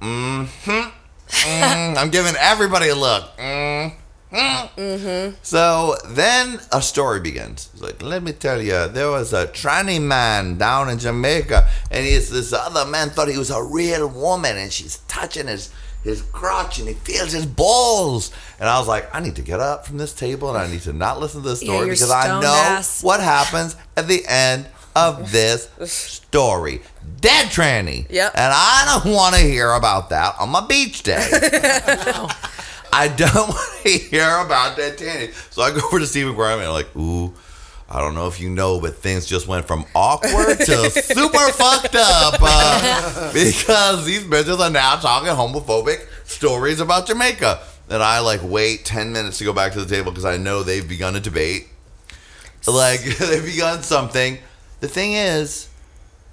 mm-hmm. 0.00 0.90
Mm, 1.28 1.96
I'm 1.96 2.10
giving 2.10 2.34
everybody 2.38 2.88
a 2.88 2.94
look. 2.94 3.36
Mm, 3.36 3.94
mm. 4.32 5.34
So 5.42 5.96
then 6.06 6.60
a 6.72 6.80
story 6.80 7.20
begins. 7.20 7.70
It's 7.72 7.82
like, 7.82 8.02
let 8.02 8.22
me 8.22 8.32
tell 8.32 8.60
you, 8.60 8.88
there 8.88 9.10
was 9.10 9.32
a 9.32 9.46
tranny 9.46 10.00
man 10.00 10.58
down 10.58 10.88
in 10.88 10.98
Jamaica, 10.98 11.68
and 11.90 12.06
he's, 12.06 12.30
this 12.30 12.52
other 12.52 12.90
man 12.90 13.10
thought 13.10 13.28
he 13.28 13.38
was 13.38 13.50
a 13.50 13.62
real 13.62 14.08
woman, 14.08 14.56
and 14.56 14.72
she's 14.72 14.98
touching 15.08 15.46
his 15.46 15.70
his 16.02 16.22
crotch, 16.22 16.80
and 16.80 16.88
he 16.88 16.94
feels 16.94 17.30
his 17.30 17.46
balls. 17.46 18.32
And 18.58 18.68
I 18.68 18.78
was 18.78 18.88
like, 18.88 19.14
I 19.14 19.20
need 19.20 19.36
to 19.36 19.42
get 19.42 19.60
up 19.60 19.86
from 19.86 19.98
this 19.98 20.12
table, 20.12 20.48
and 20.48 20.58
I 20.58 20.68
need 20.68 20.82
to 20.82 20.92
not 20.92 21.20
listen 21.20 21.42
to 21.42 21.48
this 21.48 21.60
story 21.60 21.86
your 21.86 21.94
because 21.94 22.10
I 22.10 22.40
know 22.40 22.52
ass. 22.52 23.02
what 23.04 23.20
happens 23.20 23.76
at 23.96 24.08
the 24.08 24.24
end 24.26 24.66
of 24.94 25.32
this 25.32 25.68
story. 25.86 26.82
Dead 27.20 27.46
tranny. 27.46 28.06
Yep. 28.10 28.32
And 28.34 28.52
I 28.54 29.00
don't 29.02 29.12
want 29.12 29.34
to 29.36 29.40
hear 29.40 29.72
about 29.72 30.10
that 30.10 30.34
on 30.38 30.50
my 30.50 30.66
beach 30.66 31.02
day. 31.02 31.28
I 32.92 33.08
don't 33.08 33.34
want 33.34 33.82
to 33.82 33.88
hear 33.88 34.38
about 34.38 34.76
that 34.76 34.98
tranny. 34.98 35.32
So 35.52 35.62
I 35.62 35.70
go 35.70 35.80
over 35.86 35.98
to 35.98 36.06
Stephen 36.06 36.34
Guarino 36.34 36.58
and 36.58 36.64
I'm 36.64 36.72
like, 36.72 36.94
ooh, 36.94 37.32
I 37.88 38.00
don't 38.00 38.14
know 38.14 38.26
if 38.26 38.40
you 38.40 38.50
know, 38.50 38.80
but 38.80 38.96
things 38.96 39.26
just 39.26 39.46
went 39.48 39.66
from 39.66 39.84
awkward 39.94 40.58
to 40.58 40.90
super 40.90 41.48
fucked 41.52 41.94
up 41.94 42.34
uh, 42.40 43.32
because 43.34 44.04
these 44.06 44.24
bitches 44.24 44.60
are 44.60 44.70
now 44.70 44.96
talking 44.96 45.28
homophobic 45.28 46.06
stories 46.24 46.80
about 46.80 47.06
Jamaica. 47.06 47.60
And 47.90 48.02
I 48.02 48.20
like 48.20 48.40
wait 48.42 48.84
10 48.84 49.12
minutes 49.12 49.38
to 49.38 49.44
go 49.44 49.52
back 49.52 49.72
to 49.72 49.80
the 49.80 49.94
table 49.94 50.10
because 50.10 50.24
I 50.24 50.36
know 50.36 50.62
they've 50.62 50.88
begun 50.88 51.16
a 51.16 51.20
debate. 51.20 51.68
Like 52.66 53.00
they've 53.02 53.44
begun 53.44 53.82
something. 53.82 54.38
The 54.80 54.88
thing 54.88 55.12
is, 55.12 55.68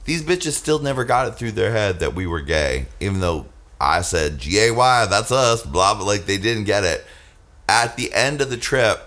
these 0.05 0.23
bitches 0.23 0.53
still 0.53 0.79
never 0.79 1.03
got 1.03 1.27
it 1.27 1.31
through 1.35 1.51
their 1.51 1.71
head 1.71 1.99
that 1.99 2.15
we 2.15 2.25
were 2.25 2.41
gay, 2.41 2.85
even 2.99 3.19
though 3.19 3.47
I 3.79 4.01
said 4.01 4.39
G 4.39 4.59
A 4.59 4.71
Y, 4.71 5.05
that's 5.05 5.31
us, 5.31 5.63
blah 5.63 5.93
blah. 5.93 6.05
Like 6.05 6.25
they 6.25 6.37
didn't 6.37 6.65
get 6.65 6.83
it. 6.83 7.05
At 7.67 7.95
the 7.97 8.13
end 8.13 8.41
of 8.41 8.49
the 8.49 8.57
trip, 8.57 8.99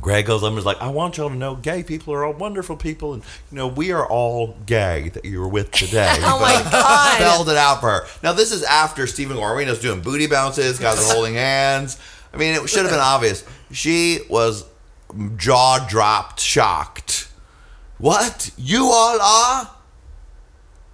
Greg 0.00 0.26
goes, 0.26 0.42
I'm 0.42 0.54
just 0.54 0.66
like, 0.66 0.80
I 0.80 0.88
want 0.88 1.16
y'all 1.16 1.28
to 1.28 1.34
know 1.34 1.54
gay 1.54 1.82
people 1.82 2.12
are 2.14 2.24
all 2.24 2.32
wonderful 2.34 2.76
people, 2.76 3.14
and 3.14 3.22
you 3.50 3.56
know, 3.56 3.66
we 3.68 3.92
are 3.92 4.06
all 4.06 4.56
gay 4.66 5.10
that 5.10 5.24
you 5.24 5.40
were 5.40 5.48
with 5.48 5.70
today. 5.70 6.14
Oh 6.20 6.40
my 6.40 6.60
But 6.62 6.70
God. 6.72 7.14
Spelled 7.16 7.48
it 7.48 7.56
out 7.56 7.80
for 7.80 7.90
her. 7.90 8.06
Now 8.22 8.32
this 8.32 8.52
is 8.52 8.62
after 8.64 9.06
Stephen 9.06 9.36
Guarino's 9.36 9.80
doing 9.80 10.00
booty 10.02 10.26
bounces, 10.26 10.78
guys 10.78 10.98
are 10.98 11.14
holding 11.14 11.34
hands. 11.34 11.98
I 12.34 12.36
mean, 12.36 12.54
it 12.54 12.68
should 12.68 12.82
have 12.82 12.90
been 12.90 13.00
obvious. 13.00 13.44
She 13.70 14.20
was 14.28 14.64
jaw 15.36 15.86
dropped, 15.88 16.40
shocked. 16.40 17.28
What? 17.98 18.50
You 18.58 18.84
all 18.92 19.20
are? 19.20 19.70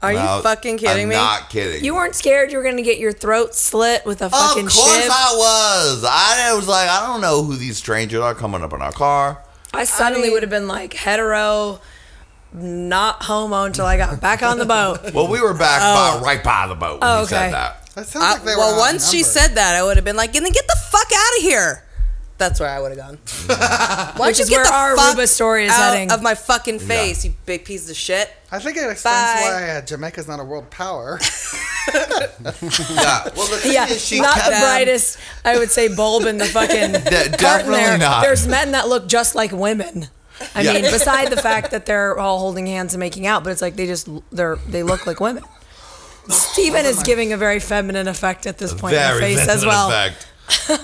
Are 0.03 0.13
No, 0.13 0.37
you 0.39 0.43
fucking 0.43 0.79
kidding 0.79 1.09
me? 1.09 1.15
I'm 1.15 1.21
me? 1.21 1.27
Not 1.27 1.49
kidding. 1.49 1.85
You 1.85 1.95
weren't 1.95 2.15
scared 2.17 2.51
you 2.51 2.57
were 2.59 2.65
going 2.65 2.77
to 2.77 2.83
get 2.83 2.99
your 2.99 3.13
throat 3.13 3.55
slit 3.55 4.05
with 4.05 4.21
a 4.21 4.29
fucking. 4.31 4.67
Of 4.67 4.73
course 4.73 5.03
shiv? 5.03 5.11
I 5.13 5.35
was. 5.37 6.05
I 6.05 6.53
was 6.55 6.67
like, 6.67 6.89
I 6.89 7.07
don't 7.07 7.21
know 7.21 7.43
who 7.45 7.55
these 7.57 7.77
strangers 7.77 8.21
are 8.21 8.35
coming 8.35 8.63
up 8.63 8.73
in 8.73 8.83
our 8.83 8.91
car. 8.93 9.45
I 9.73 9.85
suddenly 9.85 10.25
mean- 10.25 10.33
would 10.33 10.43
have 10.43 10.51
been 10.51 10.67
like 10.69 10.93
hetero, 10.95 11.81
not 12.53 13.23
homo 13.23 13.65
until 13.65 13.87
I 13.87 13.97
got 13.97 14.21
back 14.21 14.43
on 14.43 14.59
the 14.59 14.67
boat. 14.67 15.01
Well, 15.15 15.29
we 15.29 15.41
were 15.41 15.55
back 15.55 15.81
oh. 15.83 16.21
by, 16.21 16.25
right 16.25 16.43
by 16.45 16.67
the 16.67 16.75
boat 16.75 17.01
when 17.01 17.09
Oh, 17.11 17.21
he 17.21 17.27
said 17.29 17.43
okay. 17.45 17.51
that. 17.53 17.87
That 17.95 18.07
sounds 18.07 18.25
I- 18.25 18.33
like 18.35 18.43
they 18.45 18.53
were 18.55 18.59
well, 18.59 18.79
once 18.79 19.11
she 19.11 19.23
said 19.23 19.55
that, 19.55 19.75
I 19.77 19.83
would 19.83 19.97
have 19.97 20.05
been 20.05 20.17
like, 20.17 20.35
and 20.35 20.45
"Then 20.45 20.53
get 20.53 20.67
the 20.67 20.79
fuck 20.91 21.07
out 21.15 21.37
of 21.39 21.43
here." 21.43 21.85
That's 22.39 22.59
where 22.59 22.69
I 22.69 22.81
would 22.81 22.97
have 22.97 22.99
gone. 22.99 23.19
Why 23.47 24.15
don't 24.17 24.27
Which 24.27 24.39
you 24.39 24.43
is 24.43 24.51
get 24.51 24.57
where 24.57 24.65
the 24.65 24.73
our 24.75 24.97
fuck 24.97 25.17
Aruba 25.17 25.29
story 25.29 25.65
is 25.67 25.71
out 25.71 25.93
heading. 25.93 26.11
of 26.11 26.23
my 26.23 26.35
fucking 26.35 26.81
face, 26.81 27.25
you 27.25 27.35
big 27.47 27.65
piece 27.65 27.89
of 27.89 27.97
shit. 27.97 28.29
I 28.53 28.59
think 28.59 28.77
it 28.77 28.89
explains 28.91 29.17
Bye. 29.17 29.41
why 29.43 29.71
uh, 29.71 29.81
Jamaica's 29.81 30.29
not 30.29 30.39
a 30.39 30.45
world 30.45 30.71
power. 30.71 31.19
Yeah. 31.93 33.25
Well, 33.37 33.49
the 33.49 33.59
thing 33.61 33.73
Yeah, 33.73 33.87
is, 33.89 34.05
she 34.05 34.21
not 34.21 34.35
kept 34.35 34.47
the 34.47 34.61
brightest, 34.61 35.19
I 35.45 35.59
would 35.59 35.71
say, 35.71 35.95
bulb 35.95 36.25
in 36.27 36.39
the 36.39 36.45
fucking 36.45 36.93
De- 36.93 37.29
definitely 37.31 37.75
there. 37.81 37.99
not. 37.99 38.23
There's 38.23 38.47
men 38.47 38.73
that 38.73 38.89
look 38.89 39.09
just 39.09 39.35
like 39.35 39.51
women. 39.53 40.09
I 40.55 40.63
Yeah. 40.63 40.75
mean, 40.75 40.83
beside 40.93 41.31
the 41.31 41.37
fact 41.37 41.73
that 41.73 41.87
they're 41.87 42.17
all 42.19 42.39
holding 42.39 42.67
hands 42.67 42.95
and 42.95 43.01
making 43.01 43.27
out, 43.27 43.43
but 43.45 43.51
it's 43.51 43.63
like 43.63 43.75
they 43.77 43.87
just 43.87 44.09
they're 44.31 44.57
they 44.69 44.83
look 44.83 45.07
like 45.07 45.19
women. 45.21 45.43
Steven 46.29 46.87
is 46.87 47.03
giving 47.03 47.33
a 47.33 47.37
very 47.37 47.59
feminine 47.59 48.07
effect 48.07 48.47
at 48.47 48.59
this 48.59 48.73
point 48.73 48.95
in 48.95 49.15
the 49.15 49.21
face 49.21 49.49
as 49.49 49.67
well. 49.67 49.89
effect. 49.89 50.27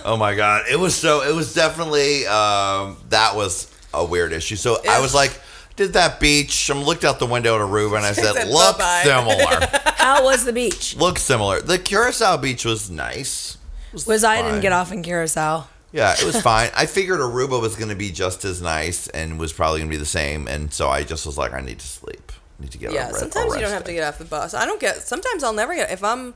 oh 0.05 0.17
my 0.17 0.35
god, 0.35 0.65
it 0.71 0.77
was 0.79 0.97
so. 0.97 1.23
It 1.23 1.35
was 1.35 1.55
definitely 1.55 2.27
um, 2.27 2.97
that 3.11 3.37
was 3.37 3.73
a 3.95 4.05
weird 4.05 4.33
issue. 4.33 4.57
So 4.57 4.79
I 4.89 5.01
was 5.01 5.15
like, 5.15 5.39
did 5.79 5.93
that 5.95 6.21
beach? 6.21 6.71
I 6.71 6.75
looked 6.75 7.05
out 7.05 7.19
the 7.21 7.27
window 7.27 7.55
at 7.55 7.61
Aruba 7.63 7.97
and 7.97 8.05
I 8.05 8.13
said, 8.13 8.35
said, 8.35 8.49
look 8.49 8.81
similar. 9.03 9.67
How 9.97 10.25
was 10.25 10.45
the 10.45 10.53
beach? 10.53 10.97
look 10.97 11.19
similar. 11.19 11.61
The 11.61 11.79
Curacao 11.79 12.37
beach 12.37 12.65
was 12.65 12.91
nice. 12.91 13.57
Was 13.93 14.25
I 14.25 14.43
didn't 14.43 14.61
get 14.61 14.73
off 14.73 14.93
in 14.93 15.03
Curacao. 15.03 15.69
Yeah, 15.93 16.13
it 16.13 16.25
was 16.25 16.39
fine. 16.43 16.71
I 16.77 16.85
figured 16.87 17.21
Aruba 17.21 17.61
was 17.61 17.77
going 17.77 17.89
to 17.89 17.95
be 17.97 18.11
just 18.11 18.45
as 18.45 18.61
nice 18.61 19.07
and 19.09 19.39
was 19.39 19.53
probably 19.53 19.81
going 19.81 19.91
to 19.91 19.95
be 19.95 19.99
the 19.99 20.05
same, 20.05 20.47
and 20.47 20.71
so 20.73 20.89
I 20.91 21.03
just 21.05 21.25
was 21.25 21.39
like, 21.39 21.55
I 21.55 21.61
need 21.61 21.79
to 21.79 21.87
sleep. 21.87 22.33
I 22.59 22.63
need 22.65 22.73
to 22.73 22.79
get. 22.79 22.91
a 22.91 22.95
Yeah, 22.95 23.07
re- 23.07 23.15
a 23.15 23.15
sometimes 23.15 23.55
you 23.55 23.61
don't 23.61 23.63
rest 23.63 23.73
have 23.75 23.85
to 23.85 23.93
get 23.93 24.05
off 24.05 24.19
the 24.19 24.27
bus. 24.27 24.53
I 24.53 24.67
don't 24.67 24.81
get. 24.81 24.97
Sometimes 24.97 25.43
I'll 25.43 25.55
never 25.55 25.75
get. 25.75 25.91
If 25.91 26.05
I'm 26.05 26.35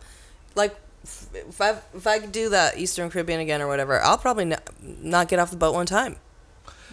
like, 0.55 0.75
if 1.05 1.61
I 1.61 1.79
if 1.95 2.07
I 2.07 2.21
do 2.21 2.49
that 2.51 2.79
Eastern 2.79 3.11
Caribbean 3.11 3.41
again 3.41 3.61
or 3.61 3.67
whatever, 3.69 4.01
I'll 4.01 4.17
probably 4.19 4.47
not, 4.47 4.63
not 4.81 5.29
get 5.29 5.39
off 5.39 5.51
the 5.51 5.57
boat 5.57 5.75
one 5.75 5.87
time. 5.87 6.17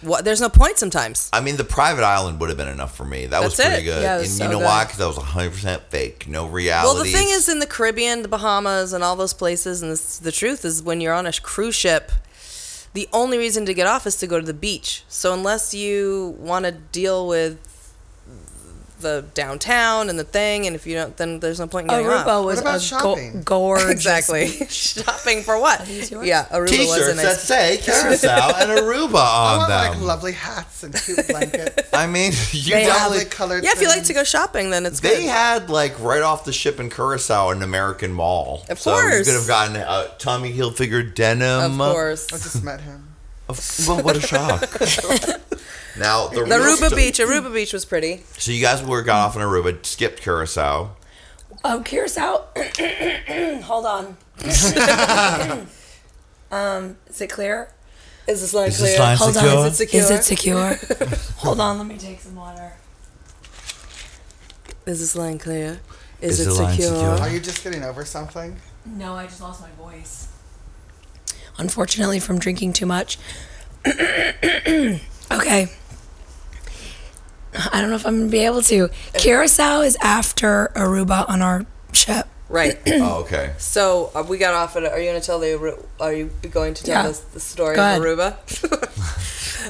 What? 0.02 0.24
There's 0.24 0.40
no 0.40 0.48
point 0.48 0.78
sometimes. 0.78 1.28
I 1.32 1.40
mean, 1.40 1.56
the 1.56 1.64
private 1.64 2.04
island 2.04 2.40
would 2.40 2.48
have 2.48 2.58
been 2.58 2.68
enough 2.68 2.96
for 2.96 3.04
me. 3.04 3.26
That 3.26 3.42
was 3.42 3.54
pretty 3.56 3.82
it. 3.82 3.84
good. 3.84 4.02
Yeah, 4.02 4.14
it 4.14 4.18
and 4.18 4.20
was 4.22 4.40
you 4.40 4.48
know 4.48 4.58
good. 4.58 4.64
why? 4.64 4.84
Because 4.84 4.98
that 4.98 5.06
was 5.06 5.16
100 5.16 5.50
percent 5.50 5.82
fake. 5.90 6.28
No 6.28 6.46
reality. 6.46 6.86
Well, 6.86 7.04
the 7.04 7.10
thing 7.10 7.28
is, 7.28 7.48
in 7.48 7.58
the 7.58 7.66
Caribbean, 7.66 8.22
the 8.22 8.28
Bahamas, 8.28 8.92
and 8.92 9.04
all 9.04 9.16
those 9.16 9.34
places, 9.34 9.82
and 9.82 9.90
this, 9.92 10.18
the 10.18 10.32
truth 10.32 10.64
is, 10.64 10.82
when 10.82 11.00
you're 11.00 11.14
on 11.14 11.26
a 11.26 11.32
cruise 11.32 11.74
ship, 11.74 12.12
the 12.92 13.08
only 13.12 13.38
reason 13.38 13.66
to 13.66 13.74
get 13.74 13.86
off 13.86 14.06
is 14.06 14.16
to 14.16 14.26
go 14.26 14.40
to 14.40 14.46
the 14.46 14.54
beach. 14.54 15.04
So 15.08 15.32
unless 15.32 15.74
you 15.74 16.36
want 16.38 16.64
to 16.64 16.72
deal 16.72 17.26
with 17.28 17.58
the 19.00 19.24
downtown 19.34 20.08
and 20.10 20.18
the 20.18 20.24
thing, 20.24 20.66
and 20.66 20.74
if 20.76 20.86
you 20.86 20.94
don't, 20.94 21.16
then 21.16 21.40
there's 21.40 21.58
no 21.60 21.66
point 21.66 21.84
in 21.84 21.88
getting 21.90 22.06
Aruba 22.06 22.26
off. 22.26 22.44
was 22.44 22.60
about 22.60 22.76
a 22.76 22.80
shopping? 22.80 23.32
Go- 23.42 23.58
gorgeous. 23.60 23.90
exactly 23.90 24.46
shopping 24.68 25.42
for 25.42 25.58
what? 25.60 25.84
these 25.86 26.10
yours? 26.10 26.26
Yeah, 26.26 26.44
Aruba 26.46 26.60
was 26.60 26.70
a 26.70 26.76
T-shirts 26.76 27.16
that 27.16 27.24
nice. 27.24 27.40
say 27.42 27.76
Carousel 27.82 28.54
and 28.56 28.70
Aruba 28.70 29.14
I 29.16 29.52
on 29.52 29.58
want 29.58 29.70
like 29.70 29.92
them. 29.92 30.02
lovely 30.02 30.32
hats 30.32 30.82
and 30.82 30.94
cute 30.94 31.26
blankets. 31.28 31.88
I 31.92 32.06
mean, 32.06 32.32
you 32.52 32.74
They 32.74 32.82
have 32.84 32.92
definitely. 32.92 33.18
lovely 33.18 33.30
colored. 33.30 33.64
Yeah, 33.64 33.70
if 33.72 33.80
you 33.80 33.88
like 33.88 34.04
to 34.04 34.12
go 34.12 34.24
shopping, 34.24 34.70
then 34.70 34.86
it's 34.86 35.00
They 35.00 35.22
good. 35.22 35.28
had 35.30 35.70
like 35.70 35.98
right 36.00 36.22
off 36.22 36.44
the 36.44 36.52
ship 36.52 36.78
in 36.80 36.90
Curacao 36.90 37.50
an 37.50 37.62
American 37.62 38.12
mall. 38.12 38.64
Of 38.68 38.78
so 38.80 38.94
you 38.94 39.00
course. 39.02 39.26
could 39.26 39.34
have 39.38 39.46
gotten 39.46 39.76
a 39.76 40.10
Tommy 40.18 40.52
Hilfiger 40.52 41.14
denim. 41.14 41.80
of 41.80 41.92
course. 41.92 42.32
I 42.32 42.36
just 42.36 42.62
met 42.62 42.80
him. 42.80 43.06
Of- 43.50 43.88
well, 43.88 44.02
what 44.02 44.16
a 44.16 44.20
shock! 44.20 44.60
now 45.98 46.28
the, 46.28 46.44
The 46.44 46.54
Aruba 46.54 46.86
sto- 46.88 46.96
Beach, 46.96 47.18
Aruba 47.18 47.52
Beach 47.52 47.72
was 47.72 47.84
pretty. 47.84 48.22
So 48.38 48.52
you 48.52 48.60
guys 48.60 48.82
were 48.82 49.02
got 49.02 49.26
off 49.26 49.36
in 49.36 49.42
Aruba, 49.42 49.84
skipped 49.84 50.22
Curacao. 50.22 50.96
Oh, 51.64 51.82
Curacao. 51.84 52.44
Hold 53.64 53.86
on. 53.86 54.16
um, 56.50 56.96
is 57.08 57.20
it 57.20 57.28
clear? 57.30 57.70
Is 58.26 58.40
this 58.40 58.54
line 58.54 58.68
Is 58.68 58.78
this 58.78 58.94
clear? 58.96 59.06
line 59.06 59.16
Hold 59.18 59.34
secure? 59.34 59.56
on. 59.58 59.66
Is 59.66 59.72
it 59.72 59.76
secure? 59.76 60.02
Is 60.02 60.10
it 60.10 60.24
secure? 60.24 60.74
Hold 61.38 61.60
on. 61.60 61.78
Let 61.78 61.86
me 61.86 61.98
take 61.98 62.20
some 62.20 62.36
water. 62.36 62.72
Is 64.86 65.00
this 65.00 65.14
line 65.16 65.38
clear? 65.38 65.80
Is, 66.20 66.40
Is 66.40 66.46
it 66.46 66.52
secure? 66.52 66.88
secure? 66.88 67.18
Are 67.18 67.28
you 67.28 67.40
just 67.40 67.62
getting 67.62 67.82
over 67.84 68.04
something? 68.04 68.56
No, 68.86 69.14
I 69.14 69.26
just 69.26 69.40
lost 69.40 69.60
my 69.60 69.70
voice. 69.72 70.28
Unfortunately, 71.60 72.18
from 72.18 72.38
drinking 72.38 72.72
too 72.72 72.86
much. 72.86 73.18
okay. 73.86 75.68
I 77.72 77.80
don't 77.80 77.90
know 77.90 77.96
if 77.96 78.06
I'm 78.06 78.18
gonna 78.20 78.30
be 78.30 78.38
able 78.44 78.62
to. 78.62 78.88
Curacao 79.14 79.80
is 79.82 79.96
after 80.02 80.70
Aruba 80.74 81.28
on 81.28 81.42
our 81.42 81.66
ship. 81.92 82.26
Right. 82.48 82.78
Oh, 83.02 83.20
okay. 83.22 83.54
So 83.58 84.10
uh, 84.14 84.24
we 84.28 84.36
got 84.38 84.54
off 84.54 84.76
at. 84.76 84.84
Are 84.84 84.98
you 84.98 85.08
going 85.08 85.20
to 85.20 85.24
tell 85.26 85.38
the? 85.38 85.78
Are 86.00 86.12
you 86.12 86.30
going 86.50 86.74
to 86.74 86.82
tell 86.84 87.04
Yeah. 87.04 87.10
us 87.10 87.20
the 87.20 87.38
story 87.40 87.76
Go 87.76 87.96
of 87.96 88.02
Aruba? 88.02 88.36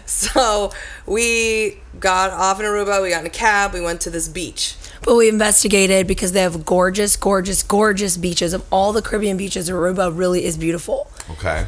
so 0.09 0.73
we 1.07 1.79
got 1.99 2.31
off 2.31 2.59
in 2.59 2.65
Aruba. 2.67 3.03
We 3.03 3.11
got 3.11 3.21
in 3.21 3.27
a 3.27 3.31
cab. 3.31 3.75
We 3.75 3.81
went 3.83 4.01
to 4.03 4.11
this 4.11 4.29
beach. 4.29 4.77
But 5.05 5.17
we 5.17 5.29
investigated 5.29 6.07
because 6.07 6.33
they 6.33 6.41
have 6.43 6.65
gorgeous, 6.65 7.17
gorgeous, 7.17 7.63
gorgeous 7.63 8.17
beaches. 8.17 8.53
Of 8.55 8.65
all 8.71 8.93
the 8.93 9.03
Caribbean 9.03 9.37
beaches, 9.37 9.69
Aruba 9.71 10.17
really 10.17 10.45
is 10.45 10.57
beautiful. 10.57 11.11
Okay. 11.31 11.67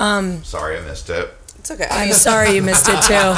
Um. 0.00 0.42
Sorry, 0.42 0.76
I 0.76 0.80
missed 0.80 1.10
it. 1.10 1.32
It's 1.58 1.70
okay. 1.70 1.86
I'm 1.90 2.12
sorry 2.12 2.54
you 2.54 2.62
missed 2.62 2.88
it 2.88 3.00
too. 3.02 3.34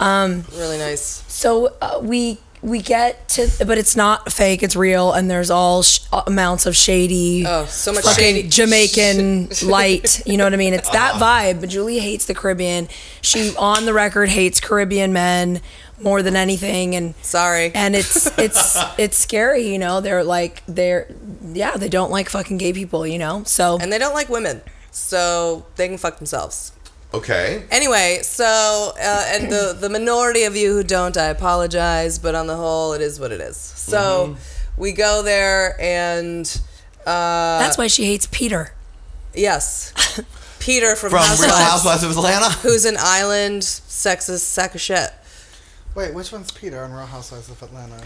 really 0.58 0.78
nice. 0.78 1.24
So 1.28 1.74
uh, 1.80 2.00
we 2.02 2.38
we 2.62 2.80
get 2.80 3.28
to, 3.28 3.48
but 3.64 3.78
it's 3.78 3.94
not 3.94 4.32
fake. 4.32 4.62
It's 4.62 4.74
real, 4.74 5.12
and 5.12 5.30
there's 5.30 5.50
all 5.50 5.82
sh- 5.82 6.00
amounts 6.26 6.66
of 6.66 6.74
shady. 6.74 7.44
Oh, 7.46 7.64
so 7.66 7.92
much 7.92 8.04
fucking 8.04 8.24
shady 8.24 8.48
Jamaican 8.48 9.48
light. 9.64 10.26
You 10.26 10.36
know 10.36 10.44
what 10.44 10.52
I 10.52 10.56
mean? 10.56 10.74
It's 10.74 10.90
that 10.90 11.14
vibe. 11.14 11.60
But 11.60 11.68
Julie 11.68 12.00
hates 12.00 12.26
the 12.26 12.34
Caribbean. 12.34 12.88
She 13.20 13.54
on 13.56 13.84
the 13.84 13.94
record 13.94 14.28
hates 14.28 14.58
Caribbean 14.60 15.12
men 15.12 15.60
more 16.02 16.22
than 16.22 16.34
anything, 16.34 16.96
and 16.96 17.14
Sorry. 17.22 17.70
and 17.74 17.94
it's 17.94 18.26
it's 18.38 18.76
it's 18.98 19.16
scary. 19.16 19.68
You 19.68 19.78
know, 19.78 20.00
they're 20.00 20.24
like 20.24 20.62
they're 20.66 21.06
yeah 21.44 21.76
they 21.76 21.88
don't 21.88 22.10
like 22.10 22.28
fucking 22.28 22.56
gay 22.58 22.72
people. 22.72 23.06
You 23.06 23.18
know, 23.18 23.44
so 23.44 23.78
and 23.80 23.92
they 23.92 23.98
don't 23.98 24.14
like 24.14 24.28
women, 24.28 24.60
so 24.90 25.66
they 25.76 25.88
can 25.88 25.98
fuck 25.98 26.18
themselves. 26.18 26.72
Okay. 27.14 27.64
Anyway, 27.70 28.18
so 28.22 28.92
uh, 28.98 29.24
and 29.28 29.50
the 29.50 29.76
the 29.78 29.88
minority 29.88 30.42
of 30.44 30.56
you 30.56 30.72
who 30.74 30.82
don't, 30.82 31.16
I 31.16 31.26
apologize, 31.26 32.18
but 32.18 32.34
on 32.34 32.46
the 32.46 32.56
whole, 32.56 32.92
it 32.92 33.00
is 33.00 33.18
what 33.20 33.32
it 33.32 33.40
is. 33.40 33.56
So 33.56 34.36
we 34.76 34.92
go 34.92 35.22
there, 35.22 35.80
and 35.80 36.46
uh, 37.06 37.58
that's 37.60 37.78
why 37.78 37.86
she 37.86 38.04
hates 38.06 38.26
Peter. 38.30 38.72
yes, 39.34 39.92
Peter 40.58 40.96
from, 40.96 41.10
From 41.10 41.20
Housewives, 41.20 41.42
Real 41.42 41.56
Housewives 41.56 42.02
of 42.02 42.10
Atlanta. 42.10 42.50
who's 42.50 42.84
an 42.84 42.96
island 42.98 43.62
sexist 43.62 44.40
sack 44.40 44.74
of 44.74 44.80
shit. 44.80 45.10
Wait, 45.94 46.12
which 46.12 46.32
one's 46.32 46.50
Peter 46.50 46.82
on 46.82 46.92
Real 46.92 47.06
Housewives 47.06 47.48
of 47.48 47.62
Atlanta? 47.62 48.02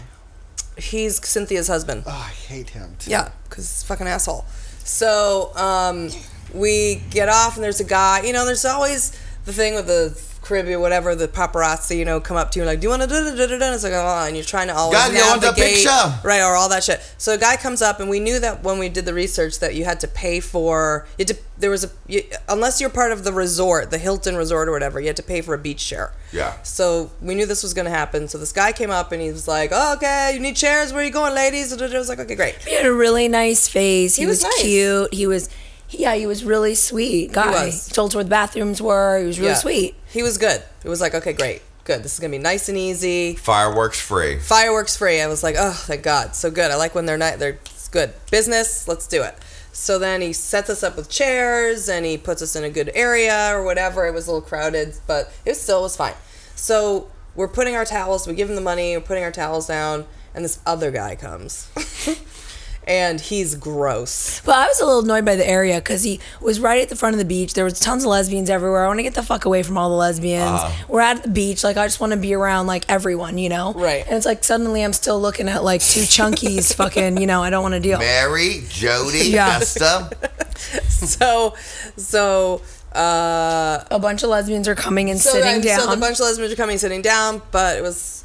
He's 0.77 1.25
Cynthia's 1.27 1.67
husband. 1.67 2.03
Oh, 2.05 2.11
I 2.11 2.29
hate 2.29 2.69
him. 2.69 2.95
Too. 2.99 3.11
Yeah, 3.11 3.31
because 3.49 3.65
he's 3.65 3.83
fucking 3.83 4.07
asshole. 4.07 4.45
So 4.85 5.51
um, 5.55 6.09
we 6.53 7.01
get 7.09 7.29
off, 7.29 7.55
and 7.55 7.63
there's 7.63 7.79
a 7.79 7.85
guy. 7.85 8.21
You 8.23 8.33
know, 8.33 8.45
there's 8.45 8.65
always 8.65 9.11
the 9.45 9.53
thing 9.53 9.75
with 9.75 9.87
the 9.87 10.19
Caribbean, 10.41 10.81
whatever, 10.81 11.13
the 11.15 11.27
paparazzi, 11.27 11.97
you 11.97 12.03
know, 12.03 12.19
come 12.19 12.35
up 12.35 12.49
to 12.51 12.59
you 12.59 12.63
and 12.63 12.67
like, 12.67 12.79
do 12.79 12.85
you 12.85 12.89
want 12.89 13.03
to 13.03 13.07
da 13.07 13.23
da 13.23 13.35
da 13.35 13.45
da 13.45 13.59
da? 13.59 13.73
It's 13.73 13.83
like, 13.83 13.93
oh, 13.93 14.25
and 14.25 14.35
you're 14.35 14.43
trying 14.43 14.67
to 14.67 14.75
always 14.75 14.97
God, 14.97 15.13
you 15.13 15.19
want 15.19 15.39
the 15.39 15.47
navigate, 15.51 15.75
picture? 15.75 16.19
right, 16.23 16.41
or 16.41 16.55
all 16.55 16.67
that 16.69 16.83
shit. 16.83 16.99
So 17.19 17.33
a 17.33 17.37
guy 17.37 17.57
comes 17.57 17.81
up, 17.81 17.99
and 17.99 18.09
we 18.09 18.19
knew 18.19 18.39
that 18.39 18.63
when 18.63 18.79
we 18.79 18.89
did 18.89 19.05
the 19.05 19.13
research 19.13 19.59
that 19.59 19.75
you 19.75 19.85
had 19.85 19.99
to 19.99 20.07
pay 20.07 20.39
for, 20.39 21.07
you 21.17 21.25
had 21.25 21.27
to, 21.35 21.37
there 21.59 21.69
was 21.69 21.83
a, 21.83 21.89
you, 22.07 22.23
unless 22.49 22.81
you're 22.81 22.89
part 22.89 23.11
of 23.11 23.23
the 23.23 23.31
resort, 23.31 23.91
the 23.91 23.99
Hilton 23.99 24.35
Resort 24.35 24.67
or 24.67 24.71
whatever, 24.71 24.99
you 24.99 25.07
had 25.07 25.15
to 25.17 25.23
pay 25.23 25.41
for 25.41 25.53
a 25.53 25.59
beach 25.59 25.79
share. 25.79 26.11
Yeah. 26.33 26.61
So 26.63 27.11
we 27.21 27.35
knew 27.35 27.45
this 27.45 27.61
was 27.61 27.75
going 27.75 27.85
to 27.85 27.91
happen. 27.91 28.27
So 28.27 28.39
this 28.39 28.51
guy 28.51 28.71
came 28.71 28.89
up 28.89 29.11
and 29.11 29.21
he 29.21 29.31
was 29.31 29.47
like, 29.47 29.69
oh, 29.71 29.93
okay, 29.93 30.31
you 30.33 30.39
need 30.39 30.55
chairs? 30.55 30.91
Where 30.91 31.03
are 31.03 31.05
you 31.05 31.11
going, 31.11 31.35
ladies? 31.35 31.71
And 31.71 31.81
I 31.81 31.97
was 31.97 32.09
like, 32.09 32.19
okay, 32.19 32.35
great. 32.35 32.55
He 32.63 32.73
had 32.75 32.85
a 32.87 32.93
really 32.93 33.27
nice 33.27 33.67
face. 33.67 34.15
He, 34.15 34.23
He 34.23 34.27
was, 34.27 34.43
was 34.43 34.51
nice. 34.55 34.61
cute. 34.63 35.13
He 35.13 35.27
was, 35.27 35.49
yeah, 35.91 36.15
he 36.15 36.25
was 36.25 36.43
really 36.43 36.73
sweet 36.75 37.31
guy. 37.33 37.65
was. 37.65 37.87
Told 37.89 38.11
us 38.11 38.15
where 38.15 38.23
the 38.23 38.29
bathrooms 38.29 38.81
were. 38.81 39.19
He 39.19 39.25
was 39.25 39.39
really 39.39 39.51
Yeah. 39.51 39.57
sweet. 39.57 39.95
He 40.11 40.23
was 40.23 40.37
good. 40.37 40.61
It 40.83 40.89
was 40.89 40.99
like, 41.01 41.13
okay, 41.13 41.33
great, 41.33 41.61
good. 41.83 42.03
This 42.03 42.13
is 42.13 42.19
gonna 42.19 42.31
be 42.31 42.37
nice 42.37 42.67
and 42.69 42.77
easy. 42.77 43.35
Fireworks 43.35 43.99
free. 43.99 44.39
Fireworks 44.39 44.95
free. 44.97 45.21
I 45.21 45.27
was 45.27 45.43
like, 45.43 45.55
oh, 45.57 45.71
thank 45.73 46.03
God, 46.03 46.35
so 46.35 46.49
good. 46.51 46.71
I 46.71 46.75
like 46.75 46.95
when 46.95 47.05
they're 47.05 47.17
not. 47.17 47.39
They're 47.39 47.59
good 47.91 48.13
business. 48.31 48.87
Let's 48.87 49.05
do 49.07 49.21
it. 49.23 49.35
So 49.73 49.97
then 49.99 50.21
he 50.21 50.33
sets 50.33 50.69
us 50.69 50.83
up 50.83 50.97
with 50.97 51.09
chairs 51.09 51.87
and 51.87 52.05
he 52.05 52.17
puts 52.17 52.41
us 52.41 52.55
in 52.55 52.63
a 52.63 52.69
good 52.69 52.91
area 52.93 53.51
or 53.53 53.63
whatever. 53.63 54.05
It 54.05 54.13
was 54.13 54.27
a 54.27 54.31
little 54.31 54.45
crowded, 54.47 54.95
but 55.07 55.31
it 55.45 55.55
still 55.55 55.81
was 55.81 55.95
fine. 55.95 56.13
So 56.55 57.07
we're 57.35 57.47
putting 57.47 57.75
our 57.75 57.85
towels. 57.85 58.27
We 58.27 58.33
give 58.33 58.49
him 58.49 58.55
the 58.55 58.61
money. 58.61 58.95
We're 58.97 59.01
putting 59.03 59.23
our 59.23 59.31
towels 59.31 59.67
down, 59.67 60.05
and 60.35 60.43
this 60.43 60.59
other 60.65 60.91
guy 60.91 61.15
comes, 61.15 61.69
and 62.87 63.21
he's 63.21 63.55
gross. 63.55 64.41
But 64.41 64.55
I 64.55 64.67
was 64.67 64.79
a 64.79 64.85
little 64.85 65.03
annoyed 65.03 65.23
by 65.23 65.35
the 65.35 65.47
area 65.47 65.75
because 65.79 66.03
he 66.03 66.19
was 66.41 66.59
right 66.59 66.81
at 66.81 66.89
the 66.89 66.95
front 66.95 67.13
of 67.13 67.19
the 67.19 67.25
beach. 67.25 67.53
There 67.53 67.63
was 67.63 67.79
tons 67.79 68.03
of 68.03 68.09
lesbians 68.09 68.49
everywhere. 68.49 68.83
I 68.83 68.87
want 68.87 68.99
to 68.99 69.03
get 69.03 69.13
the 69.13 69.23
fuck 69.23 69.45
away 69.45 69.61
from 69.63 69.77
all 69.77 69.89
the 69.89 69.95
lesbians. 69.95 70.61
We're 70.87 71.01
at 71.01 71.23
the 71.23 71.29
beach. 71.29 71.63
Like 71.63 71.77
I 71.77 71.85
just 71.85 71.99
want 71.99 72.11
to 72.13 72.17
be 72.17 72.33
around 72.33 72.67
like 72.67 72.85
everyone, 72.89 73.37
you 73.37 73.49
know. 73.49 73.73
Right. 73.73 74.03
And 74.05 74.15
it's 74.15 74.25
like 74.25 74.43
suddenly 74.43 74.83
I'm 74.83 74.93
still 74.93 75.21
looking 75.21 75.47
at 75.47 75.63
like 75.63 75.81
two 75.81 76.01
chunkies. 76.01 76.73
fucking, 76.81 77.17
you 77.17 77.27
know. 77.27 77.43
I 77.43 77.49
don't 77.51 77.61
want 77.63 77.73
to 77.75 77.79
deal. 77.79 77.99
Mary, 77.99 78.63
Jody, 78.69 79.29
Yeah. 79.29 79.59
Vesta. 79.59 80.09
So, 80.55 81.55
so. 81.97 82.61
Uh, 82.93 83.83
A 83.89 83.99
bunch 83.99 84.21
of 84.23 84.29
lesbians 84.29 84.67
are 84.67 84.75
coming 84.75 85.09
and 85.09 85.19
so 85.19 85.31
sitting 85.31 85.45
then- 85.45 85.61
down. 85.61 85.79
So 85.79 85.91
the 85.91 85.97
bunch 85.97 86.19
of 86.19 86.25
lesbians 86.25 86.51
are 86.53 86.55
coming, 86.57 86.77
sitting 86.77 87.01
down, 87.01 87.41
but 87.51 87.77
it 87.77 87.81
was, 87.81 88.23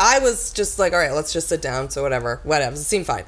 I 0.00 0.18
was 0.18 0.52
just 0.52 0.78
like, 0.80 0.92
all 0.92 0.98
right, 0.98 1.12
let's 1.12 1.32
just 1.32 1.48
sit 1.48 1.62
down. 1.62 1.90
So 1.90 2.02
whatever, 2.02 2.40
whatever, 2.42 2.74
it 2.74 2.78
seemed 2.80 3.06
fine. 3.06 3.24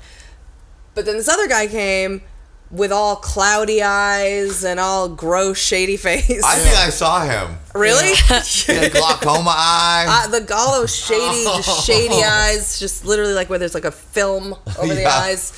But 0.95 1.07
then 1.07 1.17
this 1.17 1.29
other 1.29 1.49
guy 1.49 1.67
came 1.67 2.23
with 2.71 2.91
all 2.91 3.17
cloudy 3.17 3.83
eyes 3.83 4.65
and 4.65 4.81
all 4.81 5.09
gross, 5.09 5.59
shady 5.59 5.97
face. 5.99 6.43
I 6.45 6.55
think 6.57 6.77
I 6.77 6.89
saw 6.91 7.23
him. 7.25 7.57
really? 7.75 8.13
He 8.45 8.73
had 8.75 8.93
glaucoma 8.93 9.53
eye. 9.55 10.07
Uh, 10.09 10.29
the 10.39 10.55
all 10.55 10.81
those 10.81 10.95
shady, 10.97 11.45
just 11.63 11.87
shady 11.87 12.23
eyes, 12.25 12.79
just 12.79 13.05
literally 13.05 13.35
like 13.35 13.51
where 13.51 13.59
there's 13.59 13.75
like 13.75 13.85
a 13.85 13.91
film 13.91 14.55
over 14.79 14.95
the 14.95 15.03
Yeah. 15.03 15.11
eyes, 15.19 15.53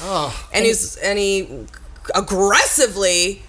and 0.52 0.64
he's 0.64 0.96
and 0.96 1.18
he 1.18 1.66
aggressively, 2.14 3.42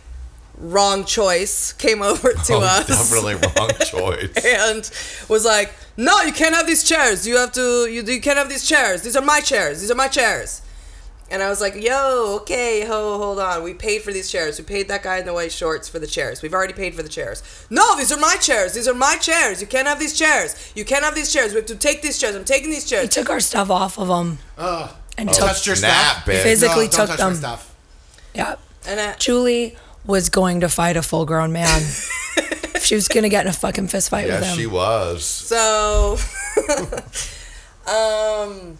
wrong 0.58 1.04
choice, 1.06 1.74
came 1.74 2.02
over 2.02 2.34
to 2.34 2.54
oh, 2.54 2.62
us. 2.62 2.88
definitely 2.88 3.36
wrong 3.36 3.70
choice. 3.86 4.46
and 4.46 4.90
was 5.30 5.44
like, 5.46 5.74
"No, 5.98 6.22
you 6.22 6.32
can't 6.34 6.54
have 6.56 6.68
these 6.68 6.84
chairs. 6.84 7.28
You 7.28 7.38
have 7.38 7.52
to. 7.54 7.88
You, 7.88 8.04
you 8.04 8.22
can't 8.22 8.38
have 8.38 8.50
these 8.50 8.68
chairs. 8.68 9.02
These 9.02 9.16
are 9.16 9.24
my 9.26 9.40
chairs. 9.42 9.82
These 9.82 9.92
are 9.92 9.96
my 9.96 10.08
chairs." 10.08 10.62
And 11.32 11.42
I 11.42 11.50
was 11.50 11.60
like, 11.60 11.74
"Yo, 11.76 12.38
okay, 12.42 12.86
ho, 12.86 13.18
hold 13.18 13.40
on. 13.40 13.64
We 13.64 13.74
paid 13.74 14.04
for 14.04 14.12
these 14.14 14.30
chairs. 14.32 14.60
We 14.60 14.64
paid 14.66 14.88
that 14.90 15.02
guy 15.02 15.18
in 15.18 15.26
the 15.26 15.34
white 15.34 15.52
shorts 15.52 15.90
for 15.90 15.98
the 15.98 16.06
chairs. 16.06 16.42
We've 16.44 16.54
already 16.54 16.74
paid 16.74 16.94
for 16.94 17.02
the 17.02 17.10
chairs. 17.10 17.42
No, 17.72 17.96
these 17.98 18.12
are 18.12 18.20
my 18.20 18.36
chairs. 18.36 18.74
These 18.74 18.88
are 18.88 18.94
my 18.94 19.16
chairs. 19.18 19.60
You 19.60 19.66
can't 19.68 19.88
have 19.88 20.00
these 20.00 20.14
chairs. 20.18 20.72
You 20.76 20.86
can't 20.86 21.04
have 21.04 21.16
these 21.16 21.34
chairs. 21.34 21.52
We 21.54 21.58
have 21.58 21.66
to 21.66 21.76
take 21.76 22.04
these 22.04 22.20
chairs. 22.20 22.36
I'm 22.36 22.46
taking 22.46 22.70
these 22.70 22.86
chairs. 22.88 23.04
he 23.04 23.10
took 23.10 23.30
our 23.32 23.40
stuff 23.40 23.72
off 23.72 23.98
of 23.98 24.08
them 24.08 24.38
Ugh. 24.60 24.92
and 25.18 25.30
You 25.30 25.36
took. 25.36 25.46
touched 25.46 25.66
your 25.66 25.76
Snap, 25.76 25.92
stuff. 26.24 26.26
bitch. 26.28 26.44
Physically 26.44 26.86
no, 26.86 26.92
don't 26.92 26.92
took 26.92 27.08
touch 27.10 27.20
my 27.20 27.26
them. 27.26 27.36
stuff. 27.36 27.76
Yeah. 28.36 28.56
And 28.88 29.00
I, 29.00 29.16
Julie 29.16 29.76
was 30.06 30.30
going 30.30 30.60
to 30.60 30.70
fight 30.70 30.96
a 30.96 31.02
full 31.02 31.26
grown 31.26 31.52
man. 31.52 31.82
she 32.82 32.94
was 32.94 33.08
gonna 33.08 33.30
get 33.30 33.46
in 33.46 33.50
a 33.50 33.54
fucking 33.54 33.88
fist 33.88 34.10
fight 34.12 34.26
with 34.26 34.42
Yes, 34.42 34.52
him. 34.52 34.58
she 34.60 34.68
was. 34.68 35.26
so, 35.26 36.18
um, 37.88 38.78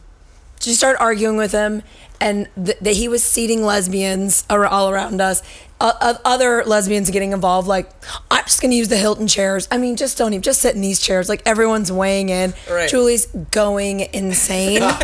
she 0.60 0.74
started 0.74 1.00
arguing 1.02 1.38
with 1.38 1.52
him 1.52 1.82
and 2.22 2.48
th- 2.56 2.78
that 2.80 2.96
he 2.96 3.08
was 3.08 3.24
seating 3.24 3.64
lesbians 3.64 4.44
ar- 4.50 4.66
all 4.66 4.90
around 4.90 5.22
us 5.22 5.42
uh, 5.82 6.14
other 6.24 6.64
lesbians 6.64 7.10
getting 7.10 7.34
involved. 7.34 7.68
Like, 7.68 7.90
I'm 8.32 8.46
just 8.46 8.62
gonna 8.62 8.76
use 8.76 8.88
the 8.88 8.96
Hilton 8.98 9.28
chairs. 9.28 9.68
I 9.70 9.78
mean, 9.78 9.98
just 9.98 10.18
don't 10.18 10.32
even 10.34 10.42
just 10.42 10.62
sit 10.62 10.74
in 10.74 10.80
these 10.82 11.02
chairs. 11.02 11.28
Like 11.28 11.42
everyone's 11.46 11.92
weighing 11.92 12.30
in. 12.30 12.54
Right. 12.70 12.90
Julie's 12.90 13.26
going 13.52 14.00
insane. 14.14 14.82
and 14.82 14.96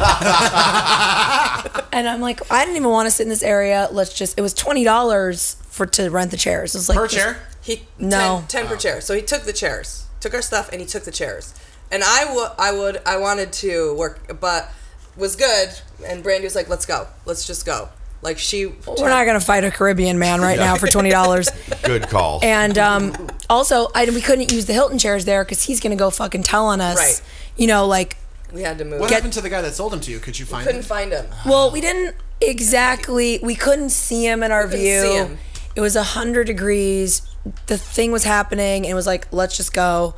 I'm 2.07 2.21
like, 2.21 2.39
I 2.51 2.63
didn't 2.63 2.77
even 2.77 2.89
want 2.89 3.07
to 3.07 3.11
sit 3.11 3.23
in 3.23 3.29
this 3.29 3.43
area. 3.43 3.89
Let's 3.91 4.13
just. 4.13 4.37
It 4.37 4.41
was 4.41 4.53
twenty 4.53 4.83
dollars 4.83 5.55
for 5.69 5.85
to 5.87 6.09
rent 6.09 6.31
the 6.31 6.37
chairs. 6.37 6.75
It 6.75 6.79
was 6.79 6.89
like 6.89 6.97
Per 6.97 7.07
just- 7.07 7.23
chair? 7.23 7.37
He 7.63 7.83
No. 7.99 8.43
10, 8.47 8.65
10 8.65 8.67
per 8.67 8.75
chair. 8.77 9.01
So 9.01 9.13
he 9.13 9.21
took 9.21 9.43
the 9.43 9.53
chairs, 9.53 10.05
took 10.19 10.33
our 10.33 10.41
stuff, 10.41 10.69
and 10.71 10.81
he 10.81 10.87
took 10.87 11.03
the 11.03 11.11
chairs. 11.11 11.53
And 11.91 12.03
I 12.03 12.33
would, 12.33 12.51
I 12.57 12.71
would, 12.71 13.01
I 13.05 13.17
wanted 13.17 13.53
to 13.53 13.93
work, 13.95 14.39
but 14.39 14.71
was 15.17 15.35
good. 15.35 15.69
And 16.05 16.23
Brandy 16.23 16.45
was 16.45 16.55
like, 16.55 16.69
"Let's 16.69 16.85
go, 16.85 17.07
let's 17.25 17.45
just 17.45 17.65
go." 17.65 17.89
Like 18.23 18.37
she, 18.37 18.67
We're 18.67 19.09
not 19.09 19.25
gonna 19.25 19.39
fight 19.39 19.63
a 19.63 19.71
Caribbean 19.71 20.19
man 20.19 20.41
right 20.41 20.59
now 20.59 20.75
for 20.75 20.85
twenty 20.87 21.09
dollars. 21.09 21.49
Good 21.83 22.07
call. 22.07 22.39
And 22.43 22.77
um, 22.77 23.15
also, 23.49 23.87
I, 23.95 24.05
we 24.05 24.21
couldn't 24.21 24.51
use 24.51 24.67
the 24.67 24.73
Hilton 24.73 24.99
chairs 24.99 25.25
there 25.25 25.43
because 25.43 25.63
he's 25.63 25.79
gonna 25.79 25.95
go 25.95 26.11
fucking 26.11 26.43
tell 26.43 26.67
on 26.67 26.81
us. 26.81 26.97
Right. 26.97 27.21
You 27.57 27.65
know, 27.65 27.87
like, 27.87 28.17
We 28.53 28.61
had 28.61 28.77
to 28.77 28.85
move. 28.85 28.99
What 28.99 29.09
Get- 29.09 29.15
happened 29.15 29.33
to 29.33 29.41
the 29.41 29.49
guy 29.49 29.61
that 29.63 29.73
sold 29.73 29.91
him 29.93 30.01
to 30.01 30.11
you? 30.11 30.19
Could 30.19 30.37
you 30.37 30.45
find 30.45 30.65
Couldn't 30.67 30.81
him? 30.81 30.85
find 30.85 31.11
him. 31.11 31.25
well, 31.47 31.71
we 31.71 31.81
didn't 31.81 32.15
exactly. 32.39 33.39
We 33.41 33.55
couldn't 33.55 33.89
see 33.89 34.25
him 34.27 34.43
in 34.43 34.51
our 34.51 34.65
couldn't 34.65 34.79
view. 34.79 35.01
see 35.01 35.15
him. 35.15 35.37
It 35.75 35.81
was 35.81 35.95
a 35.95 36.03
hundred 36.03 36.45
degrees. 36.45 37.23
The 37.65 37.77
thing 37.77 38.11
was 38.11 38.23
happening, 38.23 38.83
and 38.83 38.91
it 38.91 38.93
was 38.95 39.07
like, 39.07 39.27
let's 39.33 39.57
just 39.57 39.73
go. 39.73 40.13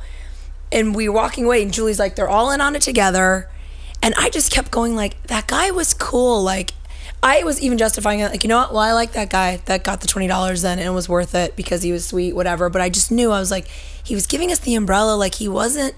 And 0.70 0.94
we 0.94 1.08
were 1.08 1.14
walking 1.14 1.46
away, 1.46 1.62
and 1.62 1.72
Julie's 1.72 1.98
like, 1.98 2.16
they're 2.16 2.28
all 2.28 2.50
in 2.50 2.60
on 2.60 2.76
it 2.76 2.82
together. 2.82 3.48
And 4.04 4.12
I 4.18 4.28
just 4.28 4.52
kept 4.52 4.70
going, 4.70 4.94
like, 4.94 5.20
that 5.28 5.46
guy 5.46 5.70
was 5.70 5.94
cool. 5.94 6.42
Like, 6.42 6.72
I 7.22 7.42
was 7.42 7.58
even 7.62 7.78
justifying 7.78 8.20
it, 8.20 8.30
like, 8.30 8.44
you 8.44 8.48
know 8.48 8.58
what? 8.58 8.70
Well, 8.70 8.82
I 8.82 8.92
like 8.92 9.12
that 9.12 9.30
guy 9.30 9.56
that 9.64 9.82
got 9.82 10.02
the 10.02 10.06
twenty 10.06 10.26
dollars 10.26 10.60
then, 10.60 10.78
and 10.78 10.86
it 10.86 10.90
was 10.90 11.08
worth 11.08 11.34
it 11.34 11.56
because 11.56 11.82
he 11.82 11.90
was 11.90 12.04
sweet, 12.06 12.34
whatever. 12.34 12.68
But 12.68 12.82
I 12.82 12.90
just 12.90 13.10
knew 13.10 13.32
I 13.32 13.40
was 13.40 13.50
like, 13.50 13.66
he 13.66 14.14
was 14.14 14.26
giving 14.26 14.52
us 14.52 14.58
the 14.58 14.74
umbrella, 14.74 15.16
like 15.16 15.36
he 15.36 15.48
wasn't, 15.48 15.94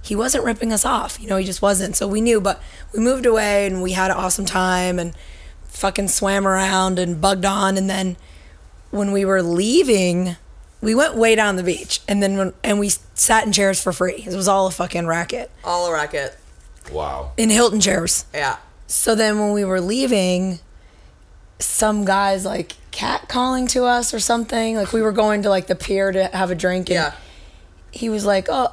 he 0.00 0.14
wasn't 0.14 0.44
ripping 0.44 0.72
us 0.72 0.84
off. 0.84 1.20
You 1.20 1.28
know, 1.28 1.38
he 1.38 1.44
just 1.44 1.60
wasn't. 1.60 1.96
So 1.96 2.06
we 2.06 2.20
knew, 2.20 2.40
but 2.40 2.62
we 2.94 3.00
moved 3.00 3.26
away, 3.26 3.66
and 3.66 3.82
we 3.82 3.92
had 3.92 4.12
an 4.12 4.16
awesome 4.16 4.44
time, 4.44 5.00
and 5.00 5.12
fucking 5.64 6.06
swam 6.06 6.46
around 6.46 7.00
and 7.00 7.20
bugged 7.20 7.44
on, 7.44 7.76
and 7.76 7.90
then 7.90 8.16
when 8.92 9.10
we 9.10 9.24
were 9.24 9.42
leaving, 9.42 10.36
we 10.80 10.94
went 10.94 11.16
way 11.16 11.34
down 11.34 11.56
the 11.56 11.64
beach, 11.64 12.00
and 12.06 12.22
then 12.22 12.36
when, 12.36 12.52
and 12.62 12.78
we 12.78 12.90
sat 13.14 13.44
in 13.44 13.52
chairs 13.52 13.82
for 13.82 13.92
free. 13.92 14.22
It 14.24 14.36
was 14.36 14.46
all 14.46 14.68
a 14.68 14.70
fucking 14.70 15.08
racket 15.08 15.50
All 15.64 15.88
a 15.88 15.92
racket. 15.92 16.36
Wow. 16.92 17.32
in 17.36 17.50
Hilton 17.50 17.80
chairs. 17.80 18.24
Yeah. 18.34 18.56
So 18.86 19.14
then 19.14 19.38
when 19.38 19.52
we 19.52 19.64
were 19.64 19.80
leaving, 19.80 20.58
some 21.58 22.04
guys 22.04 22.44
like 22.44 22.76
cat 22.90 23.28
calling 23.28 23.66
to 23.68 23.84
us 23.84 24.12
or 24.12 24.20
something. 24.20 24.76
Like 24.76 24.92
we 24.92 25.02
were 25.02 25.12
going 25.12 25.42
to 25.42 25.48
like 25.50 25.66
the 25.66 25.74
pier 25.74 26.12
to 26.12 26.24
have 26.28 26.50
a 26.50 26.54
drink, 26.54 26.88
and 26.88 26.94
Yeah. 26.94 27.12
he 27.90 28.08
was 28.08 28.24
like, 28.24 28.46
"Oh, 28.48 28.72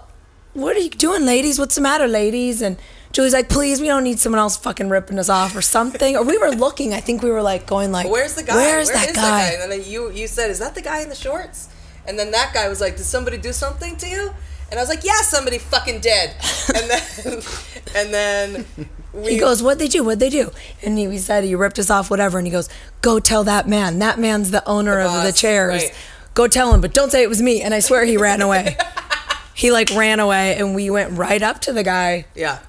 what 0.54 0.76
are 0.76 0.80
you 0.80 0.90
doing, 0.90 1.26
ladies? 1.26 1.60
What's 1.60 1.76
the 1.76 1.82
matter, 1.82 2.08
ladies?" 2.08 2.62
And 2.62 2.78
Julie's 3.12 3.34
like, 3.34 3.50
"Please, 3.50 3.80
we 3.82 3.88
don't 3.88 4.04
need 4.04 4.20
someone 4.20 4.40
else 4.40 4.58
fucking 4.58 4.90
ripping 4.90 5.20
us 5.20 5.30
off 5.30 5.56
or 5.56 5.62
something." 5.62 6.16
Or 6.16 6.24
we 6.24 6.38
were 6.38 6.52
looking. 6.52 6.94
I 6.94 7.00
think 7.02 7.22
we 7.22 7.30
were 7.30 7.42
like 7.42 7.68
going 7.68 7.92
like, 7.92 8.10
Where's 8.10 8.36
the 8.36 8.44
guy? 8.44 8.56
Where's 8.56 8.88
Where 8.88 8.98
that 8.98 9.10
is 9.10 9.16
guy?" 9.16 9.50
And 9.62 9.72
then 9.72 9.84
you 9.86 10.12
you 10.12 10.28
said, 10.28 10.50
"Is 10.50 10.60
that 10.60 10.76
the 10.76 10.82
guy 10.82 11.02
in 11.02 11.10
the 11.10 11.16
shorts?" 11.16 11.70
And 12.08 12.18
then 12.18 12.32
that 12.32 12.54
guy 12.54 12.70
was 12.70 12.80
like, 12.80 12.96
"Did 12.98 13.06
somebody 13.06 13.38
do 13.38 13.52
something 13.54 13.98
to 13.98 14.08
you?" 14.08 14.34
And 14.70 14.80
I 14.80 14.84
was 14.84 14.90
like, 14.90 15.04
"Yeah, 15.04 15.22
somebody 15.22 15.58
fucking 15.58 16.02
did." 16.02 16.32
And 16.76 16.90
then 16.90 17.42
and 17.96 18.14
then 18.14 18.66
we 19.14 19.34
He 19.34 19.40
goes, 19.40 19.64
"What'd 19.64 19.80
they 19.80 19.88
do? 19.88 20.04
What'd 20.04 20.20
they 20.20 20.30
do?" 20.30 20.52
And 20.84 20.98
he, 20.98 21.08
we 21.08 21.18
said 21.18 21.44
he 21.44 21.56
ripped 21.56 21.80
us 21.80 21.90
off, 21.90 22.10
whatever. 22.10 22.38
And 22.38 22.46
he 22.48 22.52
goes, 22.52 22.70
"Go 23.02 23.20
tell 23.20 23.44
that 23.46 23.68
man. 23.68 24.00
That 24.00 24.20
man's 24.20 24.52
the 24.52 24.68
owner 24.68 24.98
The 25.04 25.10
of 25.10 25.24
the 25.24 25.32
chairs. 25.32 25.84
right. 25.84 25.96
Go 26.34 26.48
tell 26.48 26.74
him, 26.74 26.82
but 26.82 26.94
don't 26.94 27.12
say 27.12 27.24
it 27.24 27.30
was 27.30 27.42
me." 27.42 27.62
And 27.62 27.74
I 27.74 27.80
swear 27.80 28.06
he 28.06 28.18
ran 28.18 28.42
away. 28.42 28.78
he 29.54 29.72
like 29.72 29.90
ran 29.96 30.20
away, 30.20 30.56
and 30.58 30.76
we 30.76 30.90
went 30.90 31.18
right 31.18 31.42
up 31.42 31.60
to 31.62 31.74
the 31.74 31.84
guy. 31.84 32.26
Yeah. 32.36 32.60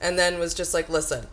And 0.00 0.18
then 0.18 0.40
was 0.40 0.52
just 0.54 0.74
like, 0.74 0.88
listen, 0.88 1.28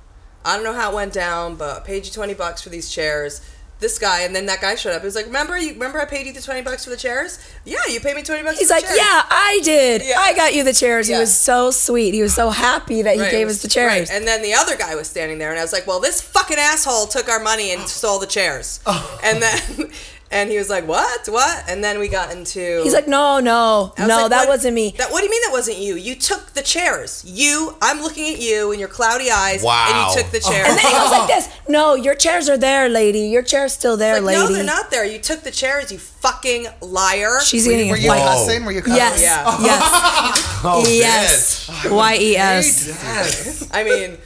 I 0.45 0.55
don't 0.55 0.63
know 0.63 0.73
how 0.73 0.91
it 0.91 0.95
went 0.95 1.11
down, 1.11 1.55
but 1.55 1.77
I 1.77 1.79
paid 1.79 2.05
you 2.05 2.11
20 2.11 2.35
bucks 2.35 2.61
for 2.61 2.69
these 2.69 2.91
chairs. 2.91 3.41
This 3.79 3.97
guy, 3.97 4.21
and 4.23 4.35
then 4.35 4.45
that 4.47 4.59
guy 4.59 4.75
showed 4.75 4.91
up. 4.93 5.01
He 5.01 5.05
was 5.05 5.15
like, 5.15 5.25
remember 5.27 5.57
you 5.57 5.71
remember 5.71 6.01
I 6.01 6.05
paid 6.05 6.27
you 6.27 6.33
the 6.33 6.41
20 6.41 6.63
bucks 6.63 6.83
for 6.83 6.89
the 6.89 6.97
chairs? 6.97 7.39
Yeah, 7.63 7.77
you 7.87 8.01
paid 8.01 8.13
me 8.15 8.23
20 8.23 8.43
bucks 8.43 8.59
He's 8.59 8.67
for 8.67 8.73
like, 8.73 8.83
the 8.83 8.87
chairs. 8.89 8.99
"Yeah, 8.99 9.23
I 9.29 9.59
did. 9.63 10.01
Yeah. 10.05 10.19
I 10.19 10.33
got 10.35 10.53
you 10.53 10.65
the 10.65 10.73
chairs." 10.73 11.07
He 11.07 11.13
was 11.15 11.33
so 11.35 11.71
sweet. 11.71 12.13
He 12.13 12.21
was 12.21 12.33
so 12.35 12.49
happy 12.49 13.01
that 13.03 13.15
he 13.15 13.21
Right, 13.21 13.31
gave 13.31 13.47
us 13.47 13.61
the 13.61 13.69
chairs. 13.69 13.87
right. 14.09 14.11
And 14.11 14.27
then 14.27 14.41
the 14.41 14.53
other 14.53 14.75
guy 14.75 14.95
was 14.95 15.07
standing 15.07 15.37
there, 15.37 15.49
and 15.51 15.57
I 15.57 15.61
was 15.63 15.71
like, 15.71 15.87
"Well, 15.87 16.01
this 16.01 16.21
fucking 16.21 16.57
asshole 16.59 17.05
took 17.07 17.29
our 17.29 17.39
money 17.39 17.71
and 17.71 17.87
stole 17.87 18.19
the 18.19 18.27
chairs." 18.27 18.81
Oh. 18.85 19.19
And 19.23 19.41
then, 19.41 19.91
and 20.31 20.51
he 20.51 20.57
was 20.57 20.69
like, 20.69 20.87
"What? 20.87 21.27
What?" 21.27 21.63
And 21.67 21.83
then 21.83 21.97
we 21.99 22.07
got 22.07 22.31
into. 22.31 22.81
He's 22.83 22.93
like, 22.93 23.07
"No, 23.07 23.39
no, 23.39 23.93
was 23.97 24.07
no, 24.07 24.17
like, 24.21 24.29
that 24.29 24.39
what- 24.41 24.49
wasn't 24.49 24.75
me." 24.75 24.93
That, 24.97 25.11
what 25.11 25.19
do 25.19 25.25
you 25.25 25.31
mean 25.31 25.41
that 25.45 25.51
wasn't 25.51 25.77
you? 25.79 25.95
You 25.95 26.15
took 26.15 26.53
the 26.53 26.61
chairs. 26.61 27.23
You. 27.25 27.75
I'm 27.81 28.01
looking 28.01 28.33
at 28.33 28.39
you 28.39 28.71
and 28.71 28.79
your 28.79 28.89
cloudy 28.89 29.31
eyes. 29.31 29.63
Wow. 29.63 29.87
And 29.89 29.95
you 30.17 30.21
took 30.21 30.31
the 30.31 30.39
chairs. 30.49 30.67
and 30.69 30.77
then 30.77 30.85
he 30.85 30.91
goes 30.91 31.11
like 31.11 31.27
this: 31.35 31.49
"No, 31.67 31.95
your 31.95 32.15
chairs 32.15 32.47
are 32.49 32.57
there, 32.57 32.87
lady. 32.89 33.21
Your 33.21 33.43
chair's 33.43 33.73
still 33.73 33.97
there, 33.97 34.15
like, 34.21 34.35
lady." 34.37 34.39
no, 34.49 34.53
they're 34.53 34.63
not 34.63 34.91
there. 34.91 35.05
You 35.05 35.19
took 35.19 35.41
the 35.41 35.51
chairs. 35.51 35.91
You 35.91 35.97
fucking 35.97 36.67
liar. 36.81 37.39
She's 37.43 37.65
Were, 37.65 37.71
getting 37.73 37.87
you- 37.87 37.93
were 37.93 37.97
you 37.97 38.09
white. 38.09 38.19
cussing? 38.21 38.65
Were 38.65 38.71
you 38.71 38.81
cussing? 38.81 38.97
Yes, 38.97 39.21
Yeah. 39.21 39.57
yes, 39.61 40.61
Oh, 40.63 40.83
yes. 40.87 41.69
Oh, 41.85 41.95
y 41.95 42.15
e 42.15 42.35
s. 42.35 43.67
I 43.71 43.83
mean, 43.83 44.17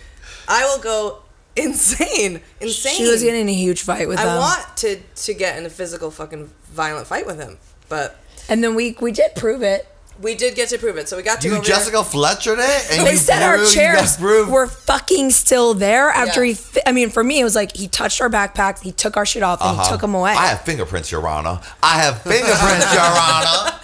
I 0.47 0.66
will 0.66 0.80
go 0.82 1.22
insane, 1.56 2.41
insane. 2.60 2.95
She 2.95 3.08
was 3.08 3.24
getting 3.24 3.41
in 3.41 3.49
a 3.49 3.54
huge 3.54 3.82
fight 3.82 4.08
with 4.08 4.20
him. 4.20 4.28
I 4.28 4.32
them. 4.34 4.39
want 4.39 4.78
to 4.78 4.99
to 4.99 5.34
get 5.34 5.58
in 5.58 5.66
a 5.66 5.70
physical 5.70 6.12
fucking 6.12 6.49
violent 6.72 7.08
fight 7.08 7.26
with 7.26 7.39
him, 7.39 7.58
but 7.89 8.20
and 8.49 8.64
then 8.64 8.76
we 8.76 8.95
we 8.99 9.12
did 9.12 9.36
prove 9.36 9.62
it. 9.64 9.88
we 10.22 10.36
did 10.36 10.56
get 10.56 10.70
to 10.70 10.78
prove 10.78 10.97
it. 10.97 11.10
So 11.10 11.18
we 11.18 11.24
got 11.24 11.41
to 11.41 11.47
go 11.47 11.54
You 11.56 11.58
over 11.60 11.66
there. 11.68 11.76
Jessica 11.76 12.04
Fletcher 12.04 12.54
it? 12.54 12.88
And 12.91 13.06
They 13.08 13.12
you 13.14 13.18
said 13.18 13.41
our 13.41 13.58
chairs 13.66 13.97
guys 13.99 14.18
proved- 14.18 14.51
were 14.51 14.68
fucking 14.68 15.32
still 15.32 15.74
there 15.74 16.10
after 16.10 16.43
Yeah. 16.45 16.49
he. 16.54 16.54
Fi- 16.56 16.82
I 16.86 16.91
mean, 16.91 17.10
for 17.10 17.24
me, 17.24 17.39
it 17.39 17.43
was 17.43 17.56
like 17.56 17.76
he 17.76 17.88
touched 17.88 18.22
our 18.22 18.30
backpacks, 18.30 18.82
he 18.82 18.91
took 18.91 19.18
our 19.18 19.26
shit 19.26 19.41
off, 19.43 19.60
and 19.62 19.72
Uh-huh. 19.72 19.84
he 19.84 19.89
took 19.91 20.01
them 20.01 20.14
away. 20.16 20.32
I 20.32 20.47
have 20.47 20.62
fingerprints, 20.62 21.12
Your 21.12 21.28
Honor. 21.28 21.60
I 21.82 21.97
have 21.99 22.22
fingerprints, 22.22 22.93
Your 22.93 23.01
Honor. 23.04 23.80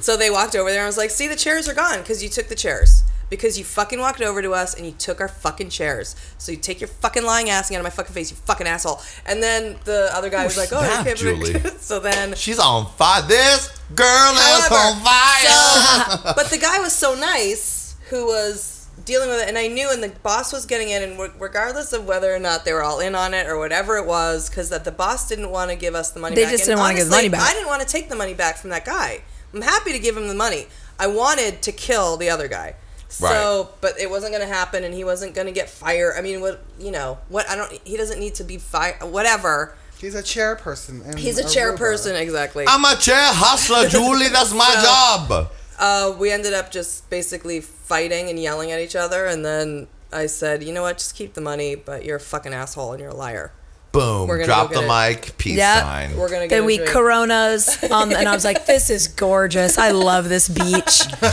So 0.00 0.16
they 0.16 0.30
walked 0.30 0.54
over 0.54 0.70
there 0.70 0.80
and 0.80 0.84
I 0.84 0.86
was 0.86 0.96
like, 0.98 1.10
"See, 1.10 1.26
the 1.28 1.34
chairs 1.36 1.68
are 1.68 1.74
gone 1.74 1.98
because 2.00 2.22
you 2.22 2.28
took 2.28 2.48
the 2.48 2.54
chairs." 2.54 3.02
Because 3.30 3.56
you 3.56 3.64
fucking 3.64 4.00
walked 4.00 4.20
over 4.20 4.42
to 4.42 4.52
us 4.52 4.74
and 4.74 4.84
you 4.84 4.92
took 4.92 5.20
our 5.20 5.28
fucking 5.28 5.70
chairs. 5.70 6.16
So 6.36 6.52
you 6.52 6.58
take 6.58 6.80
your 6.80 6.88
fucking 6.88 7.24
lying 7.24 7.48
ass 7.48 7.68
and 7.68 7.74
get 7.74 7.76
out 7.78 7.86
of 7.86 7.92
my 7.92 7.96
fucking 7.96 8.12
face, 8.12 8.30
you 8.30 8.36
fucking 8.36 8.66
asshole. 8.66 9.00
And 9.24 9.42
then 9.42 9.76
the 9.84 10.10
other 10.12 10.28
guy 10.28 10.44
was 10.44 10.56
like, 10.56 10.70
"Oh, 10.72 10.80
snap, 10.82 10.98
you 10.98 11.04
can't 11.04 11.18
Julie. 11.18 11.70
so 11.78 12.00
then 12.00 12.34
She's 12.34 12.58
on 12.58 12.86
fire. 12.92 13.22
This 13.22 13.68
girl 13.94 14.32
is 14.32 14.70
on 14.70 15.00
fire. 15.00 15.46
so- 15.46 16.32
but 16.36 16.50
the 16.50 16.58
guy 16.58 16.80
was 16.80 16.92
so 16.92 17.14
nice 17.14 17.96
who 18.10 18.26
was 18.26 18.88
dealing 19.04 19.28
with 19.30 19.40
it, 19.40 19.48
and 19.48 19.56
I 19.56 19.68
knew, 19.68 19.90
and 19.90 20.02
the 20.02 20.08
boss 20.08 20.52
was 20.52 20.66
getting 20.66 20.90
in, 20.90 21.02
and 21.02 21.40
regardless 21.40 21.92
of 21.92 22.06
whether 22.06 22.34
or 22.34 22.38
not 22.38 22.64
they 22.64 22.72
were 22.72 22.82
all 22.82 23.00
in 23.00 23.14
on 23.14 23.32
it 23.34 23.46
or 23.46 23.58
whatever 23.58 23.96
it 23.96 24.06
was, 24.06 24.50
because 24.50 24.68
that 24.70 24.84
the 24.84 24.92
boss 24.92 25.28
didn't 25.28 25.50
want 25.50 25.70
to 25.70 25.76
give 25.76 25.94
us 25.94 26.10
the 26.10 26.20
money. 26.20 26.34
They 26.34 26.42
back. 26.42 26.52
just 26.52 26.66
didn't 26.66 26.80
wanna 26.80 26.96
give 26.96 27.06
the 27.06 27.12
money 27.12 27.28
back. 27.28 27.48
I 27.48 27.52
didn't 27.54 27.68
want 27.68 27.82
to 27.82 27.88
take 27.88 28.08
the 28.08 28.16
money 28.16 28.34
back 28.34 28.56
from 28.56 28.70
that 28.70 28.84
guy. 28.84 29.22
I'm 29.54 29.62
happy 29.62 29.92
to 29.92 29.98
give 29.98 30.16
him 30.16 30.28
the 30.28 30.34
money. 30.34 30.66
I 30.98 31.06
wanted 31.06 31.62
to 31.62 31.72
kill 31.72 32.16
the 32.16 32.28
other 32.28 32.46
guy. 32.46 32.74
So, 33.10 33.26
Right. 33.26 33.66
but 33.80 33.98
it 34.00 34.08
wasn't 34.08 34.32
going 34.32 34.46
to 34.48 34.52
happen, 34.54 34.84
and 34.84 34.94
he 34.94 35.02
wasn't 35.04 35.34
going 35.34 35.46
to 35.48 35.52
get 35.52 35.68
fired. 35.68 36.14
I 36.16 36.20
mean, 36.22 36.40
what 36.40 36.62
you 36.78 36.90
know, 36.92 37.18
what 37.28 37.48
I 37.50 37.56
don't. 37.56 37.72
He 37.84 37.96
doesn't 37.96 38.20
need 38.20 38.34
to 38.36 38.44
be 38.44 38.56
fired. 38.56 39.02
Whatever. 39.02 39.74
He's 39.98 40.14
a 40.14 40.22
chairperson. 40.22 41.04
in 41.06 41.16
He's 41.18 41.36
a 41.38 41.42
Aruba. 41.44 41.76
chairperson, 41.76 42.18
exactly. 42.18 42.64
I'm 42.66 42.84
a 42.86 42.96
chair 42.96 43.18
hustler, 43.20 43.86
Julie. 43.94 44.28
That's 44.28 44.52
my 44.54 44.70
So- 44.76 44.82
job. 44.82 45.50
Uh, 45.78 46.14
we 46.18 46.30
ended 46.30 46.52
up 46.54 46.70
just 46.70 47.08
basically 47.10 47.60
fighting 47.60 48.28
and 48.30 48.38
yelling 48.38 48.70
at 48.70 48.80
each 48.80 48.94
other, 48.96 49.26
and 49.26 49.44
then 49.44 49.88
I 50.12 50.26
said, 50.26 50.62
"You 50.62 50.72
know 50.72 50.82
what? 50.82 50.98
Just 50.98 51.14
keep 51.16 51.34
the 51.34 51.40
money, 51.40 51.74
but 51.74 52.04
you're 52.04 52.16
a 52.16 52.20
fucking 52.20 52.54
asshole 52.54 52.92
and 52.92 53.00
you're 53.00 53.10
a 53.10 53.14
liar." 53.14 53.52
Boom. 53.92 54.28
Drop 54.44 54.72
the 54.72 54.80
get 54.82 54.88
mic. 54.88 55.36
Peace 55.38 55.56
Yep. 55.56 55.82
sign. 55.82 56.16
We're 56.16 56.28
gonna 56.28 56.42
get 56.46 56.50
then 56.50 56.64
we 56.64 56.74
into 56.74 56.84
it. 56.84 56.90
coronas, 56.92 57.82
um, 57.90 58.12
and 58.12 58.28
I 58.28 58.32
was 58.34 58.44
like, 58.44 58.64
"This 58.66 58.88
is 58.88 59.08
gorgeous. 59.08 59.78
I 59.78 59.90
love 59.90 60.28
this 60.28 60.48
beach. 60.48 61.02
We're 61.22 61.28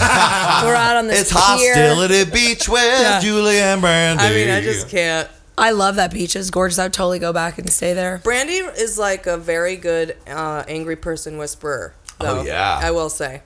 out 0.76 0.96
on 0.98 1.08
this 1.08 1.22
it's 1.22 1.32
pier. 1.34 1.40
hostility 1.76 2.26
beach 2.26 2.68
with 2.68 2.82
Yeah. 2.84 3.20
Julie 3.20 3.60
and 3.60 3.80
Brandy. 3.82 4.24
I 4.24 4.30
mean, 4.32 4.50
I 4.50 4.62
just 4.62 4.90
can't. 4.90 5.30
I 5.60 5.72
love 5.72 5.96
that 5.98 6.12
beach. 6.12 6.36
It's 6.36 6.50
gorgeous. 6.50 6.80
I'd 6.80 6.94
totally 6.94 7.20
go 7.20 7.32
back 7.34 7.58
and 7.60 7.70
stay 7.72 7.94
there. 7.94 8.22
Brandy 8.24 8.54
is 8.56 8.98
like 8.98 9.28
a 9.28 9.38
very 9.38 9.76
good 9.76 10.16
uh, 10.28 10.64
angry 10.68 10.96
person 10.96 11.38
whisperer. 11.38 11.94
Oh, 12.20 12.26
though, 12.38 12.42
yeah. 12.44 12.80
I 12.82 12.90
will 12.92 13.10
say. 13.10 13.42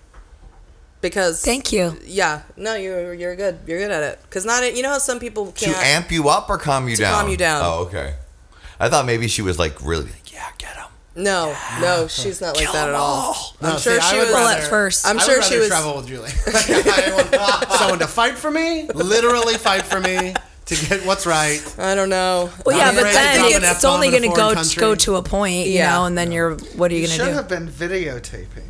Because 1.02 1.44
Thank 1.44 1.74
you. 1.74 1.98
yeah, 2.06 2.44
no, 2.56 2.76
you're 2.76 3.14
you're 3.14 3.36
good. 3.36 3.60
You're 3.66 3.80
good 3.80 3.92
at 3.92 4.04
it. 4.04 4.20
Because 4.22 4.46
not 4.46 4.76
you 4.76 4.84
know 4.84 4.90
how 4.90 5.00
some 5.00 5.20
people 5.20 5.52
to 5.52 5.66
can't. 5.66 5.78
amp 5.86 6.12
you 6.12 6.30
up 6.30 6.50
or 6.50 6.58
calm 6.58 6.88
you 6.88 6.96
To 6.96 7.02
down? 7.02 7.14
calm 7.22 7.30
you 7.30 7.38
down. 7.38 7.62
Oh, 7.66 7.80
okay. 7.88 8.14
I 8.82 8.90
thought 8.90 9.06
maybe 9.06 9.28
she 9.28 9.42
was 9.42 9.58
like 9.60 9.82
really 9.86 10.06
like, 10.06 10.34
yeah, 10.34 10.48
get 10.58 10.76
him. 10.76 10.88
no, 11.16 11.56
no, 11.80 12.08
she's 12.08 12.42
not 12.42 12.56
like 12.58 12.66
that 12.72 12.88
at 12.90 12.92
them 12.92 12.96
all. 12.96 13.34
all. 13.34 13.56
I'm 13.62 13.78
sure 13.80 14.00
see, 14.02 14.08
I 14.08 14.12
she 14.12 14.18
would 14.18 14.26
was. 14.28 14.34
Rather- 14.34 14.62
at 14.64 14.70
first. 14.70 15.08
I'm 15.08 15.20
I 15.20 15.22
sure 15.22 15.36
would 15.38 15.44
she 15.46 15.56
rather 15.56 15.60
was. 15.60 15.70
travel 15.70 15.96
with 15.98 16.08
Julie. 16.08 16.30
Someone 17.78 18.00
to 18.00 18.08
fight 18.08 18.34
for 18.36 18.50
me, 18.52 18.88
literally 18.94 19.54
fight 19.56 19.84
for 19.86 20.00
me, 20.00 20.34
to 20.66 20.76
get 20.88 21.06
what's 21.06 21.26
right. 21.26 21.62
I 21.78 21.96
don't 21.96 22.10
know. 22.10 22.50
Well, 22.66 22.78
Not 22.78 22.94
yeah, 22.96 23.02
but 23.02 23.12
then 23.14 23.40
drop 23.40 23.54
an 23.64 23.70
it's 23.70 23.86
only 23.86 24.10
going 24.10 24.24
to 24.24 24.30
go 24.30 24.54
country. 24.56 24.80
go 24.80 24.96
to 24.96 25.16
a 25.18 25.22
point, 25.24 25.68
you 25.68 25.74
Yeah. 25.74 25.92
know, 25.98 26.06
and 26.06 26.18
then 26.18 26.32
you're 26.32 26.56
what 26.76 26.92
are 26.92 26.96
you 26.96 27.02
You 27.02 27.08
going 27.08 27.18
to 27.20 27.24
do? 27.26 27.30
should 27.30 27.36
have 27.36 27.50
been 27.50 27.68
videotaping. 27.68 28.64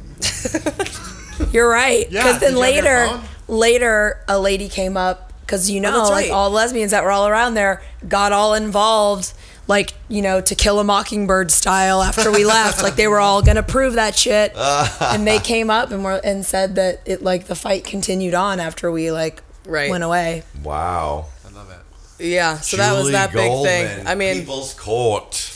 You're 1.54 1.70
right. 1.70 2.06
Yeah, 2.12 2.24
Because 2.24 2.40
then 2.40 2.52
have 2.52 2.60
your 2.60 2.62
later, 2.62 3.22
later, 3.48 4.20
a 4.28 4.38
lady 4.40 4.70
came 4.70 4.96
up 4.96 5.34
because 5.42 5.70
you 5.72 5.80
know, 5.82 5.92
that's 5.92 6.10
like 6.12 6.26
right. 6.26 6.32
all 6.32 6.52
lesbians 6.52 6.92
that 6.92 7.04
were 7.04 7.10
all 7.12 7.28
around 7.28 7.56
there 7.56 7.82
got 8.08 8.32
all 8.32 8.54
involved. 8.54 9.34
Like 9.72 9.94
you 10.10 10.22
know, 10.22 10.42
to 10.42 10.54
kill 10.54 10.80
a 10.80 10.84
mockingbird 10.84 11.50
style. 11.50 12.02
After 12.04 12.30
we 12.30 12.44
left, 12.44 12.84
like 12.84 12.98
they 12.98 13.08
were 13.08 13.22
all 13.22 13.42
gonna 13.42 13.64
prove 13.64 13.94
that 13.94 14.18
shit, 14.18 14.52
and 15.00 15.26
they 15.26 15.40
came 15.40 15.70
up 15.70 15.92
and 15.92 16.04
were 16.04 16.20
and 16.24 16.46
said 16.46 16.76
that 16.76 17.00
it 17.06 17.24
like 17.24 17.46
the 17.48 17.56
fight 17.56 17.86
continued 17.86 18.34
on 18.34 18.60
after 18.60 18.92
we 18.92 19.12
like 19.12 19.42
Right. 19.66 19.90
went 19.90 20.04
away. 20.04 20.44
Wow. 20.62 21.28
I 21.48 21.52
love 21.56 21.72
it. 21.72 22.26
Yeah, 22.26 22.58
so 22.60 22.76
that 22.78 22.92
was 22.92 23.04
Julie 23.04 23.12
that 23.14 23.32
big 23.32 23.48
Goldman, 23.50 23.88
thing. 23.88 24.08
I 24.08 24.16
mean, 24.16 24.40
People's 24.40 24.74
Court. 24.74 25.51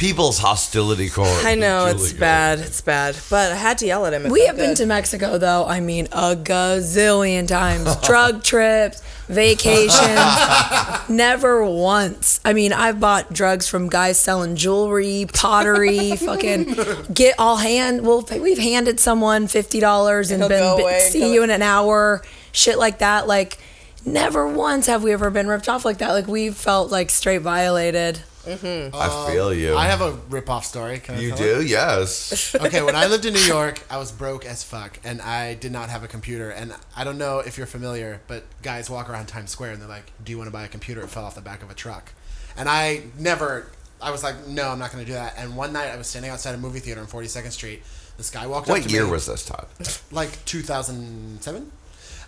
People's 0.00 0.38
Hostility 0.38 1.10
Court. 1.10 1.44
I 1.44 1.54
know 1.54 1.86
Julie 1.92 2.04
it's 2.04 2.12
bad. 2.14 2.54
Goldman. 2.54 2.68
It's 2.68 2.80
bad, 2.80 3.16
but 3.28 3.52
I 3.52 3.54
had 3.54 3.76
to 3.78 3.86
yell 3.86 4.06
at 4.06 4.14
him. 4.14 4.24
It 4.24 4.32
We 4.32 4.40
felt 4.46 4.48
have 4.48 4.56
been 4.56 4.74
to 4.76 4.86
Mexico 4.86 5.36
though. 5.36 5.66
I 5.66 5.80
mean, 5.80 6.06
a 6.10 6.34
gazillion 6.34 7.46
times. 7.46 7.94
Drug 8.02 8.42
trips, 8.42 9.02
vacations. 9.28 11.08
never 11.10 11.64
once. 11.66 12.40
I 12.46 12.54
mean, 12.54 12.72
I've 12.72 12.98
bought 12.98 13.30
drugs 13.30 13.68
from 13.68 13.90
guys 13.90 14.18
selling 14.18 14.56
jewelry, 14.56 15.26
pottery, 15.34 16.16
fucking 16.16 16.76
get 17.12 17.34
all 17.38 17.56
hand. 17.56 18.00
Well, 18.06 18.26
we've 18.40 18.56
handed 18.58 18.98
someone 19.00 19.48
fifty 19.48 19.80
dollars 19.80 20.30
and 20.30 20.42
And 20.42 20.48
been 20.48 20.60
go 20.60 20.76
bi- 20.76 20.82
away 20.82 21.00
and 21.04 21.12
see 21.12 21.34
you 21.34 21.42
in 21.42 21.50
an 21.50 21.60
hour. 21.60 22.22
Shit 22.52 22.78
like 22.78 23.00
that. 23.00 23.28
Like, 23.28 23.58
never 24.06 24.48
once 24.48 24.86
have 24.86 25.02
we 25.02 25.12
ever 25.12 25.28
been 25.28 25.46
ripped 25.46 25.68
off 25.68 25.84
like 25.84 25.98
that. 25.98 26.12
Like 26.12 26.26
we've 26.26 26.56
felt 26.56 26.90
like 26.90 27.10
straight 27.10 27.42
violated. 27.42 28.22
Mm-hmm. 28.44 28.94
I 28.96 29.06
um, 29.06 29.30
feel 29.30 29.52
you. 29.52 29.76
I 29.76 29.86
have 29.86 30.00
a 30.00 30.12
rip-off 30.28 30.64
story. 30.64 30.98
Can 30.98 31.16
I 31.16 31.20
You 31.20 31.30
tell 31.30 31.38
it? 31.38 31.60
do? 31.60 31.66
Yes. 31.66 32.54
okay, 32.60 32.82
when 32.82 32.96
I 32.96 33.06
lived 33.06 33.26
in 33.26 33.34
New 33.34 33.40
York, 33.40 33.82
I 33.90 33.98
was 33.98 34.10
broke 34.12 34.44
as 34.46 34.62
fuck, 34.62 34.98
and 35.04 35.20
I 35.20 35.54
did 35.54 35.72
not 35.72 35.90
have 35.90 36.02
a 36.02 36.08
computer. 36.08 36.50
And 36.50 36.74
I 36.96 37.04
don't 37.04 37.18
know 37.18 37.40
if 37.40 37.58
you're 37.58 37.66
familiar, 37.66 38.20
but 38.28 38.44
guys 38.62 38.88
walk 38.88 39.10
around 39.10 39.26
Times 39.26 39.50
Square 39.50 39.72
and 39.72 39.82
they're 39.82 39.88
like, 39.88 40.12
"Do 40.24 40.32
you 40.32 40.38
want 40.38 40.48
to 40.48 40.52
buy 40.52 40.64
a 40.64 40.68
computer?" 40.68 41.02
It 41.02 41.10
fell 41.10 41.24
off 41.24 41.34
the 41.34 41.40
back 41.40 41.62
of 41.62 41.70
a 41.70 41.74
truck, 41.74 42.12
and 42.56 42.68
I 42.68 43.02
never. 43.18 43.66
I 44.02 44.10
was 44.10 44.22
like, 44.22 44.46
"No, 44.46 44.68
I'm 44.68 44.78
not 44.78 44.90
going 44.92 45.04
to 45.04 45.10
do 45.10 45.14
that." 45.14 45.34
And 45.36 45.54
one 45.56 45.72
night, 45.74 45.88
I 45.90 45.96
was 45.96 46.06
standing 46.06 46.30
outside 46.30 46.54
a 46.54 46.58
movie 46.58 46.80
theater 46.80 47.00
on 47.02 47.06
42nd 47.06 47.50
Street. 47.52 47.82
This 48.16 48.30
guy 48.30 48.46
walked 48.46 48.68
up 48.68 48.76
What 48.78 48.90
year 48.90 49.04
me. 49.04 49.10
was 49.10 49.26
this, 49.26 49.44
Todd? 49.44 49.66
Like 50.10 50.44
2007, 50.46 51.70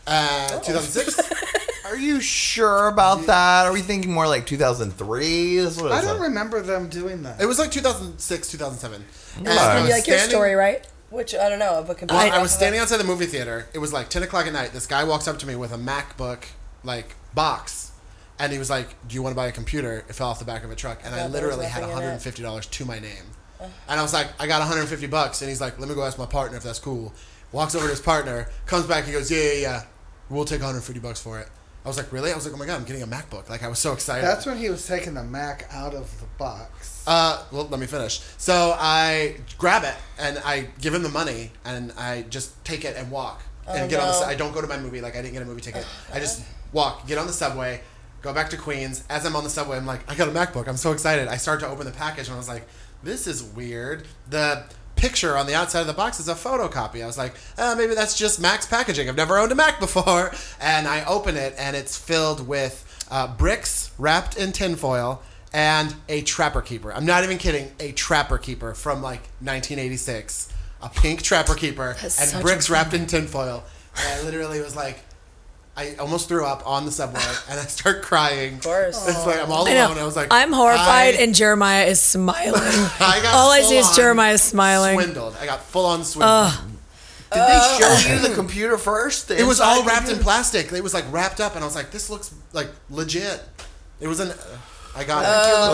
uh, 0.07 0.59
2006. 0.61 1.21
Are 1.85 1.97
you 1.97 2.21
sure 2.21 2.89
about 2.89 3.27
that? 3.27 3.67
Are 3.67 3.73
we 3.73 3.81
thinking 3.83 4.13
more 4.13 4.27
like 4.27 4.47
2003? 4.47 5.57
This 5.57 5.77
is 5.77 5.83
what 5.83 5.93
I 5.93 6.01
don't 6.01 6.19
like. 6.19 6.29
remember 6.29 6.63
them 6.63 6.89
doing 6.89 7.23
that. 7.25 7.41
It 7.41 7.47
was 7.47 7.59
like 7.59 7.71
2006, 7.71 8.51
2007. 8.51 9.05
And 9.39 9.49
Alright. 9.49 9.61
I 9.61 9.75
Maybe 9.75 9.83
was 9.87 9.91
like 9.93 10.07
your 10.07 10.17
standing- 10.19 10.31
story, 10.31 10.55
right? 10.55 10.87
Which 11.11 11.35
I 11.35 11.51
don't 11.51 11.59
know, 11.59 11.85
but 11.87 12.01
Well, 12.11 12.33
I, 12.33 12.41
was 12.41 12.53
standing 12.53 12.81
outside 12.81 12.97
the 12.97 13.05
movie 13.05 13.27
theater. 13.27 13.67
It 13.75 13.79
was 13.79 13.93
like 13.93 14.09
10 14.09 14.23
o'clock 14.23 14.47
at 14.47 14.55
night. 14.55 14.73
This 14.73 14.87
guy 14.87 15.05
walks 15.05 15.29
up 15.29 15.39
to 15.41 15.47
me 15.47 15.55
with 15.57 15.71
a 15.71 15.77
MacBook, 15.77 16.45
like, 16.85 17.17
box. 17.35 17.91
And 18.39 18.51
he 18.51 18.59
was 18.59 18.71
like, 18.71 18.89
Do 19.07 19.15
you 19.15 19.23
want 19.23 19.35
to 19.35 19.37
buy 19.37 19.49
a 19.49 19.53
computer? 19.53 20.05
It 20.09 20.15
fell 20.15 20.29
off 20.31 20.39
the 20.39 20.47
back 20.47 20.65
of 20.65 20.71
a 20.71 20.75
truck. 20.75 21.01
And 21.05 21.15
I 21.15 21.19
thought 21.19 21.33
literally 21.33 21.67
had 21.67 21.83
nothing 21.83 21.99
in 21.99 22.15
it. 22.15 22.21
$150 22.21 22.71
to 22.71 22.85
my 22.87 22.99
name. 22.99 23.25
And 23.61 24.01
I 24.01 24.03
was 24.03 24.15
like, 24.15 24.29
I 24.41 24.47
got 24.47 24.61
150 24.61 25.07
bucks. 25.09 25.43
And 25.43 25.51
he's 25.51 25.61
like, 25.61 25.79
Let 25.79 25.89
me 25.91 25.95
go 25.95 26.03
ask 26.03 26.17
my 26.19 26.25
partner 26.25 26.57
if 26.57 26.63
that's 26.63 26.79
cool. 26.79 27.13
Walks 27.53 27.75
over 27.75 27.85
to 27.85 27.91
his 27.91 28.01
partner, 28.01 28.49
comes 28.67 28.87
back, 28.87 29.05
he 29.05 29.13
goes, 29.13 29.31
Yeah, 29.31 29.39
yeah, 29.43 29.61
yeah. 29.61 29.83
We'll 30.31 30.45
take 30.45 30.61
150 30.61 31.01
bucks 31.01 31.21
for 31.21 31.39
it. 31.39 31.49
I 31.85 31.89
was 31.89 31.97
like, 31.97 32.13
Really? 32.13 32.33
I 32.33 32.35
was 32.35 32.45
like, 32.47 32.55
Oh 32.55 32.59
my 32.59 32.67
God, 32.67 32.77
I'm 32.81 32.85
getting 32.87 33.03
a 33.03 33.07
MacBook. 33.07 33.51
Like, 33.51 33.63
I 33.63 33.69
was 33.69 33.79
so 33.79 33.93
excited. 33.93 34.25
That's 34.25 34.47
when 34.47 34.57
he 34.57 34.71
was 34.71 34.87
taking 34.87 35.15
the 35.15 35.25
Mac 35.25 35.67
out 35.71 35.95
of 35.95 36.11
the 36.21 36.27
box. 36.39 37.05
Uh, 37.07 37.45
well, 37.53 37.67
let 37.69 37.81
me 37.81 37.87
finish. 37.87 38.21
So 38.39 38.75
I 38.79 39.37
grab 39.59 39.85
it 39.85 39.95
and 40.19 40.39
I 40.45 40.69
give 40.81 40.95
him 40.95 41.03
the 41.03 41.09
money 41.09 41.51
and 41.65 41.93
I 41.99 42.23
just 42.31 42.65
take 42.65 42.85
it 42.85 42.97
and 42.97 43.11
walk 43.11 43.43
and 43.69 43.91
get 43.91 44.01
on 44.01 44.09
the. 44.09 44.21
no. 44.21 44.27
I 44.27 44.35
don't 44.35 44.53
go 44.53 44.61
to 44.61 44.67
my 44.67 44.79
movie 44.79 45.01
like 45.01 45.15
I 45.17 45.23
didn't 45.23 45.35
get 45.35 45.43
a 45.43 45.47
movie 45.47 45.61
ticket. 45.61 45.85
I 46.13 46.19
just 46.21 46.43
walk, 46.73 47.07
get 47.07 47.19
on 47.19 47.27
the 47.27 47.33
subway, 47.33 47.81
go 48.23 48.33
back 48.33 48.51
to 48.51 48.57
Queens. 48.57 49.05
As 49.11 49.27
I'm 49.27 49.37
on 49.37 49.45
the 49.45 49.51
subway, 49.51 49.77
I'm 49.77 49.87
like, 49.87 50.09
I 50.11 50.15
got 50.15 50.29
a 50.29 50.33
MacBook. 50.33 50.69
I'm 50.69 50.77
so 50.77 50.93
excited. 50.93 51.29
I 51.29 51.37
start 51.37 51.61
to 51.61 51.69
open 51.69 51.85
the 51.87 51.93
package 51.93 52.27
and 52.29 52.35
I 52.35 52.39
was 52.39 52.49
like, 52.49 52.67
this 53.03 53.27
is 53.27 53.43
weird. 53.43 54.07
The 54.31 54.65
picture 54.97 55.37
on 55.37 55.47
the 55.47 55.55
outside 55.55 55.81
of 55.81 55.87
the 55.87 55.93
box 55.93 56.21
is 56.21 56.29
a 56.29 56.35
photocopy. 56.35 57.03
I 57.03 57.07
was 57.07 57.19
like, 57.19 57.35
uh, 57.59 57.75
maybe 57.77 57.95
that's 57.95 58.17
just 58.17 58.41
Mac's 58.41 58.67
packaging. 58.67 59.09
I've 59.09 59.17
never 59.17 59.39
owned 59.39 59.53
a 59.53 59.55
Mac 59.55 59.81
before. 59.81 60.33
And 60.61 60.87
I 60.87 61.05
open 61.05 61.37
it 61.37 61.55
and 61.59 61.75
it's 61.75 61.97
filled 61.99 62.47
with 62.47 63.07
uh, 63.11 63.27
bricks 63.27 63.91
wrapped 63.99 64.37
in 64.37 64.53
tinfoil 64.53 65.23
and 65.53 65.95
a 66.09 66.23
trapper 66.23 66.63
keeper. 66.63 66.93
I'm 66.93 67.05
not 67.05 67.25
even 67.25 67.39
kidding. 67.39 67.71
A 67.81 67.93
trapper 67.93 68.39
keeper 68.39 68.75
from 68.75 69.03
like 69.03 69.23
1986. 69.41 70.53
A 70.83 70.89
pink 70.89 71.23
trapper 71.23 71.55
keeper 71.55 71.97
That's 72.01 72.33
and 72.33 72.43
bricks 72.43 72.71
wrapped 72.71 72.95
in 72.95 73.07
tinfoil. 73.07 73.65
And 73.97 74.21
I 74.21 74.23
literally 74.25 74.61
was 74.61 74.77
like, 74.77 75.01
I 75.77 75.95
almost 75.97 76.29
threw 76.29 76.45
up 76.45 76.67
on 76.67 76.85
the 76.85 76.93
subway 76.93 77.21
and 77.51 77.59
I 77.59 77.63
start 77.65 78.03
crying. 78.03 78.55
Of 78.55 78.63
course. 78.65 79.09
It's 79.09 79.27
like 79.27 79.43
I'm 79.43 79.51
all 79.51 79.67
I 79.67 79.75
know. 79.75 79.87
alone. 79.89 79.99
I 79.99 80.05
was 80.05 80.17
like, 80.17 80.29
I'm 80.31 80.53
horrified, 80.53 81.15
I- 81.15 81.19
and 81.23 81.35
Jeremiah 81.35 81.87
is 81.87 82.01
smiling. 82.01 82.53
I 82.55 83.21
got 83.23 83.35
All 83.35 83.51
I 83.51 83.63
see 83.63 83.77
is 83.79 83.87
full-on 83.87 83.97
Jeremiah 83.97 84.39
smiling. 84.39 85.01
Swindled. 85.01 85.37
I 85.41 85.47
got 85.47 85.63
full 85.63 85.87
on 85.87 86.05
swindled. 86.05 86.53
Did 87.33 87.41
they 87.41 87.77
show 87.79 88.13
you 88.13 88.19
the 88.29 88.35
computer 88.35 88.77
first? 88.77 89.29
The 89.29 89.41
It 89.41 89.45
was 89.45 89.59
all 89.61 89.83
wrapped 89.85 90.11
in 90.11 90.19
plastic. 90.19 90.71
It 90.71 90.83
was 90.83 90.93
like 90.93 91.11
wrapped 91.11 91.41
up, 91.41 91.55
and 91.55 91.65
I 91.65 91.67
was 91.67 91.75
like, 91.75 91.91
"This 91.91 92.11
looks 92.11 92.35
like 92.53 92.69
legit." 92.91 93.41
It 94.01 94.07
was 94.09 94.21
an. 94.21 94.33
Uh, 94.33 94.37
I 94.95 95.05
got 95.05 95.23
it. 95.25 95.29
Oh, 95.29 95.73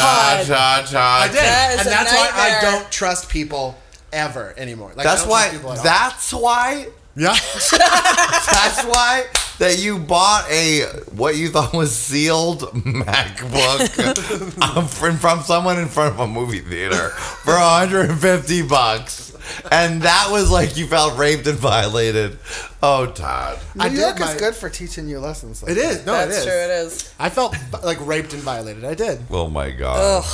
Todd, 0.00 0.46
Todd, 0.46 0.86
Todd. 0.86 0.94
I 0.96 1.26
did, 1.28 1.36
That 1.36 1.70
is 1.74 1.80
and 1.80 1.88
a 1.88 1.90
that's 1.90 2.12
why 2.12 2.30
I 2.32 2.58
don't 2.62 2.90
trust 2.90 3.28
people 3.28 3.76
ever 4.12 4.54
anymore. 4.56 4.88
Like, 4.96 5.06
I 5.06 5.10
That's 5.10 5.22
don't 5.22 5.30
why. 5.30 5.40
trust 5.42 5.54
people 5.56 5.72
at 5.72 5.78
all. 5.78 5.84
That's 5.84 6.32
why. 6.32 6.86
Yeah. 7.16 7.32
That's 7.78 8.84
why 8.84 9.26
that 9.58 9.78
you 9.78 9.98
bought 9.98 10.46
a 10.50 10.82
what 11.12 11.36
you 11.36 11.48
thought 11.48 11.72
was 11.72 11.94
sealed 11.96 12.60
MacBook 12.74 14.62
um, 14.76 14.86
from, 14.86 15.16
from 15.16 15.40
someone 15.40 15.78
in 15.78 15.88
front 15.88 16.14
of 16.14 16.20
a 16.20 16.26
movie 16.26 16.60
theater 16.60 17.08
for 17.10 17.54
150 17.54 18.62
bucks, 18.68 19.34
and 19.72 20.02
that 20.02 20.28
was 20.30 20.50
like 20.50 20.76
you 20.76 20.86
felt 20.86 21.16
raped 21.18 21.46
and 21.46 21.58
violated. 21.58 22.38
Oh, 22.82 23.06
Todd. 23.06 23.58
New 23.74 23.82
I 23.84 23.88
did 23.88 23.98
York 23.98 24.18
my- 24.20 24.32
is 24.34 24.40
good 24.40 24.54
for 24.54 24.68
teaching 24.68 25.08
you 25.08 25.18
lessons. 25.18 25.62
Like 25.62 25.72
It 25.72 25.78
is. 25.78 26.06
No, 26.06 26.12
That's 26.12 26.36
it 26.36 26.38
is. 26.40 26.44
true. 26.44 26.52
It 26.54 26.70
is. 26.86 27.14
I 27.18 27.30
felt 27.30 27.56
like 27.82 28.04
raped 28.06 28.32
and 28.34 28.42
violated. 28.42 28.84
I 28.84 28.94
did, 28.94 29.20
Oh 29.30 29.48
my 29.48 29.70
God. 29.70 30.24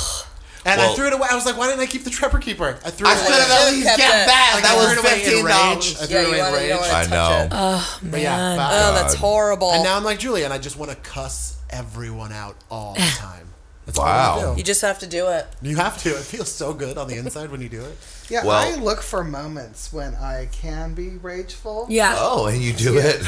And 0.65 0.79
Well- 0.79 0.91
I 0.91 0.95
threw 0.95 1.07
it 1.07 1.13
away. 1.13 1.27
I 1.29 1.35
was 1.35 1.45
like, 1.45 1.57
"Why 1.57 1.67
didn't 1.67 1.81
I 1.81 1.85
keep 1.85 2.03
the 2.03 2.09
trapper 2.09 2.39
keeper?" 2.39 2.77
I 2.85 2.89
threw 2.89 3.07
it 3.07 3.09
I 3.09 3.13
it 3.13 3.17
should 3.19 3.27
away. 3.27 3.39
have 3.41 3.51
at 3.51 3.71
least 3.71 3.87
Kept 3.87 3.99
kept 3.99 4.27
that. 4.27 4.51
Like, 4.55 4.63
that 4.63 4.71
I 4.71 4.75
was 4.77 4.85
threw 4.85 4.93
it 4.93 4.99
away 4.99 5.13
in 5.13 5.19
fifteen 5.25 5.45
rage. 5.45 5.53
dollars. 5.55 6.01
I 6.01 6.05
threw 6.05 6.17
it 6.17 6.27
away 6.27 6.37
in 6.39 6.43
want 6.43 6.55
to. 6.55 6.61
You 6.63 6.69
don't 6.69 6.81
rage. 6.81 6.91
want 6.91 6.93
I 6.93 7.15
know. 7.15 7.29
touch 7.29 7.43
it. 7.43 7.49
But 8.11 8.17
oh, 8.17 8.21
yeah, 8.21 8.37
Man. 8.37 8.57
but- 8.57 8.71
Oh, 8.73 8.93
that's 8.95 9.13
horrible. 9.15 9.71
And 9.73 9.83
now 9.83 9.95
I'm 9.97 10.03
like 10.03 10.19
Julie, 10.19 10.43
and 10.43 10.53
I 10.53 10.57
just 10.57 10.77
want 10.77 10.91
to 10.91 10.97
cuss 10.97 11.55
everyone 11.69 12.31
out 12.31 12.55
all 12.71 12.93
the 12.93 13.01
time. 13.01 13.49
That's 13.85 13.97
Wow. 13.99 14.37
wanna 14.37 14.51
do. 14.53 14.57
you 14.59 14.63
just 14.63 14.79
have 14.81 14.99
to 14.99 15.07
do 15.07 15.27
it. 15.27 15.45
You 15.61 15.75
have 15.75 16.01
to. 16.03 16.09
It 16.11 16.23
feels 16.23 16.49
so 16.49 16.73
good 16.73 16.97
on 16.97 17.09
the 17.09 17.15
inside 17.17 17.51
when 17.51 17.59
you 17.61 17.69
do 17.69 17.81
it. 17.83 17.97
Yeah, 18.29 18.45
Well- 18.45 18.55
I 18.57 18.75
look 18.75 19.01
for 19.01 19.21
moments 19.25 19.91
when 19.91 20.15
I 20.15 20.47
can 20.53 20.93
be 20.93 21.09
rageful. 21.21 21.85
Yeah. 21.89 22.15
Oh, 22.17 22.45
and 22.45 22.61
you 22.61 22.71
do 22.71 22.97
it. 22.97 23.21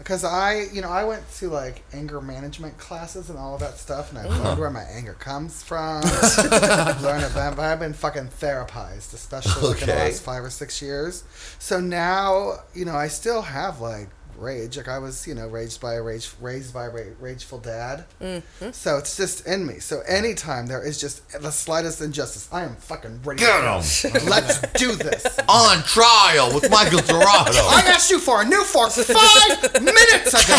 Because 0.00 0.24
I, 0.24 0.62
you 0.72 0.80
know, 0.80 0.88
I 0.88 1.04
went 1.04 1.22
to 1.36 1.50
like 1.50 1.82
anger 1.92 2.20
management 2.22 2.78
classes 2.78 3.28
and 3.28 3.38
all 3.38 3.54
of 3.54 3.60
that 3.60 3.76
stuff, 3.76 4.08
and 4.10 4.18
I 4.18 4.24
learned 4.24 4.58
where 4.58 4.70
my 4.70 4.82
anger 4.82 5.12
comes 5.12 5.62
from. 5.62 6.00
I've 6.04 7.02
learned 7.02 7.24
about, 7.24 7.54
but 7.54 7.62
I've 7.66 7.78
been 7.78 7.92
fucking 7.92 8.28
therapized, 8.28 9.12
especially 9.12 9.68
like 9.68 9.82
in 9.82 9.88
the 9.88 9.92
Okay. 9.92 10.04
last 10.08 10.22
five 10.22 10.42
or 10.42 10.48
six 10.50 10.80
years. 10.80 11.22
So 11.58 11.80
now, 11.80 12.60
you 12.74 12.86
know, 12.86 12.94
I 12.96 13.08
still 13.08 13.42
have 13.42 13.80
like 13.80 14.08
rage. 14.40 14.76
Like 14.76 14.88
I 14.88 14.98
was, 14.98 15.26
you 15.26 15.34
know, 15.34 15.46
raised 15.46 15.80
by 15.80 15.94
a 15.94 16.02
rage, 16.02 16.30
raised 16.40 16.72
by 16.74 16.86
a 16.86 16.90
ra- 16.90 17.02
rageful 17.20 17.58
dad. 17.58 18.04
Mm-hmm. 18.20 18.70
So 18.72 18.96
it's 18.98 19.16
just 19.16 19.46
in 19.46 19.66
me. 19.66 19.78
So 19.78 20.00
anytime 20.08 20.66
there 20.66 20.82
is 20.84 21.00
just 21.00 21.28
the 21.40 21.50
slightest 21.50 22.00
injustice, 22.00 22.48
I 22.52 22.62
am 22.64 22.76
fucking 22.76 23.20
ready. 23.24 23.40
Get 23.40 23.54
to 23.56 23.62
go. 24.08 24.18
'em. 24.18 24.26
Let's 24.26 24.60
do 24.72 24.94
this. 24.96 25.26
On 25.48 25.82
trial 25.84 26.54
with 26.54 26.70
Michael 26.70 27.00
Gerardo. 27.00 27.60
I 27.60 27.82
asked 27.86 28.10
you 28.10 28.18
for 28.18 28.42
a 28.42 28.44
new 28.44 28.64
fork 28.64 28.90
five 28.92 29.82
minutes 29.82 30.32
ago. 30.34 30.56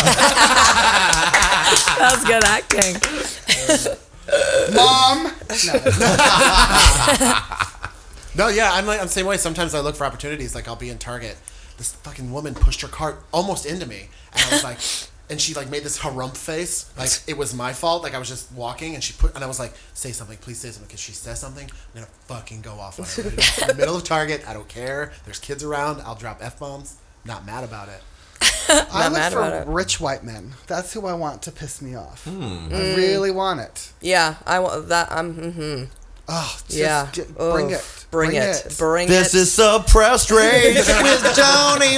That 1.98 2.12
was 2.14 2.24
good 2.24 2.44
acting. 2.44 2.96
Mom. 4.74 5.32
No, 8.36 8.48
yeah, 8.54 8.72
I'm 8.72 8.86
like 8.86 9.00
I'm 9.00 9.06
the 9.06 9.12
same 9.12 9.26
way. 9.26 9.36
Sometimes 9.36 9.74
I 9.74 9.80
look 9.80 9.96
for 9.96 10.04
opportunities. 10.04 10.54
Like 10.54 10.68
I'll 10.68 10.76
be 10.76 10.88
in 10.90 10.98
Target. 10.98 11.36
This 11.82 11.94
fucking 11.96 12.32
woman 12.32 12.54
pushed 12.54 12.80
her 12.82 12.86
cart 12.86 13.24
almost 13.32 13.66
into 13.66 13.86
me, 13.86 14.08
and 14.32 14.40
I 14.40 14.52
was 14.52 14.62
like, 14.62 14.78
and 15.28 15.40
she 15.40 15.52
like 15.52 15.68
made 15.68 15.82
this 15.82 15.98
harump 15.98 16.36
face, 16.36 16.88
like 16.96 17.10
it 17.26 17.36
was 17.36 17.52
my 17.52 17.72
fault. 17.72 18.04
Like 18.04 18.14
I 18.14 18.20
was 18.20 18.28
just 18.28 18.52
walking, 18.52 18.94
and 18.94 19.02
she 19.02 19.14
put, 19.14 19.34
and 19.34 19.42
I 19.42 19.48
was 19.48 19.58
like, 19.58 19.72
say 19.92 20.12
something, 20.12 20.38
please 20.38 20.58
say 20.58 20.68
something, 20.68 20.86
because 20.86 21.00
she 21.00 21.10
says 21.10 21.40
something, 21.40 21.64
I'm 21.64 21.92
gonna 21.92 22.06
fucking 22.28 22.60
go 22.60 22.74
off 22.74 23.00
on 23.00 23.24
her. 23.24 23.30
in 23.30 23.66
the 23.66 23.74
middle 23.76 23.96
of 23.96 24.04
Target. 24.04 24.48
I 24.48 24.52
don't 24.52 24.68
care. 24.68 25.10
There's 25.24 25.40
kids 25.40 25.64
around. 25.64 26.02
I'll 26.02 26.14
drop 26.14 26.38
f 26.40 26.60
bombs. 26.60 26.98
Not 27.24 27.44
mad 27.44 27.64
about 27.64 27.88
it. 27.88 28.00
I 28.68 29.08
look 29.08 29.14
mad 29.14 29.32
for 29.32 29.40
about 29.40 29.66
it. 29.66 29.68
rich 29.68 29.98
white 30.00 30.22
men. 30.22 30.52
That's 30.68 30.92
who 30.92 31.08
I 31.08 31.14
want 31.14 31.42
to 31.42 31.50
piss 31.50 31.82
me 31.82 31.96
off. 31.96 32.22
Hmm. 32.26 32.68
I 32.72 32.94
really 32.94 33.32
want 33.32 33.58
it. 33.58 33.92
Yeah, 34.00 34.36
I 34.46 34.60
want 34.60 34.88
that. 34.88 35.10
I'm. 35.10 35.34
hmm 35.34 35.84
Oh, 36.28 36.56
just 36.68 36.78
Yeah. 36.78 37.08
get- 37.12 37.36
bring 37.36 37.72
Oof. 37.72 37.98
it. 37.98 38.10
Bring, 38.10 38.34
it. 38.34 38.74
Bring 38.78 39.06
it. 39.06 39.10
This 39.10 39.34
is 39.34 39.50
suppressed 39.52 40.30
rage 40.30 40.76
with 40.76 41.34
Johnny 41.36 41.96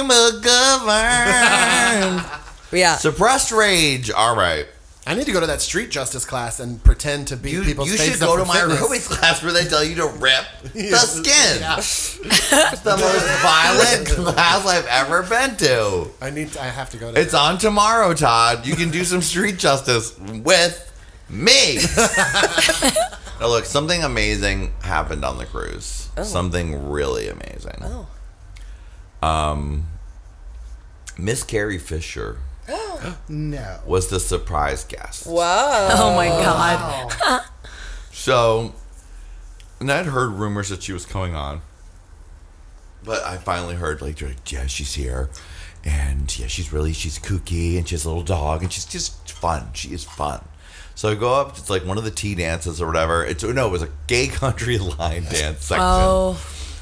McGovern. 0.95 2.23
yeah. 2.71 2.95
suppressed 2.97 3.51
rage. 3.51 4.09
All 4.11 4.35
right. 4.35 4.65
I 5.07 5.13
need 5.13 5.25
to 5.27 5.31
go 5.31 5.39
to 5.39 5.45
that 5.45 5.61
street 5.61 5.91
justice 5.91 6.25
class 6.25 6.59
and 6.59 6.83
pretend 6.83 7.27
to 7.27 7.37
be 7.37 7.51
You, 7.51 7.63
people's 7.63 7.91
you 7.91 7.97
faces 7.97 8.13
should 8.13 8.21
go 8.21 8.37
to 8.37 8.45
my 8.45 8.59
fitness. 8.61 8.79
aerobics 8.81 9.07
class 9.07 9.43
where 9.43 9.53
they 9.53 9.65
tell 9.65 9.83
you 9.83 9.93
to 9.97 10.07
rip 10.07 10.45
the 10.73 10.97
skin. 10.97 11.59
Yeah. 11.59 11.77
It's 11.77 12.79
the 12.81 12.97
most 12.97 13.41
violent 13.41 14.07
class 14.33 14.65
I've 14.65 14.87
ever 14.87 15.21
been 15.21 15.55
to. 15.57 16.07
I 16.21 16.31
need. 16.31 16.53
To, 16.53 16.61
I 16.63 16.65
have 16.69 16.89
to 16.91 16.97
go 16.97 17.11
to. 17.13 17.19
It's 17.21 17.35
on 17.35 17.59
tomorrow, 17.59 18.15
Todd. 18.15 18.65
You 18.65 18.75
can 18.75 18.89
do 18.89 19.03
some 19.03 19.21
street 19.21 19.59
justice 19.59 20.17
with 20.17 20.81
me. 21.29 21.77
now, 23.39 23.47
look, 23.47 23.65
something 23.65 24.03
amazing 24.03 24.73
happened 24.81 25.25
on 25.25 25.37
the 25.37 25.45
cruise. 25.45 26.09
Something 26.23 26.89
really 26.89 27.27
amazing. 27.27 27.81
Oh. 27.81 28.07
Um, 29.27 29.87
Miss 31.17 31.43
Carrie 31.43 31.77
Fisher 31.79 32.39
No. 33.29 33.79
was 33.85 34.07
the 34.07 34.19
surprise 34.19 34.83
guest. 34.83 35.25
Whoa. 35.27 35.89
Oh 35.91 36.13
my 36.15 36.27
god. 36.27 37.41
So, 38.11 38.73
and 39.81 39.91
I'd 39.91 40.05
heard 40.05 40.31
rumors 40.31 40.69
that 40.69 40.81
she 40.81 40.93
was 40.93 41.05
coming 41.05 41.35
on, 41.35 41.61
but 43.03 43.21
I 43.23 43.35
finally 43.37 43.75
heard 43.75 44.01
like, 44.01 44.19
like, 44.21 44.51
yeah, 44.51 44.65
she's 44.67 44.95
here, 44.95 45.29
and 45.83 46.39
yeah, 46.39 46.47
she's 46.47 46.71
really 46.71 46.93
she's 46.93 47.19
kooky, 47.19 47.77
and 47.77 47.87
she 47.87 47.93
has 47.93 48.05
a 48.05 48.07
little 48.07 48.23
dog, 48.23 48.63
and 48.63 48.71
she's 48.71 48.85
just 48.85 49.29
fun. 49.31 49.67
She 49.73 49.89
is 49.89 50.05
fun. 50.05 50.43
So 50.95 51.09
I 51.09 51.15
go 51.15 51.33
up. 51.33 51.57
It's 51.57 51.69
like 51.69 51.85
one 51.85 51.97
of 51.97 52.03
the 52.05 52.11
tea 52.11 52.35
dances 52.35 52.81
or 52.81 52.87
whatever. 52.87 53.23
It's 53.25 53.43
no, 53.43 53.67
it 53.67 53.71
was 53.71 53.81
a 53.81 53.89
gay 54.07 54.27
country 54.27 54.77
line 54.99 55.23
dance 55.25 55.65
section. 55.65 55.77
Oh, 55.81 56.41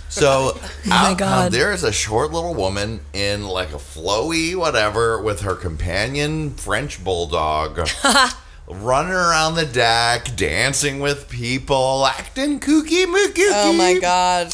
So 0.10 0.58
my 0.86 1.12
out- 1.12 1.18
God. 1.18 1.52
there 1.52 1.74
is 1.74 1.84
a 1.84 1.92
short 1.92 2.32
little 2.32 2.54
woman 2.54 3.02
in 3.14 3.48
like 3.48 3.72
a 3.74 3.78
flowy 3.78 4.56
whatever 4.56 5.20
with 5.22 5.42
her 5.42 5.56
companion 5.56 6.52
French 6.52 7.04
bulldog 7.04 7.80
running 8.70 9.12
around 9.14 9.56
the 9.56 9.66
deck, 9.66 10.36
dancing 10.36 11.00
with 11.00 11.28
people, 11.30 12.06
acting 12.06 12.60
kooky 12.60 13.06
mookie. 13.06 13.50
Oh 13.52 13.74
my 13.74 13.98
god. 14.00 14.54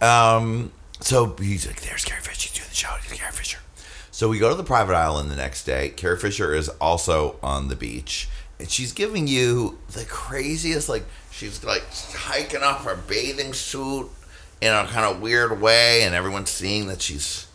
Um, 0.00 0.72
so 1.00 1.34
he's 1.40 1.66
like, 1.66 1.80
"There's 1.82 2.04
Carrie 2.04 2.20
Fisher. 2.22 2.38
She's 2.40 2.52
doing 2.52 2.68
the 2.68 2.74
show. 2.74 2.88
Carrie 3.14 3.32
Fisher." 3.32 3.58
So 4.10 4.28
we 4.28 4.38
go 4.38 4.48
to 4.50 4.54
the 4.54 4.64
private 4.64 4.94
island 4.94 5.30
the 5.30 5.36
next 5.36 5.64
day. 5.64 5.88
Carrie 5.90 6.18
Fisher 6.18 6.54
is 6.54 6.68
also 6.80 7.36
on 7.42 7.68
the 7.68 7.76
beach, 7.76 8.28
and 8.62 8.70
she's 8.70 8.92
giving 8.92 9.26
you 9.26 9.76
the 9.90 10.04
craziest. 10.04 10.88
Like 10.88 11.04
she's 11.32 11.64
like 11.64 11.82
hiking 12.14 12.62
off 12.62 12.84
her 12.84 12.94
bathing 12.94 13.52
suit 13.52 14.08
in 14.60 14.72
a 14.72 14.86
kind 14.86 15.04
of 15.04 15.20
weird 15.20 15.60
way, 15.60 16.04
and 16.04 16.14
everyone's 16.14 16.50
seeing 16.50 16.86
that 16.86 17.02
she's 17.02 17.48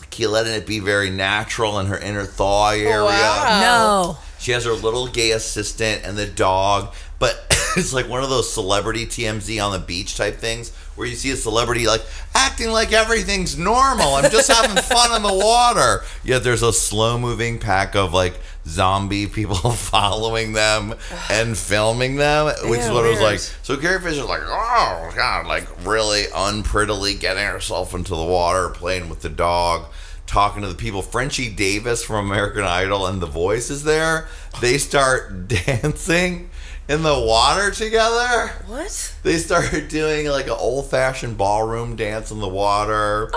like, 0.00 0.18
letting 0.18 0.54
it 0.54 0.66
be 0.66 0.80
very 0.80 1.10
natural 1.10 1.78
in 1.78 1.86
her 1.86 1.98
inner 1.98 2.24
thigh 2.24 2.78
area. 2.78 3.60
no. 3.60 4.16
She 4.38 4.52
has 4.52 4.64
her 4.64 4.72
little 4.72 5.08
gay 5.08 5.32
assistant 5.32 6.02
and 6.04 6.16
the 6.16 6.26
dog, 6.26 6.94
but 7.18 7.34
it's 7.76 7.92
like 7.92 8.08
one 8.08 8.22
of 8.22 8.30
those 8.30 8.50
celebrity 8.50 9.04
TMZ 9.04 9.62
on 9.62 9.72
the 9.72 9.78
beach 9.78 10.16
type 10.16 10.36
things 10.36 10.74
where 10.96 11.06
you 11.06 11.16
see 11.16 11.30
a 11.32 11.36
celebrity 11.36 11.86
like 11.86 12.02
acting 12.34 12.70
like 12.70 12.92
everything's 12.92 13.58
normal. 13.58 14.14
I'm 14.14 14.30
just 14.30 14.50
having 14.50 14.82
fun 14.82 15.14
in 15.16 15.22
the 15.22 15.34
water. 15.34 16.02
Yet 16.22 16.44
there's 16.44 16.62
a 16.62 16.72
slow 16.72 17.18
moving 17.18 17.58
pack 17.58 17.94
of 17.94 18.14
like 18.14 18.40
zombie 18.66 19.26
people 19.26 19.56
following 19.70 20.52
them 20.52 20.94
and 21.30 21.56
filming 21.56 22.16
them, 22.16 22.46
which 22.64 22.80
is 22.80 22.90
what 22.90 23.04
it 23.04 23.10
was 23.10 23.20
like. 23.20 23.38
So 23.38 23.76
Carrie 23.76 24.00
Fisher's 24.00 24.24
like, 24.24 24.42
oh 24.42 25.12
god, 25.14 25.46
like 25.46 25.66
really 25.86 26.24
unprettily 26.34 27.14
getting 27.14 27.44
herself 27.46 27.94
into 27.94 28.14
the 28.14 28.24
water, 28.24 28.70
playing 28.70 29.08
with 29.08 29.20
the 29.22 29.28
dog, 29.28 29.86
talking 30.26 30.62
to 30.62 30.68
the 30.68 30.74
people. 30.74 31.02
Frenchie 31.02 31.50
Davis 31.50 32.04
from 32.04 32.30
American 32.30 32.64
Idol 32.64 33.06
and 33.06 33.20
The 33.20 33.26
Voice 33.26 33.70
is 33.70 33.84
there. 33.84 34.28
They 34.60 34.78
start 34.78 35.48
dancing 35.66 36.50
in 36.88 37.02
the 37.02 37.18
water 37.18 37.70
together. 37.70 38.48
What? 38.66 39.14
They 39.22 39.38
started 39.38 39.88
doing 39.88 40.26
like 40.26 40.46
an 40.46 40.52
old 40.52 40.90
fashioned 40.90 41.38
ballroom 41.38 41.96
dance 41.96 42.30
in 42.30 42.40
the 42.40 42.48
water. 42.48 43.30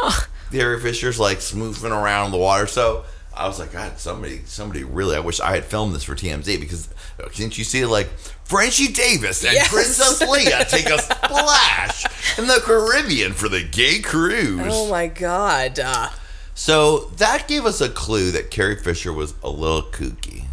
Carrie 0.51 0.79
Fisher's 0.79 1.19
like 1.19 1.41
smoothing 1.41 1.91
around 1.91 2.31
the 2.31 2.37
water. 2.37 2.67
So 2.67 3.05
I 3.37 3.47
was 3.47 3.59
like, 3.59 3.71
God, 3.71 3.99
somebody, 3.99 4.41
somebody 4.45 4.83
really. 4.83 5.15
I 5.15 5.19
wish 5.19 5.39
I 5.39 5.51
had 5.55 5.65
filmed 5.65 5.93
this 5.95 6.03
for 6.03 6.15
TMZ 6.15 6.59
because 6.59 6.89
didn't 7.35 7.57
you 7.57 7.63
see 7.63 7.85
like 7.85 8.07
Frenchie 8.45 8.91
Davis 8.91 9.43
and 9.43 9.53
Yes. 9.53 9.69
Princess 9.71 10.21
Leia 10.21 10.67
take 10.69 10.87
a 10.89 10.99
splash 11.01 12.05
in 12.37 12.47
the 12.47 12.59
Caribbean 12.63 13.33
for 13.33 13.47
the 13.49 13.63
gay 13.63 13.99
cruise. 13.99 14.61
Oh 14.65 14.89
my 14.89 15.07
god. 15.07 15.79
Uh, 15.79 16.09
So 16.55 17.11
that 17.17 17.47
gave 17.47 17.65
us 17.65 17.81
a 17.81 17.89
clue 17.89 18.31
that 18.31 18.49
Carrie 18.49 18.75
Fisher 18.77 19.13
was 19.13 19.33
a 19.43 19.49
little 19.49 19.83
kooky. 19.83 20.45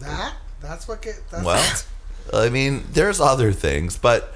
That? 0.00 0.34
That's 0.60 0.88
what 0.88 1.02
get. 1.02 1.20
That's 1.30 1.44
Well, 1.44 1.84
I 2.34 2.48
mean, 2.48 2.84
there's 2.92 3.20
other 3.20 3.52
things, 3.52 3.96
but 3.98 4.34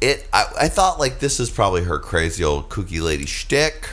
it. 0.00 0.26
I, 0.32 0.44
I 0.62 0.68
thought 0.68 0.98
like 0.98 1.18
this 1.20 1.38
is 1.40 1.48
probably 1.50 1.84
her 1.84 1.98
crazy 1.98 2.42
old 2.44 2.68
kooky 2.68 3.00
lady 3.00 3.26
shtick, 3.26 3.88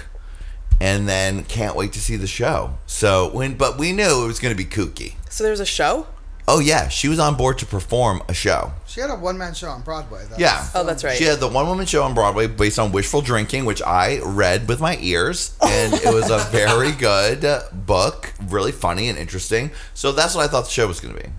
and 0.81 1.07
then 1.07 1.43
can't 1.43 1.75
wait 1.75 1.93
to 1.93 1.99
see 1.99 2.15
the 2.15 2.27
show. 2.27 2.73
So 2.87 3.29
when, 3.31 3.53
but 3.53 3.77
we 3.77 3.91
knew 3.91 4.23
it 4.23 4.27
was 4.27 4.39
going 4.39 4.55
to 4.55 4.57
be 4.57 4.69
kooky. 4.69 5.13
so 5.29 5.43
there's 5.43 5.59
a 5.59 5.65
show? 5.65 6.07
Oh 6.47 6.59
yeah, 6.59 6.87
she 6.89 7.07
was 7.07 7.19
on 7.19 7.35
board 7.35 7.59
to 7.59 7.65
perform 7.67 8.23
a 8.27 8.33
show. 8.33 8.73
She 8.87 8.99
had 8.99 9.11
a 9.11 9.15
one 9.15 9.37
man 9.37 9.53
show 9.53 9.69
on 9.69 9.83
Broadway. 9.83 10.25
That 10.29 10.39
Yeah. 10.39 10.59
was 10.59 10.71
Oh, 10.75 10.83
that's 10.83 11.03
right. 11.03 11.15
She 11.15 11.25
had 11.25 11.39
the 11.39 11.47
one 11.47 11.67
woman 11.67 11.85
show 11.85 12.03
on 12.03 12.13
Broadway 12.15 12.47
based 12.47 12.79
on 12.79 12.91
wishful 12.91 13.21
drinking, 13.21 13.65
which 13.65 13.81
I 13.83 14.19
read 14.25 14.67
with 14.67 14.81
my 14.81 14.97
ears, 14.99 15.55
and 15.61 15.93
it 15.93 16.11
was 16.13 16.29
a 16.31 16.39
very 16.51 16.91
good 16.91 17.45
book, 17.71 18.33
really 18.47 18.71
funny 18.71 19.07
and 19.07 19.17
interesting. 19.19 19.69
So 19.93 20.11
that's 20.11 20.33
what 20.35 20.43
I 20.43 20.47
thought 20.51 20.65
the 20.65 20.71
show 20.71 20.87
was 20.87 20.99
going 20.99 21.15
to 21.15 21.23
be. 21.23 21.29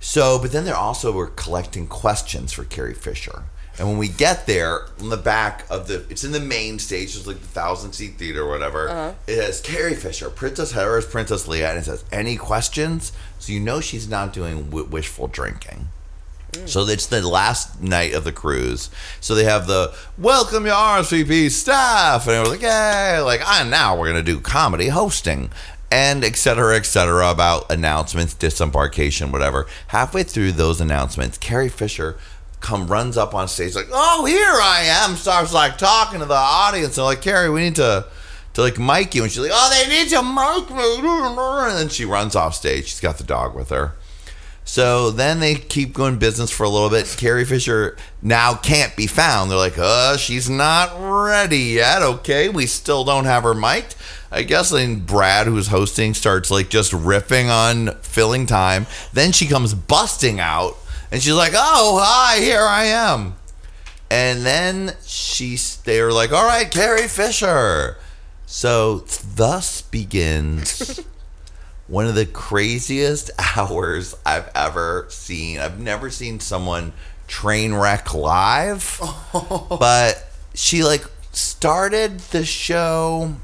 So, 0.00 0.38
but 0.38 0.52
then 0.52 0.64
they 0.66 0.70
also 0.70 1.10
were 1.10 1.28
collecting 1.28 1.86
questions 1.86 2.52
for 2.52 2.64
Carrie 2.64 2.92
Fisher. 2.94 3.44
And 3.78 3.88
when 3.88 3.98
we 3.98 4.08
get 4.08 4.46
there, 4.46 4.86
on 5.00 5.08
the 5.08 5.16
back 5.16 5.64
of 5.68 5.88
the, 5.88 6.04
it's 6.08 6.22
in 6.22 6.30
the 6.32 6.40
main 6.40 6.78
stage, 6.78 7.16
it's 7.16 7.26
like 7.26 7.40
the 7.40 7.46
thousand 7.46 7.92
seat 7.92 8.18
theater 8.18 8.42
or 8.42 8.50
whatever. 8.50 9.14
It 9.26 9.42
has 9.42 9.60
Carrie 9.60 9.94
Fisher, 9.96 10.30
Princess 10.30 10.72
Harris, 10.72 11.06
Princess 11.06 11.48
Leia, 11.48 11.70
and 11.70 11.78
it 11.78 11.84
says, 11.84 12.04
any 12.12 12.36
questions? 12.36 13.12
So 13.40 13.52
you 13.52 13.58
know 13.60 13.80
she's 13.80 14.08
not 14.08 14.32
doing 14.32 14.66
w- 14.66 14.86
wishful 14.86 15.26
drinking. 15.26 15.88
So 16.66 16.86
it's 16.86 17.06
the 17.06 17.26
last 17.26 17.82
night 17.82 18.14
of 18.14 18.22
the 18.22 18.30
cruise. 18.30 18.88
So 19.20 19.34
they 19.34 19.42
have 19.42 19.66
the 19.66 19.92
welcome 20.16 20.66
your 20.66 20.76
RSVP 20.76 21.50
staff, 21.50 22.28
and 22.28 22.36
it 22.36 22.40
was 22.40 22.50
like, 22.50 22.62
"Yay!" 22.62 23.18
Like, 23.18 23.40
ah, 23.44 23.66
now 23.68 23.96
we're 23.98 24.06
gonna 24.06 24.22
do 24.22 24.38
comedy 24.38 24.86
hosting, 24.86 25.50
and 25.90 26.24
et 26.24 26.36
cetera, 26.36 26.76
et 26.76 26.86
cetera, 26.86 27.28
about 27.28 27.70
announcements, 27.72 28.34
disembarkation, 28.34 29.32
whatever. 29.32 29.66
Halfway 29.88 30.22
through 30.22 30.52
those 30.52 30.80
announcements, 30.80 31.38
Carrie 31.38 31.68
Fisher 31.68 32.16
come 32.64 32.86
runs 32.86 33.16
up 33.16 33.34
on 33.34 33.46
stage 33.46 33.76
like, 33.76 33.88
"Oh, 33.92 34.24
here 34.24 34.40
I 34.40 34.84
am!" 35.04 35.16
Starts 35.16 35.52
like 35.52 35.78
talking 35.78 36.20
to 36.20 36.26
the 36.26 36.34
audience, 36.34 36.96
and 36.96 37.04
like, 37.04 37.22
Carrie, 37.22 37.50
we 37.50 37.60
need 37.60 37.76
to 37.76 38.06
to 38.54 38.60
like 38.60 38.78
mic 38.78 39.14
you, 39.14 39.22
and 39.22 39.30
she's 39.30 39.40
like, 39.40 39.52
"Oh, 39.52 39.70
they 39.70 39.88
need 39.88 40.08
to 40.10 40.22
mic 40.22 40.70
me," 40.70 40.98
and 40.98 41.78
then 41.78 41.88
she 41.88 42.04
runs 42.04 42.34
off 42.34 42.54
stage. 42.54 42.86
She's 42.86 43.00
got 43.00 43.18
the 43.18 43.24
dog 43.24 43.54
with 43.54 43.68
her. 43.68 43.94
So 44.66 45.10
then 45.10 45.40
they 45.40 45.56
keep 45.56 45.92
going 45.92 46.18
business 46.18 46.50
for 46.50 46.64
a 46.64 46.70
little 46.70 46.88
bit. 46.88 47.14
Carrie 47.18 47.44
Fisher 47.44 47.98
now 48.22 48.54
can't 48.54 48.96
be 48.96 49.06
found. 49.06 49.50
They're 49.50 49.58
like, 49.58 49.76
uh, 49.76 50.16
she's 50.16 50.48
not 50.48 50.94
ready 50.98 51.58
yet. 51.58 52.00
Okay, 52.00 52.48
we 52.48 52.64
still 52.64 53.04
don't 53.04 53.26
have 53.26 53.42
her 53.42 53.52
mic'd. 53.52 53.94
I 54.32 54.42
guess 54.42 54.70
then 54.70 55.00
Brad, 55.00 55.46
who's 55.46 55.68
hosting, 55.68 56.14
starts 56.14 56.50
like 56.50 56.70
just 56.70 56.92
riffing 56.92 57.50
on 57.50 57.94
filling 58.00 58.46
time. 58.46 58.86
Then 59.12 59.32
she 59.32 59.46
comes 59.46 59.74
busting 59.74 60.40
out 60.40 60.78
and 61.10 61.22
she's 61.22 61.34
like, 61.34 61.52
oh, 61.54 62.00
hi, 62.02 62.40
here 62.40 62.62
I 62.62 62.84
am. 62.84 63.36
And 64.10 64.44
then 64.44 64.94
she's, 65.04 65.76
they're 65.78 66.12
like, 66.12 66.32
all 66.32 66.46
right, 66.46 66.70
Carrie 66.70 67.08
Fisher. 67.08 67.96
So 68.46 69.00
thus 69.34 69.82
begins 69.82 71.00
one 71.86 72.06
of 72.06 72.14
the 72.14 72.26
craziest 72.26 73.30
hours 73.56 74.14
I've 74.24 74.50
ever 74.54 75.06
seen. 75.08 75.58
I've 75.58 75.80
never 75.80 76.10
seen 76.10 76.40
someone 76.40 76.92
train 77.26 77.74
wreck 77.74 78.14
live, 78.14 79.00
but 79.68 80.26
she 80.54 80.84
like 80.84 81.04
started 81.32 82.20
the 82.20 82.44
show 82.44 83.34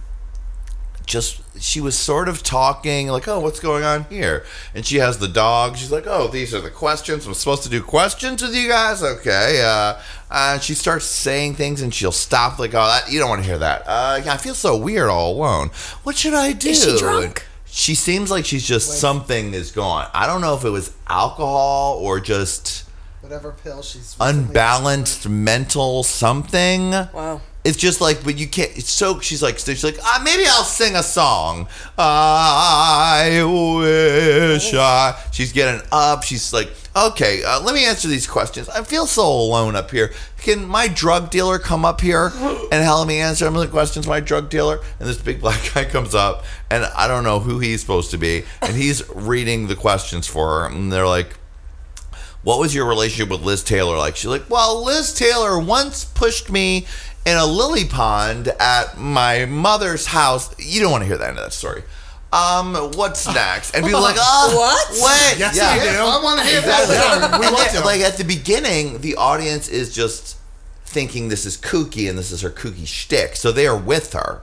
just 1.06 1.39
she 1.58 1.80
was 1.80 1.96
sort 1.96 2.28
of 2.28 2.42
talking 2.42 3.08
like, 3.08 3.26
"Oh, 3.26 3.40
what's 3.40 3.60
going 3.60 3.84
on 3.84 4.04
here?" 4.04 4.44
And 4.74 4.86
she 4.86 4.96
has 4.96 5.18
the 5.18 5.28
dog. 5.28 5.76
She's 5.76 5.90
like, 5.90 6.06
"Oh, 6.06 6.28
these 6.28 6.54
are 6.54 6.60
the 6.60 6.70
questions. 6.70 7.26
I'm 7.26 7.34
supposed 7.34 7.62
to 7.64 7.68
do 7.68 7.82
questions 7.82 8.42
with 8.42 8.54
you 8.54 8.68
guys." 8.68 9.02
Okay. 9.02 9.62
Uh, 9.64 10.00
uh, 10.30 10.58
she 10.58 10.74
starts 10.74 11.04
saying 11.04 11.54
things, 11.54 11.82
and 11.82 11.92
she'll 11.92 12.12
stop 12.12 12.58
like, 12.58 12.74
"Oh, 12.74 12.86
that, 12.86 13.10
you 13.10 13.18
don't 13.18 13.28
want 13.28 13.42
to 13.42 13.46
hear 13.46 13.58
that." 13.58 13.82
Uh, 13.86 14.20
yeah, 14.24 14.34
I 14.34 14.36
feel 14.36 14.54
so 14.54 14.76
weird 14.76 15.10
all 15.10 15.32
alone. 15.32 15.70
What 16.02 16.16
should 16.16 16.34
I 16.34 16.52
do? 16.52 16.70
Is 16.70 16.84
she 16.84 16.98
drunk? 16.98 17.46
She 17.66 17.94
seems 17.94 18.30
like 18.30 18.44
she's 18.44 18.66
just 18.66 18.98
something 18.98 19.54
is 19.54 19.70
gone. 19.70 20.08
I 20.12 20.26
don't 20.26 20.40
know 20.40 20.56
if 20.56 20.64
it 20.64 20.70
was 20.70 20.92
alcohol 21.08 21.98
or 22.00 22.18
just 22.18 22.84
Whatever 23.20 23.52
pill 23.52 23.82
she's 23.82 24.16
unbalanced 24.18 25.28
mental 25.28 26.02
something. 26.02 26.90
Wow. 26.90 27.40
It's 27.62 27.76
just 27.76 28.00
like, 28.00 28.24
but 28.24 28.38
you 28.38 28.46
can't. 28.46 28.70
It's 28.76 28.90
so 28.90 29.20
she's 29.20 29.42
like, 29.42 29.58
she's 29.58 29.84
like, 29.84 29.98
ah, 30.02 30.22
maybe 30.24 30.44
I'll 30.46 30.64
sing 30.64 30.96
a 30.96 31.02
song. 31.02 31.68
I 31.98 33.42
wish 33.44 34.72
I. 34.72 35.22
She's 35.30 35.52
getting 35.52 35.86
up. 35.92 36.22
She's 36.22 36.54
like, 36.54 36.70
okay, 36.96 37.42
uh, 37.44 37.60
let 37.60 37.74
me 37.74 37.84
answer 37.84 38.08
these 38.08 38.26
questions. 38.26 38.70
I 38.70 38.82
feel 38.82 39.06
so 39.06 39.28
alone 39.28 39.76
up 39.76 39.90
here. 39.90 40.12
Can 40.38 40.64
my 40.64 40.88
drug 40.88 41.30
dealer 41.30 41.58
come 41.58 41.84
up 41.84 42.00
here 42.00 42.32
and 42.72 42.82
help 42.82 43.06
me 43.06 43.18
answer 43.18 43.44
some 43.44 43.54
of 43.54 43.60
the 43.60 43.68
questions? 43.68 44.06
My 44.06 44.20
drug 44.20 44.48
dealer 44.48 44.80
and 44.98 45.06
this 45.06 45.20
big 45.20 45.42
black 45.42 45.60
guy 45.74 45.84
comes 45.84 46.14
up, 46.14 46.44
and 46.70 46.84
I 46.84 47.08
don't 47.08 47.24
know 47.24 47.40
who 47.40 47.58
he's 47.58 47.82
supposed 47.82 48.10
to 48.12 48.18
be, 48.18 48.44
and 48.62 48.74
he's 48.74 49.06
reading 49.14 49.66
the 49.66 49.76
questions 49.76 50.26
for 50.26 50.60
her, 50.60 50.66
and 50.66 50.90
they're 50.90 51.06
like 51.06 51.36
what 52.42 52.58
was 52.58 52.74
your 52.74 52.86
relationship 52.86 53.28
with 53.28 53.42
Liz 53.42 53.62
Taylor 53.62 53.98
like? 53.98 54.16
She's 54.16 54.30
like, 54.30 54.48
well, 54.48 54.82
Liz 54.84 55.12
Taylor 55.12 55.58
once 55.58 56.04
pushed 56.04 56.50
me 56.50 56.86
in 57.26 57.36
a 57.36 57.44
lily 57.46 57.84
pond 57.84 58.48
at 58.60 58.98
my 58.98 59.44
mother's 59.46 60.06
house. 60.06 60.54
You 60.58 60.80
don't 60.80 60.90
want 60.90 61.02
to 61.02 61.06
hear 61.06 61.18
the 61.18 61.28
end 61.28 61.38
of 61.38 61.44
that 61.44 61.52
story. 61.52 61.82
Um, 62.32 62.74
what's 62.94 63.26
next? 63.34 63.74
And 63.74 63.84
people 63.84 63.98
are 64.00 64.02
like, 64.02 64.16
oh, 64.18 64.54
What? 64.56 65.00
What? 65.00 65.38
Yes, 65.38 65.56
yeah. 65.56 65.74
we 65.74 65.80
do. 65.82 65.88
I 65.98 66.22
want 66.22 66.40
to 66.40 66.46
hear 66.46 66.58
Exactly. 66.58 66.96
that. 66.96 67.30
Yeah, 67.32 67.38
we 67.40 67.46
want 67.52 67.70
to. 67.70 67.80
Like 67.80 68.00
at 68.00 68.16
the 68.16 68.24
beginning, 68.24 69.00
the 69.00 69.16
audience 69.16 69.68
is 69.68 69.94
just 69.94 70.36
thinking 70.84 71.28
this 71.28 71.44
is 71.46 71.56
kooky 71.56 72.08
and 72.08 72.18
this 72.18 72.30
is 72.32 72.40
her 72.42 72.50
kooky 72.50 72.86
shtick, 72.86 73.36
so 73.36 73.52
they 73.52 73.66
are 73.66 73.76
with 73.76 74.12
her. 74.12 74.42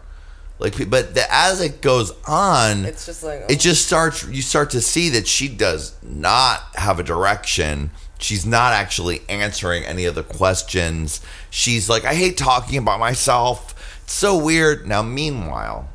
Like, 0.59 0.89
but 0.89 1.13
the, 1.13 1.23
as 1.29 1.61
it 1.61 1.81
goes 1.81 2.11
on, 2.27 2.85
It's 2.85 3.05
just 3.05 3.23
like, 3.23 3.43
it 3.47 3.59
just 3.59 3.85
starts. 3.85 4.27
You 4.27 4.41
start 4.41 4.71
to 4.71 4.81
see 4.81 5.09
that 5.09 5.27
she 5.27 5.47
does 5.47 5.95
not 6.01 6.61
have 6.75 6.99
a 6.99 7.03
direction. 7.03 7.91
She's 8.19 8.45
not 8.45 8.73
actually 8.73 9.22
answering 9.30 9.84
any 9.84 10.06
of 10.06 10.15
the 10.15 10.23
questions. 10.23 11.22
She's 11.49 11.89
like, 11.89 12.03
I 12.03 12.15
hate 12.15 12.38
talking 12.38 12.80
about 12.80 12.99
myself. 12.99 13.76
It's 14.03 14.14
so 14.14 14.38
weird. 14.38 14.88
Now, 14.88 15.03
meanwhile, 15.03 15.89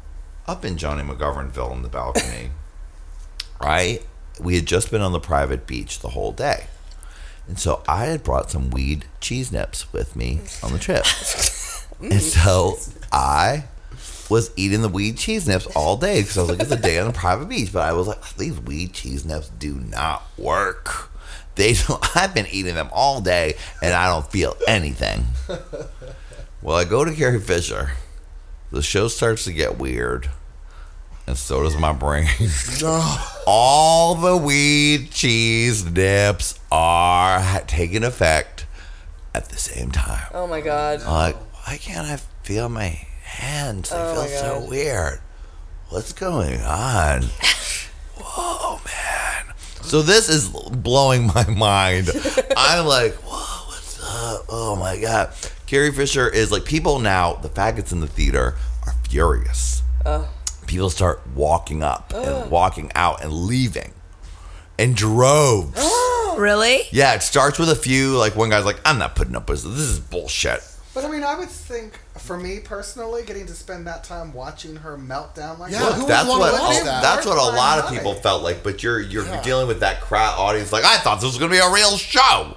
up 0.46 0.64
in 0.64 0.76
Johnny 0.76 1.02
McGovernville 1.02 1.72
in 1.72 1.82
the 1.82 1.88
balcony, 1.88 2.50
right? 3.60 4.04
We 4.40 4.54
had 4.54 4.66
just 4.66 4.90
been 4.90 5.02
on 5.02 5.12
the 5.12 5.20
private 5.20 5.66
beach 5.66 6.00
the 6.00 6.10
whole 6.10 6.32
day. 6.32 6.66
And 7.48 7.58
so 7.58 7.82
I 7.88 8.06
had 8.06 8.22
brought 8.22 8.50
some 8.50 8.70
weed 8.70 9.04
cheese 9.20 9.50
nips 9.50 9.92
with 9.92 10.14
me 10.14 10.40
on 10.62 10.72
the 10.72 10.78
trip. 10.78 11.04
and 12.00 12.22
so 12.22 12.78
I 13.10 13.64
was 14.30 14.50
eating 14.56 14.82
the 14.82 14.88
weed 14.88 15.18
cheese 15.18 15.46
nips 15.46 15.66
all 15.76 15.96
day 15.96 16.22
because 16.22 16.38
I 16.38 16.40
was 16.42 16.50
like, 16.50 16.60
it's 16.60 16.70
a 16.70 16.76
day 16.76 16.98
on 16.98 17.08
a 17.08 17.12
private 17.12 17.48
beach. 17.48 17.72
But 17.72 17.82
I 17.82 17.92
was 17.92 18.06
like, 18.06 18.36
these 18.36 18.58
weed 18.60 18.92
cheese 18.92 19.24
nips 19.24 19.48
do 19.50 19.74
not 19.74 20.22
work. 20.38 21.11
They 21.54 21.74
don't, 21.74 22.16
I've 22.16 22.34
been 22.34 22.46
eating 22.50 22.74
them 22.74 22.88
all 22.92 23.20
day 23.20 23.54
and 23.82 23.92
I 23.92 24.08
don't 24.08 24.26
feel 24.30 24.56
anything. 24.66 25.24
Well, 26.62 26.76
I 26.76 26.84
go 26.84 27.04
to 27.04 27.12
Carrie 27.12 27.40
Fisher. 27.40 27.92
The 28.70 28.82
show 28.82 29.08
starts 29.08 29.44
to 29.44 29.52
get 29.52 29.78
weird. 29.78 30.30
And 31.26 31.36
so 31.36 31.62
does 31.62 31.76
my 31.76 31.92
brain. 31.92 32.28
all 33.46 34.14
the 34.16 34.36
weed 34.36 35.10
cheese 35.10 35.84
nips 35.84 36.58
are 36.70 37.60
taking 37.66 38.02
effect 38.02 38.66
at 39.34 39.48
the 39.48 39.56
same 39.56 39.90
time. 39.90 40.26
oh 40.34 40.46
my 40.46 40.60
god. 40.60 41.00
I'm 41.02 41.08
like, 41.12 41.36
why 41.66 41.76
can't 41.76 42.06
I 42.06 42.16
feel 42.42 42.68
my 42.68 42.88
hands? 43.24 43.90
They 43.90 43.96
Oh 43.98 44.14
feel 44.14 44.26
so 44.26 44.66
weird. 44.68 45.20
What's 45.90 46.12
going 46.12 46.60
on? 46.62 47.22
Whoa, 48.16 48.80
man. 48.84 49.21
So 49.82 50.02
this 50.02 50.28
is 50.28 50.48
blowing 50.48 51.26
my 51.26 51.46
mind. 51.48 52.10
I'm 52.56 52.86
like, 52.86 53.14
whoa, 53.14 53.66
what's 53.68 54.00
up? 54.02 54.46
Oh 54.48 54.76
my 54.78 54.98
God. 54.98 55.32
Carrie 55.66 55.92
Fisher 55.92 56.28
is 56.28 56.50
like, 56.52 56.64
people 56.64 56.98
now, 56.98 57.34
the 57.34 57.48
faggots 57.48 57.92
in 57.92 58.00
the 58.00 58.06
theater 58.06 58.54
are 58.86 58.94
furious. 59.08 59.82
People 60.66 60.90
start 60.90 61.20
walking 61.34 61.82
up 61.82 62.12
and 62.14 62.50
walking 62.50 62.90
out 62.94 63.22
and 63.22 63.32
leaving 63.32 63.92
in 64.78 64.94
droves. 64.94 65.78
Really? 66.32 66.80
Yeah, 66.90 67.12
it 67.12 67.22
starts 67.22 67.58
with 67.58 67.68
a 67.68 67.76
few. 67.76 68.16
Like 68.16 68.34
one 68.34 68.48
guy's 68.48 68.64
like, 68.64 68.80
"I'm 68.86 68.96
not 68.96 69.14
putting 69.14 69.36
up 69.36 69.50
with 69.50 69.62
this. 69.64 69.70
This 69.70 69.82
is 69.82 70.00
bullshit." 70.00 70.62
But 71.32 71.36
I 71.36 71.40
would 71.40 71.48
think 71.50 71.98
for 72.18 72.36
me 72.36 72.58
personally, 72.60 73.22
getting 73.22 73.46
to 73.46 73.54
spend 73.54 73.86
that 73.86 74.04
time 74.04 74.34
watching 74.34 74.76
her 74.76 74.98
meltdown 74.98 75.58
like 75.58 75.72
Yeah, 75.72 75.78
that, 75.88 76.06
that's 76.06 76.28
what 76.28 76.52
a- 76.52 76.84
that? 76.84 77.02
that's 77.02 77.24
what 77.26 77.38
a 77.38 77.56
lot 77.56 77.78
of 77.78 77.90
people 77.90 78.12
felt 78.14 78.42
like. 78.42 78.62
But 78.62 78.82
you're 78.82 79.00
you're 79.00 79.24
Yeah. 79.24 79.40
dealing 79.42 79.66
with 79.66 79.80
that 79.80 80.02
crowd 80.02 80.38
audience. 80.38 80.72
Like 80.72 80.84
I 80.84 80.98
thought 80.98 81.16
this 81.22 81.24
was 81.30 81.38
going 81.38 81.50
to 81.50 81.56
be 81.56 81.60
a 81.60 81.70
real 81.70 81.96
show. 81.96 82.56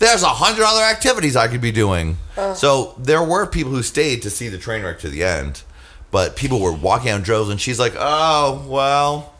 There's 0.00 0.22
a 0.24 0.28
hundred 0.28 0.64
other 0.64 0.82
activities 0.82 1.36
I 1.36 1.46
could 1.46 1.60
be 1.60 1.70
doing. 1.72 2.18
So 2.56 2.94
there 2.98 3.22
were 3.22 3.46
people 3.46 3.70
who 3.72 3.82
stayed 3.82 4.22
to 4.22 4.30
see 4.30 4.48
the 4.48 4.58
train 4.58 4.82
wreck 4.82 4.98
to 5.00 5.08
the 5.08 5.22
end, 5.22 5.62
but 6.10 6.34
people 6.36 6.58
were 6.58 6.72
walking 6.72 7.12
on 7.12 7.20
droves, 7.22 7.48
and 7.50 7.60
she's 7.60 7.78
like, 7.78 7.94
"Oh 7.96 8.64
well." 8.66 9.34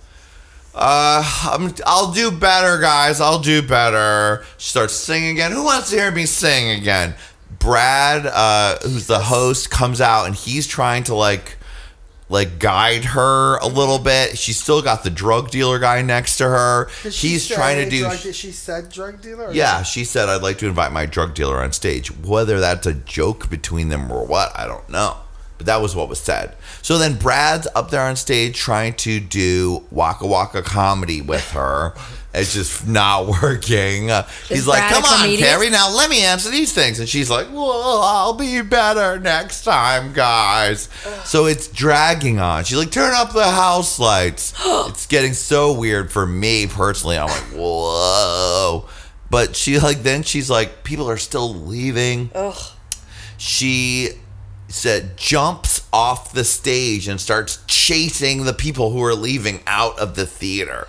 Uh, 0.72 1.24
I'm, 1.51 1.74
I'll 1.84 2.12
do 2.12 2.30
better, 2.30 2.78
guys. 2.80 3.20
I'll 3.20 3.40
do 3.40 3.60
better. 3.60 4.44
She 4.56 4.68
starts 4.70 4.94
singing 4.94 5.30
again. 5.30 5.51
Who 5.51 5.64
wants 5.64 5.90
to 5.90 5.97
hear 5.97 6.12
me 6.12 6.26
sing 6.26 6.70
again? 6.70 7.16
Brad, 7.61 8.27
uh, 8.27 8.78
who's 8.82 9.07
the 9.07 9.20
host, 9.20 9.70
comes 9.70 10.01
out 10.01 10.27
and 10.27 10.35
he's 10.35 10.66
trying 10.66 11.05
to 11.05 11.15
like, 11.15 11.57
like 12.28 12.59
guide 12.59 13.05
her 13.05 13.59
a 13.59 13.66
little 13.66 13.99
bit. 13.99 14.37
She's 14.39 14.61
still 14.61 14.82
got 14.82 15.05
the 15.05 15.11
drug 15.11 15.51
dealer 15.51 15.78
guy 15.78 16.03
next 16.03 16.39
to 16.39 16.45
her. 16.45 16.89
He's 17.03 17.47
trying 17.47 17.85
to 17.85 17.91
do. 17.91 18.01
Drug, 18.01 18.19
she 18.19 18.51
said 18.51 18.89
drug 18.89 19.20
dealer. 19.20 19.49
or 19.49 19.53
Yeah, 19.53 19.82
she 19.82 20.05
said, 20.05 20.28
I'd 20.28 20.43
like 20.43 20.59
to 20.59 20.66
invite 20.66 20.91
my 20.91 21.07
drug 21.07 21.35
dealer 21.35 21.62
on 21.62 21.73
stage. 21.73 22.09
Whether 22.09 22.59
that's 22.59 22.87
a 22.87 22.95
joke 22.95 23.49
between 23.51 23.91
them 23.91 24.11
or 24.11 24.24
what, 24.24 24.59
I 24.59 24.66
don't 24.66 24.89
know. 24.89 25.19
But 25.59 25.66
that 25.66 25.82
was 25.82 25.95
what 25.95 26.09
was 26.09 26.19
said. 26.19 26.57
So 26.81 26.97
then 26.97 27.19
Brad's 27.19 27.69
up 27.74 27.91
there 27.91 28.01
on 28.01 28.16
stage 28.16 28.57
trying 28.57 28.95
to 28.95 29.20
do 29.20 29.85
Waka 29.91 30.27
Waka 30.27 30.62
comedy 30.62 31.20
with 31.20 31.51
her. 31.51 31.93
It's 32.32 32.55
just 32.55 32.86
not 32.86 33.27
working. 33.43 34.11
Uh, 34.11 34.27
He's 34.48 34.66
like, 34.66 34.78
Brad 34.78 34.93
a 34.93 34.94
come 34.94 35.05
on, 35.05 35.20
comedian?" 35.23 35.40
Carrie, 35.48 35.70
now 35.70 35.94
let 35.94 36.09
me 36.09 36.23
answer 36.23 36.51
these 36.51 36.73
things. 36.73 37.01
And 37.01 37.09
she's 37.09 37.28
like, 37.31 37.48
well, 37.52 38.02
I'll 38.02 38.35
be 38.35 38.62
better 38.62 39.19
next 39.19 39.65
time, 39.65 40.12
guys. 40.12 40.89
So 41.24 41.47
it's 41.47 41.66
dragging 41.69 42.39
on. 42.39 42.65
She's 42.65 42.78
like, 42.78 42.93
turn 42.93 43.15
up 43.15 43.32
the 43.32 43.51
house 43.51 43.98
lights. 43.98 44.55
it's 44.65 45.07
getting 45.07 45.32
so 45.35 45.73
weird 45.73 46.12
for 46.12 46.27
me 46.27 46.66
personally. 46.66 47.19
I'm 47.19 47.27
like, 47.28 47.43
whoa. 47.52 48.89
But 49.31 49.55
she 49.57 49.78
like 49.78 50.02
then 50.02 50.23
she's 50.24 50.51
like, 50.51 50.82
people 50.85 51.09
are 51.09 51.16
still 51.16 51.55
leaving. 51.55 52.31
She 53.39 54.11
said 54.69 55.16
jumps 55.16 55.86
off 55.93 56.32
the 56.32 56.44
stage 56.44 57.09
and 57.09 57.20
starts 57.20 57.59
chasing 57.66 58.44
the 58.44 58.52
people 58.52 58.90
who 58.90 59.02
are 59.02 59.15
leaving 59.15 59.61
out 59.66 59.98
of 59.98 60.15
the 60.15 60.27
theater. 60.27 60.86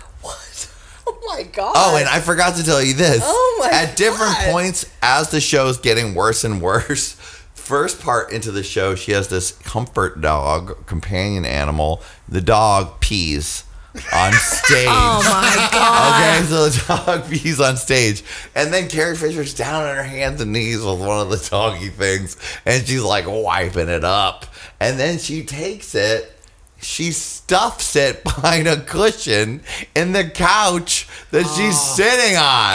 Oh 1.24 1.36
my 1.36 1.42
god. 1.44 1.72
Oh, 1.76 1.96
and 1.96 2.08
I 2.08 2.20
forgot 2.20 2.56
to 2.56 2.64
tell 2.64 2.82
you 2.82 2.94
this. 2.94 3.22
Oh 3.24 3.56
my 3.60 3.70
At 3.76 3.96
different 3.96 4.32
God. 4.34 4.50
points 4.52 4.90
as 5.02 5.30
the 5.30 5.40
show's 5.40 5.78
getting 5.78 6.14
worse 6.14 6.44
and 6.44 6.60
worse, 6.60 7.12
first 7.54 8.00
part 8.02 8.32
into 8.32 8.50
the 8.50 8.62
show, 8.62 8.94
she 8.94 9.12
has 9.12 9.28
this 9.28 9.52
comfort 9.52 10.20
dog, 10.20 10.86
companion 10.86 11.44
animal. 11.44 12.02
The 12.28 12.40
dog 12.40 13.00
pees 13.00 13.64
on 14.12 14.32
stage. 14.32 14.86
Oh 14.88 15.22
my 15.24 15.68
god. 15.72 16.40
Okay, 16.40 16.46
so 16.48 16.68
the 16.68 16.84
dog 16.86 17.30
pees 17.30 17.60
on 17.60 17.76
stage, 17.76 18.22
and 18.54 18.72
then 18.72 18.88
Carrie 18.88 19.16
Fisher's 19.16 19.54
down 19.54 19.84
on 19.84 19.96
her 19.96 20.02
hands 20.02 20.40
and 20.40 20.52
knees 20.52 20.80
with 20.82 20.98
one 21.00 21.20
of 21.20 21.30
the 21.30 21.48
doggy 21.50 21.88
things, 21.88 22.36
and 22.66 22.86
she's 22.86 23.02
like 23.02 23.24
wiping 23.26 23.88
it 23.88 24.04
up, 24.04 24.46
and 24.80 24.98
then 25.00 25.18
she 25.18 25.44
takes 25.44 25.94
it. 25.94 26.31
She 26.82 27.12
stuffs 27.12 27.96
it 27.96 28.24
behind 28.24 28.66
a 28.66 28.80
cushion 28.80 29.62
in 29.94 30.12
the 30.12 30.24
couch 30.24 31.08
that 31.30 31.46
she's 31.56 31.80
sitting 31.80 32.36
on. 32.36 32.74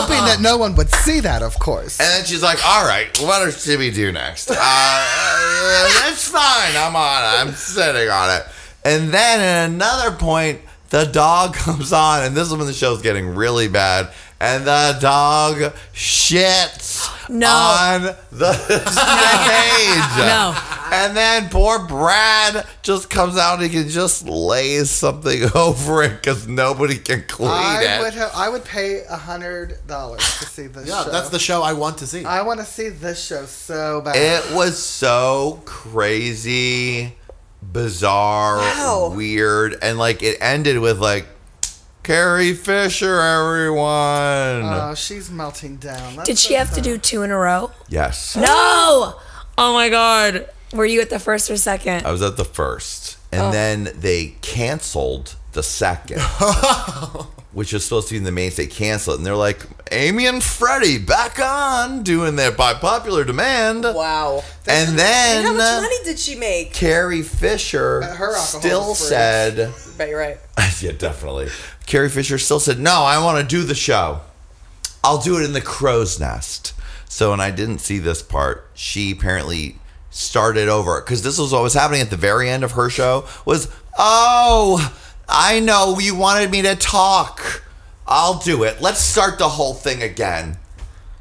hoping 0.00 0.24
that 0.24 0.38
no 0.40 0.56
one 0.56 0.74
would 0.76 0.90
see 0.90 1.20
that, 1.20 1.42
of 1.42 1.58
course. 1.58 2.00
And 2.00 2.08
then 2.08 2.24
she's 2.24 2.42
like, 2.42 2.64
"All 2.64 2.86
right, 2.86 3.08
what 3.20 3.44
does 3.44 3.66
we 3.66 3.90
do 3.90 4.12
next? 4.12 4.50
Uh, 4.50 4.54
that's 6.02 6.28
fine. 6.28 6.76
I'm 6.76 6.96
on 6.96 7.22
it. 7.22 7.40
I'm 7.40 7.52
sitting 7.52 8.08
on 8.08 8.30
it." 8.30 8.46
And 8.84 9.10
then 9.10 9.40
at 9.40 9.70
another 9.70 10.16
point, 10.16 10.60
the 10.90 11.04
dog 11.04 11.54
comes 11.66 11.92
on, 11.92 12.22
and 12.22 12.36
this 12.36 12.48
is 12.48 12.54
when 12.54 12.66
the 12.66 12.72
show's 12.72 13.02
getting 13.02 13.34
really 13.34 13.68
bad. 13.68 14.12
And 14.42 14.64
the 14.66 14.98
dog 15.00 15.72
shits 15.94 17.08
No. 17.28 17.46
on 17.48 18.02
the 18.32 18.52
stage. 18.54 20.18
No. 20.18 20.54
And 20.92 21.16
then 21.16 21.48
poor 21.48 21.86
Brad 21.86 22.66
just 22.82 23.08
comes 23.08 23.38
out 23.38 23.54
and 23.54 23.62
he 23.62 23.68
can 23.70 23.88
just 23.88 24.26
lays 24.26 24.90
something 24.90 25.44
over 25.54 26.02
it 26.02 26.10
because 26.20 26.46
nobody 26.46 26.98
can 26.98 27.24
clean 27.28 27.50
I 27.50 27.82
it. 27.84 28.00
would 28.02 28.14
have. 28.14 28.30
I 28.34 28.48
would 28.48 28.64
pay 28.64 29.02
a 29.08 29.16
hundred 29.16 29.78
dollars 29.86 30.20
to 30.40 30.44
see 30.46 30.66
this 30.66 30.86
Yeah, 30.88 31.04
show. 31.04 31.10
that's 31.10 31.30
the 31.30 31.38
show 31.38 31.62
I 31.62 31.72
want 31.72 31.98
to 31.98 32.06
see. 32.06 32.24
I 32.24 32.42
want 32.42 32.60
to 32.60 32.66
see 32.66 32.88
this 32.90 33.24
show 33.24 33.46
so 33.46 34.02
bad. 34.02 34.16
It 34.16 34.54
was 34.54 34.76
so 34.82 35.62
crazy, 35.64 37.14
bizarre, 37.62 38.58
Wow. 38.58 39.12
weird, 39.16 39.78
and 39.82 39.98
like 39.98 40.22
it 40.22 40.36
ended 40.40 40.78
with 40.78 40.98
like 40.98 41.26
Carrie 42.02 42.54
Fisher, 42.54 43.20
everyone. 43.20 43.84
oh, 43.84 44.94
she's 44.96 45.30
melting 45.30 45.76
down. 45.76 46.16
That's 46.16 46.28
Did 46.28 46.38
she 46.38 46.54
so 46.54 46.58
have 46.58 46.74
to 46.74 46.80
do 46.80 46.98
two 46.98 47.22
in 47.22 47.30
a 47.30 47.36
row? 47.38 47.70
yes, 47.88 48.36
No. 48.36 49.20
Oh 49.58 49.72
my 49.74 49.88
god. 49.88 50.48
Were 50.72 50.86
you 50.86 51.00
at 51.00 51.10
the 51.10 51.18
first 51.18 51.50
or 51.50 51.56
second? 51.56 52.04
I 52.06 52.10
was 52.10 52.22
at 52.22 52.36
the 52.36 52.44
first, 52.44 53.18
and 53.30 53.42
oh. 53.42 53.52
then 53.52 53.90
they 53.94 54.34
canceled 54.40 55.36
the 55.52 55.62
second, 55.62 56.16
oh. 56.20 57.30
which 57.52 57.74
is 57.74 57.84
supposed 57.84 58.08
to 58.08 58.14
be 58.14 58.18
in 58.18 58.24
the 58.24 58.32
main. 58.32 58.50
They 58.56 58.66
canceled, 58.66 59.16
it, 59.16 59.18
and 59.18 59.26
they're 59.26 59.36
like 59.36 59.60
Amy 59.92 60.26
and 60.26 60.42
Freddie 60.42 60.98
back 60.98 61.38
on 61.38 62.02
doing 62.02 62.36
their 62.36 62.50
by 62.50 62.72
popular 62.72 63.24
demand. 63.24 63.84
Wow. 63.84 64.42
And 64.66 64.98
then 64.98 65.44
How 65.44 65.52
much 65.52 65.82
money 65.82 66.04
did 66.04 66.18
she 66.18 66.34
make? 66.36 66.72
Carrie 66.72 67.22
Fisher 67.22 68.02
her 68.02 68.34
still 68.38 68.92
is 68.92 68.98
free. 68.98 69.08
said. 69.08 69.74
Bet 69.98 70.08
you're 70.08 70.18
right. 70.18 70.38
yeah, 70.80 70.92
definitely. 70.92 71.48
Carrie 71.86 72.08
Fisher 72.08 72.38
still 72.38 72.60
said, 72.60 72.78
"No, 72.78 73.02
I 73.02 73.22
want 73.22 73.38
to 73.38 73.56
do 73.56 73.64
the 73.64 73.74
show. 73.74 74.20
I'll 75.04 75.18
do 75.20 75.38
it 75.38 75.44
in 75.44 75.52
the 75.52 75.60
crow's 75.60 76.18
nest." 76.20 76.72
So, 77.08 77.32
and 77.32 77.42
I 77.42 77.50
didn't 77.50 77.78
see 77.80 77.98
this 77.98 78.22
part. 78.22 78.70
She 78.74 79.12
apparently 79.12 79.76
started 80.10 80.68
over 80.68 81.00
because 81.00 81.22
this 81.22 81.38
was 81.38 81.52
what 81.52 81.62
was 81.62 81.74
happening 81.74 82.00
at 82.00 82.10
the 82.10 82.16
very 82.16 82.48
end 82.48 82.64
of 82.64 82.72
her 82.72 82.88
show. 82.88 83.26
Was 83.44 83.68
oh, 83.98 84.94
I 85.28 85.60
know 85.60 85.98
you 85.98 86.14
wanted 86.14 86.50
me 86.50 86.62
to 86.62 86.74
talk. 86.76 87.62
I'll 88.06 88.38
do 88.38 88.62
it. 88.64 88.80
Let's 88.80 89.00
start 89.00 89.38
the 89.38 89.48
whole 89.48 89.74
thing 89.74 90.02
again. 90.02 90.56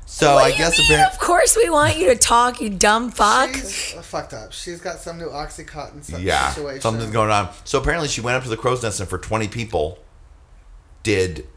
So 0.05 0.35
What 0.35 0.43
I 0.43 0.47
do 0.47 0.51
you 0.53 0.57
guess 0.57 0.77
mean? 0.77 0.85
apparently. 0.87 1.13
Of 1.15 1.19
course 1.21 1.55
we 1.55 1.69
want 1.69 1.97
you 1.97 2.07
to 2.09 2.15
talk, 2.17 2.59
you 2.59 2.69
dumb 2.69 3.11
fuck. 3.11 3.53
She's 3.55 3.93
uh, 3.97 4.01
fucked 4.01 4.33
up. 4.33 4.51
She's 4.51 4.81
got 4.81 4.99
some 4.99 5.17
new 5.17 5.29
oxycontin 5.29 6.03
si- 6.03 6.17
Yeah, 6.23 6.49
situation. 6.51 6.81
something's 6.81 7.11
going 7.11 7.31
on. 7.31 7.49
So 7.63 7.79
apparently, 7.79 8.09
she 8.09 8.19
went 8.19 8.35
up 8.35 8.43
to 8.43 8.49
the 8.49 8.57
crow's 8.57 8.83
nest 8.83 8.99
and 8.99 9.07
for 9.09 9.17
twenty 9.17 9.47
people, 9.47 9.99
did 11.03 11.47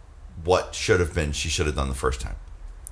what 0.45 0.75
should 0.75 1.01
have 1.01 1.15
been 1.15 1.33
she 1.33 1.49
should 1.49 1.67
have 1.67 1.77
done 1.77 1.89
the 1.89 1.95
first 1.95 2.21
time. 2.21 2.37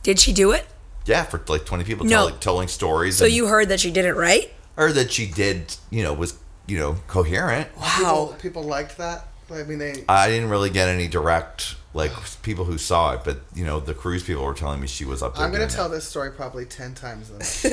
Did 0.03 0.19
she 0.19 0.33
do 0.33 0.53
it? 0.53 0.66
Yeah, 1.07 1.24
for 1.24 1.41
like 1.49 1.65
twenty 1.65 1.85
people, 1.85 2.07
No. 2.07 2.27
telling, 2.29 2.39
telling 2.41 2.69
stories. 2.69 3.16
So 3.16 3.24
and- 3.24 3.35
you 3.35 3.47
heard 3.47 3.69
that 3.69 3.81
she 3.81 3.91
did 3.91 4.05
it 4.05 4.15
right? 4.15 4.53
or 4.77 4.91
that 4.93 5.12
she 5.12 5.27
did, 5.27 5.77
you 5.91 6.03
know, 6.03 6.12
was 6.15 6.39
you 6.66 6.79
know 6.79 6.97
coherent. 7.09 7.69
People, 7.97 8.37
people 8.41 8.62
liked 8.62 8.99
that. 8.99 9.27
I 9.53 9.65
mean, 9.65 9.79
they. 9.79 10.05
I 10.09 10.29
didn't 10.29 10.49
really 10.49 10.70
get 10.70 10.89
any 10.89 11.09
direct 11.09 11.74
like 11.93 12.12
people 12.43 12.65
who 12.65 12.79
saw 12.79 13.12
it, 13.12 13.20
but 13.24 13.41
you 13.55 13.65
know, 13.66 13.81
the 13.81 13.93
cruise 13.93 14.23
people 14.23 14.45
were 14.45 14.55
telling 14.55 14.81
me 14.81 14.87
she 14.87 15.05
was 15.05 15.23
up 15.23 15.37
there. 15.37 15.45
I'm 15.45 15.53
gonna 15.53 15.66
tell 15.69 15.87
it. 15.87 15.91
this 15.91 16.09
story 16.09 16.31
probably 16.31 16.65
ten 16.65 16.95
times. 16.95 17.31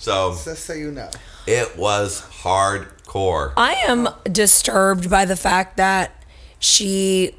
So 0.00 0.30
just 0.44 0.64
so 0.64 0.74
you 0.74 0.92
know. 0.92 1.10
it 1.46 1.76
was 1.76 2.22
hardcore. 2.22 3.52
I 3.56 3.74
am 3.88 4.08
disturbed 4.30 5.10
by 5.10 5.24
the 5.24 5.34
fact 5.34 5.76
that 5.76 6.12
she 6.60 7.34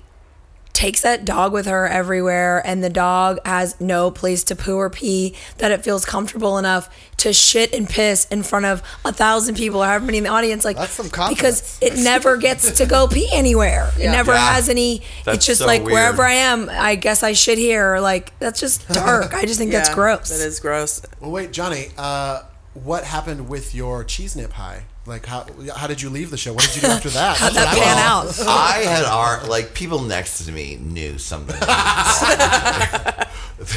takes 0.80 1.02
that 1.02 1.26
dog 1.26 1.52
with 1.52 1.66
her 1.66 1.86
everywhere 1.88 2.62
and 2.66 2.82
the 2.82 2.90
dog 2.90 3.38
has 3.46 3.78
no 3.82 4.10
place 4.10 4.46
to 4.46 4.56
poo 4.56 4.78
or 4.78 4.90
pee 4.90 5.36
that 5.58 5.72
it 5.72 5.84
feels 5.84 6.06
comfortable 6.06 6.58
enough 6.58 6.88
to 7.18 7.34
shit 7.34 7.74
and 7.74 7.90
piss 7.90 8.24
in 8.32 8.42
front 8.42 8.66
of 8.66 8.82
a 9.04 9.12
thousand 9.12 9.56
people 9.56 9.82
or 9.84 9.86
however 9.86 10.06
many 10.06 10.20
in 10.20 10.24
the 10.24 10.30
audience 10.30 10.64
like 10.64 10.78
That's 10.78 10.94
some 10.94 11.10
because 11.28 11.78
it 11.82 11.98
never 11.98 12.38
gets 12.38 12.72
to 12.78 12.86
go 12.86 13.10
pee 13.10 13.28
anywhere 13.34 13.92
it 14.00 14.06
never 14.10 14.32
Yeah. 14.32 14.54
has 14.54 14.70
any 14.70 15.02
That's 15.26 15.40
it's 15.40 15.46
just 15.48 15.60
so 15.60 15.68
like 15.68 15.82
weird. 15.82 15.92
wherever 15.96 16.24
i 16.24 16.32
am 16.34 16.70
i 16.72 16.96
guess 16.96 17.24
i 17.24 17.34
shit 17.34 17.58
here 17.58 18.00
like 18.00 18.32
that's 18.40 18.62
just 18.62 18.88
dark 19.04 19.34
i 19.34 19.42
just 19.46 19.60
think 19.60 19.74
that's 19.74 19.94
gross 19.94 20.30
That 20.30 20.46
is 20.48 20.62
gross. 20.62 21.02
Well, 21.20 21.32
wait, 21.32 21.52
Johnny. 21.52 21.88
Uh, 21.98 22.44
what 22.74 23.04
happened 23.04 23.50
with 23.50 23.76
your 23.76 24.06
cheese 24.06 24.34
nip 24.38 24.54
high? 24.54 24.84
Like, 25.06 25.26
how 25.26 25.46
how 25.76 25.88
did 25.88 26.02
you 26.02 26.10
leave 26.10 26.30
the 26.30 26.38
show? 26.38 26.54
What 26.54 26.66
did 26.66 26.76
you 26.76 26.82
do 26.82 26.88
after 26.88 27.10
that? 27.10 27.38
how'd 27.42 27.54
that 27.54 27.68
I 27.68 27.80
pan 27.80 27.98
out 27.98 28.40
I 28.48 28.80
had 28.86 29.06
our 29.06 29.44
like 29.48 29.74
people 29.74 30.02
next 30.02 30.46
to 30.46 30.52
me 30.52 30.76
knew 30.76 31.18
something. 31.18 31.56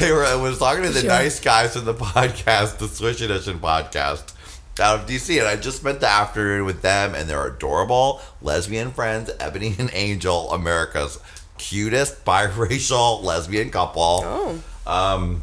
they 0.00 0.12
were 0.12 0.24
I 0.24 0.34
was 0.36 0.58
talking 0.58 0.82
to 0.84 0.90
the 0.90 1.00
Sure. 1.00 1.08
nice 1.08 1.40
guys 1.40 1.74
from 1.74 1.84
the 1.86 1.94
podcast, 1.94 2.78
the 2.78 2.88
Swish 2.88 3.20
Edition 3.20 3.58
podcast 3.60 4.34
out 4.80 5.00
of 5.00 5.06
DC, 5.06 5.38
and 5.38 5.46
I 5.46 5.56
just 5.56 5.78
spent 5.78 6.00
the 6.00 6.08
afternoon 6.08 6.64
with 6.64 6.82
them 6.82 7.14
and 7.14 7.28
their 7.28 7.46
adorable 7.46 8.20
lesbian 8.40 8.90
friends, 8.90 9.30
Ebony 9.38 9.74
and 9.78 9.90
Angel, 9.92 10.50
America's 10.50 11.18
cutest 11.58 12.24
biracial 12.24 13.22
lesbian 13.22 13.70
couple. 13.70 14.22
Oh. 14.24 14.62
Um, 14.86 15.42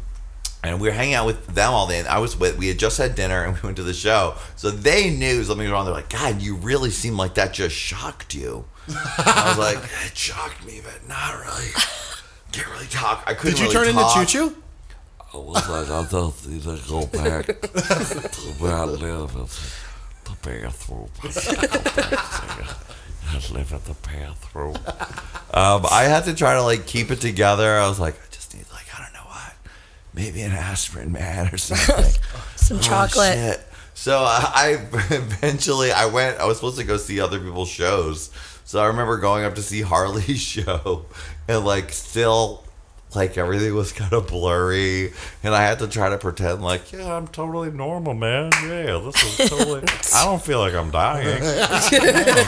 and 0.62 0.80
we 0.80 0.88
were 0.88 0.94
hanging 0.94 1.14
out 1.14 1.26
with 1.26 1.46
them 1.48 1.72
all 1.72 1.86
day. 1.86 1.98
And 2.00 2.08
I 2.08 2.18
was 2.18 2.36
with, 2.36 2.58
we 2.58 2.68
had 2.68 2.78
just 2.78 2.98
had 2.98 3.14
dinner 3.14 3.44
and 3.44 3.54
we 3.54 3.60
went 3.62 3.76
to 3.76 3.82
the 3.82 3.94
show. 3.94 4.34
So 4.56 4.70
they 4.70 5.10
knew 5.10 5.42
something 5.44 5.64
was 5.64 5.72
wrong. 5.72 5.84
They're 5.84 5.94
like, 5.94 6.10
God, 6.10 6.42
you 6.42 6.56
really 6.56 6.90
seem 6.90 7.16
like 7.16 7.34
that 7.34 7.52
just 7.52 7.74
shocked 7.74 8.34
you. 8.34 8.64
I 8.88 9.44
was 9.48 9.58
like, 9.58 9.78
it 10.06 10.16
shocked 10.16 10.64
me, 10.66 10.80
but 10.84 11.08
not 11.08 11.38
really. 11.40 11.68
Can't 12.52 12.68
really 12.70 12.86
talk. 12.86 13.24
I 13.26 13.34
couldn't 13.34 13.58
Did 13.58 13.72
you 13.72 13.80
really 13.80 13.92
turn 13.92 13.94
talk. 13.94 14.16
into 14.18 14.32
Choo 14.32 14.50
Choo? 14.50 14.56
I 15.32 15.36
was 15.36 15.68
like, 15.68 15.88
I 15.88 16.02
just 16.10 16.48
need 16.48 16.62
to 16.62 16.80
go 16.88 17.06
back 17.06 17.46
to 17.46 18.40
where 18.58 18.74
I 18.74 18.84
live 18.84 19.36
at 19.36 19.48
the 20.24 20.36
bathroom. 20.42 21.08
I 21.22 21.28
go 21.28 21.62
back 21.62 21.94
there. 21.94 22.76
I 23.32 23.52
live 23.52 23.72
at 23.72 23.84
the 23.84 23.94
bathroom. 24.02 24.74
Um, 25.54 25.86
I 25.88 26.04
had 26.08 26.24
to 26.24 26.34
try 26.34 26.54
to 26.54 26.62
like 26.62 26.84
keep 26.86 27.12
it 27.12 27.20
together. 27.20 27.78
I 27.78 27.88
was 27.88 28.00
like, 28.00 28.14
I 28.14 28.26
just 28.32 28.54
need 28.56 28.64
like, 28.72 28.86
I 28.92 29.04
don't 29.04 29.12
know 29.12 29.20
what. 29.28 29.52
Maybe 30.14 30.42
an 30.42 30.52
aspirin, 30.52 31.12
man, 31.12 31.48
or 31.52 31.56
something. 31.58 32.12
some 32.56 32.78
Oh, 32.78 32.80
chocolate 32.80 33.34
shit. 33.34 33.60
So 33.94 34.18
I, 34.18 34.50
I 34.54 34.68
eventually 35.14 35.92
I 35.92 36.06
went. 36.06 36.38
I 36.38 36.46
was 36.46 36.56
supposed 36.56 36.78
to 36.78 36.84
go 36.84 36.96
see 36.96 37.20
other 37.20 37.38
people's 37.38 37.68
shows. 37.68 38.30
So 38.64 38.80
I 38.80 38.86
remember 38.86 39.18
going 39.18 39.44
up 39.44 39.54
to 39.56 39.62
see 39.62 39.82
Harley's 39.82 40.40
show, 40.40 41.04
and 41.48 41.64
like 41.64 41.92
still, 41.92 42.64
like 43.14 43.36
everything 43.36 43.74
was 43.74 43.92
kind 43.92 44.12
of 44.12 44.26
blurry, 44.28 45.12
and 45.42 45.54
I 45.54 45.62
had 45.62 45.80
to 45.80 45.88
try 45.88 46.08
to 46.08 46.18
pretend 46.18 46.62
like, 46.62 46.92
yeah, 46.92 47.14
I'm 47.14 47.26
totally 47.28 47.70
normal, 47.72 48.14
man. 48.14 48.50
Yeah, 48.62 48.98
this 49.04 49.38
is 49.40 49.50
totally. 49.50 49.82
I 50.14 50.24
don't 50.24 50.40
feel 50.42 50.60
like 50.60 50.74
I'm 50.74 50.90
dying. 50.90 51.40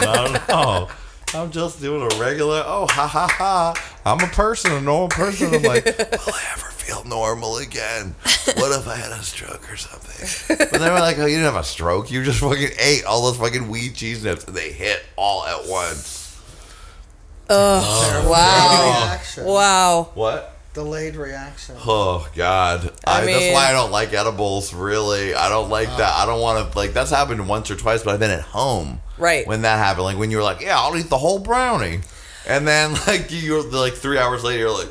no. 0.01 0.89
I'm 1.35 1.51
just 1.51 1.81
doing 1.81 2.03
a 2.03 2.21
regular. 2.21 2.63
Oh, 2.67 2.87
ha 2.91 3.07
ha 3.07 3.27
ha! 3.27 3.75
I'm 4.05 4.21
a 4.21 4.27
person, 4.33 4.73
a 4.73 4.81
normal 4.83 5.09
person. 5.09 5.55
I'm 5.55 5.63
like, 5.63 5.85
will 5.87 5.93
I 5.95 6.43
ever 6.53 6.72
feel 6.83 7.05
normal 7.05 7.59
again? 7.59 8.15
What 8.57 8.77
if 8.77 8.89
I 8.89 8.97
had 8.97 9.13
a 9.13 9.23
stroke 9.23 9.73
or 9.73 9.77
something? 9.77 10.57
But 10.59 10.81
they 10.81 10.91
were 10.91 10.99
like, 10.99 11.17
oh, 11.19 11.27
you 11.27 11.37
didn't 11.37 11.53
have 11.53 11.57
a 11.57 11.65
stroke. 11.65 12.11
You 12.11 12.25
just 12.25 12.41
fucking 12.41 12.71
ate 12.79 13.05
all 13.05 13.23
those 13.23 13.37
fucking 13.37 13.69
weed 13.69 13.95
cheese 13.95 14.25
nips, 14.25 14.45
and 14.45 14.57
they 14.57 14.73
hit 14.73 15.01
all 15.17 15.45
at 15.45 15.69
once. 15.69 16.23
Oh 17.49 18.29
wow. 18.29 19.05
Reaction. 19.05 19.45
Wow. 19.45 20.11
What? 20.15 20.57
Delayed 20.75 21.17
reaction. 21.17 21.77
Oh 21.87 22.27
God! 22.35 22.91
I 23.07 23.21
I 23.21 23.27
that's 23.27 23.55
why 23.55 23.69
I 23.69 23.73
don't 23.73 23.91
like 23.91 24.15
edibles. 24.15 24.73
Really, 24.73 25.35
I 25.35 25.51
don't 25.51 25.69
like 25.69 25.89
that. 25.89 26.15
I 26.17 26.25
don't 26.25 26.41
want 26.41 26.73
to 26.73 26.79
like. 26.79 26.95
That's 26.95 27.11
happened 27.11 27.47
once 27.47 27.71
or 27.71 27.77
twice, 27.77 28.03
but 28.03 28.15
I've 28.15 28.21
been 28.21 28.31
at 28.31 28.41
home. 28.41 29.03
Right. 29.19 29.47
When 29.47 29.63
that 29.63 29.77
happened, 29.77 30.05
like 30.05 30.17
when 30.17 30.31
you 30.31 30.39
were 30.39 30.43
like, 30.43 30.63
"Yeah, 30.63 30.79
I'll 30.81 30.97
eat 30.97 31.11
the 31.11 31.19
whole 31.19 31.41
brownie," 31.41 32.01
and 32.49 32.67
then 32.67 32.95
like 33.07 33.27
you're 33.29 33.63
like 33.63 33.93
three 33.93 34.17
hours 34.17 34.45
later, 34.45 34.61
you're 34.61 34.71
like, 34.71 34.89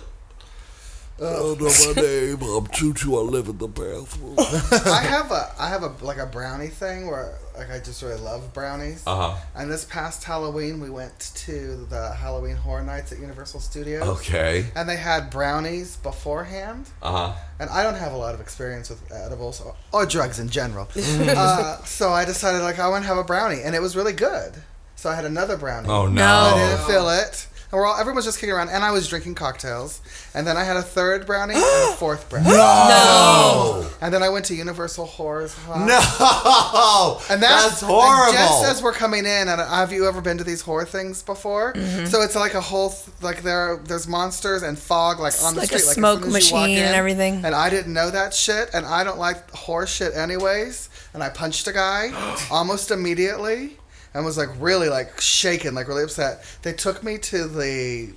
I 1.21 1.33
don't 1.33 1.61
know 1.61 1.93
my 1.93 2.01
name. 2.01 2.41
I'm 2.41 2.67
Choo 2.67 2.93
Choo. 2.95 3.15
I 3.15 3.21
live 3.21 3.47
in 3.47 3.57
the 3.59 3.67
bathroom. 3.67 4.35
I 4.39 5.01
have 5.01 5.31
a 5.31 5.51
I 5.59 5.69
have 5.69 5.83
a 5.83 5.93
like 6.03 6.17
a 6.17 6.25
brownie 6.25 6.67
thing 6.67 7.05
where 7.05 7.37
like 7.55 7.69
I 7.69 7.77
just 7.77 8.01
really 8.01 8.19
love 8.19 8.53
brownies. 8.53 9.03
"Uh 9.05 9.33
huh." 9.33 9.37
And 9.55 9.71
this 9.71 9.85
past 9.85 10.23
Halloween, 10.23 10.79
we 10.79 10.89
went 10.89 11.31
to 11.35 11.85
the 11.89 12.13
Halloween 12.13 12.55
Horror 12.55 12.81
Nights 12.81 13.11
at 13.11 13.19
Universal 13.19 13.59
Studios. 13.59 14.01
Okay. 14.01 14.65
And 14.75 14.89
they 14.89 14.97
had 14.97 15.29
brownies 15.29 15.97
beforehand. 15.97 16.89
Uh 17.03 17.11
huh. 17.11 17.39
And 17.59 17.69
I 17.69 17.83
don't 17.83 17.95
have 17.95 18.13
a 18.13 18.17
lot 18.17 18.33
of 18.33 18.41
experience 18.41 18.89
with 18.89 19.11
edibles 19.11 19.61
or, 19.61 19.75
or 19.93 20.07
drugs 20.07 20.39
in 20.39 20.49
general. 20.49 20.87
uh, 20.97 21.83
so 21.83 22.09
I 22.11 22.25
decided 22.25 22.61
like 22.63 22.79
I 22.79 22.87
want 22.87 23.03
to 23.03 23.07
have 23.07 23.17
a 23.17 23.23
brownie, 23.23 23.61
and 23.61 23.75
it 23.75 23.81
was 23.81 23.95
really 23.95 24.13
good. 24.13 24.53
So 24.95 25.09
I 25.09 25.15
had 25.15 25.25
another 25.25 25.57
brownie. 25.57 25.89
Oh 25.89 26.07
No. 26.07 26.23
I 26.23 26.57
didn't 26.57 26.87
feel 26.87 27.09
it. 27.09 27.47
And 27.71 27.79
we're 27.79 27.85
all 27.85 27.97
everyone's 27.99 28.25
just 28.25 28.39
kicking 28.39 28.53
around, 28.53 28.69
and 28.69 28.83
I 28.83 28.91
was 28.91 29.07
drinking 29.07 29.35
cocktails, 29.35 30.01
and 30.33 30.45
then 30.45 30.57
I 30.57 30.63
had 30.63 30.77
a 30.77 30.81
third 30.81 31.25
brownie 31.25 31.55
and 31.55 31.63
a 31.63 31.93
fourth 31.97 32.29
brownie. 32.29 32.49
No! 32.49 33.89
And 34.01 34.13
then 34.13 34.23
I 34.23 34.29
went 34.29 34.45
to 34.45 34.55
Universal 34.55 35.05
Horrors. 35.05 35.53
Hub. 35.65 35.87
No! 35.87 37.19
And 37.29 37.41
that's, 37.41 37.65
That's 37.65 37.81
horrible. 37.81 38.25
and 38.29 38.33
just 38.37 38.65
as 38.65 38.83
we're 38.83 38.93
coming 38.93 39.25
in, 39.25 39.47
and 39.47 39.61
have 39.61 39.91
you 39.91 40.07
ever 40.07 40.21
been 40.21 40.37
to 40.37 40.43
these 40.43 40.61
horror 40.61 40.85
things 40.85 41.21
before? 41.23 41.73
Mm-hmm. 41.73 42.05
So 42.05 42.21
it's 42.21 42.35
like 42.35 42.53
a 42.53 42.61
whole 42.61 42.93
like 43.21 43.43
there 43.43 43.79
there's 43.85 44.07
monsters 44.07 44.63
and 44.63 44.77
fog 44.77 45.19
like 45.19 45.33
on 45.43 45.55
the 45.55 45.61
street, 45.61 45.71
like 45.71 45.71
a 45.71 45.79
street, 45.79 45.93
smoke 45.95 46.19
as 46.19 46.25
you 46.25 46.31
walk 46.55 46.63
machine 46.63 46.77
and 46.79 46.95
everything. 46.95 47.45
And 47.45 47.55
I 47.55 47.69
didn't 47.69 47.93
know 47.93 48.09
that 48.11 48.33
shit, 48.33 48.69
and 48.73 48.85
I 48.85 49.03
don't 49.03 49.19
like 49.19 49.49
horror 49.51 49.87
shit 49.87 50.15
anyways. 50.15 50.89
And 51.13 51.21
I 51.21 51.29
punched 51.29 51.67
a 51.67 51.73
guy 51.73 52.11
almost 52.51 52.89
immediately, 52.91 53.77
and 54.13 54.25
was 54.25 54.37
like 54.37 54.49
really 54.59 54.89
like 54.89 55.19
shaken, 55.21 55.75
like 55.75 55.87
really 55.87 56.03
upset. 56.03 56.43
They 56.61 56.73
took 56.73 57.03
me 57.03 57.17
to 57.19 57.47
the 57.47 58.13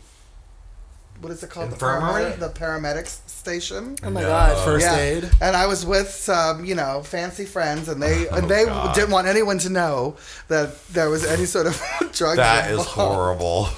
what 1.21 1.33
is 1.33 1.43
it 1.43 1.51
called? 1.51 1.73
Infirmary? 1.73 2.25
The, 2.25 2.31
paramedic, 2.31 2.39
the 2.41 2.49
paramedics 2.61 3.29
station. 3.29 3.97
Oh 4.03 4.11
my 4.11 4.23
god. 4.23 4.65
First 4.65 4.85
Yeah. 4.87 4.97
aid. 4.99 5.31
And 5.41 5.57
I 5.57 5.67
was 5.67 5.87
with 5.87 6.11
some, 6.11 6.65
you 6.65 6.75
know, 6.75 7.03
fancy 7.03 7.45
friends, 7.45 7.89
and 7.89 8.03
they 8.03 8.27
and 8.29 8.49
they 8.49 8.63
Oh, 8.65 8.67
God. 8.67 8.95
didn't 8.95 9.11
want 9.11 9.27
anyone 9.29 9.59
to 9.59 9.71
know 9.71 10.17
that 10.49 10.87
there 10.89 11.09
was 11.11 11.25
any 11.25 11.47
sort 11.47 11.67
of 11.67 11.81
drugs. 12.13 12.37
That 12.37 12.71
is 12.71 12.79
involved. 12.79 12.89
horrible. 12.91 13.69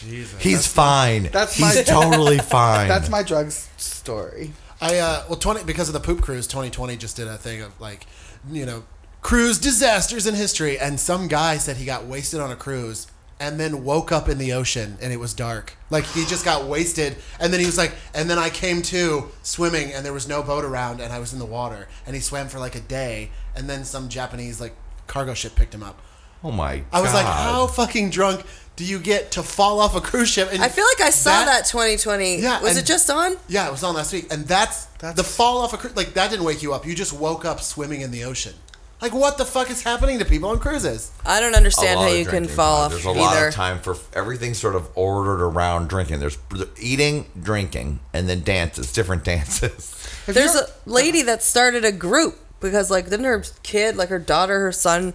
Jesus. 0.00 0.40
He's 0.42 0.66
fine. 0.66 1.24
that's 1.32 1.54
He's 1.54 1.76
my- 1.76 1.82
totally 1.86 2.38
fine. 2.38 2.88
That's 2.88 3.08
my 3.10 3.22
drugs 3.22 3.68
story. 3.76 4.52
I 4.80 4.96
uh 4.98 5.24
well 5.28 5.38
twenty 5.38 5.62
because 5.62 5.88
of 5.88 5.92
the 5.92 6.00
poop 6.00 6.22
cruise, 6.22 6.46
twenty 6.46 6.70
twenty 6.70 6.96
just 6.96 7.16
did 7.16 7.28
a 7.28 7.36
thing 7.36 7.60
of 7.62 7.78
like, 7.80 8.06
you 8.50 8.64
know, 8.66 8.82
cruise 9.22 9.58
disasters 9.58 10.26
in 10.26 10.34
history, 10.34 10.78
and 10.78 10.98
some 10.98 11.28
guy 11.28 11.56
said 11.58 11.76
he 11.76 11.84
got 11.84 12.04
wasted 12.06 12.40
on 12.40 12.50
a 12.50 12.56
cruise 12.56 13.06
and 13.38 13.58
then 13.58 13.84
woke 13.84 14.12
up 14.12 14.28
in 14.28 14.36
the 14.36 14.52
ocean 14.52 14.98
and 15.00 15.12
it 15.14 15.16
was 15.18 15.32
dark. 15.32 15.74
Like 15.88 16.04
he 16.04 16.26
just 16.26 16.44
got 16.44 16.64
wasted, 16.66 17.16
and 17.38 17.52
then 17.52 17.60
he 17.60 17.66
was 17.66 17.78
like, 17.78 17.92
and 18.14 18.28
then 18.28 18.38
I 18.38 18.50
came 18.50 18.82
to 18.82 19.30
swimming 19.42 19.92
and 19.92 20.04
there 20.04 20.12
was 20.12 20.28
no 20.28 20.42
boat 20.42 20.64
around 20.64 21.00
and 21.00 21.12
I 21.12 21.18
was 21.18 21.32
in 21.32 21.38
the 21.38 21.46
water, 21.46 21.88
and 22.06 22.14
he 22.14 22.20
swam 22.20 22.48
for 22.48 22.58
like 22.58 22.74
a 22.74 22.80
day, 22.80 23.30
and 23.56 23.68
then 23.68 23.84
some 23.84 24.08
Japanese 24.08 24.60
like 24.60 24.74
cargo 25.06 25.34
ship 25.34 25.54
picked 25.56 25.74
him 25.74 25.82
up. 25.82 26.00
oh 26.44 26.50
my 26.52 26.82
I 26.92 27.00
was 27.00 27.12
like, 27.14 27.26
how 27.26 27.66
fucking 27.66 28.10
drunk 28.10 28.44
do 28.76 28.84
you 28.84 28.98
get 28.98 29.32
to 29.32 29.42
fall 29.42 29.80
off 29.80 29.94
a 29.94 30.00
cruise 30.00 30.28
ship? 30.30 30.48
And 30.52 30.62
I 30.62 30.68
feel 30.68 30.86
like 30.86 31.06
I 31.06 31.10
saw 31.10 31.44
that, 31.44 31.66
2020. 31.66 32.38
Yeah, 32.40 32.62
was 32.62 32.70
and- 32.70 32.78
it 32.80 32.86
just 32.86 33.10
on? 33.10 33.36
Yeah, 33.48 33.68
it 33.68 33.72
was 33.72 33.82
on 33.84 33.94
last 33.94 34.12
week, 34.12 34.32
and 34.32 34.46
that's, 34.46 34.84
That's- 35.00 35.16
the 35.16 35.24
fall 35.24 35.58
off 35.58 35.72
a 35.74 35.76
cruise. 35.76 35.96
Like 35.96 36.14
that 36.14 36.30
didn't 36.30 36.44
wake 36.46 36.62
you 36.62 36.72
up. 36.72 36.86
You 36.86 36.94
just 36.94 37.12
woke 37.12 37.44
up 37.44 37.60
swimming 37.60 38.00
in 38.02 38.10
the 38.10 38.24
ocean. 38.24 38.54
Like 39.00 39.14
what 39.14 39.38
the 39.38 39.46
fuck 39.46 39.70
is 39.70 39.82
happening 39.82 40.18
to 40.18 40.24
people 40.26 40.50
on 40.50 40.58
cruises? 40.58 41.10
I 41.24 41.40
don't 41.40 41.54
understand 41.54 42.00
how 42.00 42.08
you 42.08 42.26
can 42.26 42.46
fall 42.46 42.76
time. 42.76 42.84
off 42.86 42.90
There's 42.92 43.06
a 43.06 43.08
either. 43.10 43.20
lot 43.20 43.48
of 43.48 43.54
time 43.54 43.78
for 43.78 43.96
everything 44.12 44.52
sort 44.54 44.74
of 44.74 44.88
ordered 44.94 45.42
around 45.42 45.88
drinking. 45.88 46.20
There's 46.20 46.36
eating, 46.78 47.26
drinking, 47.42 48.00
and 48.12 48.28
then 48.28 48.42
dances, 48.42 48.92
different 48.92 49.24
dances. 49.32 49.96
There's 50.26 50.54
a 50.54 50.66
lady 50.86 51.22
that 51.22 51.42
started 51.42 51.84
a 51.84 51.92
group 51.92 52.38
because 52.60 52.90
like 52.90 53.06
didn't 53.08 53.24
her 53.24 53.42
kid, 53.62 53.96
like 53.96 54.10
her 54.10 54.18
daughter, 54.18 54.60
her 54.60 54.72
son 54.72 55.14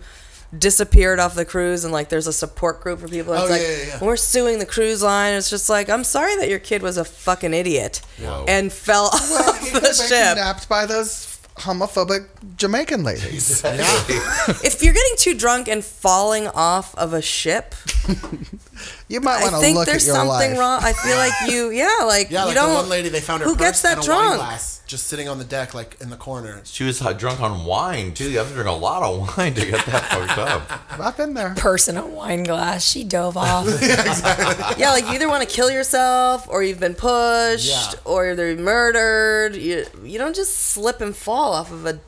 disappeared 0.57 1.19
off 1.19 1.35
the 1.35 1.43
cruise 1.43 1.83
and 1.83 1.91
like 1.91 2.07
there's 2.09 2.27
a 2.27 2.33
support 2.33 2.81
group 2.81 2.99
for 2.99 3.07
people. 3.07 3.33
It's 3.33 3.43
Oh, 3.43 3.47
like 3.49 3.61
yeah, 3.61 3.67
yeah, 3.69 3.85
yeah. 3.87 4.03
we're 4.03 4.15
suing 4.15 4.59
the 4.59 4.65
cruise 4.65 5.03
line. 5.03 5.33
It's 5.33 5.49
just 5.49 5.69
like 5.69 5.89
I'm 5.89 6.03
sorry 6.03 6.35
that 6.37 6.49
your 6.49 6.59
kid 6.59 6.81
was 6.81 6.97
a 6.97 7.03
fucking 7.05 7.53
idiot 7.53 8.01
and 8.47 8.71
fell 8.71 9.09
Well, 9.29 9.49
off 9.49 9.59
he 9.59 9.65
the 9.71 9.79
could 9.79 9.83
have 9.89 9.97
been 9.97 10.07
ship. 10.07 10.09
kidnapped 10.09 10.69
by 10.69 10.85
those 10.85 11.25
homophobic 11.57 12.27
Jamaican 12.57 13.03
ladies. 13.03 13.63
If 13.63 14.83
you're 14.83 14.93
getting 14.93 15.17
too 15.17 15.33
drunk 15.35 15.67
and 15.67 15.83
falling 15.83 16.47
off 16.47 16.93
of 16.95 17.13
a 17.13 17.21
ship, 17.21 17.73
You 19.07 19.21
might 19.21 19.39
I 19.39 19.41
want 19.43 19.55
to 19.55 19.61
think 19.61 19.77
look 19.77 19.85
there's 19.87 20.03
at 20.03 20.07
your 20.07 20.15
something 20.15 20.51
life. 20.51 20.59
wrong. 20.59 20.79
I 20.83 20.93
feel 20.93 21.15
like 21.17 21.33
you, 21.51 21.69
yeah, 21.81 22.05
like 22.05 22.29
Yeah, 22.31 22.41
you 22.41 22.45
like 22.47 22.55
don't. 22.55 22.69
the 22.69 22.75
one 22.75 22.89
lady 22.89 23.09
they 23.09 23.21
found 23.21 23.43
her 23.43 23.49
who 23.49 23.55
purse 23.55 23.65
gets 23.67 23.81
that 23.83 23.97
and 23.99 24.07
a 24.07 24.11
wine 24.11 24.21
drunk? 24.21 24.35
glass 24.37 24.81
just 24.87 25.07
sitting 25.07 25.27
on 25.27 25.39
the 25.39 25.43
deck, 25.43 25.73
like 25.73 25.97
in 25.99 26.11
the 26.11 26.15
corner. 26.15 26.61
She 26.63 26.83
was 26.83 27.01
uh, 27.01 27.11
drunk 27.13 27.41
on 27.41 27.65
wine 27.65 28.13
too. 28.13 28.29
You 28.29 28.37
have 28.37 28.49
to 28.49 28.53
drink 28.53 28.69
a 28.69 28.71
lot 28.71 29.01
of 29.01 29.35
wine 29.37 29.53
to 29.55 29.65
get 29.65 29.83
that 29.87 30.03
fucked 30.05 30.37
up. 30.37 30.81
I've 30.99 31.17
been 31.17 31.33
there. 31.33 31.55
Person 31.55 31.97
a 31.97 32.05
wine 32.05 32.43
glass. 32.43 32.83
She 32.87 33.03
dove 33.03 33.35
off. 33.37 33.65
Yeah, 34.77 34.91
like 34.91 35.05
you 35.05 35.13
either 35.13 35.27
want 35.27 35.47
to 35.47 35.49
kill 35.53 35.71
yourself 35.71 36.47
or 36.49 36.61
you've 36.63 36.79
been 36.79 36.93
pushed 36.95 37.67
Yeah. 37.69 37.91
or 38.05 38.25
you're 38.27 38.55
murdered. 38.57 39.55
You 39.55 39.85
you 40.03 40.17
don't 40.19 40.35
just 40.35 40.55
slip 40.55 41.01
and 41.01 41.15
fall 41.15 41.53
off 41.53 41.71
of 41.71 41.85
a 41.85 41.99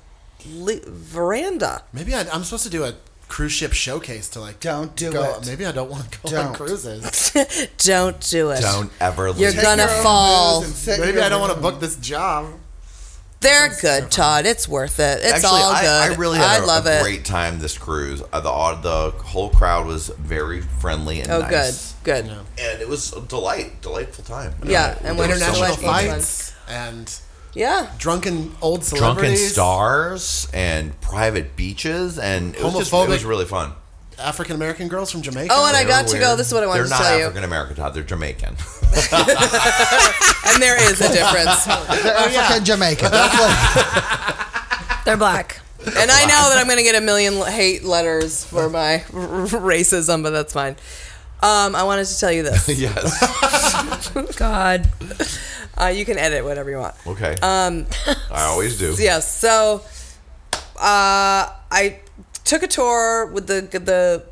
li- 0.47 0.81
veranda. 0.85 1.83
Maybe 1.93 2.13
I, 2.13 2.21
I'm 2.31 2.43
supposed 2.43 2.63
to 2.63 2.69
do 2.69 2.83
a 2.83 2.93
cruise 3.27 3.51
ship 3.51 3.73
showcase 3.73 4.29
to 4.29 4.39
like. 4.39 4.59
Don't 4.59 4.95
do 4.95 5.11
go, 5.11 5.35
it. 5.35 5.45
Maybe 5.47 5.65
I 5.65 5.71
don't 5.71 5.89
want 5.89 6.11
to 6.11 6.19
go 6.21 6.37
on 6.37 6.45
Don't. 6.45 6.55
cruises. 6.55 7.31
Don't 7.77 8.19
do 8.29 8.51
it. 8.51 8.61
Don't 8.61 8.91
ever. 8.99 9.27
You're 9.29 9.51
leave. 9.51 9.61
gonna 9.61 9.83
your 9.83 10.03
fall. 10.03 10.59
booze 10.61 10.69
and 10.69 10.75
sit 10.77 10.99
in 10.99 11.05
maybe 11.05 11.21
I 11.21 11.29
don't 11.29 11.41
want 11.41 11.53
to 11.53 11.59
book 11.61 11.79
this 11.79 11.95
job. 11.97 12.53
They're 13.39 13.69
good, 13.79 14.09
Todd. 14.09 14.47
It's 14.47 14.67
worth 14.67 14.99
it. 14.99 15.19
It's 15.21 15.31
Actually, 15.31 15.61
all 15.61 15.71
I, 15.71 15.81
good. 15.81 16.11
I 16.11 16.15
really 16.15 16.39
had 16.39 16.61
I 16.61 16.63
a, 16.63 16.65
love 16.65 16.87
a 16.87 16.99
it. 16.99 17.03
great 17.03 17.23
time 17.23 17.59
this 17.59 17.77
cruise. 17.77 18.23
Uh, 18.33 18.39
the 18.39 18.49
uh, 18.49 18.81
the 18.81 19.11
whole 19.11 19.49
crowd 19.51 19.85
was 19.85 20.07
very 20.09 20.61
friendly 20.61 21.21
and 21.21 21.29
oh, 21.29 21.41
nice. 21.41 21.93
good, 22.03 22.25
good. 22.25 22.37
And 22.59 22.81
it 22.81 22.87
was 22.89 23.13
a 23.13 23.21
delight, 23.21 23.79
delightful 23.83 24.23
time. 24.23 24.55
Yeah, 24.65 24.97
and 25.03 25.19
when 25.19 25.29
There 25.29 25.37
so 25.37 25.45
International 25.45 25.69
much 25.69 25.79
Delightful 25.79 25.87
fun. 25.87 26.05
fun. 26.05 26.15
fights 26.15 26.53
and 26.67 27.19
Yeah. 27.53 27.91
drunken 27.97 28.55
old 28.61 28.81
drunken 28.81 28.97
celebrities. 28.97 29.51
stars 29.53 30.47
and 30.53 30.99
private 31.01 31.55
beaches, 31.55 32.19
and 32.19 32.55
it 32.55 32.63
was 32.63 32.73
just 32.77 32.93
it 32.93 33.09
was 33.09 33.25
really 33.25 33.45
fun. 33.45 33.73
African 34.19 34.55
American 34.55 34.87
girls 34.87 35.11
from 35.11 35.21
Jamaica. 35.21 35.53
Oh, 35.55 35.67
and 35.67 35.77
I 35.77 35.83
got 35.83 36.05
were 36.05 36.13
to 36.13 36.19
go. 36.19 36.35
This 36.35 36.47
is 36.47 36.53
what 36.53 36.63
I 36.63 36.67
wanted 36.67 36.83
to 36.83 36.89
say. 36.89 36.97
They're 36.97 36.97
to 36.97 37.03
not 37.03 37.09
tell 37.09 37.19
you. 37.19 37.25
African 37.25 37.43
American, 37.43 37.75
Todd. 37.75 37.93
They're 37.93 38.03
Jamaican. 38.03 38.55
And 40.49 40.61
there 40.61 40.81
is 40.81 41.01
a 41.01 41.11
difference. 41.11 41.65
They're 42.03 42.15
African 42.15 42.63
Jamaican. 42.65 43.11
That's 43.11 43.39
like, 44.89 45.05
They're 45.05 45.17
black. 45.17 45.59
and 45.85 46.09
I 46.11 46.21
know 46.25 46.49
that 46.49 46.55
I'm 46.57 46.65
going 46.65 46.77
to 46.77 46.83
get 46.83 46.95
a 46.95 47.01
million 47.05 47.35
l- 47.35 47.43
hate 47.45 47.83
letters 47.83 48.43
for 48.45 48.69
my 48.69 49.03
racism, 49.11 50.23
but 50.23 50.29
that's 50.31 50.53
fine. 50.53 50.77
Um, 51.43 51.75
I 51.75 51.83
wanted 51.83 52.05
to 52.07 52.19
tell 52.19 52.31
you 52.31 52.43
this. 52.43 52.67
yes. 52.79 54.09
God. 54.37 54.89
Uh, 55.79 55.87
you 55.87 56.05
can 56.05 56.17
edit 56.17 56.43
whatever 56.43 56.69
you 56.69 56.77
want. 56.77 56.95
Okay. 57.05 57.35
Um, 57.41 57.85
I 58.31 58.43
always 58.45 58.77
do. 58.77 58.95
Yes. 58.99 59.31
So, 59.31 59.81
uh, 60.75 61.51
I 61.71 61.99
took 62.43 62.63
a 62.63 62.67
tour 62.67 63.27
with 63.27 63.47
the 63.47 63.61
the. 63.79 64.23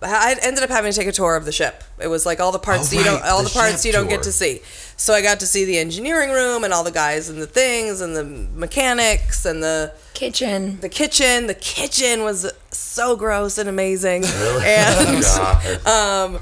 I 0.00 0.36
ended 0.42 0.62
up 0.62 0.70
having 0.70 0.92
to 0.92 0.96
take 0.98 1.08
a 1.08 1.12
tour 1.12 1.34
of 1.34 1.44
the 1.44 1.50
ship. 1.52 1.82
It 2.00 2.06
was 2.06 2.24
like 2.24 2.38
all 2.38 2.52
the 2.52 2.58
parts 2.60 2.86
Oh, 2.86 2.90
that 2.90 2.96
you 2.96 3.04
don't, 3.04 3.22
all 3.24 3.42
the 3.42 3.48
the, 3.48 3.54
parts 3.54 3.82
ship 3.82 3.86
you 3.86 3.92
don't 3.92 4.04
tour. 4.08 4.16
get 4.18 4.22
to 4.24 4.32
see. 4.32 4.60
So 4.96 5.12
I 5.12 5.22
got 5.22 5.40
to 5.40 5.46
see 5.46 5.64
the 5.64 5.78
engineering 5.78 6.30
room 6.30 6.62
and 6.64 6.72
all 6.72 6.84
the 6.84 6.92
guys 6.92 7.28
and 7.28 7.40
the 7.42 7.46
things 7.48 8.00
and 8.00 8.14
the 8.16 8.22
mechanics 8.24 9.44
and 9.44 9.62
the 9.62 9.92
Kitchen. 10.14 10.78
the 10.80 10.88
kitchen. 10.88 11.46
The 11.46 11.54
kitchen 11.54 12.22
was 12.22 12.50
so 12.70 13.16
gross 13.16 13.58
and 13.58 13.68
amazing. 13.68 14.24
And 14.64 15.22
God. 15.22 15.86
um, 15.86 16.34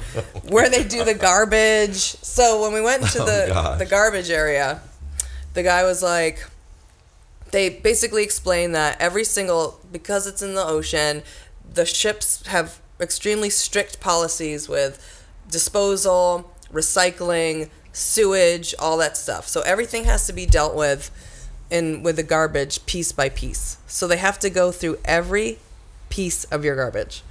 where 0.49 0.69
they 0.69 0.85
do 0.85 1.05
the 1.05 1.15
garbage. 1.15 1.97
So 1.97 2.61
when 2.63 2.73
we 2.75 2.81
went 2.81 3.07
to 3.11 3.19
the 3.19 3.47
gosh. 3.49 3.79
the 3.79 3.87
garbage 3.87 4.31
area, 4.31 4.81
the 5.55 5.63
guy 5.63 5.83
was 5.83 6.03
like, 6.03 6.45
they 7.53 7.69
basically 7.71 8.23
explained 8.23 8.75
that 8.75 9.01
every 9.01 9.25
single 9.25 9.81
because 9.93 10.27
it's 10.27 10.43
in 10.43 10.55
the 10.55 10.65
ocean, 10.65 11.23
the 11.73 11.87
ships 11.87 12.47
have 12.49 12.81
extremely 13.01 13.51
strict 13.51 14.01
policies 14.01 14.69
with 14.69 15.25
disposal, 15.51 16.53
recycling, 16.73 17.71
sewage, 17.93 18.75
all 18.79 18.97
that 18.99 19.17
stuff. 19.17 19.49
So 19.49 19.63
everything 19.63 20.05
has 20.05 20.27
to 20.27 20.33
be 20.33 20.47
dealt 20.47 20.75
with 20.75 21.11
in 21.71 22.03
with 22.03 22.17
the 22.17 22.23
garbage 22.23 22.85
piece 22.87 23.13
by 23.13 23.29
piece. 23.29 23.79
So 23.87 24.07
they 24.07 24.19
have 24.19 24.39
to 24.41 24.51
go 24.51 24.71
through 24.71 24.99
every 25.05 25.59
piece 26.09 26.45
of 26.45 26.65
your 26.65 26.77
garbage. 26.77 27.23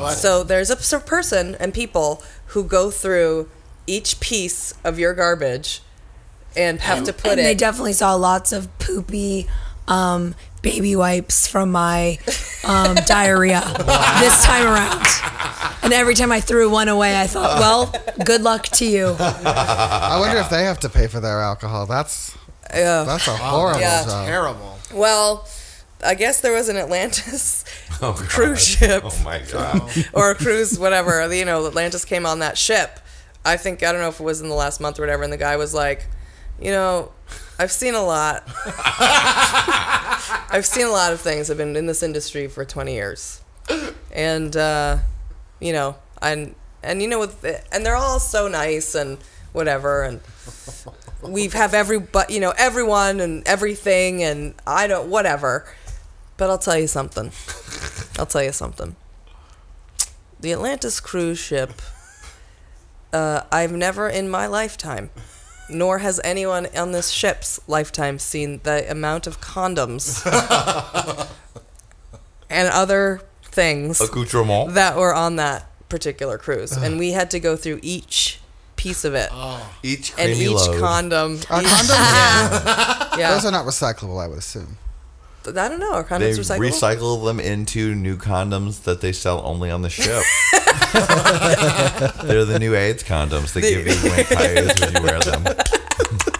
wow. 0.00 0.10
So 0.10 0.42
there's 0.42 0.70
a 0.70 1.00
person 1.00 1.54
and 1.56 1.74
people 1.74 2.22
who 2.46 2.64
go 2.64 2.90
through 2.90 3.50
each 3.86 4.20
piece 4.20 4.74
of 4.84 4.98
your 4.98 5.14
garbage 5.14 5.82
and 6.56 6.80
have 6.80 7.04
to 7.04 7.12
put 7.12 7.32
and 7.32 7.40
it. 7.40 7.44
they 7.44 7.54
definitely 7.54 7.92
saw 7.92 8.14
lots 8.14 8.52
of 8.52 8.76
poopy 8.78 9.48
um, 9.88 10.34
baby 10.62 10.94
wipes 10.96 11.46
from 11.46 11.72
my 11.72 12.18
um, 12.64 12.94
diarrhea 13.06 13.60
this 14.20 14.44
time 14.44 14.66
around. 14.66 15.06
And 15.82 15.92
every 15.92 16.14
time 16.14 16.30
I 16.30 16.40
threw 16.40 16.70
one 16.70 16.88
away, 16.88 17.20
I 17.20 17.26
thought, 17.26 17.58
well, 17.58 17.92
good 18.24 18.42
luck 18.42 18.64
to 18.68 18.84
you. 18.86 19.16
I 19.18 20.16
wonder 20.20 20.38
if 20.38 20.48
they 20.50 20.64
have 20.64 20.78
to 20.80 20.88
pay 20.88 21.06
for 21.08 21.20
their 21.20 21.40
alcohol. 21.40 21.86
That's 21.86 22.36
Yeah. 22.72 23.02
that's 23.04 23.26
a 23.28 23.36
horrible 23.36 23.80
Yeah. 23.80 24.04
job. 24.04 24.26
Terrible. 24.26 24.78
well, 24.94 25.48
I 26.04 26.14
guess 26.14 26.40
there 26.40 26.52
was 26.52 26.68
an 26.68 26.76
Atlantis 26.76 27.64
Oh, 28.02 28.12
cruise 28.12 28.64
ship 28.66 29.02
Oh 29.04 29.22
my 29.24 29.40
god. 29.52 29.82
or 30.12 30.30
a 30.32 30.34
cruise, 30.34 30.78
whatever. 30.78 31.32
You 31.32 31.44
know, 31.44 31.66
Atlantis 31.66 32.04
came 32.04 32.26
on 32.26 32.38
that 32.40 32.56
ship. 32.58 32.98
I 33.44 33.56
think 33.56 33.82
I 33.82 33.90
don't 33.92 34.00
know 34.00 34.08
if 34.08 34.20
it 34.20 34.24
was 34.24 34.40
in 34.40 34.48
the 34.48 34.54
last 34.54 34.80
month 34.80 34.98
or 34.98 35.02
whatever. 35.02 35.22
And 35.24 35.32
the 35.32 35.36
guy 35.36 35.56
was 35.56 35.74
like, 35.74 36.06
you 36.60 36.70
know, 36.70 37.12
I've 37.62 37.70
seen 37.70 37.94
a 37.94 38.02
lot. 38.02 38.42
I've 40.50 40.66
seen 40.66 40.84
a 40.84 40.90
lot 40.90 41.12
of 41.12 41.20
things. 41.20 41.48
I've 41.48 41.58
been 41.58 41.76
in 41.76 41.86
this 41.86 42.02
industry 42.02 42.48
for 42.48 42.64
20 42.64 42.92
years, 42.92 43.40
and 44.10 44.56
uh, 44.56 44.98
you 45.60 45.72
know, 45.72 45.94
I 46.20 46.54
and 46.82 47.00
you 47.00 47.06
know, 47.06 47.20
with 47.20 47.44
and 47.70 47.86
they're 47.86 47.94
all 47.94 48.18
so 48.18 48.48
nice 48.48 48.96
and 48.96 49.16
whatever, 49.52 50.02
and 50.02 50.20
we 51.22 51.46
have 51.50 51.72
every 51.72 52.00
but 52.00 52.30
you 52.30 52.40
know 52.40 52.52
everyone 52.58 53.20
and 53.20 53.46
everything, 53.46 54.24
and 54.24 54.54
I 54.66 54.88
don't 54.88 55.08
whatever. 55.08 55.72
But 56.36 56.50
I'll 56.50 56.58
tell 56.58 56.78
you 56.78 56.88
something. 56.88 57.30
I'll 58.18 58.26
tell 58.26 58.42
you 58.42 58.50
something. 58.50 58.96
The 60.40 60.52
Atlantis 60.52 60.98
cruise 60.98 61.38
ship. 61.38 61.80
Uh, 63.12 63.42
I've 63.52 63.72
never 63.72 64.08
in 64.08 64.28
my 64.28 64.48
lifetime, 64.48 65.10
nor 65.72 65.98
has 65.98 66.20
anyone 66.24 66.66
on 66.76 66.92
this 66.92 67.10
ship's 67.10 67.60
lifetime, 67.66 68.18
seen 68.18 68.60
the 68.62 68.90
amount 68.90 69.26
of 69.26 69.40
condoms 69.40 70.24
and 72.50 72.68
other 72.68 73.20
things 73.44 74.00
Accoutrement. 74.00 74.74
that 74.74 74.96
were 74.96 75.14
on 75.14 75.36
that 75.36 75.66
particular 75.88 76.38
cruise, 76.38 76.72
and 76.72 76.98
we 76.98 77.12
had 77.12 77.30
to 77.32 77.40
go 77.40 77.56
through 77.56 77.80
each 77.82 78.38
piece 78.76 79.04
of 79.04 79.14
it 79.14 79.28
oh. 79.30 79.70
Each 79.84 80.10
and 80.18 80.34
creamy 80.34 80.46
each 80.46 80.50
load. 80.52 80.80
condom. 80.80 81.38
Are 81.50 81.60
each- 81.62 81.68
condoms? 81.68 82.64
yeah, 83.18 83.30
Those 83.34 83.44
are 83.44 83.52
not 83.52 83.64
recyclable, 83.66 84.20
I 84.22 84.26
would 84.26 84.38
assume. 84.38 84.78
I 85.46 85.50
don't 85.50 85.80
know. 85.80 85.92
Are 85.92 86.02
they 86.04 86.32
condoms 86.32 86.38
recyclable? 86.38 86.70
recycle 86.70 87.24
them 87.24 87.40
into 87.40 87.94
new 87.96 88.16
condoms 88.16 88.82
that 88.84 89.00
they 89.00 89.10
sell 89.12 89.40
only 89.44 89.70
on 89.70 89.82
the 89.82 89.90
ship. 89.90 90.22
They're 92.22 92.44
the 92.44 92.58
new 92.60 92.74
AIDS 92.76 93.02
condoms. 93.02 93.52
They, 93.52 93.60
give 93.62 93.86
you 93.86 94.10
wink 94.10 94.30
eyes 94.36 94.80
when 94.80 94.94
you 94.94 95.02
wear 95.02 95.18
them. 95.20 95.44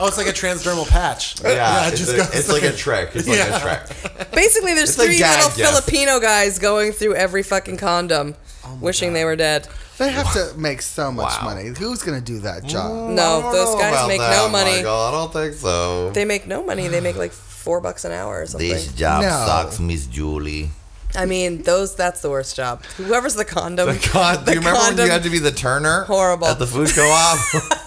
Oh, 0.03 0.09
it's 0.09 0.19
like 0.19 0.27
a 0.27 0.31
transdermal 0.33 0.89
patch. 0.89 1.41
Yeah, 1.43 1.87
it 1.87 1.93
it's, 1.93 2.01
just 2.01 2.13
a- 2.13 2.17
goes 2.17 2.35
it's 2.35 2.49
like 2.53 2.65
a 2.65 2.73
trick. 2.73 3.11
It's 3.15 3.29
like 3.29 3.39
a 3.39 3.61
trick. 3.61 4.31
Basically, 4.33 4.75
there's 4.75 4.91
It's 4.97 5.05
three 5.05 5.17
gag 5.19 5.45
little 5.45 5.57
gift. 5.57 5.71
Filipino 5.71 6.19
guys 6.19 6.59
going 6.59 6.91
through 6.93 7.15
every 7.15 7.43
fucking 7.45 7.77
condom, 7.77 8.35
oh 8.65 8.79
wishing 8.81 9.13
they 9.13 9.25
were 9.25 9.37
dead. 9.37 9.69
They 9.99 10.11
have 10.11 10.33
to 10.33 10.59
make 10.59 10.83
so 10.83 11.13
much 11.13 11.39
Wow. 11.41 11.45
money. 11.55 11.69
Who's 11.69 12.03
going 12.03 12.19
to 12.19 12.25
do 12.25 12.41
that 12.41 12.65
mm, 12.65 12.69
job? 12.69 13.11
No, 13.11 13.39
I 13.39 13.43
don't 13.43 13.53
those 13.53 13.75
guys 13.77 14.09
make 14.09 14.19
that, 14.19 14.37
no 14.37 14.49
money. 14.49 14.77
Michael. 14.77 14.91
I 14.91 15.11
don't 15.13 15.33
think 15.33 15.55
so. 15.55 16.11
They 16.11 16.25
make 16.25 16.47
no 16.49 16.65
money. 16.65 16.89
They 16.89 17.01
make 17.01 17.17
like 17.17 17.31
four 17.31 17.81
bucks 17.81 18.05
an 18.05 18.11
hour 18.11 18.41
or 18.43 18.47
something. 18.47 18.69
This 18.69 18.93
job 18.93 19.23
No. 19.23 19.29
sucks, 19.29 19.79
Miss 19.79 20.07
Julie. 20.07 20.71
I 21.15 21.27
mean, 21.27 21.63
those 21.63 21.95
that's 21.95 22.23
the 22.23 22.31
worst 22.31 22.57
job. 22.57 22.83
Whoever's 22.97 23.35
the 23.35 23.45
condom. 23.45 23.91
The 23.91 23.99
con- 24.09 24.45
do 24.45 24.53
you 24.53 24.59
remember 24.59 24.81
when 24.81 24.97
you 24.97 25.13
had 25.13 25.23
to 25.25 25.31
be 25.31 25.39
the 25.39 25.53
turner? 25.53 26.05
Horrible. 26.05 26.47
At 26.47 26.59
the 26.59 26.67
food 26.67 26.89
co-op? 26.89 27.39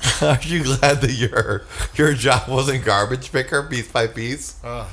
Are 0.22 0.38
you 0.42 0.62
glad 0.64 1.00
that 1.02 1.12
your 1.12 1.62
your 1.94 2.14
job 2.14 2.48
wasn't 2.48 2.84
garbage 2.84 3.30
picker 3.32 3.62
piece 3.62 3.90
by 3.90 4.06
piece? 4.06 4.56
Ah. 4.64 4.88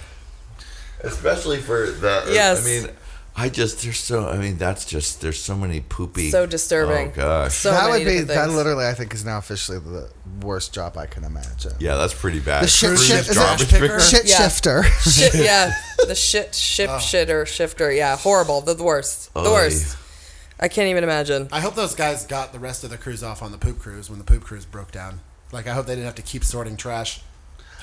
Especially 1.02 1.58
for 1.58 1.86
the. 1.92 2.24
Yes. 2.32 2.66
I 2.66 2.70
mean, 2.70 2.90
I 3.36 3.50
just 3.50 3.84
there's 3.84 4.00
so. 4.00 4.28
I 4.28 4.38
mean, 4.38 4.58
that's 4.58 4.84
just 4.84 5.22
there's 5.22 5.40
so 5.40 5.56
many 5.56 5.80
poopy. 5.80 6.32
So 6.32 6.46
disturbing. 6.46 7.10
Oh 7.10 7.16
gosh. 7.16 7.54
So 7.54 7.72
that 7.72 7.90
many 7.90 8.04
would 8.04 8.10
be 8.10 8.18
different 8.26 8.50
that. 8.50 8.50
Literally, 8.50 8.88
I 8.88 8.94
think 8.94 9.14
is 9.14 9.24
now 9.24 9.38
officially 9.38 9.78
the 9.80 10.10
worst 10.42 10.74
job 10.74 10.98
I 10.98 11.06
can 11.06 11.24
imagine. 11.24 11.74
yeah, 11.80 11.96
that's 11.98 12.14
pretty 12.16 12.40
bad. 12.40 12.64
The 12.64 12.68
shit, 12.68 12.90
Cruise 12.90 13.06
shit, 13.08 13.30
is 13.30 13.38
garbage 13.38 13.72
it 13.74 13.80
picker. 13.80 14.00
shit 14.00 14.26
Yeah. 14.28 14.38
shifter. 14.38 14.84
shit, 14.84 15.36
yeah, 15.36 15.72
the 16.08 16.16
shit 16.16 16.56
ship 16.56 16.90
Oh. 16.90 16.98
shitter 16.98 17.46
shifter. 17.46 17.92
Yeah, 17.92 18.18
horrible. 18.18 18.62
The 18.62 18.76
worst. 18.84 19.32
The 19.36 19.42
Oy. 19.42 19.70
Worst. 20.60 20.72
I 20.72 20.74
can't 20.74 20.90
even 20.90 21.04
imagine. 21.04 21.48
I 21.52 21.60
hope 21.62 21.76
those 21.76 21.96
guys 21.96 22.26
got 22.26 22.52
the 22.54 22.60
rest 22.60 22.84
of 22.84 22.90
the 22.90 22.98
crews 22.98 23.24
off 23.24 23.42
on 23.42 23.52
the 23.52 23.58
poop 23.58 23.80
cruise 23.80 24.10
when 24.10 24.20
the 24.20 24.26
poop 24.26 24.44
cruise 24.44 24.66
broke 24.66 24.92
down. 24.92 25.20
Like, 25.52 25.68
I 25.68 25.74
hope 25.74 25.86
they 25.86 25.94
didn't 25.96 26.06
have 26.06 26.16
to 26.16 26.22
keep 26.22 26.44
sorting 26.44 26.76
trash. 26.78 27.22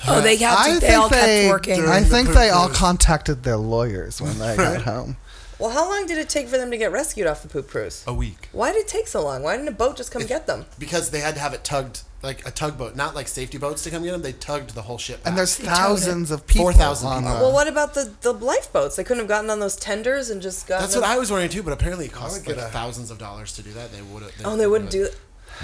Oh, 0.07 0.21
they 0.21 0.35
have 0.37 0.65
to. 0.65 0.71
I 0.71 0.79
They 0.79 0.93
all 0.93 1.09
think 1.09 1.21
they. 1.21 1.41
kept 1.43 1.51
working. 1.51 1.85
I 1.85 2.03
think 2.03 2.27
poop 2.27 2.35
they 2.37 2.49
all 2.49 2.67
cruise. 2.67 2.77
contacted 2.77 3.43
their 3.43 3.57
lawyers 3.57 4.21
when 4.21 4.37
they 4.37 4.55
got 4.57 4.81
home. 4.83 5.17
Well, 5.57 5.69
how 5.69 5.89
long 5.89 6.05
did 6.05 6.17
it 6.17 6.27
take 6.27 6.49
for 6.49 6.57
them 6.57 6.69
to 6.69 6.77
get 6.77 6.91
rescued 6.91 7.27
off 7.27 7.41
the 7.41 7.47
poop 7.47 7.69
cruise? 7.69 8.03
A 8.05 8.13
week. 8.13 8.49
Why 8.51 8.73
did 8.73 8.79
it 8.79 8.87
take 8.89 9.07
so 9.07 9.23
long? 9.23 9.41
Why 9.41 9.55
didn't 9.55 9.69
a 9.69 9.71
boat 9.71 9.95
just 9.95 10.11
come 10.11 10.25
get 10.25 10.47
them? 10.47 10.65
Because 10.77 11.11
they 11.11 11.21
had 11.21 11.33
to 11.35 11.39
have 11.39 11.53
it 11.53 11.63
tugged, 11.63 12.01
like 12.23 12.45
a 12.47 12.51
tugboat, 12.51 12.95
not 12.95 13.13
like 13.13 13.27
safety 13.27 13.57
boats 13.57 13.83
to 13.83 13.91
come 13.91 14.03
get 14.03 14.11
them. 14.11 14.21
They 14.21 14.31
tugged 14.33 14.73
the 14.73 14.81
whole 14.81 14.97
ship. 14.97 15.19
And 15.25 15.37
there's 15.37 15.55
thousands 15.55 16.31
of 16.31 16.47
people. 16.47 16.63
4,000 16.71 17.09
people. 17.19 17.23
Well, 17.33 17.53
what 17.53 17.67
about 17.67 17.93
the 17.93 18.11
the 18.21 18.33
lifeboats? 18.33 18.95
They 18.95 19.03
couldn't 19.03 19.19
have 19.19 19.27
gotten 19.29 19.49
on 19.49 19.59
those 19.59 19.75
tenders 19.75 20.29
and 20.29 20.41
just 20.41 20.67
gotten. 20.67 20.83
That's 20.83 20.95
what 20.95 21.05
I 21.05 21.17
was 21.17 21.29
wondering 21.29 21.51
too, 21.51 21.63
but 21.63 21.73
apparently 21.73 22.05
it 22.05 22.11
cost 22.13 22.47
like 22.47 22.57
a- 22.57 22.61
thousands 22.61 23.11
of 23.11 23.17
dollars 23.19 23.53
to 23.53 23.61
do 23.61 23.71
that. 23.73 23.91
They 23.91 24.01
would 24.01 24.23
have. 24.23 24.31
Oh, 24.43 24.57
they 24.57 24.67
wouldn't 24.67 24.91
do. 24.91 25.07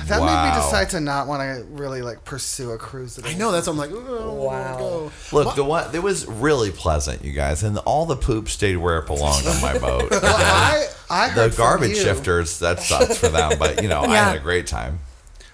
That 0.05 0.21
made 0.21 0.49
me 0.49 0.55
decide 0.55 0.89
to 0.91 1.01
not 1.01 1.27
want 1.27 1.41
to 1.41 1.65
really 1.65 2.01
like 2.01 2.23
pursue 2.23 2.71
a 2.71 2.77
cruise. 2.77 3.17
At 3.17 3.25
I 3.25 3.33
know 3.33 3.51
that's. 3.51 3.67
what 3.67 3.73
I'm 3.73 3.77
like, 3.79 3.89
oh, 3.91 4.33
Wow. 4.35 4.77
Go. 4.77 5.11
Look, 5.33 5.55
the 5.55 5.65
one 5.65 5.93
it 5.93 6.01
was 6.01 6.25
really 6.27 6.71
pleasant, 6.71 7.25
you 7.25 7.33
guys, 7.33 7.61
and 7.63 7.77
all 7.79 8.05
the 8.05 8.15
poop 8.15 8.47
stayed 8.47 8.77
where 8.77 8.99
it 8.99 9.07
belonged 9.07 9.45
on 9.47 9.61
my 9.61 9.77
boat. 9.77 10.09
Well, 10.21 10.21
I 10.23 10.87
I 11.09 11.33
the 11.33 11.53
garbage 11.57 11.97
shifters 11.97 12.59
that 12.59 12.79
sucks 12.79 13.17
for 13.17 13.27
them, 13.27 13.59
but 13.59 13.81
you 13.81 13.89
know 13.89 14.01
I 14.01 14.15
had 14.15 14.35
a 14.35 14.39
great 14.39 14.65
time. 14.67 14.99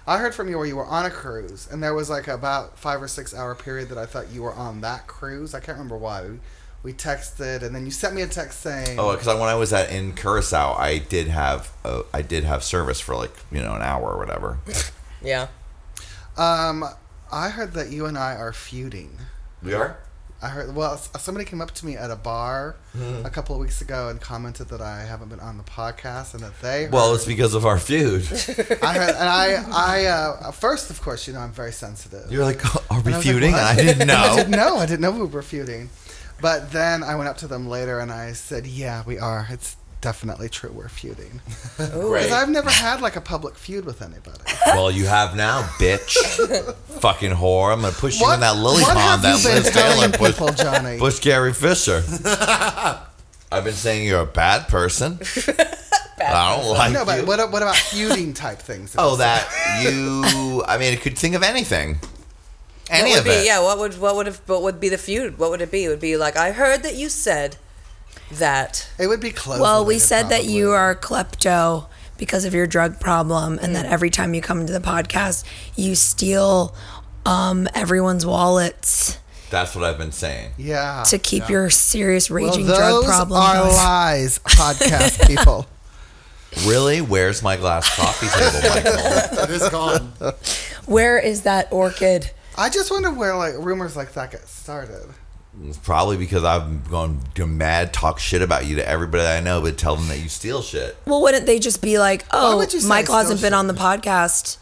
I 0.08 0.18
heard 0.20 0.34
from 0.34 0.48
you 0.48 0.58
where 0.58 0.66
you 0.66 0.78
were 0.78 0.86
on 0.86 1.06
a 1.06 1.10
cruise, 1.10 1.68
and 1.70 1.84
there 1.84 1.94
was 1.94 2.10
like 2.10 2.28
about 2.30 2.80
five 2.80 3.02
or 3.02 3.10
six 3.10 3.36
hour 3.36 3.54
period 3.56 3.90
that 3.90 3.98
I 3.98 4.06
thought 4.06 4.30
you 4.32 4.42
were 4.44 4.54
on 4.54 4.80
that 4.82 5.06
cruise. 5.06 5.54
I 5.54 5.60
can't 5.60 5.78
remember 5.78 5.98
why. 5.98 6.24
We, 6.24 6.40
we 6.84 6.94
texted, 6.94 7.62
and 7.62 7.76
then 7.76 7.84
you 7.84 7.92
sent 7.92 8.16
me 8.16 8.22
a 8.22 8.28
text 8.28 8.62
saying, 8.62 8.98
Oh, 8.98 9.12
because 9.12 9.28
when 9.28 9.50
I 9.50 9.56
was 9.56 9.74
at 9.74 9.92
in 9.92 10.14
Curacao, 10.14 10.76
I 10.76 11.00
did 11.00 11.28
have 11.28 11.74
uh, 11.84 12.04
I 12.14 12.22
did 12.22 12.46
have 12.46 12.64
service 12.64 13.02
for 13.02 13.16
like 13.16 13.36
you 13.52 13.60
know 13.60 13.76
an 13.76 13.82
hour 13.82 14.12
or 14.12 14.18
whatever. 14.18 14.60
Yeah. 15.20 15.48
um, 16.38 16.86
I 17.32 17.50
heard 17.50 17.74
that 17.74 17.90
you 17.90 18.06
and 18.06 18.18
I 18.18 18.36
are 18.36 18.54
feuding." 18.54 19.18
We 19.64 19.74
are. 19.74 19.98
I 20.42 20.50
heard. 20.50 20.76
Well, 20.76 20.98
somebody 20.98 21.46
came 21.46 21.62
up 21.62 21.72
to 21.72 21.86
me 21.86 21.96
at 21.98 22.12
a 22.12 22.16
bar 22.16 22.76
Mm-hmm. 22.98 23.26
a 23.28 23.30
couple 23.30 23.54
of 23.54 23.62
weeks 23.62 23.80
ago 23.82 24.10
and 24.10 24.20
commented 24.20 24.70
that 24.70 24.82
I 24.82 25.02
haven't 25.04 25.30
been 25.30 25.40
on 25.40 25.58
the 25.58 25.64
podcast, 25.64 26.34
and 26.34 26.42
that 26.42 26.60
they. 26.62 26.88
Well, 26.92 27.14
it's 27.14 27.26
because 27.26 27.54
of 27.54 27.64
our 27.66 27.78
feud. 27.78 28.22
I 28.82 28.94
heard, 28.94 29.10
and 29.10 29.30
I, 29.30 29.64
I, 29.72 30.06
uh, 30.06 30.52
first, 30.52 30.90
of 30.90 31.00
course, 31.02 31.28
you 31.28 31.34
know, 31.34 31.40
I'm 31.40 31.52
very 31.52 31.72
sensitive. 31.72 32.32
You're 32.32 32.44
like, 32.44 32.60
"Oh, 32.66 32.84
are 32.90 33.02
we 33.02 33.08
And 33.08 33.16
I 33.16 33.18
like, 33.18 33.24
feuding? 33.24 33.54
I 33.54 33.76
didn't 33.76 34.08
know. 34.14 34.16
I 34.18 34.36
didn't 34.36 34.52
know. 34.52 34.78
I 34.78 34.86
didn't 34.88 35.02
know 35.02 35.12
we 35.12 35.26
were 35.26 35.42
feuding. 35.44 35.90
But 36.42 36.72
then 36.72 37.04
I 37.04 37.16
went 37.16 37.30
up 37.30 37.38
to 37.38 37.48
them 37.48 37.68
later 37.70 38.00
and 38.00 38.12
I 38.12 38.34
said, 38.34 38.66
"Yeah, 38.68 39.04
we 39.06 39.20
are. 39.20 39.46
It's 39.50 39.76
definitely 40.02 40.50
true. 40.50 40.72
We're 40.72 40.90
feuding." 40.90 41.42
Great. 41.78 42.24
Because 42.24 42.32
I've 42.32 42.50
never 42.50 42.70
had 42.70 43.02
like 43.02 43.16
a 43.16 43.22
public 43.22 43.56
feud 43.56 43.86
with 43.86 44.02
anybody. 44.02 44.40
Well, 44.68 44.92
you 44.92 45.06
have 45.06 45.36
now, 45.36 45.62
bitch. 45.80 46.14
Fucking 47.00 47.32
whore. 47.32 47.72
I'm 47.72 47.82
gonna 47.82 47.94
push 47.94 48.20
you 48.20 48.32
in 48.34 48.42
that 48.42 48.58
lily 48.58 48.84
what 48.84 48.98
pond 48.98 49.00
have 49.00 49.22
that 49.22 49.38
you 49.38 49.44
been 49.44 49.64
Liz 49.64 49.72
Taylor 49.74 50.10
pushed, 50.10 50.38
people, 50.38 50.54
Johnny? 50.54 51.00
pushed 51.00 51.24
Carrie 51.24 51.54
Fisher. 51.54 52.04
I've 53.50 53.64
been 53.64 53.74
saying 53.74 54.06
you're 54.06 54.22
a 54.22 54.26
bad 54.26 54.68
person. 54.68 55.20
I 56.20 56.58
don't 56.58 56.78
like 56.78 56.92
no, 56.92 57.06
but 57.06 57.22
you. 57.22 57.26
what, 57.26 57.52
what 57.52 57.62
about 57.62 57.76
feuding 57.76 58.34
type 58.34 58.60
things? 58.60 58.96
oh, 58.98 59.16
that 59.16 59.48
you. 59.82 60.64
I 60.68 60.78
mean, 60.78 60.94
I 60.94 60.96
could 60.98 61.18
think 61.18 61.34
of 61.34 61.44
anything. 61.44 62.00
Any 62.90 63.12
what 63.12 63.20
of 63.20 63.26
be, 63.26 63.32
it. 63.32 63.46
Yeah. 63.46 63.62
What 63.62 63.80
would 63.80 64.00
what 64.00 64.16
would 64.16 64.26
have 64.28 64.42
what 64.48 64.62
would 64.62 64.80
be 64.80 64.90
the 64.90 64.98
feud? 64.98 65.38
What 65.38 65.50
would 65.52 65.62
it 65.62 65.72
be? 65.72 65.86
It 65.86 65.90
would 65.90 66.00
be 66.00 66.18
like 66.18 66.38
I 66.38 66.52
heard 66.52 66.84
that 66.84 66.96
you 66.96 67.10
said 67.10 67.58
that. 68.34 68.90
It 69.00 69.08
would 69.08 69.20
be 69.22 69.32
close. 69.32 69.60
Well, 69.60 69.84
we 69.84 69.96
related, 69.96 70.08
said 70.08 70.30
that 70.30 70.46
you 70.46 70.72
are 70.72 70.96
klepto 70.96 71.88
because 72.18 72.46
of 72.46 72.54
your 72.54 72.68
drug 72.68 73.00
problem, 73.00 73.60
and 73.62 73.76
that 73.76 73.86
every 73.86 74.10
time 74.10 74.34
you 74.34 74.42
come 74.42 74.66
to 74.66 74.74
the 74.74 74.80
podcast, 74.80 75.44
you 75.76 75.96
steal 75.96 76.76
um, 77.26 77.68
everyone's 77.76 78.26
wallets 78.26 79.20
That's 79.50 79.76
what 79.76 79.84
I've 79.84 79.98
been 79.98 80.12
saying. 80.12 80.52
Yeah. 80.58 81.04
to 81.08 81.20
keep 81.20 81.50
your 81.50 81.70
serious 81.70 82.30
well, 82.30 82.46
raging 82.46 82.66
those 82.66 82.78
drug 82.78 83.06
problem. 83.06 83.40
Those 83.40 83.50
are 83.50 83.64
going. 83.64 83.76
lies, 83.76 84.40
podcast 84.46 85.28
people. 85.28 85.68
Really? 86.66 87.02
Where's 87.02 87.44
my 87.44 87.58
glass 87.58 87.94
coffee 87.96 88.28
table, 88.28 88.70
Michael? 88.70 89.44
It 89.44 89.50
is 89.50 89.70
gone. 89.70 90.14
Where 90.86 91.20
is 91.20 91.44
that 91.44 91.72
orchid? 91.72 92.32
I 92.58 92.70
just 92.70 92.90
wonder 92.90 93.12
where 93.12 93.36
like 93.36 93.54
rumors 93.58 93.96
like 93.96 94.14
that 94.14 94.32
get 94.32 94.48
started. 94.48 95.06
It's 95.64 95.78
probably 95.78 96.18
because 96.18 96.44
I've 96.44 96.90
gone 96.90 97.22
to 97.36 97.48
mad 97.48 97.94
talk 97.94 98.20
shit 98.20 98.42
about 98.42 98.66
you 98.66 98.76
to 98.76 98.88
everybody 98.88 99.24
I 99.24 99.40
know, 99.40 99.62
but 99.62 99.78
tell 99.78 99.96
them 99.96 100.08
that 100.10 100.20
you 100.20 100.30
steal 100.30 100.62
shit. 100.62 100.96
Well, 101.06 101.22
wouldn't 101.22 101.46
they 101.46 101.60
just 101.60 101.82
be 101.82 101.98
like, 101.98 102.26
"Oh, 102.32 102.58
would 102.58 102.74
you 102.74 102.80
say 102.80 102.88
Michael 102.88 103.16
hasn't 103.16 103.40
still 103.40 103.50
been 103.50 103.54
on 103.56 103.68
the 103.68 103.74
podcast. 103.74 104.58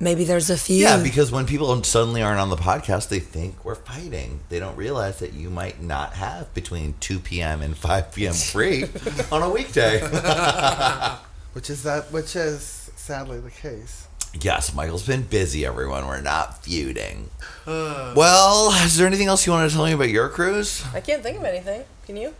Maybe 0.00 0.24
there's 0.24 0.50
a 0.50 0.56
feud." 0.56 0.80
Yeah, 0.82 1.00
because 1.00 1.30
when 1.30 1.46
people 1.46 1.82
suddenly 1.84 2.22
aren't 2.22 2.40
on 2.40 2.50
the 2.50 2.56
podcast, 2.56 3.08
they 3.08 3.20
think 3.20 3.64
we're 3.64 3.76
fighting. 3.76 4.40
They 4.48 4.58
don't 4.58 4.76
realize 4.76 5.20
that 5.20 5.32
you 5.32 5.48
might 5.48 5.80
not 5.80 6.14
have 6.14 6.52
between 6.54 6.94
2 6.98 7.20
p.m. 7.20 7.62
and 7.62 7.76
5 7.76 8.12
p.m. 8.12 8.34
free 8.34 8.84
on 9.32 9.42
a 9.42 9.50
weekday. 9.50 10.00
Which 11.52 11.70
is 11.70 11.82
that? 11.84 12.10
Which 12.10 12.34
is 12.34 12.90
sadly 12.96 13.38
the 13.38 13.50
case. 13.50 14.08
Yes, 14.40 14.74
Michael's 14.74 15.06
been 15.06 15.22
busy, 15.22 15.64
everyone. 15.66 16.06
We're 16.06 16.20
not 16.20 16.62
feuding. 16.64 17.30
well, 17.66 18.72
is 18.84 18.96
there 18.96 19.06
anything 19.06 19.28
else 19.28 19.46
you 19.46 19.52
want 19.52 19.68
to 19.70 19.74
tell 19.76 19.84
me 19.86 19.92
about 19.92 20.08
your 20.08 20.28
cruise? 20.28 20.84
I 20.94 21.00
can't 21.00 21.22
think 21.22 21.38
of 21.38 21.44
anything. 21.44 21.84
Can 22.06 22.16
you? 22.16 22.34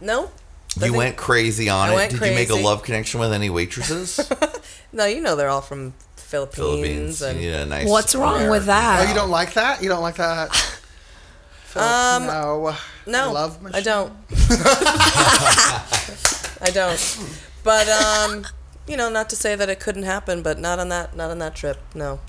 No. 0.00 0.30
I 0.80 0.86
You 0.86 0.94
went 0.94 1.16
crazy 1.16 1.68
on 1.68 1.88
I 1.88 1.92
it. 1.92 1.96
went 1.96 2.10
Did 2.12 2.20
you 2.20 2.26
make 2.34 2.48
a 2.48 2.52
crazy. 2.52 2.64
love 2.64 2.82
connection 2.82 3.20
with 3.20 3.32
any 3.32 3.50
waitresses? 3.50 4.20
No, 4.92 5.04
you 5.06 5.20
know 5.20 5.36
they're 5.36 5.48
all 5.48 5.60
from 5.60 5.94
Philippines, 6.16 6.56
Philippines. 6.56 7.22
and 7.22 7.40
You 7.40 7.50
need 7.52 7.56
a 7.56 7.66
nice 7.66 7.88
What's 7.88 8.12
wrong 8.16 8.50
with 8.50 8.66
that? 8.66 9.06
Oh, 9.06 9.08
you 9.08 9.14
don't 9.14 9.30
like 9.30 9.52
that? 9.54 9.80
You 9.84 9.88
don't 9.88 10.02
like 10.02 10.16
that? 10.16 10.50
Um, 11.76 12.26
no. 12.26 12.74
no, 13.06 13.32
Love 13.32 13.58
I 13.60 13.62
machine? 13.62 13.84
don't. 13.84 14.12
I 16.60 16.70
don't. 16.74 17.18
But 17.62 17.88
um, 17.88 18.44
you 18.86 18.96
know, 18.96 19.08
not 19.08 19.28
to 19.30 19.36
say 19.36 19.54
that 19.56 19.68
it 19.68 19.80
couldn't 19.80 20.02
happen, 20.04 20.42
but 20.42 20.58
not 20.58 20.78
on 20.78 20.88
that 20.88 21.14
not 21.16 21.30
on 21.30 21.38
that 21.38 21.54
trip. 21.54 21.78
No, 21.94 22.20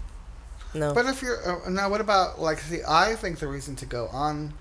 no. 0.73 0.93
But 0.93 1.05
if 1.07 1.21
you're 1.21 1.65
uh, 1.65 1.69
now, 1.69 1.89
what 1.89 2.01
about 2.01 2.39
like? 2.39 2.59
See, 2.59 2.81
I 2.87 3.15
think 3.15 3.39
the 3.39 3.47
reason 3.47 3.75
to 3.77 3.85
go 3.85 4.07
on 4.07 4.53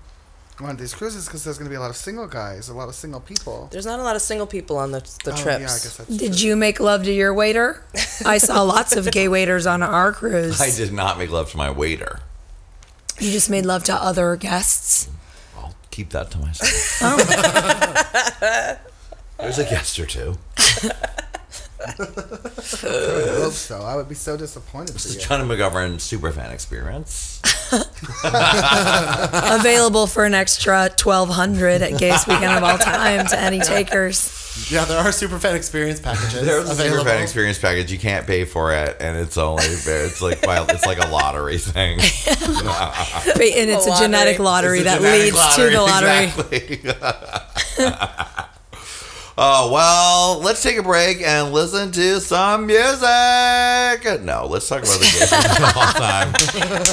one 0.59 0.69
of 0.71 0.77
these 0.77 0.93
cruises 0.93 1.25
because 1.25 1.43
there's 1.43 1.57
going 1.57 1.65
to 1.65 1.69
be 1.71 1.75
a 1.75 1.79
lot 1.79 1.89
of 1.89 1.95
single 1.95 2.27
guys, 2.27 2.69
a 2.69 2.73
lot 2.73 2.87
of 2.87 2.93
single 2.93 3.19
people. 3.19 3.67
There's 3.71 3.85
not 3.85 3.99
a 3.99 4.03
lot 4.03 4.15
of 4.15 4.21
single 4.21 4.45
people 4.47 4.77
on 4.77 4.91
the 4.91 4.99
the 5.23 5.31
Oh, 5.31 5.35
trips. 5.35 5.45
yeah, 5.45 5.53
I 5.55 5.59
guess 5.79 5.97
that's 5.97 6.17
Did 6.17 6.39
you 6.39 6.55
make 6.55 6.79
love 6.79 7.03
to 7.05 7.11
your 7.11 7.33
waiter? 7.33 7.83
I 8.25 8.37
saw 8.37 8.61
lots 8.77 8.95
of 8.95 9.09
gay 9.11 9.27
waiters 9.27 9.65
on 9.65 9.81
our 9.81 10.11
cruise. 10.13 10.61
I 10.61 10.69
did 10.69 10.93
not 10.93 11.17
make 11.17 11.31
love 11.31 11.49
to 11.51 11.57
my 11.57 11.71
waiter. 11.71 12.19
You 13.19 13.31
just 13.31 13.49
made 13.49 13.65
love 13.65 13.83
to 13.85 13.93
other 13.93 14.35
guests. 14.35 15.07
I'll 15.57 15.75
keep 15.91 16.09
that 16.11 16.31
to 16.31 16.37
myself. 16.39 16.99
Oh. 17.01 18.77
There's 19.39 19.57
a 19.59 19.63
guest 19.63 19.99
or 19.99 20.05
two. 20.05 20.37
I 21.87 21.95
would 21.97 23.37
hope 23.43 23.53
so. 23.53 23.81
I 23.81 23.95
would 23.95 24.07
be 24.09 24.15
so 24.15 24.37
disappointed. 24.37 24.93
This 24.95 25.03
for 25.03 25.09
is 25.09 25.15
you. 25.15 25.21
John 25.21 25.47
McGovern 25.47 25.95
Superfan 25.95 26.51
Experience. 26.51 27.41
Available 29.59 30.07
for 30.07 30.25
an 30.25 30.33
extra 30.33 30.89
twelve 30.95 31.29
hundred 31.29 31.81
at 31.81 31.93
Gayest 31.99 32.27
Weekend 32.27 32.53
of 32.57 32.63
all 32.63 32.77
time 32.77 33.25
to 33.27 33.39
any 33.39 33.59
takers. 33.59 34.37
Yeah, 34.69 34.83
there 34.85 34.97
are 34.99 35.11
super 35.13 35.39
fan 35.39 35.55
experience 35.55 36.01
packages 36.01 36.45
There's 36.45 36.67
a 36.69 36.73
available. 36.73 37.05
Superfan 37.05 37.21
Experience 37.23 37.57
package. 37.57 37.91
You 37.91 37.97
can't 37.99 38.27
pay 38.27 38.43
for 38.45 38.73
it, 38.73 38.97
and 38.99 39.17
it's 39.17 39.37
only 39.37 39.63
it's 39.63 40.21
like 40.21 40.39
it's 40.43 40.85
like 40.85 40.99
a 41.03 41.07
lottery 41.09 41.57
thing. 41.57 41.99
And 43.61 43.69
it's 43.69 43.87
a, 43.87 43.91
A 43.91 43.97
genetic 43.97 44.39
lottery. 44.39 44.79
lottery 44.79 44.79
It's 44.79 44.85
that 44.85 44.99
genetic 45.01 45.33
leads 45.33 45.55
to 45.55 45.69
the 45.69 45.81
lottery. 45.81 46.31
Exactly. 46.57 48.50
Oh 49.43 49.71
well, 49.73 50.39
let's 50.41 50.61
take 50.61 50.77
a 50.77 50.83
break 50.83 51.19
and 51.23 51.51
listen 51.51 51.91
to 51.93 52.19
some 52.19 52.67
music. 52.67 53.01
No, 54.21 54.45
let's 54.47 54.69
talk 54.69 54.83
about 54.83 54.99
the 54.99 55.09
game 55.17 55.63
of 55.67 55.77
all 55.77 55.93
time. 55.93 56.31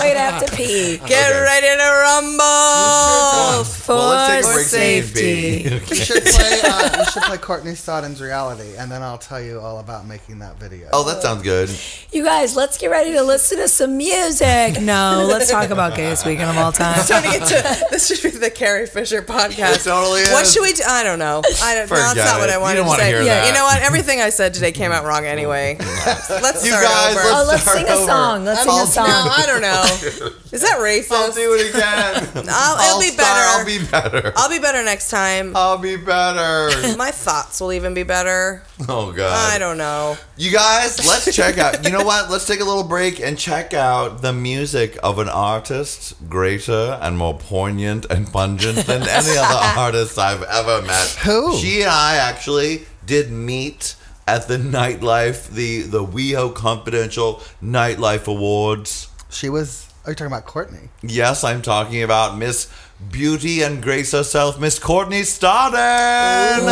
Wait, 0.01 0.17
I 0.17 0.31
have 0.31 0.47
to 0.47 0.57
pee. 0.57 0.97
Get 0.97 1.31
Okay. 1.31 1.41
ready 1.43 1.67
to 1.67 1.85
rumble 2.01 3.65
For 3.65 3.95
Well, 3.97 4.09
let's 4.09 4.47
take 4.47 4.51
a 4.51 4.55
break 4.55 4.67
safety. 4.67 5.63
to 5.65 5.81
We 5.91 5.97
should 5.97 6.25
play. 6.25 6.61
Uh, 6.65 6.97
we 7.01 7.05
should 7.13 7.23
play 7.25 7.37
Courtney 7.37 7.73
Stodden's 7.73 8.23
reality, 8.23 8.77
and 8.79 8.91
then 8.91 9.03
I'll 9.03 9.19
tell 9.19 9.43
you 9.43 9.61
all 9.61 9.79
about 9.81 10.07
making 10.07 10.39
that 10.39 10.59
video. 10.59 10.89
Oh, 10.95 11.05
that 11.05 11.21
sounds 11.21 11.43
good. 11.43 11.69
You 12.13 12.25
guys, 12.25 12.57
let's 12.57 12.79
get 12.79 12.91
ready 12.91 13.13
to 13.13 13.23
listen 13.23 13.59
to 13.59 13.69
some 13.69 13.99
music. 13.99 14.81
No, 14.81 15.27
let's 15.29 15.51
talk 15.51 15.69
about 15.69 15.95
Gayest 15.97 16.25
Weekend 16.25 16.49
of 16.49 16.57
all 16.57 16.73
time. 16.85 16.99
Turning 17.07 17.33
it 17.35 17.45
to 17.47 17.87
this 17.91 18.07
should 18.07 18.23
be 18.33 18.39
the 18.39 18.49
Carrie 18.51 18.87
Fisher 18.87 19.21
podcast. 19.21 19.75
It 19.77 19.81
totally 19.83 20.23
What 20.33 20.45
is. 20.47 20.53
should 20.55 20.63
we 20.63 20.73
do? 20.73 20.83
I 20.89 21.03
don't 21.03 21.19
know. 21.19 21.43
I 21.63 21.75
don't. 21.75 21.91
No, 21.91 21.97
Forget 21.97 22.15
that's 22.17 22.38
not 22.39 22.41
what 22.41 22.49
it. 22.49 22.53
I 22.53 22.55
You 22.57 22.61
wanted 22.63 22.77
don't 22.77 22.85
to 22.85 22.89
wanna 22.89 23.03
say. 23.03 23.09
hear 23.11 23.23
yeah, 23.23 23.35
that. 23.43 23.47
you 23.49 23.53
know 23.55 23.65
what? 23.65 23.83
Everything 23.83 24.21
I 24.21 24.31
said 24.31 24.55
today 24.55 24.73
came 24.73 24.93
out 24.93 25.05
wrong 25.05 25.25
anyway. 25.27 25.77
Let's 25.81 26.65
You 26.65 26.71
start 26.73 26.85
guys, 26.85 27.17
oh, 27.17 27.21
over. 27.21 27.29
Oh, 27.29 27.45
let's 27.49 27.63
Start 27.63 27.79
sing 27.79 27.89
a 27.89 27.93
over. 27.93 28.07
song. 28.07 28.45
Let's 28.45 28.61
sing 28.63 28.71
I'll 28.71 28.85
a 28.85 28.87
song. 28.87 29.07
no, 29.09 29.33
I 29.37 29.45
don't 29.47 29.63
know. 29.63 29.83
Is 30.53 30.63
that 30.63 30.79
racist? 30.79 31.13
I'll 31.13 31.33
do 31.33 31.55
it 31.55 31.69
again. 31.71 32.47
I'll- 32.49 32.79
it'll 32.89 33.01
be 33.01 33.09
start. 33.09 33.17
better. 33.19 33.41
I'll 33.59 33.67
be 33.67 33.85
better. 33.85 34.33
I'll 34.37 34.49
be 34.49 34.59
better 34.59 34.83
next 34.83 35.11
time. 35.11 35.55
I'll 35.57 35.77
be 35.79 35.97
better. 35.97 36.97
My 36.97 37.11
thoughts 37.11 37.61
will 37.61 37.73
even 37.73 37.93
be 37.95 38.03
better. 38.03 38.63
Oh 38.89 39.13
god. 39.13 39.53
I 39.55 39.59
don't 39.59 39.77
know. 39.79 40.17
You 40.37 40.53
guys, 40.53 41.05
let's 41.07 41.35
check 41.35 41.59
out. 41.59 41.85
You 41.85 41.91
know 41.91 42.05
what? 42.05 42.31
Let's 42.31 42.47
take 42.47 42.61
a 42.61 42.65
little 42.65 42.85
break 42.85 43.21
and 43.21 43.37
check 43.39 43.75
out 43.75 44.23
the 44.23 44.33
music 44.33 44.97
of 45.03 45.19
an 45.19 45.29
artist 45.29 46.15
greater 46.29 46.99
and 47.03 47.19
more 47.19 47.37
poignant 47.37 48.07
and 48.09 48.31
pungent 48.33 48.87
than 48.87 49.03
any 49.03 49.37
other 49.37 49.81
artist 49.81 50.19
I've 50.19 50.43
ever 50.45 50.81
met. 50.87 51.09
Who? 51.25 51.57
She 51.59 51.81
and 51.83 51.91
I 51.91 52.15
actually 52.19 52.87
did 53.07 53.31
meet 53.31 53.97
at 54.27 54.47
the 54.47 54.59
nightlife, 54.59 55.49
the 55.49 55.83
the 55.83 56.05
WeHo 56.05 56.55
Confidential 56.55 57.43
Nightlife 57.63 58.27
Awards. 58.27 59.09
She 59.31 59.49
was. 59.49 59.87
Are 60.05 60.13
you 60.13 60.15
talking 60.15 60.33
about 60.33 60.47
Courtney? 60.47 60.89
Yes, 61.03 61.45
I'm 61.45 61.61
talking 61.61 62.03
about 62.03 62.39
Miss 62.39 62.71
Beauty 63.11 63.63
and 63.63 63.83
Grace 63.83 64.13
herself, 64.13 64.59
Miss 64.59 64.79
Courtney 64.79 65.21
Stodden. 65.23 66.65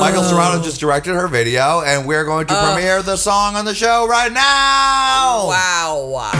Michael 0.00 0.22
Serrato 0.22 0.62
just 0.62 0.80
directed 0.80 1.14
her 1.14 1.28
video, 1.28 1.82
and 1.82 2.06
we're 2.06 2.24
going 2.24 2.46
to 2.46 2.54
uh. 2.54 2.72
premiere 2.72 3.02
the 3.02 3.16
song 3.16 3.56
on 3.56 3.64
the 3.64 3.74
show 3.74 4.06
right 4.06 4.32
now. 4.32 5.48
Wow. 5.48 6.32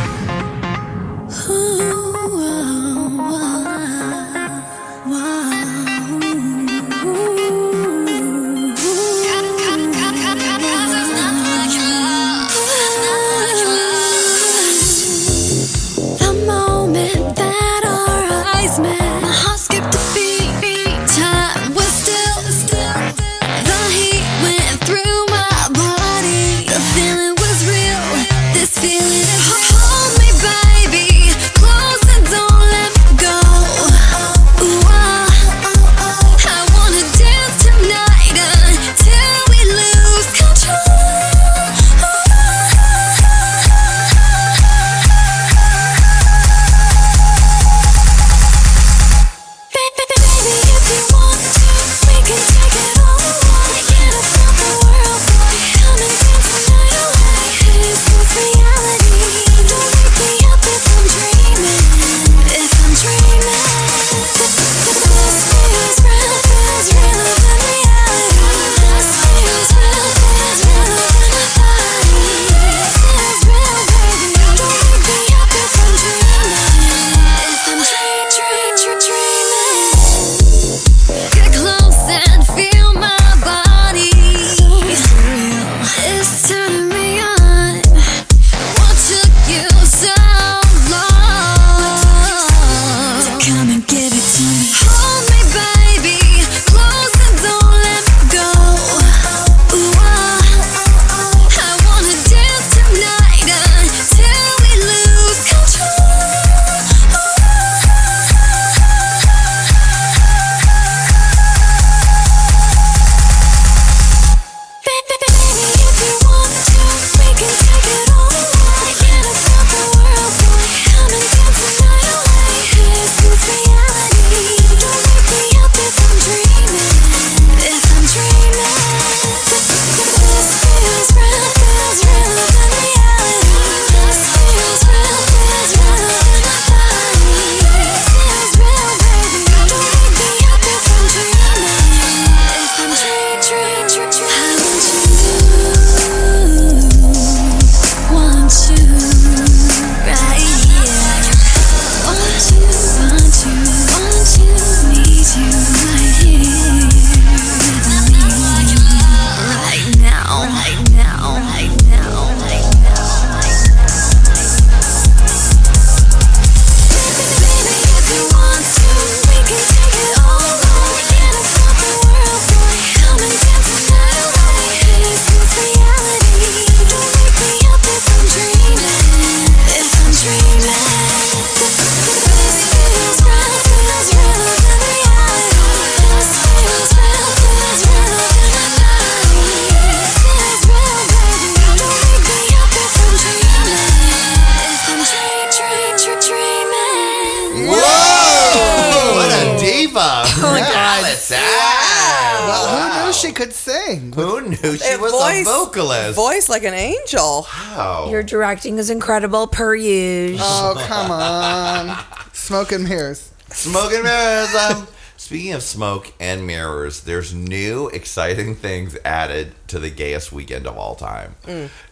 Directing 208.33 208.79
is 208.79 208.89
incredible, 208.89 209.47
per 209.47 209.75
usual. 209.75 210.39
Oh, 210.41 210.85
come 210.89 211.11
on. 211.11 212.03
Smoke 212.33 212.73
and 212.73 212.85
mirrors. 212.85 213.31
Smoke 213.51 213.93
and 213.93 214.05
mirrors. 214.05 214.55
Um, 214.55 214.89
speaking 215.19 215.53
of 215.53 215.63
smoke 215.63 216.15
and 216.19 216.47
mirrors, 216.47 217.03
there's 217.03 217.35
new 217.35 217.89
exciting 217.89 218.55
things 218.55 218.97
added 219.05 219.53
to 219.67 219.79
the 219.79 219.91
gayest 219.91 220.33
weekend 220.33 220.67
of 220.67 220.79
all 220.79 220.95
time. 220.95 221.35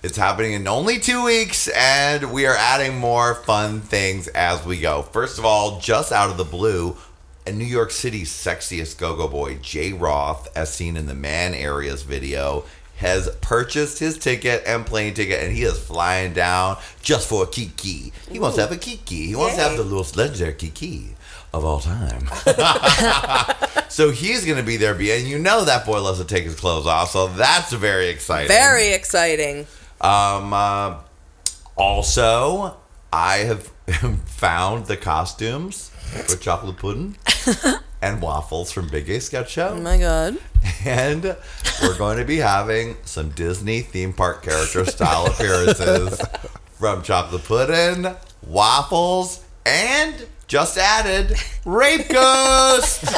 It's 0.03 0.17
happening 0.17 0.55
in 0.55 0.67
only 0.67 0.99
two 0.99 1.23
weeks, 1.23 1.69
and 1.69 2.33
we 2.33 2.47
are 2.47 2.57
adding 2.57 2.97
more 2.97 3.35
fun 3.35 3.83
things 3.83 4.27
as 4.29 4.65
we 4.65 4.81
go. 4.81 5.03
First 5.03 5.39
of 5.39 5.45
all, 5.45 5.79
just 5.79 6.11
out 6.11 6.31
of 6.31 6.39
the 6.39 6.45
blue, 6.45 6.97
a 7.47 7.53
New 7.53 7.67
York 7.67 7.91
City's 7.91 8.31
sexiest 8.31 8.97
go-go 8.97 9.29
boy, 9.29 9.57
Jay 9.57 9.93
Roth, 9.93 10.49
as 10.57 10.73
seen 10.73 10.97
in 10.97 11.05
the 11.05 11.15
Man 11.15 11.53
Areas 11.53 12.03
video, 12.03 12.65
has 13.01 13.29
purchased 13.41 13.99
his 13.99 14.17
ticket 14.19 14.63
and 14.67 14.87
plane 14.87 15.15
ticket, 15.15 15.43
and 15.43 15.53
he 15.53 15.63
is 15.63 15.79
flying 15.79 16.33
down 16.33 16.79
just 17.03 17.29
for 17.29 17.45
a 17.45 17.47
kiki. 17.47 18.13
He 18.31 18.39
wants 18.39 18.57
to 18.57 18.63
have 18.63 18.73
a 18.73 18.77
kiki. 18.77 19.27
He 19.27 19.35
wants 19.35 19.57
to 19.57 19.63
have 19.63 19.77
the 19.77 19.85
most 19.85 20.17
legendary 20.17 20.55
kiki 20.55 21.17
of 21.53 21.65
all 21.65 21.81
time. 21.81 22.29
so 23.89 24.11
he's 24.11 24.45
going 24.45 24.59
to 24.59 24.63
be 24.63 24.77
there, 24.77 24.95
and 24.95 25.27
you 25.27 25.39
know 25.39 25.65
that 25.65 25.85
boy 25.85 26.01
loves 26.01 26.21
to 26.21 26.25
take 26.25 26.45
his 26.45 26.55
clothes 26.55 26.87
off, 26.87 27.11
so 27.11 27.27
that's 27.29 27.73
very 27.73 28.09
exciting. 28.09 28.49
Very 28.49 28.93
exciting. 28.93 29.67
Um. 30.01 30.53
Uh, 30.53 31.01
also, 31.81 32.77
I 33.11 33.39
have 33.39 33.63
found 34.27 34.87
the 34.87 34.97
costumes 34.99 35.89
for 36.27 36.37
chocolate 36.37 36.77
pudding 36.77 37.17
and 38.03 38.21
waffles 38.23 38.73
from 38.73 38.89
Big 38.89 39.09
A 39.11 39.21
Sketch 39.21 39.51
Show. 39.51 39.75
Oh 39.77 39.81
my 39.81 39.99
god. 39.99 40.39
And 40.85 41.37
we're 41.83 41.99
going 41.99 42.19
to 42.19 42.25
be 42.25 42.39
having 42.39 42.97
some 43.05 43.31
Disney 43.31 43.81
theme 43.81 44.13
park 44.13 44.43
character 44.43 44.85
style 44.85 45.27
appearances 45.27 46.21
from 46.79 47.03
chocolate 47.03 47.45
pudding, 47.45 48.15
waffles, 48.47 49.45
and 49.67 50.27
just 50.47 50.79
added 50.79 51.37
rape 51.65 52.09
ghost. 52.09 53.05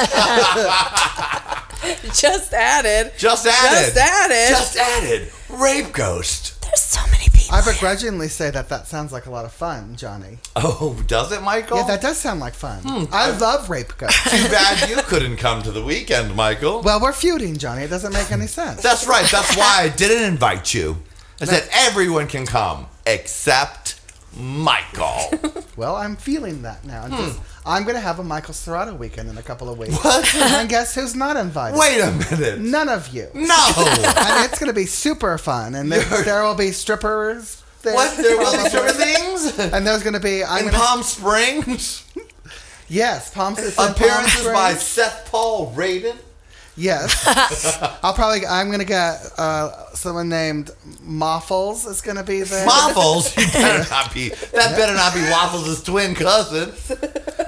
Just 2.15 2.53
added. 2.53 3.11
Just 3.17 3.45
added. 3.45 3.93
Just 3.93 3.97
added. 3.97 4.49
Just 4.49 4.77
added. 4.77 5.31
Rape 5.49 5.91
ghost. 5.91 6.61
There's 6.61 6.79
so. 6.79 7.01
I 7.53 7.61
begrudgingly 7.63 8.29
say 8.29 8.49
that 8.49 8.69
that 8.69 8.87
sounds 8.87 9.11
like 9.11 9.27
a 9.27 9.29
lot 9.29 9.45
of 9.45 9.51
fun, 9.51 9.95
Johnny. 9.95 10.39
Oh, 10.55 10.99
does 11.05 11.31
it, 11.31 11.43
Michael? 11.43 11.77
Yeah, 11.77 11.85
that 11.85 12.01
does 12.01 12.17
sound 12.17 12.39
like 12.39 12.55
fun. 12.55 12.81
Hmm. 12.81 13.03
I 13.11 13.29
love 13.37 13.69
rape 13.69 13.95
ghosts. 13.99 14.23
Too 14.23 14.49
bad 14.49 14.89
you 14.89 14.95
couldn't 15.03 15.37
come 15.37 15.61
to 15.61 15.71
the 15.71 15.83
weekend, 15.83 16.35
Michael. 16.35 16.81
well, 16.81 16.99
we're 16.99 17.13
feuding, 17.13 17.55
Johnny. 17.57 17.83
It 17.83 17.89
doesn't 17.89 18.11
make 18.11 18.31
any 18.31 18.47
sense. 18.47 18.81
That's 18.81 19.05
right. 19.05 19.29
That's 19.31 19.55
why 19.55 19.81
I 19.81 19.89
didn't 19.89 20.23
invite 20.23 20.73
you. 20.73 20.97
I 21.41 21.45
said 21.45 21.69
everyone 21.73 22.27
can 22.27 22.47
come 22.47 22.87
except 23.05 24.01
Michael. 24.35 25.29
Well, 25.75 25.95
I'm 25.95 26.15
feeling 26.15 26.61
that 26.63 26.85
now. 26.85 27.07
Hmm. 27.07 27.15
Just- 27.17 27.39
I'm 27.65 27.83
going 27.83 27.95
to 27.95 28.01
have 28.01 28.19
a 28.19 28.23
Michael 28.23 28.53
Serrato 28.53 28.97
weekend 28.97 29.29
in 29.29 29.37
a 29.37 29.41
couple 29.41 29.69
of 29.69 29.77
weeks. 29.77 29.93
What? 30.03 30.35
and 30.35 30.69
guess 30.69 30.93
who's 30.95 31.15
not 31.15 31.37
invited? 31.37 31.77
Wait 31.79 31.99
a 31.99 32.11
minute. 32.11 32.59
None 32.59 32.89
of 32.89 33.13
you. 33.13 33.29
No. 33.33 33.55
and 33.77 34.45
it's 34.45 34.59
going 34.59 34.67
to 34.67 34.73
be 34.73 34.85
super 34.85 35.37
fun. 35.37 35.73
And 35.75 35.91
there, 35.91 36.03
there 36.23 36.43
will 36.43 36.55
be 36.55 36.71
strippers. 36.71 37.63
There. 37.81 37.95
What? 37.95 38.15
There 38.17 38.37
will 38.37 38.51
be 38.63 38.69
certain 38.69 38.95
things? 38.95 39.59
And 39.73 39.85
there's 39.87 40.03
going 40.03 40.13
to 40.13 40.19
be 40.19 40.43
I'm 40.43 40.65
In 40.65 40.71
gonna, 40.71 40.77
Palm 40.83 41.03
Springs? 41.03 42.05
yes, 42.87 43.33
Palm 43.33 43.55
Springs. 43.55 43.75
Palm 43.75 43.91
Appearances 43.91 44.45
by 44.45 44.73
Seth 44.73 45.29
Paul 45.31 45.73
Raiden? 45.73 46.15
Yes, 46.75 47.77
I'll 48.03 48.13
probably. 48.13 48.45
I'm 48.47 48.71
gonna 48.71 48.83
get 48.83 49.31
uh, 49.37 49.93
someone 49.93 50.27
named 50.27 50.71
Moffles 51.03 51.85
is 51.85 52.01
gonna 52.01 52.23
be 52.23 52.41
there. 52.41 52.65
Waffles? 52.65 53.35
You 53.43 53.45
better 53.51 53.89
not 53.89 54.13
be. 54.13 54.29
That 54.29 54.75
better 54.75 54.93
not 54.95 55.13
be 55.13 55.21
Waffles' 55.21 55.83
twin 55.83 56.15
cousin. 56.15 56.71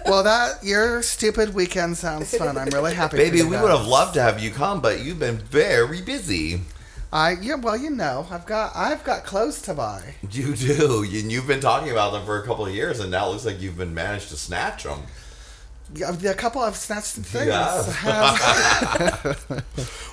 Well, 0.06 0.24
that 0.24 0.64
your 0.64 1.02
stupid 1.02 1.56
weekend 1.56 1.98
sounds 1.98 2.36
fun. 2.38 2.58
I'm 2.58 2.68
really 2.68 2.94
happy. 2.94 3.18
Baby, 3.18 3.40
for 3.40 3.46
you 3.46 3.50
we 3.50 3.58
would 3.58 3.72
have 3.72 3.88
loved 3.88 4.14
to 4.16 4.22
have 4.22 4.40
you 4.40 4.52
come, 4.52 4.80
but 4.82 5.04
you've 5.04 5.20
been 5.20 5.38
very 5.38 6.02
busy. 6.02 6.62
I 7.12 7.38
yeah. 7.42 7.56
Well, 7.56 7.78
you 7.78 7.90
know, 7.90 8.28
I've 8.30 8.46
got 8.46 8.74
I've 8.76 9.04
got 9.04 9.24
clothes 9.24 9.62
to 9.64 9.74
buy. 9.74 10.16
You 10.30 10.56
do. 10.56 11.02
And 11.04 11.32
you've 11.32 11.48
been 11.48 11.62
talking 11.62 11.92
about 11.92 12.12
them 12.14 12.26
for 12.26 12.40
a 12.42 12.46
couple 12.46 12.66
of 12.66 12.74
years, 12.76 13.00
and 13.00 13.10
now 13.10 13.28
it 13.28 13.32
looks 13.32 13.46
like 13.46 13.60
you've 13.62 13.78
been 13.78 13.94
managed 13.94 14.30
to 14.30 14.38
snatch 14.38 14.84
them. 14.84 15.00
Yeah, 15.96 16.12
A 16.32 16.34
couple 16.34 16.62
of 16.62 16.76
snatched 16.76 17.06
some 17.16 17.24
things. 17.24 17.48
Yeah. 17.48 19.34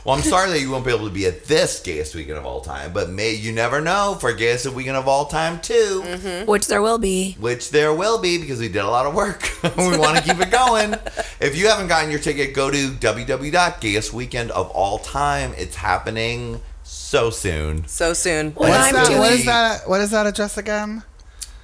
Well, 0.04 0.16
I'm 0.16 0.22
sorry 0.22 0.50
that 0.50 0.58
you 0.60 0.68
won't 0.68 0.84
be 0.84 0.90
able 0.92 1.06
to 1.06 1.12
be 1.14 1.26
at 1.26 1.44
this 1.44 1.78
gayest 1.78 2.16
weekend 2.16 2.36
of 2.36 2.44
all 2.44 2.60
time, 2.60 2.92
but 2.92 3.08
may 3.10 3.30
you 3.34 3.52
never 3.52 3.80
know 3.80 4.16
for 4.20 4.32
gayest 4.32 4.66
weekend 4.68 4.96
of 4.96 5.06
all 5.06 5.26
time 5.26 5.60
too, 5.60 6.02
Which 6.44 6.66
there 6.66 6.82
will 6.82 6.98
be. 6.98 7.36
which 7.38 7.70
there 7.70 7.94
will 7.94 8.18
be 8.18 8.36
because 8.38 8.58
we 8.58 8.66
did 8.66 8.82
a 8.84 8.88
lot 8.90 9.06
of 9.06 9.14
work. 9.14 9.48
we 9.76 9.96
want 9.96 10.16
to 10.18 10.22
keep 10.24 10.40
it 10.40 10.50
going. 10.50 10.96
If 11.40 11.56
you 11.56 11.68
haven't 11.68 11.86
gotten 11.88 12.10
your 12.10 12.18
ticket, 12.20 12.52
go 12.52 12.68
to 12.70 12.88
www.gayestweekendofalltime. 12.88 15.54
It's 15.56 15.76
happening 15.76 16.60
so 16.82 17.30
soon. 17.30 17.86
So 17.86 18.12
soon. 18.12 18.50
What 18.54 18.70
What's 18.70 18.90
that, 18.92 19.08
what 19.18 19.32
is 19.32 19.44
that? 19.46 19.88
What 19.88 20.00
is 20.00 20.10
that 20.10 20.26
address 20.26 20.58
again? 20.58 21.04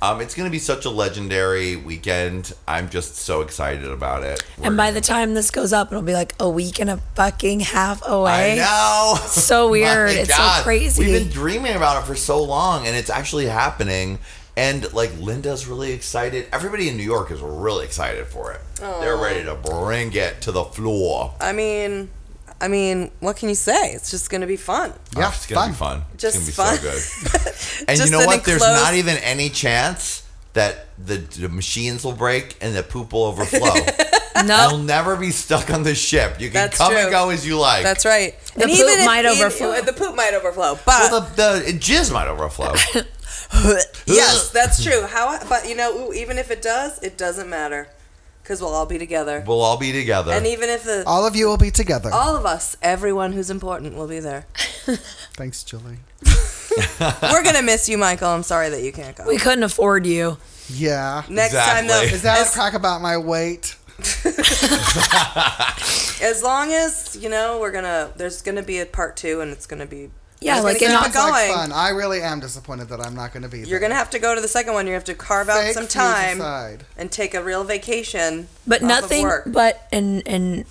Um, 0.00 0.20
it's 0.20 0.34
going 0.34 0.46
to 0.48 0.50
be 0.50 0.60
such 0.60 0.84
a 0.84 0.90
legendary 0.90 1.76
weekend. 1.76 2.52
I'm 2.68 2.88
just 2.88 3.16
so 3.16 3.40
excited 3.40 3.90
about 3.90 4.22
it. 4.22 4.42
And 4.62 4.76
by 4.76 4.92
the 4.92 5.00
time 5.00 5.34
this 5.34 5.50
goes 5.50 5.72
up, 5.72 5.90
it'll 5.90 6.02
be 6.02 6.12
like 6.14 6.34
a 6.38 6.48
week 6.48 6.78
and 6.78 6.88
a 6.88 6.98
fucking 7.14 7.60
half 7.60 8.02
away. 8.06 8.30
I 8.30 8.46
away. 8.46 8.56
know. 8.58 9.14
So 9.26 9.70
weird. 9.70 10.08
My 10.08 10.20
It's 10.20 10.36
so 10.36 10.62
crazy. 10.62 11.04
We've 11.04 11.20
been 11.22 11.30
dreaming 11.30 11.74
about 11.74 12.02
it 12.02 12.06
for 12.06 12.14
so 12.14 12.42
long, 12.42 12.86
and 12.86 12.96
it's 12.96 13.10
actually 13.10 13.46
happening. 13.46 14.18
And 14.56 14.92
like 14.92 15.16
Linda's 15.18 15.66
really 15.66 15.92
excited. 15.92 16.46
Everybody 16.52 16.88
in 16.88 16.96
New 16.96 17.04
York 17.04 17.30
is 17.30 17.40
really 17.40 17.84
excited 17.84 18.26
for 18.26 18.52
it. 18.52 18.60
They're 18.80 19.16
ready 19.16 19.44
to 19.44 19.54
bring 19.54 20.12
it 20.12 20.40
to 20.42 20.52
the 20.52 20.64
floor. 20.64 21.34
I 21.40 21.52
mean, 21.52 22.10
I 22.60 22.68
mean, 22.68 23.10
what 23.20 23.36
can 23.36 23.48
you 23.48 23.54
say? 23.54 23.92
It's 23.92 24.10
just 24.10 24.30
gonna 24.30 24.46
be 24.46 24.56
fun. 24.56 24.92
Yeah, 25.16 25.26
Oh, 25.26 25.32
it's 25.34 25.46
gonna 25.46 25.68
be 25.70 25.74
fun. 25.74 26.02
Just 26.16 26.36
it's 26.48 26.56
gonna 26.56 26.72
be 26.72 26.78
fun. 26.78 26.92
so 27.00 27.38
good. 27.38 27.54
And 27.88 27.98
you 28.00 28.10
know 28.10 28.20
an 28.20 28.26
what? 28.26 28.44
There's 28.44 28.60
enclosed- 28.62 28.82
not 28.82 28.94
even 28.94 29.16
any 29.18 29.48
chance 29.48 30.24
that 30.54 30.88
the, 30.98 31.16
the 31.18 31.48
machines 31.48 32.04
will 32.04 32.12
break 32.14 32.56
and 32.60 32.74
the 32.74 32.82
poop 32.82 33.12
will 33.12 33.24
overflow. 33.26 33.74
no. 34.44 34.68
You'll 34.70 34.78
never 34.78 35.14
be 35.16 35.30
stuck 35.30 35.70
on 35.70 35.84
the 35.84 35.94
ship. 35.94 36.40
You 36.40 36.48
can 36.48 36.54
That's 36.54 36.78
come 36.78 36.92
and 36.96 37.10
go 37.10 37.30
as 37.30 37.46
you 37.46 37.58
like. 37.58 37.84
That's 37.84 38.04
right. 38.04 38.34
The 38.56 38.66
poop 38.66 39.06
might 39.06 39.24
if- 39.24 39.32
overflow. 39.40 39.80
The 39.80 39.92
poop 39.92 40.16
might 40.16 40.34
overflow, 40.34 40.74
but 40.84 41.10
well, 41.12 41.20
the, 41.20 41.62
the 41.66 41.78
jizz 41.78 42.12
might 42.12 42.26
overflow. 42.26 42.72
yes, 44.06 44.50
that's 44.50 44.82
true. 44.82 45.02
How? 45.06 45.38
But 45.48 45.68
you 45.68 45.76
know, 45.76 46.08
ooh, 46.08 46.12
even 46.12 46.38
if 46.38 46.50
it 46.50 46.62
does, 46.62 46.98
it 47.02 47.16
doesn't 47.16 47.48
matter, 47.48 47.88
because 48.48 48.62
we'll 48.62 48.72
all 48.72 48.86
be 48.86 48.96
together. 48.96 49.44
We'll 49.46 49.60
all 49.60 49.76
be 49.76 49.92
together. 49.92 50.32
And 50.32 50.46
even 50.46 50.70
if 50.70 50.82
the 50.82 51.04
All 51.06 51.26
of 51.26 51.36
you 51.36 51.46
will 51.46 51.58
be 51.58 51.70
together. 51.70 52.08
all 52.10 52.34
of 52.34 52.46
us, 52.46 52.78
everyone 52.80 53.34
who's 53.34 53.50
important, 53.50 53.94
will 53.94 54.08
be 54.08 54.20
there. 54.20 54.46
Thanks, 55.34 55.62
Julie. 55.62 55.98
We're 57.22 57.44
gonna 57.44 57.60
miss 57.60 57.90
you, 57.90 57.98
Michael. 57.98 58.28
I'm 58.28 58.42
sorry 58.42 58.70
that 58.70 58.82
you 58.82 58.90
can't 58.90 59.14
go. 59.14 59.24
We 59.26 59.36
couldn't 59.36 59.64
afford 59.64 60.06
you. 60.06 60.38
Yeah. 60.70 61.24
Next 61.28 61.52
time, 61.52 61.88
though, 61.88 62.00
Exactly. 62.00 62.16
Is 62.16 62.22
that 62.22 62.38
as, 62.40 62.54
a 62.54 62.54
crack 62.54 62.72
about 62.72 63.02
my 63.02 63.18
weight? 63.18 63.76
as 66.22 66.42
long 66.42 66.72
as 66.72 67.18
you 67.20 67.28
know, 67.28 67.60
we're 67.60 67.72
gonna. 67.72 68.12
There's 68.16 68.40
gonna 68.40 68.62
be 68.62 68.78
a 68.78 68.86
part 68.86 69.14
two, 69.18 69.42
and 69.42 69.50
it's 69.50 69.66
gonna 69.66 69.84
be. 69.86 70.08
Yeah, 70.40 70.56
it's 70.56 70.64
like 70.64 70.80
gonna 70.80 70.94
in 70.94 70.98
keep 71.00 71.10
it 71.10 71.14
going. 71.14 71.52
fun. 71.52 71.72
I 71.72 71.90
really 71.90 72.22
am 72.22 72.40
disappointed 72.40 72.88
that 72.90 73.04
I'm 73.04 73.14
not 73.14 73.32
going 73.32 73.42
to 73.42 73.48
be 73.48 73.58
there. 73.58 73.68
You're 73.68 73.80
gonna 73.80 73.94
have 73.94 74.10
to 74.10 74.18
go 74.18 74.34
to 74.34 74.40
the 74.40 74.48
second 74.48 74.72
one. 74.74 74.86
You 74.86 74.92
have 74.92 75.04
to 75.04 75.14
carve 75.14 75.48
out 75.48 75.62
Fake 75.62 75.74
some 75.74 75.88
time 75.88 76.78
and 76.96 77.10
take 77.10 77.34
a 77.34 77.42
real 77.42 77.64
vacation. 77.64 78.48
But 78.66 78.76
off 78.76 78.82
of 78.82 78.88
nothing. 78.88 79.22
work. 79.22 79.44
But 79.46 79.88
and 79.90 80.22
and 80.26 80.64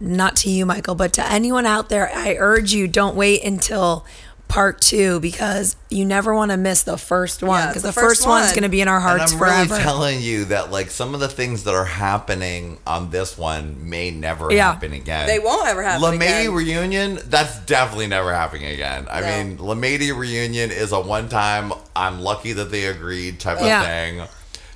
not 0.00 0.36
to 0.36 0.50
you, 0.50 0.66
Michael, 0.66 0.94
but 0.94 1.12
to 1.14 1.30
anyone 1.30 1.66
out 1.66 1.88
there, 1.88 2.10
I 2.12 2.36
urge 2.38 2.72
you 2.72 2.88
don't 2.88 3.14
wait 3.14 3.44
until 3.44 4.06
part 4.48 4.80
two 4.80 5.18
because 5.20 5.74
you 5.90 6.04
never 6.04 6.32
want 6.34 6.52
to 6.52 6.56
miss 6.56 6.84
the 6.84 6.96
first 6.96 7.42
one 7.42 7.58
Yeah, 7.60 7.66
because 7.68 7.82
the 7.82 7.88
the, 7.88 7.92
first 7.92 8.20
first, 8.20 8.26
one's 8.28 8.46
one. 8.46 8.54
going 8.54 8.62
to 8.62 8.68
be 8.68 8.80
in 8.80 8.86
our 8.88 8.96
And 8.96 9.02
hearts 9.18 9.32
I'm 9.32 9.38
forever. 9.38 9.70
really 9.74 9.82
telling 9.82 10.20
you 10.20 10.44
that 10.46 10.70
like 10.70 10.90
some 10.90 11.14
of 11.14 11.20
the 11.20 11.28
things 11.28 11.64
that 11.64 11.74
are 11.74 11.84
happening 11.84 12.78
on 12.86 13.10
this 13.10 13.36
one 13.36 13.88
may 13.90 14.10
never 14.10 14.52
Yeah. 14.52 14.72
happen 14.72 14.92
again. 14.92 15.26
They 15.26 15.38
won't 15.40 15.66
ever 15.66 15.82
happen 15.82 16.02
LeMay 16.02 16.42
again. 16.42 16.52
reunion, 16.54 17.18
that's 17.26 17.58
definitely 17.60 18.06
never 18.06 18.32
happening 18.32 18.66
again. 18.66 19.06
I 19.10 19.20
No. 19.20 19.26
mean, 19.26 19.58
LeMay 19.58 20.16
reunion 20.16 20.70
is 20.70 20.92
a 20.92 21.00
one 21.00 21.28
time 21.28 21.72
I'm 21.96 22.20
lucky 22.20 22.52
that 22.52 22.70
they 22.70 22.86
agreed 22.86 23.40
type 23.40 23.58
of 23.58 23.66
Yeah. 23.66 23.82
thing. 23.82 24.22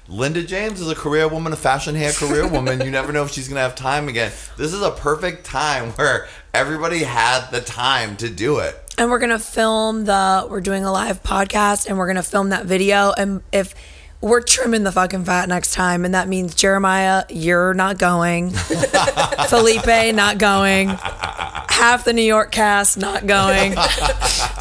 Linda 0.09 0.42
James 0.42 0.80
is 0.80 0.90
a 0.90 0.97
career 0.97 1.28
woman, 1.28 1.52
a 1.52 1.56
fashion 1.56 1.94
hair 1.94 2.12
career 2.12 2.44
woman. 2.48 2.80
You 2.80 2.90
never 2.90 3.12
know 3.12 3.22
if 3.22 3.30
she's 3.30 3.47
gonna 3.47 3.60
have 3.60 3.76
time 3.76 4.09
again. 4.09 4.32
This 4.56 4.72
is 4.72 4.82
a 4.82 4.90
perfect 4.90 5.47
time 5.47 5.92
where 5.92 6.26
everybody 6.52 7.05
had 7.05 7.52
the 7.52 7.60
time 7.60 8.16
to 8.16 8.28
do 8.28 8.59
it. 8.59 8.76
And 9.01 9.10
we're 9.10 9.18
gonna 9.18 9.39
film 9.39 10.05
the 10.05 10.47
we're 10.51 10.60
doing 10.60 10.85
a 10.85 10.93
live 10.93 11.22
podcast 11.22 11.86
and 11.86 11.97
we're 11.97 12.06
gonna 12.06 12.22
film 12.22 12.51
that 12.51 12.66
video. 12.66 13.14
And 13.16 13.40
if 13.51 13.74
we're 14.20 14.40
trimming 14.42 14.84
the 14.84 14.92
fucking 14.92 15.24
fat 15.24 15.48
next 15.48 15.72
time, 15.72 16.05
and 16.05 16.14
that 16.14 16.28
means 16.28 16.55
Jeremiah, 16.55 17.24
you're 17.30 17.72
not 17.74 17.98
going. 17.98 18.51
Felipe, 19.48 20.14
not 20.14 20.38
going. 20.38 20.88
Half 20.88 22.05
the 22.05 22.12
New 22.12 22.20
York 22.22 22.51
cast 22.52 22.98
not 22.98 23.26
going. 23.26 23.74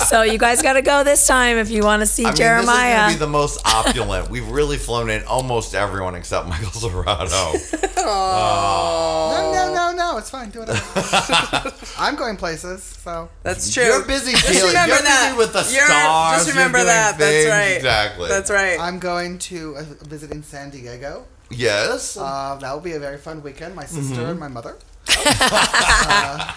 so 0.08 0.22
you 0.22 0.38
guys 0.38 0.62
got 0.62 0.74
to 0.74 0.82
go 0.82 1.04
this 1.04 1.28
time 1.28 1.58
if 1.58 1.70
you 1.70 1.84
want 1.84 2.02
to 2.02 2.06
see 2.06 2.24
I 2.24 2.28
mean, 2.30 2.36
Jeremiah. 2.38 2.66
this 2.66 2.94
is 2.94 2.98
going 2.98 3.10
to 3.12 3.16
be 3.16 3.20
the 3.20 3.28
most 3.28 3.62
opulent. 3.68 4.30
We've 4.30 4.48
really 4.48 4.78
flown 4.78 5.10
in 5.10 5.24
almost 5.26 5.76
everyone 5.76 6.16
except 6.16 6.48
Michael 6.48 6.68
Serrato. 6.68 7.76
No, 7.98 9.52
no, 9.54 9.74
no, 9.74 9.92
no. 9.96 10.18
It's 10.18 10.30
fine. 10.30 10.50
Do 10.50 10.60
whatever. 10.60 11.74
I'm 12.00 12.16
going 12.16 12.38
places, 12.38 12.82
so. 12.84 13.30
That's 13.44 13.74
true. 13.74 13.84
You're 13.84 14.06
busy 14.06 14.32
Just 14.32 14.48
dealing. 14.48 14.68
remember 14.70 14.96
You're 14.96 15.04
that. 15.04 15.26
busy 15.28 15.38
with 15.38 15.54
the 15.54 15.74
You're- 15.74 15.86
stars. 15.88 16.36
Just 16.38 16.48
You're 16.48 16.56
remember 16.56 16.78
doing 16.80 16.88
that. 16.88 17.18
That's 17.18 17.32
things. 17.32 17.50
right. 17.50 17.76
Exactly. 17.76 18.30
That's 18.30 18.50
right. 18.50 18.80
I'm 18.80 19.00
going 19.00 19.38
to 19.40 19.49
uh, 19.52 19.84
visit 20.06 20.32
in 20.32 20.44
San 20.44 20.70
Diego. 20.70 21.26
Yes. 21.50 22.16
Uh, 22.18 22.58
that 22.62 22.72
will 22.74 22.80
be 22.82 22.94
a 22.94 23.00
very 23.00 23.18
fun 23.18 23.42
weekend. 23.42 23.76
My 23.76 23.86
sister 23.86 24.22
Mhm. 24.22 24.30
and 24.32 24.40
my 24.40 24.48
mother. 24.48 24.76
uh, 25.08 26.54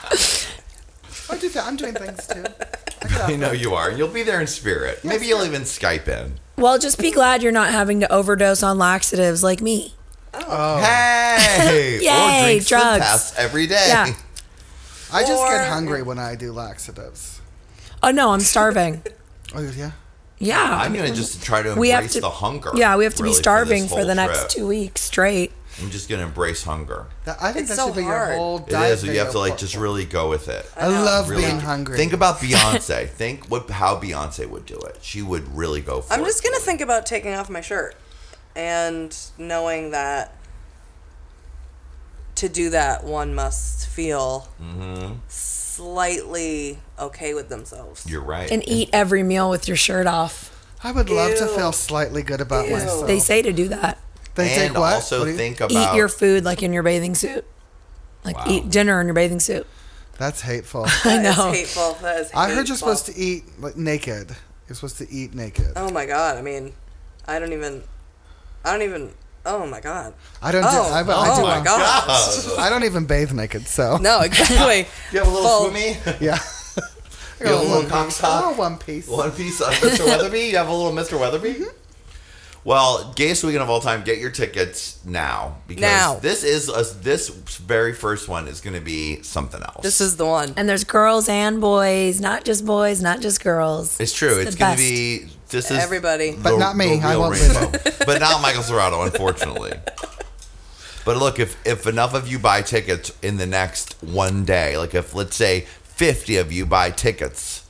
I 1.30 1.38
do, 1.38 1.50
I'm 1.60 1.76
doing 1.76 1.94
things 1.94 2.26
too. 2.26 2.44
I 3.22 3.36
know 3.36 3.52
you 3.52 3.74
are. 3.74 3.90
You'll 3.90 4.08
be 4.08 4.22
there 4.22 4.40
in 4.40 4.46
spirit. 4.46 5.02
Maybe 5.04 5.26
you'll 5.26 5.44
even 5.44 5.62
Skype 5.62 6.08
in. 6.08 6.34
well, 6.56 6.78
just 6.78 6.98
be 6.98 7.10
glad 7.10 7.42
you're 7.42 7.52
not 7.52 7.70
having 7.70 8.00
to 8.00 8.12
overdose 8.12 8.62
on 8.62 8.78
laxatives 8.78 9.42
like 9.42 9.60
me. 9.60 9.94
Oh. 10.34 10.78
Hey! 10.80 11.96
or 11.98 12.02
Yay, 12.02 12.42
drink 12.58 12.62
Slim 12.62 12.80
drugs. 12.80 13.04
Fast 13.04 13.38
every 13.38 13.66
day. 13.66 13.86
Yeah. 13.88 14.12
I 15.12 15.22
just 15.22 15.32
Or- 15.42 15.48
get 15.50 15.68
hungry 15.68 16.02
when 16.02 16.18
I 16.18 16.34
do 16.34 16.52
laxatives. 16.52 17.40
Oh 18.02 18.10
no, 18.10 18.30
I'm 18.32 18.40
starving. 18.40 19.02
Oh 19.54 19.60
yeah. 19.76 19.92
Yeah. 20.44 20.76
I'm 20.82 20.92
gonna 20.92 21.14
just 21.14 21.42
try 21.42 21.62
to 21.62 21.74
We 21.74 21.90
have 21.90 22.00
embrace 22.00 22.14
to- 22.14 22.20
the 22.20 22.30
hunger. 22.30 22.70
Yeah, 22.74 22.96
we 22.96 23.04
have 23.04 23.14
to 23.14 23.22
really, 23.22 23.34
be 23.36 23.42
starving 23.42 23.86
for, 23.86 23.98
whole 23.98 24.06
the 24.06 24.14
next 24.16 24.38
trip. 24.38 24.48
two 24.50 24.66
weeks 24.66 25.00
straight. 25.00 25.52
I'm 25.80 25.90
just 25.90 26.08
gonna 26.08 26.24
embrace 26.24 26.64
hunger. 26.64 27.06
That, 27.24 27.38
I 27.40 27.52
think 27.52 27.62
It's 27.68 27.70
that 27.70 27.76
so 27.76 27.86
should 27.86 27.96
be 27.96 28.02
hard. 28.02 28.30
your 28.30 28.36
whole 28.38 28.58
diet. 28.58 28.92
is. 28.92 29.04
You 29.04 29.18
have 29.20 29.30
to 29.30 29.38
like 29.38 29.56
just 29.56 29.74
really 29.76 30.04
go 30.04 30.28
with 30.28 30.48
it. 30.48 30.68
I 30.76 30.88
love 30.88 31.28
Really. 31.30 31.44
being 31.44 31.60
hungry. 31.60 31.96
Think 31.96 32.12
about 32.12 32.38
Beyonce. 32.40 33.08
Think 33.08 33.46
what 33.46 33.70
how 33.70 33.98
Beyonce 33.98 34.48
would 34.50 34.66
do 34.66 34.76
it. 34.78 34.98
She 35.00 35.22
would 35.22 35.56
really 35.56 35.80
go 35.80 36.00
for 36.02 36.12
it. 36.12 36.18
I'm 36.18 36.24
just 36.24 36.42
gonna 36.42 36.58
think 36.58 36.80
about 36.80 37.06
taking 37.06 37.32
off 37.34 37.48
my 37.48 37.60
shirt, 37.62 37.94
and 38.56 39.16
knowing 39.38 39.92
that 39.92 40.34
to 42.34 42.48
do 42.48 42.68
that, 42.70 43.04
one 43.04 43.34
must 43.34 43.86
feel 43.86 44.48
Mm-hmm. 44.60 45.14
Slightly 45.82 46.78
okay 46.98 47.34
with 47.34 47.48
themselves. 47.48 48.06
You're 48.08 48.22
right. 48.22 48.50
And 48.50 48.66
eat 48.68 48.90
every 48.92 49.22
meal 49.22 49.50
with 49.50 49.66
your 49.68 49.76
shirt 49.76 50.06
off. 50.06 50.48
I 50.84 50.92
would 50.92 51.10
love 51.10 51.36
to 51.38 51.44
Ew. 51.44 51.56
feel 51.56 51.72
slightly 51.72 52.22
good 52.22 52.40
about 52.40 52.66
Ew. 52.66 52.72
myself. 52.74 53.06
They 53.06 53.18
say 53.18 53.42
to 53.42 53.52
do 53.52 53.68
that. 53.68 53.98
They 54.34 54.50
and 54.50 54.68
take 54.72 54.78
what? 54.78 54.94
also 54.94 55.18
What 55.20 55.24
do 55.26 55.30
you- 55.32 55.36
think 55.36 55.60
about 55.60 55.72
Eat 55.92 55.96
your 55.96 56.08
food 56.08 56.44
like 56.44 56.62
in 56.62 56.72
your 56.72 56.82
bathing 56.82 57.14
suit. 57.14 57.44
Like 58.24 58.36
eat 58.46 58.70
dinner 58.70 59.00
in 59.00 59.06
your 59.08 59.14
bathing 59.14 59.40
suit. 59.40 59.66
That's 60.18 60.40
hateful. 60.42 60.84
I 60.86 61.00
That 61.04 61.24
is 61.26 61.36
know. 61.36 61.50
hateful. 61.52 61.92
That 62.02 62.20
is. 62.20 62.30
I 62.32 62.46
heard 62.48 62.68
you're 62.68 62.76
hateful. 62.76 62.76
supposed 62.76 63.06
to 63.06 63.16
eat 63.16 63.44
like 63.58 63.76
naked. 63.76 64.34
You're 64.68 64.76
supposed 64.76 64.98
to 64.98 65.10
eat 65.10 65.34
naked. 65.34 65.72
Oh 65.74 65.90
my 65.90 66.06
god! 66.06 66.36
I 66.38 66.42
mean, 66.42 66.72
I 67.26 67.38
don't 67.40 67.52
even. 67.52 67.82
I 68.64 68.72
don't 68.72 68.82
even. 68.82 69.12
Oh 69.44 69.66
my 69.66 69.80
god. 69.80 70.14
I 70.40 70.52
don't. 70.52 70.64
Oh, 70.64 70.70
do, 70.70 70.76
I, 70.76 71.00
I 71.00 71.28
oh 71.32 71.36
do, 71.36 71.42
my 71.42 71.56
um, 71.58 71.64
god. 71.64 72.58
I 72.58 72.68
don't 72.70 72.84
even 72.84 73.06
bathe 73.06 73.32
naked. 73.32 73.66
So 73.66 73.96
No, 73.98 74.20
exactly. 74.20 74.86
You 75.12 75.18
have 75.18 75.28
a 75.28 75.30
little 75.30 75.48
Full- 75.48 75.70
swimmy. 75.70 75.96
yeah. 76.20 76.38
You 77.40 77.46
have 77.48 77.60
a 77.60 77.62
little 77.64 77.90
cock 77.90 78.06
Oh, 78.08 78.10
top. 78.52 78.56
one 78.56 78.78
piece. 78.78 79.08
One 79.08 79.32
piece 79.32 79.60
of 79.60 79.68
Mr. 79.74 80.06
Weatherby. 80.06 80.40
You 80.50 80.56
have 80.58 80.68
a 80.68 80.72
little 80.72 80.92
Mr. 80.92 81.18
Weatherby. 81.18 81.54
Mm-hmm. 81.54 81.76
Well, 82.64 83.12
gayest 83.16 83.42
weekend 83.42 83.64
of 83.64 83.70
all 83.70 83.80
time. 83.80 84.04
Get 84.04 84.18
your 84.18 84.30
tickets 84.30 85.04
now 85.04 85.56
because 85.66 85.80
Now. 85.82 86.14
this 86.20 86.44
is 86.44 86.68
a, 86.68 86.94
this 87.02 87.28
very 87.28 87.92
first 87.92 88.28
one 88.28 88.46
is 88.46 88.60
going 88.60 88.74
to 88.74 88.80
be 88.80 89.20
something 89.22 89.60
else. 89.60 89.82
This 89.82 90.00
is 90.00 90.16
the 90.16 90.26
one. 90.26 90.54
And 90.56 90.68
there's 90.68 90.84
girls 90.84 91.28
and 91.28 91.60
boys, 91.60 92.20
not 92.20 92.44
just 92.44 92.64
boys, 92.64 93.02
not 93.02 93.20
just 93.20 93.42
girls. 93.42 93.98
It's 93.98 94.12
true. 94.12 94.38
It's 94.38 94.50
It's, 94.50 94.54
going 94.56 94.76
to 94.76 94.78
be 94.78 95.26
this 95.52 95.70
is 95.70 95.78
Everybody. 95.78 96.36
But 96.36 96.58
not 96.58 96.76
me. 96.76 97.00
I 97.00 97.16
won't 97.16 97.38
rainbow. 97.38 97.70
but 98.06 98.20
not 98.20 98.42
Michael 98.42 98.62
Serrato, 98.62 99.04
unfortunately. 99.06 99.72
But 101.04 101.16
look, 101.16 101.38
if 101.38 101.56
if 101.66 101.86
enough 101.86 102.14
of 102.14 102.28
you 102.28 102.38
buy 102.38 102.62
tickets 102.62 103.12
in 103.22 103.36
the 103.36 103.46
next 103.46 103.96
one 104.02 104.44
day, 104.44 104.76
like 104.76 104.94
if 104.94 105.14
let's 105.14 105.36
say 105.36 105.66
fifty 105.82 106.36
of 106.36 106.52
you 106.52 106.64
buy 106.66 106.90
tickets, 106.90 107.61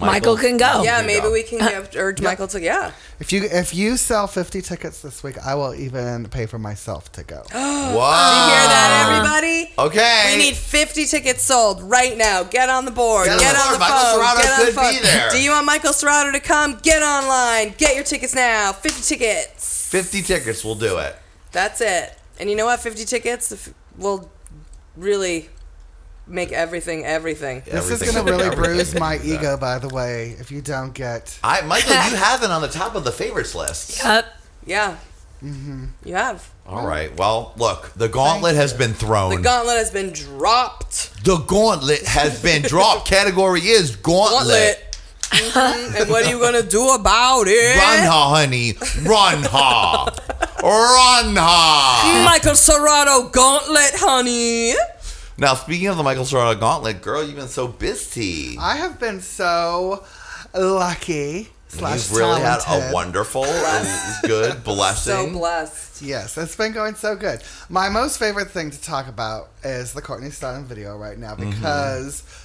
Michael 0.00 0.36
can 0.36 0.56
go. 0.56 0.82
yeah, 0.82 0.98
can 0.98 1.06
maybe 1.06 1.22
go. 1.22 1.32
we 1.32 1.42
can 1.42 1.58
give 1.58 1.90
urge 1.96 2.20
Michael 2.20 2.48
to 2.48 2.60
yeah. 2.60 2.92
If 3.18 3.32
you 3.32 3.42
if 3.44 3.74
you 3.74 3.96
sell 3.96 4.26
50 4.26 4.62
tickets 4.62 5.02
this 5.02 5.22
week, 5.22 5.36
I 5.44 5.54
will 5.54 5.74
even 5.74 6.26
pay 6.28 6.46
for 6.46 6.58
myself 6.58 7.10
to 7.12 7.22
go. 7.24 7.42
Wow. 7.90 8.46
You 8.46 8.52
hear 8.54 8.68
that, 8.68 9.08
everybody? 9.10 9.72
Okay. 9.78 10.36
We 10.36 10.42
need 10.44 10.56
50 10.56 11.06
tickets 11.06 11.42
sold 11.42 11.82
right 11.82 12.16
now. 12.16 12.44
Get 12.44 12.68
on 12.68 12.84
the 12.84 12.90
board. 12.92 13.26
Get 13.26 13.40
Get, 13.40 13.56
on 13.56 13.62
the 13.62 13.66
on 13.66 13.72
the 13.72 13.78
board. 13.78 13.90
Michael 13.90 13.98
phone. 13.98 14.20
Serrato 14.20 14.42
Get 14.42 14.52
on 14.52 14.58
the 14.60 14.64
could 14.66 14.74
phone. 14.74 14.92
be 14.92 15.00
there. 15.00 15.30
Do 15.30 15.42
you 15.42 15.50
want 15.50 15.66
Michael 15.66 15.92
Serrato 15.92 16.32
to 16.32 16.40
come? 16.40 16.78
Get 16.82 17.02
online. 17.02 17.74
Get 17.78 17.94
your 17.96 18.04
tickets 18.04 18.34
now. 18.34 18.72
50 18.72 19.02
tickets. 19.02 19.88
fifty 19.90 20.22
tickets 20.22 20.62
will 20.64 20.76
do 20.76 20.98
it. 20.98 21.16
That's 21.52 21.80
it. 21.80 22.16
And 22.38 22.48
you 22.48 22.54
know 22.54 22.66
what? 22.66 22.78
50 22.80 23.04
tickets 23.04 23.50
if- 23.50 23.74
will 23.98 24.30
really 24.96 25.48
make 26.30 26.52
everything 26.52 27.04
everything. 27.04 27.62
This 27.66 27.90
is 27.90 28.00
going 28.02 28.24
to 28.24 28.32
really 28.32 28.54
bruise 28.54 28.70
everything. 28.94 29.00
my 29.00 29.14
Yeah. 29.14 29.34
ego, 29.34 29.56
by 29.56 29.78
the 29.78 29.88
way, 29.88 30.36
if 30.38 30.50
you 30.50 30.60
don't 30.62 30.94
get. 30.94 31.38
I 31.44 31.60
Michael, 31.62 31.90
you 31.92 32.16
have 32.28 32.42
it 32.42 32.50
on 32.50 32.62
the 32.62 32.68
top 32.68 32.94
of 32.94 33.04
the 33.04 33.12
favorites 33.12 33.54
list. 33.54 34.02
Yep. 34.02 34.26
Yeah. 34.66 34.96
Mm-hmm. 35.44 35.84
You 36.04 36.14
have. 36.14 36.48
All 36.66 36.86
right. 36.86 37.16
Well, 37.16 37.54
look, 37.56 37.92
the 37.96 38.08
gauntlet 38.08 38.54
has 38.56 38.72
been 38.74 38.92
thrown. 38.92 39.34
The 39.36 39.40
gauntlet 39.42 39.78
has 39.78 39.90
been 39.90 40.12
dropped. 40.12 41.24
The 41.24 41.38
gauntlet 41.38 42.02
has 42.06 42.40
been 42.42 42.62
dropped. 42.62 43.08
Category 43.16 43.60
is 43.62 43.96
gauntlet. 43.96 44.86
Mhm. 45.30 45.94
and 46.00 46.10
what 46.10 46.24
are 46.26 46.30
you 46.30 46.38
going 46.38 46.60
to 46.60 46.68
do 46.68 46.90
about 46.90 47.44
it? 47.46 47.76
Run 47.76 47.98
her, 48.00 48.10
honey. 48.10 48.74
Run 49.02 49.42
her. 49.44 50.06
Run 50.62 51.36
her. 51.36 52.24
Michael 52.24 52.52
Serrato 52.52 53.32
gauntlet, 53.32 53.92
honey. 53.94 54.74
Now, 55.40 55.54
speaking 55.54 55.86
of 55.86 55.96
the 55.96 56.02
Michael 56.02 56.24
Serrato 56.24 56.60
gauntlet, 56.60 57.00
girl, 57.00 57.24
you've 57.24 57.36
been 57.36 57.48
so 57.48 57.66
busy. 57.66 58.58
I 58.60 58.76
have 58.76 59.00
been 59.00 59.22
so 59.22 60.04
lucky. 60.54 61.48
Slash 61.68 62.10
You've 62.10 62.18
really 62.18 62.40
had 62.42 62.58
a 62.58 62.62
talented. 62.62 62.92
wonderful, 62.92 63.46
good 64.24 64.62
blessing. 64.64 65.32
So 65.32 65.38
blessed. 65.38 66.02
Yes, 66.02 66.36
it's 66.36 66.56
been 66.56 66.72
going 66.72 66.94
so 66.94 67.16
good. 67.16 67.42
My 67.70 67.88
most 67.88 68.18
favorite 68.18 68.50
thing 68.50 68.70
to 68.70 68.82
talk 68.82 69.08
about 69.08 69.48
is 69.64 69.94
the 69.94 70.02
Courtney 70.02 70.28
Stodden 70.28 70.64
video 70.64 70.98
right 70.98 71.16
now 71.16 71.36
Mm-hmm. 71.36 71.50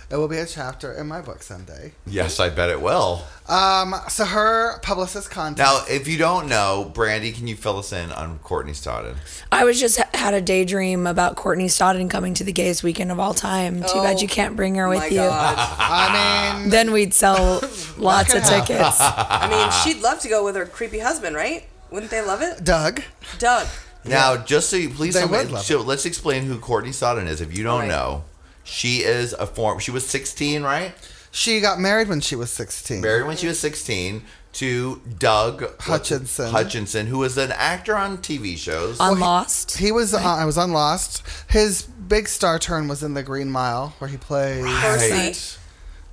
Because 0.07 0.17
it 0.17 0.21
will 0.21 0.27
be 0.27 0.37
a 0.37 0.45
chapter 0.45 0.93
in 0.93 1.07
my 1.07 1.21
book 1.21 1.41
someday. 1.43 1.93
yes, 2.05 2.39
I 2.39 2.49
bet 2.49 2.69
it 2.69 2.81
will. 2.81 3.23
Um, 3.47 3.95
so 4.09 4.25
her 4.25 4.79
publicist 4.79 5.29
contact. 5.29 5.57
Now, 5.57 5.83
if 5.93 6.07
you 6.07 6.17
don't 6.17 6.47
know, 6.47 6.91
Brandy, 6.93 7.31
can 7.31 7.47
you 7.47 7.55
fill 7.55 7.77
us 7.79 7.91
in 7.93 8.11
on 8.11 8.39
Courtney 8.39 8.73
Stodden? 8.73 9.15
I 9.51 9.63
was 9.63 9.79
just 9.79 9.97
had 10.15 10.33
a 10.33 10.41
daydream 10.41 11.05
about 11.07 11.35
Courtney 11.35 11.67
Stodden 11.67 12.09
coming 12.09 12.33
to 12.35 12.43
the 12.43 12.51
gayest 12.53 12.83
weekend 12.83 13.11
of 13.11 13.19
all 13.19 13.33
time. 13.33 13.75
Too 13.81 14.01
bad 14.01 14.17
Oh, 14.17 14.21
you 14.21 14.27
can't 14.27 14.55
bring 14.55 14.75
her 14.75 14.87
My 14.87 14.95
with 14.95 15.11
you. 15.11 15.17
God. 15.19 15.55
I 15.57 16.57
mean, 16.61 16.69
Then 16.69 16.91
we'd 16.91 17.13
sell 17.13 17.61
lots 17.97 18.33
of 18.33 18.41
happen. 18.43 18.65
tickets. 18.67 18.97
I 18.99 19.47
mean, 19.49 19.71
she'd 19.95 20.01
love 20.03 20.19
to 20.19 20.27
go 20.29 20.43
with 20.43 20.55
her 20.55 20.65
creepy 20.65 20.99
husband, 20.99 21.35
right? 21.35 21.65
Wouldn't 21.91 22.11
they 22.11 22.21
love 22.21 22.41
it? 22.41 22.63
Doug. 22.63 23.01
Doug. 23.37 23.67
Now, 24.03 24.37
just 24.37 24.69
so 24.69 24.77
you 24.77 24.89
please, 24.89 25.13
They 25.15 25.21
tell 25.21 25.29
would 25.29 25.51
love 25.51 25.63
so 25.65 25.81
let's 25.81 26.05
explain 26.05 26.43
who 26.43 26.59
Courtney 26.59 26.91
Stodden 26.91 27.27
is. 27.27 27.41
If 27.41 27.55
you 27.57 27.63
don't 27.63 27.81
Right. 27.81 27.87
know, 27.89 28.23
she 28.65 28.97
is 28.97 29.31
a 29.33 29.47
form. 29.47 29.79
She 29.79 29.91
was 29.91 30.05
16, 30.05 30.63
right? 30.63 30.93
She 31.31 31.61
got 31.61 31.79
married 31.79 32.09
when 32.09 32.19
she 32.19 32.35
was 32.35 32.51
16. 32.51 32.99
Married 32.99 33.25
when 33.25 33.37
she 33.37 33.47
was 33.47 33.59
16 33.59 34.23
to 34.53 35.01
Doug 35.19 35.81
Hutchison. 35.81 36.51
Hutchison, 36.51 37.07
who 37.07 37.19
was 37.19 37.37
an 37.37 37.51
actor 37.53 37.95
on 37.95 38.17
TV 38.17 38.57
shows. 38.57 38.99
On 38.99 39.19
Lost. 39.19 39.77
He 39.77 39.91
was. 39.91 40.13
Uh, 40.13 40.19
I 40.19 40.45
was 40.45 40.57
on 40.57 40.71
Lost. 40.71 41.23
His 41.49 41.83
big 41.83 42.27
star 42.27 42.59
turn 42.59 42.87
was 42.87 43.03
in 43.03 43.13
The 43.13 43.23
Green 43.23 43.51
Mile, 43.51 43.93
where 43.99 44.09
he 44.09 44.17
plays 44.17 44.65
Percy. 44.65 45.59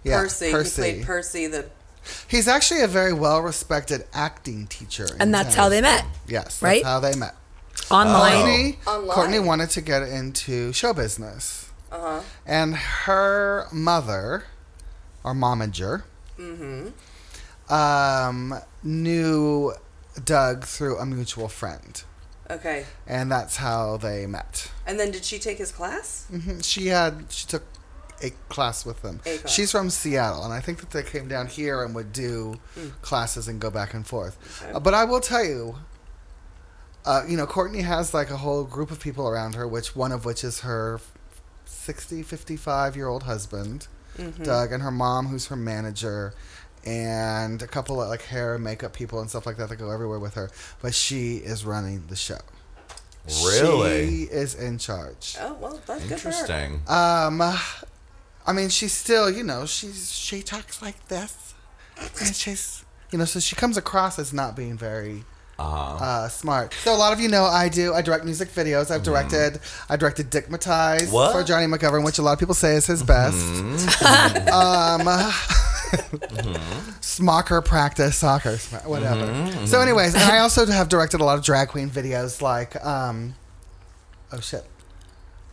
Yeah, 0.05 0.20
Percy. 0.20 0.51
Percy. 0.51 0.83
He 0.83 0.93
played 0.93 1.07
Percy, 1.07 1.47
the 1.47 1.66
He's 2.27 2.49
actually 2.49 2.83
a 2.83 2.89
very 2.89 3.12
well-respected 3.12 4.05
acting 4.12 4.66
teacher. 4.66 5.07
And 5.20 5.33
that's 5.33 5.55
town. 5.55 5.65
how 5.65 5.69
they 5.69 5.81
met. 5.81 6.05
Yes, 6.27 6.45
that's 6.45 6.62
right? 6.62 6.85
how 6.85 7.01
they 7.01 7.15
met. 7.15 7.37
Online. 7.91 8.33
Courtney, 8.33 8.79
Online. 8.87 9.15
Courtney 9.15 9.39
wanted 9.39 9.70
to 9.70 9.81
get 9.81 10.03
into 10.03 10.73
show 10.73 10.93
business, 10.93 11.70
uh-huh. 11.93 12.20
and 12.47 12.74
her 12.77 13.66
mother, 13.73 14.44
or 15.23 15.35
momager, 15.35 16.02
Mm-hmm. 16.39 17.73
um, 17.73 18.55
knew 18.82 19.73
Doug 20.24 20.64
through 20.64 20.98
a 20.98 21.06
mutual 21.06 21.48
friend, 21.48 22.02
Okay. 22.51 22.85
and 23.06 23.31
that's 23.31 23.56
how 23.56 23.97
they 23.98 24.27
met. 24.27 24.70
And 24.86 24.98
then 24.98 25.10
did 25.10 25.24
she 25.24 25.39
take 25.39 25.59
his 25.59 25.70
class? 25.70 26.27
Mm-hmm. 26.32 26.60
She 26.60 26.89
had 26.89 27.27
she 27.31 27.47
took 27.47 27.62
a 28.23 28.31
class 28.48 28.85
with 28.86 29.02
them. 29.02 29.19
Class. 29.20 29.51
She's 29.52 29.70
from 29.70 29.90
Seattle, 29.90 30.44
and 30.44 30.52
I 30.52 30.60
think 30.60 30.81
that 30.81 30.90
they 30.90 31.02
came 31.02 31.28
down 31.28 31.47
here 31.47 31.82
and 31.85 31.94
would 31.94 32.12
do 32.12 32.56
classes 33.02 33.47
and 33.48 33.60
go 33.60 33.70
back 33.70 33.94
and 33.94 34.06
forth. 34.06 34.36
Okay. 34.62 34.73
Uh, 34.73 34.81
but 34.81 34.94
I 34.94 35.05
will 35.05 35.20
tell 35.20 35.44
you, 35.44 35.77
uh, 37.05 37.23
you 37.28 37.36
know, 37.36 37.47
Courtney 37.47 37.82
has 37.82 38.14
like 38.14 38.31
a 38.31 38.36
whole 38.39 38.64
group 38.64 38.90
of 38.90 39.01
people 39.01 39.28
around 39.28 39.55
her, 39.55 39.66
which 39.69 39.94
one 39.97 40.12
of 40.12 40.24
which 40.24 40.44
is 40.44 40.60
her 40.60 41.01
60, 41.73 42.23
55 42.23 42.97
year 42.97 43.09
old 43.09 43.24
husband, 43.24 43.89
Mm-hmm. 44.19 44.43
Doug, 44.43 44.73
and 44.73 44.82
her 44.82 44.90
mom, 44.90 45.28
who's 45.28 45.47
her 45.47 45.57
manager, 45.57 46.35
and 46.85 47.62
a 47.62 47.66
couple 47.66 48.03
of 48.03 48.09
like 48.11 48.20
hair 48.23 48.55
and 48.55 48.62
makeup 48.62 48.93
people 48.93 49.20
and 49.20 49.31
stuff 49.31 49.47
like 49.47 49.57
that 49.57 49.70
that 49.70 49.77
go 49.77 49.90
everywhere 49.90 50.19
with 50.19 50.35
her. 50.35 50.51
But 50.82 50.94
she 50.94 51.36
is 51.36 51.65
running 51.65 52.05
the 52.09 52.16
show. 52.16 52.40
Really? 53.27 54.07
She 54.07 54.23
is 54.24 54.55
in 54.55 54.77
charge. 54.78 55.36
Oh 55.40 55.55
well, 55.55 55.81
that's 55.86 56.05
good 56.07 56.20
for 56.20 56.31
her. 56.31 56.40
Interesting. 56.43 56.82
Um, 56.89 57.40
I 58.47 58.53
mean, 58.53 58.69
she's 58.69 58.93
still, 58.93 59.31
you 59.31 59.44
know, 59.44 59.65
she's 59.65 60.12
she 60.12 60.43
talks 60.43 60.82
like 60.82 61.09
this, 61.09 61.55
and 62.20 62.35
she's, 62.35 62.85
you 63.11 63.19
know, 63.19 63.24
so 63.24 63.40
she 63.40 63.57
comes 63.57 63.77
across 63.77 64.19
as 64.19 64.32
not 64.32 64.57
being 64.57 64.77
very 64.77 65.24
Uh-huh. 65.59 66.05
uh, 66.05 66.29
smart. 66.29 66.74
So 66.83 66.95
a 66.95 66.97
lot 66.97 67.12
of 67.12 67.20
you 67.20 67.29
know 67.29 67.45
I 67.45 67.69
do. 67.69 67.95
I 67.95 68.03
direct 68.03 68.24
music 68.24 68.49
videos. 68.51 68.91
I've 68.91 69.03
directed. 69.03 69.61
I 69.89 69.97
directed 69.97 70.31
Dickmatize 70.31 71.09
Mm-hmm. 71.12 71.33
For 71.33 71.45
Johnny 71.45 71.66
McGovern, 71.66 72.05
which 72.05 72.19
a 72.19 72.23
lot 72.23 72.33
of 72.33 72.39
people 72.39 72.55
say 72.55 72.74
is 72.77 72.87
his 72.87 73.03
best. 73.03 73.37
Mm-hmm. 73.53 75.07
um, 75.07 75.33
Smocker 77.01 77.62
practice 77.65 78.16
soccer, 78.16 78.57
whatever. 78.87 79.27
Mm-hmm. 79.27 79.66
So, 79.66 79.81
anyways, 79.81 80.15
and 80.15 80.23
I 80.24 80.39
also 80.39 80.65
have 80.66 80.89
directed 80.89 81.20
a 81.20 81.24
lot 81.24 81.37
of 81.39 81.45
drag 81.45 81.69
queen 81.69 81.91
videos, 81.91 82.41
like 82.41 82.83
um, 82.85 83.35
oh 84.33 84.41
shit. 84.41 84.65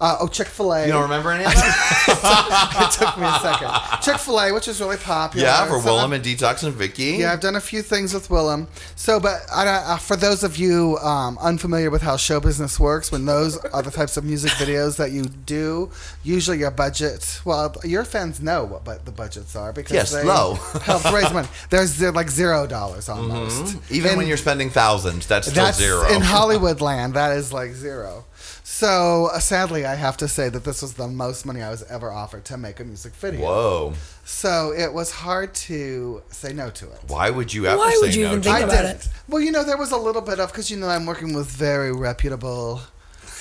Uh, 0.02 0.18
oh, 0.22 0.28
Chick 0.28 0.48
Fil 0.48 0.72
A. 0.74 0.86
You 0.86 0.94
don't 0.94 1.02
remember 1.04 1.30
any 1.32 1.44
of 1.44 1.52
that? 1.54 2.88
it 2.90 2.98
took 2.98 3.18
me 3.18 3.26
a 3.28 3.40
second. 3.40 4.02
Chick 4.02 4.18
Fil 4.18 4.40
A, 4.40 4.54
which 4.54 4.68
is 4.70 4.80
really 4.80 4.96
popular. 4.98 5.46
yeah, 5.46 5.66
for 5.66 5.80
So 5.82 5.90
Willam 5.90 6.06
I've- 6.06 6.16
and 6.16 6.24
Detox 6.24 6.64
and 6.64 6.74
Vicky. 6.74 7.18
yeah, 7.20 7.34
I've 7.34 7.42
done 7.42 7.56
a 7.58 7.62
few 7.62 7.82
things 7.82 8.14
with 8.14 8.30
Willam. 8.30 8.68
So, 8.96 9.20
but 9.20 9.42
I, 9.54 9.66
uh, 9.68 9.98
for 9.98 10.16
those 10.16 10.44
of 10.44 10.56
you 10.58 10.98
um, 11.00 11.38
unfamiliar 11.42 11.90
with 11.92 12.02
how 12.02 12.16
show 12.16 12.40
business 12.40 12.80
works, 12.80 13.12
when 13.12 13.26
those 13.26 13.58
are 13.58 13.82
the 13.82 13.92
types 13.92 14.16
of 14.16 14.24
music 14.24 14.52
videos 14.52 14.96
that 14.98 15.12
you 15.12 15.26
do, 15.26 15.92
usually 16.24 16.60
your 16.60 16.72
budget, 16.72 17.42
well, 17.44 17.76
your 17.84 18.06
fans 18.06 18.40
know 18.42 18.64
what 18.64 18.86
bu- 18.86 19.00
the 19.04 19.12
budgets 19.12 19.54
are 19.56 19.74
because 19.74 19.94
Yes, 19.94 20.12
they 20.14 20.24
low. 20.24 20.54
help 20.82 21.04
raise 21.12 21.32
money. 21.34 21.50
There's 21.70 22.02
like 22.02 22.30
zero 22.30 22.68
dollars 22.68 23.10
almost. 23.10 23.64
Mm-hmm. 23.76 23.94
Even 23.94 24.10
And 24.12 24.18
when 24.20 24.28
you're 24.28 24.38
spending 24.38 24.70
thousands, 24.70 25.28
that's 25.28 25.50
still 25.50 25.66
that's 25.66 25.78
zero. 25.78 26.08
in 26.08 26.22
Hollywood 26.36 26.80
land. 26.80 27.16
That 27.16 27.36
is 27.36 27.52
like 27.52 27.72
zero. 27.72 28.24
So 28.72 29.30
uh, 29.34 29.40
sadly, 29.40 29.88
I 29.88 29.96
have 29.96 30.16
to 30.18 30.28
say 30.28 30.48
that 30.48 30.64
this 30.64 30.84
was 30.84 30.94
the 30.94 31.08
most 31.08 31.44
money 31.44 31.64
I 31.64 31.72
was 31.72 31.82
ever 31.90 32.12
offered 32.12 32.46
to 32.46 32.56
make 32.56 32.80
a 32.80 32.84
music 32.84 33.14
video. 33.14 33.42
Whoa. 33.42 33.94
So 34.24 34.72
it 34.72 34.94
was 34.94 35.12
hard 35.12 35.56
to 35.56 36.22
say 36.30 36.54
no 36.54 36.70
to 36.70 36.86
it. 36.86 37.00
Why 37.08 37.32
would 37.32 37.52
you 37.52 37.66
ever 37.66 37.78
Why 37.78 37.92
say 37.94 37.98
would 38.00 38.16
you 38.16 38.24
no 38.26 38.30
even 38.30 38.42
to 38.44 38.50
think 38.50 38.60
it? 38.60 38.62
I 38.62 38.66
about 38.66 38.84
didn't. 38.84 39.10
Well, 39.28 39.42
you 39.42 39.52
know, 39.52 39.64
there 39.64 39.76
was 39.76 39.92
a 39.92 39.98
little 39.98 40.22
bit 40.22 40.40
of 40.40 40.52
because 40.52 40.70
you 40.70 40.78
know 40.78 40.88
I'm 40.88 41.08
working 41.08 41.34
with 41.34 41.48
very 41.48 41.92
reputable, 41.92 42.82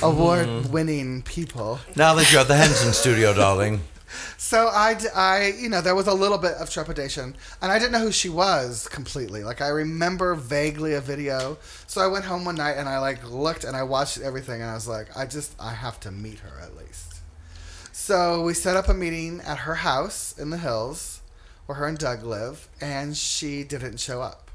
award-winning 0.03 1.23
people. 1.23 1.79
Now 1.95 2.15
that 2.15 2.33
you're 2.33 2.41
at 2.41 2.49
the 2.49 2.57
Henson 2.57 2.95
studio, 2.95 3.35
darling. 3.35 3.83
So 4.37 4.69
I, 4.69 4.97
I, 5.15 5.55
you 5.59 5.69
know, 5.69 5.81
there 5.81 5.95
was 5.95 6.07
a 6.07 6.15
little 6.15 6.39
bit 6.39 6.53
of 6.53 6.71
trepidation, 6.71 7.37
and 7.61 7.73
I 7.73 7.79
didn't 7.79 7.93
know 7.93 8.01
who 8.01 8.13
she 8.13 8.29
was 8.29 8.89
completely. 8.89 9.45
Like 9.45 9.61
I 9.61 9.69
remember 9.69 10.35
vaguely 10.35 10.95
a 10.95 11.01
video. 11.01 11.59
So 11.87 12.01
I 12.01 12.07
went 12.07 12.25
home 12.25 12.45
one 12.45 12.57
night 12.57 12.77
and 12.77 12.89
I 12.89 12.99
like 12.99 13.29
looked 13.29 13.65
and 13.65 13.77
I 13.77 13.83
watched 13.83 14.19
everything, 14.21 14.63
and 14.63 14.71
I 14.71 14.75
was 14.75 14.89
like, 14.89 15.17
I 15.17 15.27
just, 15.27 15.55
I 15.61 15.73
have 15.73 16.01
to 16.01 16.11
meet 16.11 16.41
her 16.41 16.61
at 16.61 16.77
least. 16.77 17.17
So 17.93 18.43
we 18.43 18.55
set 18.55 18.77
up 18.77 18.89
a 18.89 18.95
meeting 18.95 19.41
at 19.41 19.59
her 19.59 19.77
house 19.77 20.39
in 20.39 20.51
the 20.51 20.59
hills, 20.59 21.21
where 21.67 21.77
her 21.77 21.87
and 21.87 21.99
Doug 21.99 22.23
live, 22.23 22.69
and 22.81 23.17
she 23.17 23.65
didn't 23.65 23.99
show 24.01 24.23
up. 24.23 24.51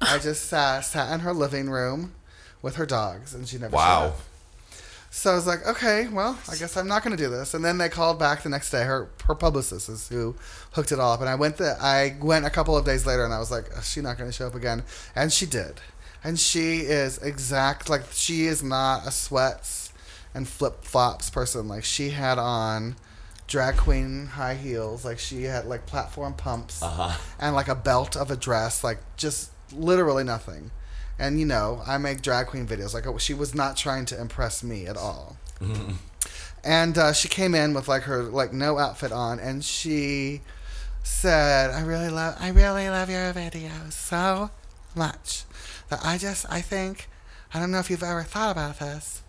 I 0.00 0.18
just 0.18 0.46
sat, 0.46 0.80
sat 0.80 1.12
in 1.12 1.20
her 1.20 1.32
living 1.32 1.68
room 1.68 2.14
with 2.62 2.76
her 2.76 2.86
dogs, 2.86 3.34
and 3.34 3.46
she 3.46 3.58
never 3.58 3.72
showed 3.72 3.82
up. 4.08 4.20
So 5.10 5.32
I 5.32 5.34
was 5.34 5.46
like, 5.46 5.66
okay, 5.66 6.08
well, 6.08 6.38
I 6.50 6.56
guess 6.56 6.76
I'm 6.76 6.86
not 6.88 7.02
going 7.02 7.16
to 7.16 7.22
do 7.22 7.30
this. 7.30 7.54
And 7.54 7.64
then 7.64 7.78
they 7.78 7.88
called 7.88 8.18
back 8.18 8.42
the 8.42 8.48
next 8.50 8.70
day. 8.70 8.84
Her 8.84 9.08
her 9.24 9.34
publicist 9.34 9.88
is 9.88 10.08
who 10.08 10.34
hooked 10.72 10.92
it 10.92 10.98
all 11.00 11.12
up. 11.14 11.20
And 11.20 11.28
I 11.28 11.34
went 11.36 11.56
the 11.56 11.76
I 11.80 12.16
went 12.20 12.44
a 12.44 12.50
couple 12.50 12.76
of 12.76 12.84
days 12.84 13.06
later, 13.06 13.24
and 13.24 13.32
I 13.32 13.38
was 13.38 13.50
like, 13.50 13.66
is 13.76 13.88
she 13.90 14.00
not 14.02 14.18
going 14.18 14.28
to 14.30 14.36
show 14.36 14.46
up 14.46 14.54
again? 14.54 14.82
And 15.14 15.32
she 15.32 15.46
did. 15.46 15.80
And 16.22 16.38
she 16.38 16.80
is 16.80 17.18
exact 17.18 17.88
like 17.88 18.02
she 18.12 18.46
is 18.46 18.62
not 18.62 19.06
a 19.06 19.10
sweats 19.10 19.92
and 20.34 20.46
flip 20.46 20.82
flops 20.84 21.30
person. 21.30 21.66
Like 21.68 21.84
she 21.84 22.10
had 22.10 22.38
on 22.38 22.96
drag 23.46 23.76
queen 23.76 24.26
high 24.26 24.54
heels. 24.54 25.04
Like 25.04 25.18
she 25.18 25.44
had 25.44 25.64
like 25.66 25.86
platform 25.86 26.34
pumps 26.34 26.82
Uh-huh. 26.82 27.16
and 27.38 27.54
like 27.54 27.68
a 27.68 27.74
belt 27.76 28.16
of 28.16 28.30
a 28.30 28.36
dress. 28.36 28.82
Like 28.84 28.98
just 29.16 29.50
literally 29.72 30.24
nothing. 30.24 30.72
And 31.18 31.40
you 31.40 31.46
know, 31.46 31.82
I 31.86 31.98
make 31.98 32.20
drag 32.22 32.48
queen 32.48 32.66
videos. 32.66 32.92
Like 32.92 33.20
she 33.20 33.34
was 33.34 33.54
not 33.54 33.76
trying 33.76 34.04
to 34.06 34.20
impress 34.20 34.62
me 34.62 34.86
at 34.86 34.96
all. 34.96 35.36
And 36.62 36.98
uh, 36.98 37.12
she 37.12 37.28
came 37.28 37.54
in 37.54 37.74
with 37.74 37.88
like 37.88 38.02
her 38.02 38.24
like 38.24 38.52
no 38.52 38.78
outfit 38.78 39.12
on, 39.12 39.38
and 39.38 39.64
she 39.64 40.40
said, 41.04 41.70
"I 41.70 41.80
really 41.82 42.10
love, 42.10 42.36
I 42.40 42.48
really 42.48 42.90
love 42.90 43.08
your 43.08 43.32
videos 43.32 43.92
so 43.92 44.50
much 44.94 45.44
that 45.88 46.00
I 46.04 46.18
just, 46.18 46.44
I 46.50 46.60
think, 46.60 47.08
I 47.54 47.60
don't 47.60 47.70
know 47.70 47.78
if 47.78 47.88
you've 47.88 48.02
ever 48.02 48.24
thought 48.24 48.50
about 48.50 48.80
this, 48.80 49.22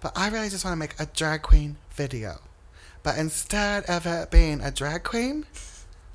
but 0.00 0.12
I 0.16 0.28
really 0.28 0.48
just 0.48 0.64
want 0.64 0.72
to 0.72 0.78
make 0.78 0.98
a 0.98 1.06
drag 1.06 1.42
queen 1.42 1.76
video, 1.92 2.40
but 3.04 3.16
instead 3.16 3.84
of 3.84 4.04
it 4.04 4.30
being 4.32 4.60
a 4.60 4.72
drag 4.72 5.04
queen, 5.04 5.46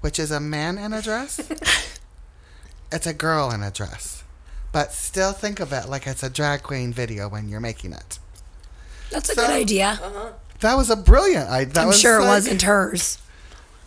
which 0.02 0.20
is 0.20 0.30
a 0.30 0.42
man 0.42 0.78
in 0.78 0.92
a 0.92 1.02
dress, 1.02 1.40
it's 2.92 3.08
a 3.08 3.14
girl 3.14 3.50
in 3.50 3.64
a 3.64 3.72
dress." 3.72 4.25
But 4.76 4.92
still 4.92 5.32
think 5.32 5.62
of 5.62 5.72
it 5.72 5.88
like 5.88 6.06
it's 6.06 6.22
a 6.22 6.30
drag 6.30 6.62
queen 6.62 6.92
video 6.92 7.30
when 7.30 7.48
you're 7.48 7.62
making 7.62 7.94
it. 7.94 8.20
That's 9.10 9.30
a 9.30 9.34
So- 9.36 9.44
good 9.48 9.50
idea. 9.52 9.98
That 10.60 10.76
was 10.76 10.90
a 10.90 10.98
brilliant 10.98 11.50
idea. 11.50 11.74
That 11.76 11.82
I'm 11.84 11.88
was 11.88 11.98
sure 12.02 12.18
it 12.18 12.24
like- 12.24 12.28
wasn't 12.28 12.62
hers. 12.64 13.18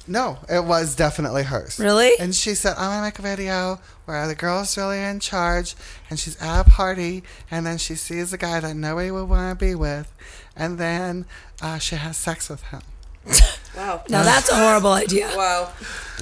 No, 0.06 0.38
it 0.48 0.64
was 0.64 0.94
definitely 0.94 1.42
hers. 1.42 1.78
Really? 1.78 2.18
And 2.18 2.34
she 2.34 2.54
said, 2.54 2.74
I 2.78 2.88
want 2.88 3.00
to 3.00 3.02
make 3.02 3.18
a 3.18 3.36
video 3.36 3.80
where 4.06 4.26
the 4.26 4.34
girl's 4.34 4.78
really 4.78 4.98
in 5.02 5.20
charge 5.20 5.76
and 6.08 6.18
she's 6.18 6.40
at 6.40 6.60
a 6.60 6.64
party 6.64 7.22
and 7.50 7.66
then 7.66 7.76
she 7.76 7.94
sees 7.94 8.32
a 8.32 8.38
guy 8.38 8.58
that 8.60 8.74
nobody 8.74 9.10
would 9.10 9.28
want 9.28 9.58
to 9.58 9.62
be 9.62 9.74
with 9.74 10.10
and 10.56 10.78
then 10.78 11.26
uh, 11.60 11.76
she 11.76 11.96
has 11.96 12.16
sex 12.16 12.48
with 12.48 12.62
him. 12.62 12.80
Wow. 13.76 14.02
Now 14.08 14.24
that's 14.24 14.50
a 14.50 14.56
horrible 14.56 14.92
idea. 14.92 15.30
Wow. 15.36 15.72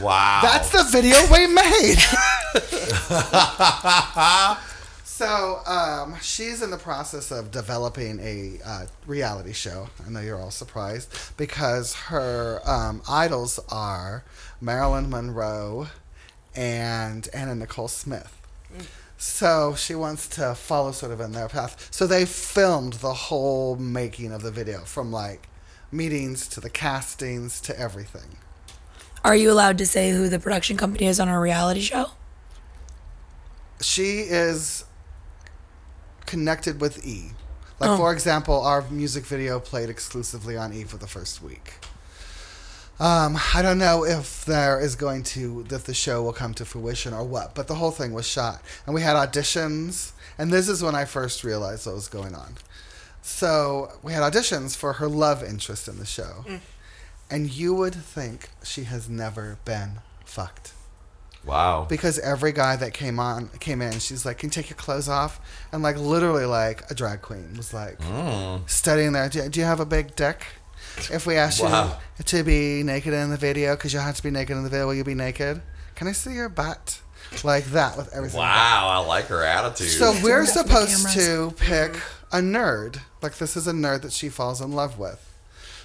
Wow. 0.01 0.41
That's 0.43 0.71
the 0.71 0.85
video 0.91 1.17
we 1.33 1.47
made. 1.47 1.97
so 5.05 5.61
um, 5.67 6.17
she's 6.21 6.63
in 6.63 6.71
the 6.71 6.77
process 6.77 7.31
of 7.31 7.51
developing 7.51 8.21
a 8.21 8.59
uh, 8.65 8.87
reality 9.07 9.53
show. 9.53 9.89
I 10.07 10.11
know 10.11 10.21
you're 10.21 10.41
all 10.41 10.51
surprised 10.51 11.09
because 11.39 11.95
her 11.95 12.61
um, 12.67 13.01
idols 13.09 13.59
are 13.71 14.25
Marilyn 14.61 15.09
Monroe 15.09 15.89
and 16.55 17.27
Anna 17.33 17.55
Nicole 17.55 17.89
Smith. 17.89 18.33
So 19.19 19.75
she 19.75 19.95
wants 19.95 20.29
to 20.29 20.55
follow 20.55 20.93
sort 20.93 21.13
of 21.13 21.21
in 21.21 21.33
their 21.33 21.49
path. 21.49 21.89
So 21.91 22.07
they 22.07 22.27
filmed 22.27 22.95
the 22.95 23.15
whole 23.15 23.77
making 23.77 24.33
of 24.33 24.43
the 24.43 24.51
video 24.51 24.81
from 24.81 25.11
like 25.11 25.49
meetings 25.93 26.47
to 26.49 26.61
the 26.61 26.71
castings 26.71 27.61
to 27.63 27.79
everything. 27.79 28.39
Are 29.25 29.35
you 29.37 29.51
allowed 29.51 29.79
to 29.79 29.87
say 29.87 30.11
who 30.11 30.29
the 30.29 30.39
production 30.39 30.77
company 30.77 31.07
is 31.07 31.19
on 31.21 31.29
our 31.29 31.41
reality 31.41 31.81
show? 31.81 32.11
she 33.83 34.21
is 34.21 34.85
connected 36.25 36.81
with 36.81 37.05
E. 37.07 37.33
Like 37.79 37.91
Oh. 37.91 37.97
for 37.99 38.11
example, 38.13 38.63
our 38.63 38.83
music 38.91 39.27
video 39.27 39.61
played 39.61 39.91
exclusively 39.91 40.57
on 40.57 40.73
E 40.73 40.85
for 40.85 40.97
the 40.97 41.07
first 41.07 41.43
week. 41.43 41.75
Um, 42.99 43.39
I 43.55 43.61
don't 43.61 43.77
know 43.77 44.05
if 44.07 44.47
there 44.47 44.81
is 44.81 44.95
going 44.97 45.25
to 45.25 45.67
if 45.71 45.85
the 45.85 45.93
show 45.93 46.23
will 46.23 46.33
come 46.33 46.55
to 46.55 46.65
fruition 46.65 47.13
or 47.13 47.23
what, 47.23 47.55
but 47.55 47.67
the 47.67 47.75
whole 47.75 47.91
thing 47.91 48.13
was 48.15 48.27
shot, 48.27 48.63
and 48.87 48.95
we 48.95 49.03
had 49.03 49.15
auditions, 49.15 50.13
and 50.39 50.51
this 50.51 50.71
is 50.71 50.83
when 50.83 50.95
I 50.95 51.05
first 51.05 51.45
realized 51.45 51.85
what 51.85 51.95
was 51.97 52.09
going 52.09 52.35
on. 52.35 52.55
So 53.29 53.91
we 54.05 54.13
had 54.13 54.23
auditions 54.23 54.77
for 54.77 54.95
her 54.95 55.09
love 55.09 55.43
interest 55.43 55.89
in 55.89 55.99
the 55.99 56.07
show, 56.07 56.45
and 57.29 57.51
you 57.51 57.75
would 57.75 57.95
think 57.97 58.51
she 58.63 58.85
has 58.85 59.09
never 59.09 59.59
been 59.65 59.99
fucked. 60.25 60.73
Wow. 61.45 61.87
because 61.89 62.19
every 62.19 62.51
guy 62.51 62.75
that 62.75 62.93
came 62.93 63.21
on 63.21 63.49
came 63.61 63.81
in 63.81 64.01
she's 64.01 64.27
like 64.27 64.39
can 64.39 64.49
you 64.49 64.51
take 64.51 64.69
your 64.69 64.77
clothes 64.77 65.09
off? 65.09 65.41
And 65.71 65.81
like 65.81 65.97
literally 65.97 66.45
like 66.45 66.91
a 66.91 66.95
drag 66.95 67.23
queen 67.23 67.55
was 67.57 67.73
like 67.73 68.01
Mm. 68.01 68.69
studying 68.69 69.13
there 69.13 69.29
do, 69.29 69.49
do 69.49 69.61
you 69.61 69.67
have 69.67 69.79
a 69.79 69.87
big 69.87 70.17
dick? 70.17 70.45
If 71.13 71.25
we 71.25 71.37
ask 71.37 71.63
Wow. 71.63 71.99
you 72.19 72.25
to 72.25 72.43
be 72.43 72.83
naked 72.83 73.13
in 73.15 73.31
the 73.31 73.37
video 73.37 73.77
because 73.77 73.93
you'll 73.93 74.03
have 74.03 74.17
to 74.17 74.23
be 74.25 74.31
naked 74.33 74.57
in 74.57 74.65
the 74.65 74.69
video 74.71 74.87
will 74.89 74.95
you 74.95 75.05
be 75.05 75.15
naked? 75.15 75.63
Can 75.95 76.09
i 76.09 76.13
see 76.13 76.33
your 76.35 76.49
butt? 76.49 77.01
Like 77.45 77.67
that 77.67 77.97
with 77.97 78.13
everything. 78.13 78.41
Wow, 78.41 78.89
I 78.89 78.99
like 79.07 79.27
her 79.27 79.43
attitude. 79.45 79.89
so 79.89 80.13
we're 80.25 80.45
Turn 80.45 80.59
off 80.59 80.67
the 80.67 80.87
supposed 80.87 81.09
to 81.15 81.55
pick 81.59 81.97
a 82.33 82.39
nerd 82.39 83.01
like 83.23 83.37
this 83.39 83.57
is 83.57 83.67
a 83.67 83.73
nerd 83.73 84.03
that 84.03 84.13
she 84.13 84.29
falls 84.29 84.61
in 84.61 84.73
love 84.73 84.99
with 84.99 85.23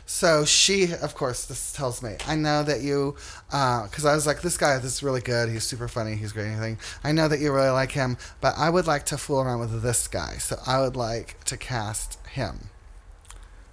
So 0.08 0.44
she, 0.46 0.92
of 0.94 1.16
course, 1.16 1.46
this 1.46 1.72
tells 1.72 2.02
me, 2.04 2.18
I 2.28 2.36
know 2.36 2.64
that 2.64 2.82
you, 2.82 3.16
because 3.48 4.04
I 4.06 4.14
was 4.14 4.26
like, 4.28 4.42
this 4.42 4.58
guy, 4.58 4.78
this 4.78 4.96
is 4.96 5.04
really 5.04 5.22
good. 5.22 5.48
He's 5.50 5.64
super 5.64 5.88
funny. 5.88 6.16
He's 6.16 6.34
great. 6.34 6.48
Anything. 6.48 6.80
I 7.04 7.12
know 7.14 7.28
that 7.30 7.40
you 7.40 7.54
really 7.54 7.70
like 7.70 7.94
him, 7.94 8.18
but 8.42 8.54
I 8.58 8.70
would 8.70 8.88
like 8.88 9.06
to 9.06 9.18
fool 9.18 9.40
around 9.42 9.60
with 9.62 9.82
this 9.82 10.08
guy. 10.10 10.34
So 10.40 10.58
I 10.68 10.82
would 10.82 10.98
like 10.98 11.42
to 11.46 11.56
cast 11.56 12.18
him. 12.28 12.70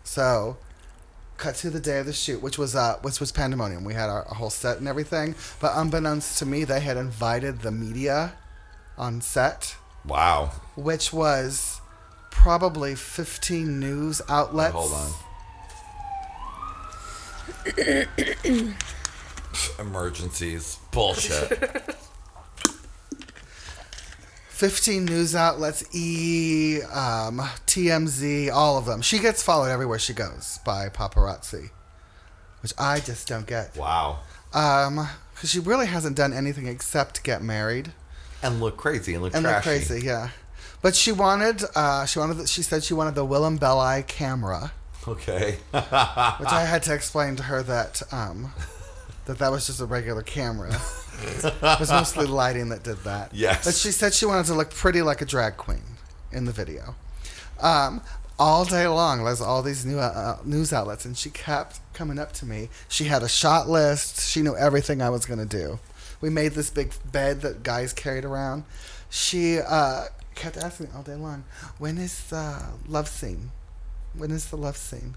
So, 0.04 0.58
cut 1.38 1.54
to 1.56 1.70
the 1.70 1.80
day 1.80 1.98
of 1.98 2.06
the 2.06 2.12
shoot, 2.12 2.40
which 2.42 2.58
was 2.58 2.74
uh, 2.76 2.98
which 3.02 3.18
was 3.20 3.32
pandemonium. 3.32 3.82
We 3.84 3.94
had 3.94 4.08
our, 4.08 4.22
a 4.24 4.34
whole 4.34 4.50
set 4.50 4.78
and 4.78 4.86
everything, 4.88 5.34
but 5.60 5.72
unbeknownst 5.74 6.38
to 6.38 6.46
me, 6.46 6.64
they 6.64 6.80
had 6.80 6.96
invited 6.96 7.60
the 7.60 7.72
media 7.72 8.34
on 8.96 9.20
set, 9.20 9.76
Wow. 10.06 10.52
which 10.76 11.12
was 11.12 11.80
probably 12.42 12.94
15 12.94 13.80
news 13.80 14.22
outlets. 14.28 14.72
Hold 14.72 14.92
on. 14.92 15.10
Emergencies. 19.80 20.78
Bullshit. 20.92 21.96
15 24.50 25.04
news 25.04 25.34
outlets, 25.34 25.82
E, 25.94 26.80
um, 26.82 27.38
TMZ, 27.66 28.50
all 28.52 28.78
of 28.78 28.86
them. 28.86 29.02
She 29.02 29.18
gets 29.18 29.42
followed 29.42 29.70
everywhere 29.70 29.98
she 29.98 30.12
goes 30.12 30.60
by 30.64 30.88
paparazzi, 30.88 31.70
which 32.62 32.72
I 32.78 33.00
just 33.00 33.26
don't 33.28 33.46
get. 33.46 33.76
wow. 33.76 34.20
Um, 34.54 35.08
because 35.34 35.50
she 35.50 35.58
really 35.60 35.86
hasn't 35.86 36.16
done 36.16 36.32
anything 36.32 36.66
except 36.66 37.22
get 37.22 37.42
married 37.42 37.92
And 38.42 38.60
look 38.60 38.76
crazy 38.78 39.12
and 39.14 39.22
look 39.22 39.34
and 39.34 39.44
look 39.44 39.62
crazy, 39.62 40.00
yeah. 40.04 40.30
But 40.80 40.94
she 40.94 41.10
wanted, 41.12 41.62
uh, 41.74 42.06
she 42.06 42.18
wanted, 42.18 42.34
the, 42.38 42.46
she 42.46 42.62
said 42.62 42.84
she 42.84 42.94
wanted 42.94 43.14
the 43.14 43.26
Willam 43.26 43.58
Belli 43.58 44.02
camera, 44.04 44.72
Okay. 45.06 45.52
which 45.72 45.82
I 45.82 46.64
had 46.68 46.82
to 46.84 46.94
explain 46.98 47.36
to 47.36 47.42
her 47.44 47.62
that, 47.64 48.02
um, 48.12 48.52
that 49.26 49.38
that 49.38 49.50
was 49.50 49.66
just 49.66 49.80
a 49.80 49.86
regular 49.86 50.22
camera. 50.22 50.70
it 51.20 51.80
was 51.80 51.90
mostly 51.90 52.26
lighting 52.26 52.68
that 52.68 52.84
did 52.84 52.98
that. 53.04 53.34
Yes. 53.34 53.64
But 53.64 53.74
she 53.74 53.90
said 53.90 54.14
she 54.14 54.24
wanted 54.26 54.46
to 54.46 54.54
look 54.54 54.70
pretty 54.70 55.02
like 55.02 55.20
a 55.20 55.24
drag 55.26 55.56
queen 55.56 55.82
in 56.30 56.44
the 56.44 56.52
video. 56.52 56.94
Um, 57.60 58.00
all 58.38 58.64
day 58.64 58.86
long, 58.86 59.24
there's 59.24 59.40
all 59.40 59.62
these 59.62 59.84
new 59.84 59.98
uh, 59.98 60.38
news 60.44 60.72
outlets, 60.72 61.04
and 61.04 61.16
she 61.16 61.28
kept 61.30 61.80
coming 61.92 62.20
up 62.20 62.32
to 62.34 62.46
me. 62.46 62.68
She 62.88 63.04
had 63.06 63.24
a 63.24 63.28
shot 63.28 63.68
list. 63.68 64.20
She 64.30 64.42
knew 64.42 64.56
everything 64.56 65.02
I 65.02 65.10
was 65.10 65.26
gonna 65.26 65.44
do. 65.44 65.80
We 66.20 66.30
made 66.30 66.52
this 66.52 66.70
big 66.70 66.92
bed 67.10 67.40
that 67.40 67.64
guys 67.64 67.92
carried 67.92 68.24
around. 68.24 68.62
She 69.10 69.58
uh, 69.58 70.04
kept 70.38 70.56
asking 70.56 70.86
me 70.86 70.92
all 70.96 71.02
day 71.02 71.14
long, 71.14 71.44
"When 71.78 71.98
is 71.98 72.14
the 72.28 72.46
love 72.88 73.08
scene? 73.08 73.50
When 74.16 74.30
is 74.30 74.46
the 74.46 74.56
love 74.56 74.76
scene?" 74.76 75.14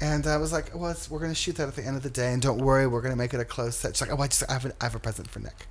And 0.00 0.26
I 0.28 0.36
was 0.36 0.52
like, 0.52 0.66
well, 0.78 0.92
it's, 0.92 1.10
we're 1.10 1.18
going 1.18 1.32
to 1.32 1.42
shoot 1.44 1.56
that 1.56 1.66
at 1.66 1.74
the 1.74 1.84
end 1.84 1.96
of 1.96 2.04
the 2.04 2.10
day, 2.10 2.32
and 2.32 2.40
don't 2.40 2.58
worry, 2.58 2.86
we're 2.86 3.00
going 3.00 3.12
to 3.12 3.18
make 3.18 3.34
it 3.34 3.40
a 3.40 3.44
close 3.44 3.74
set. 3.76 3.96
She's 3.96 4.02
like, 4.06 4.16
oh, 4.16 4.22
I 4.22 4.28
just 4.28 4.44
I 4.48 4.52
have, 4.52 4.64
a, 4.66 4.72
I 4.80 4.84
have 4.84 4.94
a 4.94 5.00
present 5.00 5.28
for 5.28 5.40
Nick. 5.40 5.66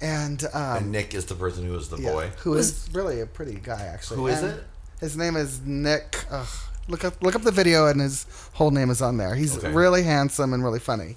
And, 0.00 0.44
um, 0.54 0.76
and 0.76 0.92
Nick 0.92 1.14
is 1.14 1.24
the 1.26 1.34
person 1.34 1.66
who 1.66 1.74
is 1.76 1.88
the 1.88 1.98
yeah, 2.00 2.12
boy. 2.12 2.30
who 2.44 2.54
is 2.54 2.88
really 2.92 3.20
a 3.20 3.26
pretty 3.26 3.56
guy, 3.56 3.82
actually. 3.92 4.18
Who 4.18 4.28
is 4.28 4.40
And 4.42 4.52
it? 4.52 4.64
His 5.00 5.16
name 5.16 5.34
is 5.36 5.60
Nick. 5.62 6.24
Ugh, 6.30 6.46
look 6.86 7.04
up 7.04 7.20
look 7.24 7.34
up 7.34 7.42
the 7.42 7.50
video, 7.50 7.86
and 7.88 8.00
his 8.00 8.24
whole 8.52 8.70
name 8.70 8.88
is 8.88 9.02
on 9.02 9.16
there. 9.16 9.34
He's 9.34 9.56
Okay. 9.58 9.72
really 9.72 10.04
handsome 10.04 10.54
and 10.54 10.62
really 10.62 10.78
funny. 10.78 11.16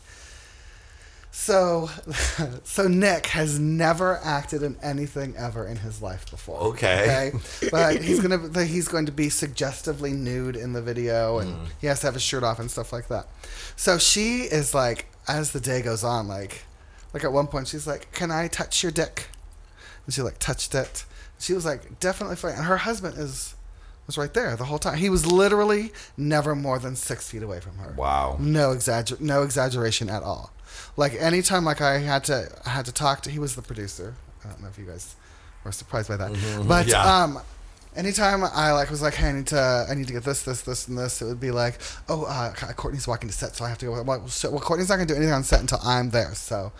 So, 1.35 1.89
so 2.63 2.87
Nick 2.87 3.25
has 3.27 3.57
never 3.59 4.19
acted 4.23 4.61
in 4.61 4.77
anything 4.83 5.33
ever 5.35 5.65
in 5.67 5.77
his 5.77 5.99
life 5.99 6.29
before. 6.29 6.59
Okay. 6.59 7.31
Okay, 7.33 7.69
but 7.71 8.03
he's 8.03 8.19
gonna 8.19 8.63
he's 8.63 8.87
going 8.87 9.07
to 9.07 9.11
be 9.11 9.29
suggestively 9.29 10.13
nude 10.13 10.55
in 10.55 10.73
the 10.73 10.81
video, 10.81 11.39
and 11.39 11.53
Mm. 11.55 11.67
he 11.81 11.87
has 11.87 12.01
to 12.01 12.07
have 12.07 12.13
his 12.13 12.21
shirt 12.23 12.43
off 12.43 12.59
and 12.59 12.69
stuff 12.69 12.93
like 12.93 13.07
that. 13.07 13.27
So 13.75 13.97
she 13.97 14.41
is 14.43 14.75
like, 14.75 15.07
as 15.27 15.51
the 15.53 15.59
day 15.59 15.81
goes 15.81 16.03
on, 16.03 16.27
like, 16.27 16.65
like 17.15 17.23
at 17.23 17.33
one 17.33 17.47
point 17.47 17.67
she's 17.67 17.87
like, 17.87 18.11
"Can 18.11 18.29
I 18.29 18.47
touch 18.47 18.83
your 18.83 18.91
dick?" 18.91 19.27
And 20.05 20.13
she 20.13 20.21
like 20.21 20.37
touched 20.37 20.75
it. 20.75 21.03
She 21.39 21.53
was 21.53 21.65
like, 21.65 21.99
definitely 21.99 22.35
fine. 22.35 22.53
And 22.53 22.65
her 22.65 22.77
husband 22.77 23.17
is 23.17 23.55
was 24.05 24.17
right 24.19 24.33
there 24.35 24.55
the 24.55 24.65
whole 24.65 24.77
time. 24.79 24.97
He 24.99 25.09
was 25.09 25.25
literally 25.25 25.91
never 26.15 26.53
more 26.55 26.77
than 26.77 26.95
six 26.95 27.29
feet 27.31 27.41
away 27.41 27.59
from 27.59 27.77
her. 27.79 27.93
Wow. 27.97 28.37
No 28.39 28.69
exagger 28.69 29.19
no 29.19 29.41
exaggeration 29.41 30.09
at 30.11 30.21
all. 30.21 30.51
Like 30.97 31.13
anytime 31.15 31.65
like 31.65 31.81
I 31.81 31.99
had 31.99 32.23
to 32.25 32.49
I 32.65 32.69
had 32.69 32.85
to 32.85 32.91
talk 32.91 33.21
to 33.21 33.29
he 33.31 33.39
was 33.39 33.55
the 33.55 33.61
producer. 33.61 34.15
I 34.43 34.49
don't 34.49 34.61
know 34.61 34.67
if 34.69 34.77
you 34.77 34.85
guys 34.85 35.15
were 35.63 35.71
surprised 35.71 36.09
by 36.09 36.17
that. 36.17 36.31
Mhm. 36.31 36.67
But 36.67 36.87
Yeah. 36.87 37.03
um 37.23 37.41
anytime 37.95 38.43
I 38.43 38.71
like 38.71 38.89
was 38.89 39.01
like, 39.01 39.13
hey, 39.15 39.29
I 39.29 39.31
need 39.33 39.47
to 39.47 39.85
I 39.89 39.93
need 39.93 40.07
to 40.07 40.13
get 40.13 40.23
this, 40.23 40.43
this, 40.43 40.61
this, 40.61 40.87
and 40.87 40.97
this, 40.97 41.21
it 41.21 41.25
would 41.25 41.39
be 41.39 41.51
like, 41.51 41.79
oh, 42.09 42.23
uh, 42.25 42.53
Courtney's 42.73 43.07
walking 43.07 43.29
to 43.29 43.35
set, 43.35 43.55
so 43.55 43.65
I 43.65 43.69
have 43.69 43.77
to 43.79 43.85
go. 43.85 44.01
Well, 44.03 44.27
so, 44.27 44.49
well 44.51 44.59
Courtney's 44.59 44.89
not 44.89 44.95
gonna 44.95 45.05
do 45.05 45.15
anything 45.15 45.33
on 45.33 45.43
set 45.43 45.59
until 45.61 45.79
I'm 45.83 46.09
there. 46.09 46.33
So, 46.33 46.71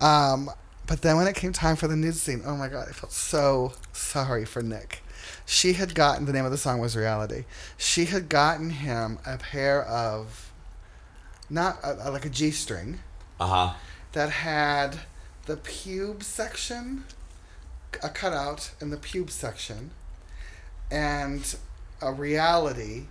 um, 0.00 0.50
but 0.86 1.02
then 1.02 1.16
when 1.16 1.26
it 1.26 1.34
came 1.34 1.52
time 1.52 1.76
for 1.76 1.88
the 1.88 1.96
nude 1.96 2.16
scene, 2.16 2.42
oh 2.46 2.56
my 2.56 2.68
god, 2.68 2.86
I 2.88 2.92
felt 2.92 3.12
so 3.12 3.72
sorry 3.92 4.44
for 4.44 4.62
Nick. 4.62 5.02
She 5.44 5.72
had 5.74 5.94
gotten 5.94 6.26
the 6.26 6.32
name 6.32 6.44
of 6.44 6.50
the 6.50 6.58
song 6.58 6.78
was 6.78 6.94
Reality. 6.96 7.44
She 7.76 8.04
had 8.06 8.28
gotten 8.28 8.70
him 8.70 9.18
a 9.26 9.36
pair 9.38 9.82
of 9.84 10.50
not 11.50 11.78
a, 11.82 12.10
like 12.10 12.26
a 12.26 12.30
G 12.30 12.50
string 12.50 13.00
Uh 13.40 13.46
huh. 13.46 13.74
that 14.12 14.30
had 14.30 15.00
the 15.46 15.56
pube 15.56 16.22
section, 16.22 17.04
a 18.02 18.08
cutout 18.08 18.70
in 18.80 18.90
the 18.90 18.96
pube 18.96 19.30
section, 19.30 19.90
and 20.90 21.56
a 22.02 22.12
reality 22.12 23.04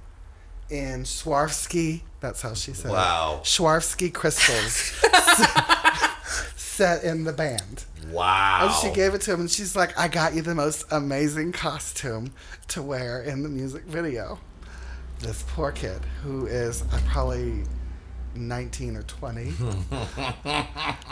in 0.69 1.03
Swarovski. 1.03 2.01
That's 2.19 2.41
how 2.41 2.53
she 2.53 2.73
said 2.73 2.91
Wow. 2.91 3.39
it. 3.41 3.45
Swarovski 3.45 4.13
crystals 4.13 4.93
set 6.55 7.03
in 7.03 7.23
the 7.23 7.33
band. 7.33 7.85
Wow. 8.11 8.59
And 8.67 8.73
she 8.75 8.95
gave 8.95 9.13
it 9.13 9.21
to 9.21 9.33
him, 9.33 9.41
and 9.41 9.51
she's 9.51 9.75
like, 9.75 9.97
I 9.97 10.07
got 10.07 10.33
you 10.33 10.41
the 10.41 10.55
most 10.55 10.85
amazing 10.91 11.51
costume 11.51 12.31
to 12.69 12.81
wear 12.81 13.21
in 13.21 13.43
the 13.43 13.49
music 13.49 13.83
video. 13.83 14.39
This 15.19 15.43
poor 15.47 15.71
kid, 15.71 16.01
who 16.23 16.45
is 16.45 16.83
uh, 16.91 16.99
probably 17.07 17.63
19 18.37 18.95
or 18.95 19.03
20, 19.03 19.41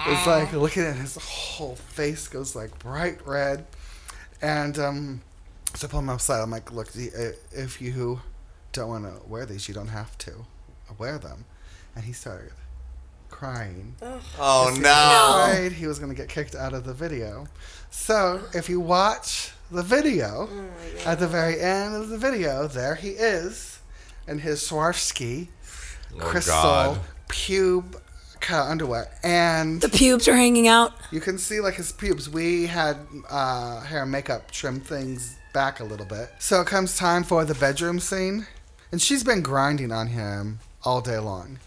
it's 0.07 0.27
like 0.27 0.51
looking 0.53 0.83
at 0.83 0.95
his 0.95 1.15
whole 1.15 1.75
face 1.75 2.27
goes 2.27 2.55
like 2.55 2.77
bright 2.79 3.25
red. 3.25 3.65
And 4.41 4.77
um, 4.79 5.21
so 5.73 5.87
I 5.87 5.89
pull 5.91 5.99
him 6.01 6.09
outside. 6.09 6.41
I'm 6.41 6.51
like, 6.51 6.71
look, 6.71 6.91
the- 6.91 7.11
uh, 7.11 7.31
if 7.59 7.81
you 7.81 8.19
don't 8.73 8.89
want 8.89 9.05
to 9.05 9.27
wear 9.27 9.45
these, 9.45 9.67
you 9.67 9.73
don't 9.73 9.87
have 9.87 10.17
to 10.19 10.45
wear 10.97 11.17
them. 11.17 11.45
And 11.95 12.03
he 12.05 12.13
started 12.13 12.51
crying. 13.29 13.95
Oh, 14.39 14.71
he 14.73 14.79
no. 14.79 14.89
was 14.89 15.49
afraid 15.49 15.71
he 15.73 15.87
was 15.87 15.99
going 15.99 16.11
to 16.11 16.15
get 16.15 16.29
kicked 16.29 16.55
out 16.55 16.73
of 16.73 16.83
the 16.85 16.93
video. 16.93 17.47
So 17.89 18.41
if 18.53 18.69
you 18.69 18.79
watch 18.79 19.51
the 19.71 19.81
video, 19.81 20.47
at 21.05 21.19
the 21.19 21.27
very 21.27 21.59
end 21.59 21.95
of 21.95 22.09
the 22.09 22.17
video, 22.17 22.67
there 22.67 22.95
he 22.95 23.09
is 23.09 23.79
in 24.27 24.39
his 24.39 24.59
Swarovski 24.61 25.47
Oh, 26.13 26.19
crystal 26.19 26.53
God. 26.53 26.99
Pube 27.29 27.95
underwear, 28.51 29.07
and 29.23 29.81
The 29.81 29.89
pubes 29.89 30.27
are 30.27 30.35
hanging 30.35 30.67
out. 30.67 30.93
you 31.11 31.19
can 31.19 31.37
see 31.39 31.59
like 31.61 31.73
his 31.75 31.91
pubes. 31.91 32.29
We 32.29 32.67
had 32.67 32.97
uh, 33.29 33.81
hair 33.81 34.03
and 34.03 34.11
makeup 34.11 34.51
trim 34.51 34.79
things 34.79 35.35
back 35.53 35.79
a 35.79 35.83
little 35.83 36.05
bit. 36.05 36.29
So 36.37 36.61
it 36.61 36.67
comes 36.67 36.95
time 36.95 37.23
for 37.23 37.43
the 37.43 37.55
bedroom 37.55 37.99
scene, 37.99 38.45
and 38.91 39.01
she's 39.01 39.23
been 39.23 39.41
grinding 39.41 39.91
on 39.91 40.07
him 40.07 40.59
all 40.83 41.01
day 41.01 41.17
long, 41.17 41.57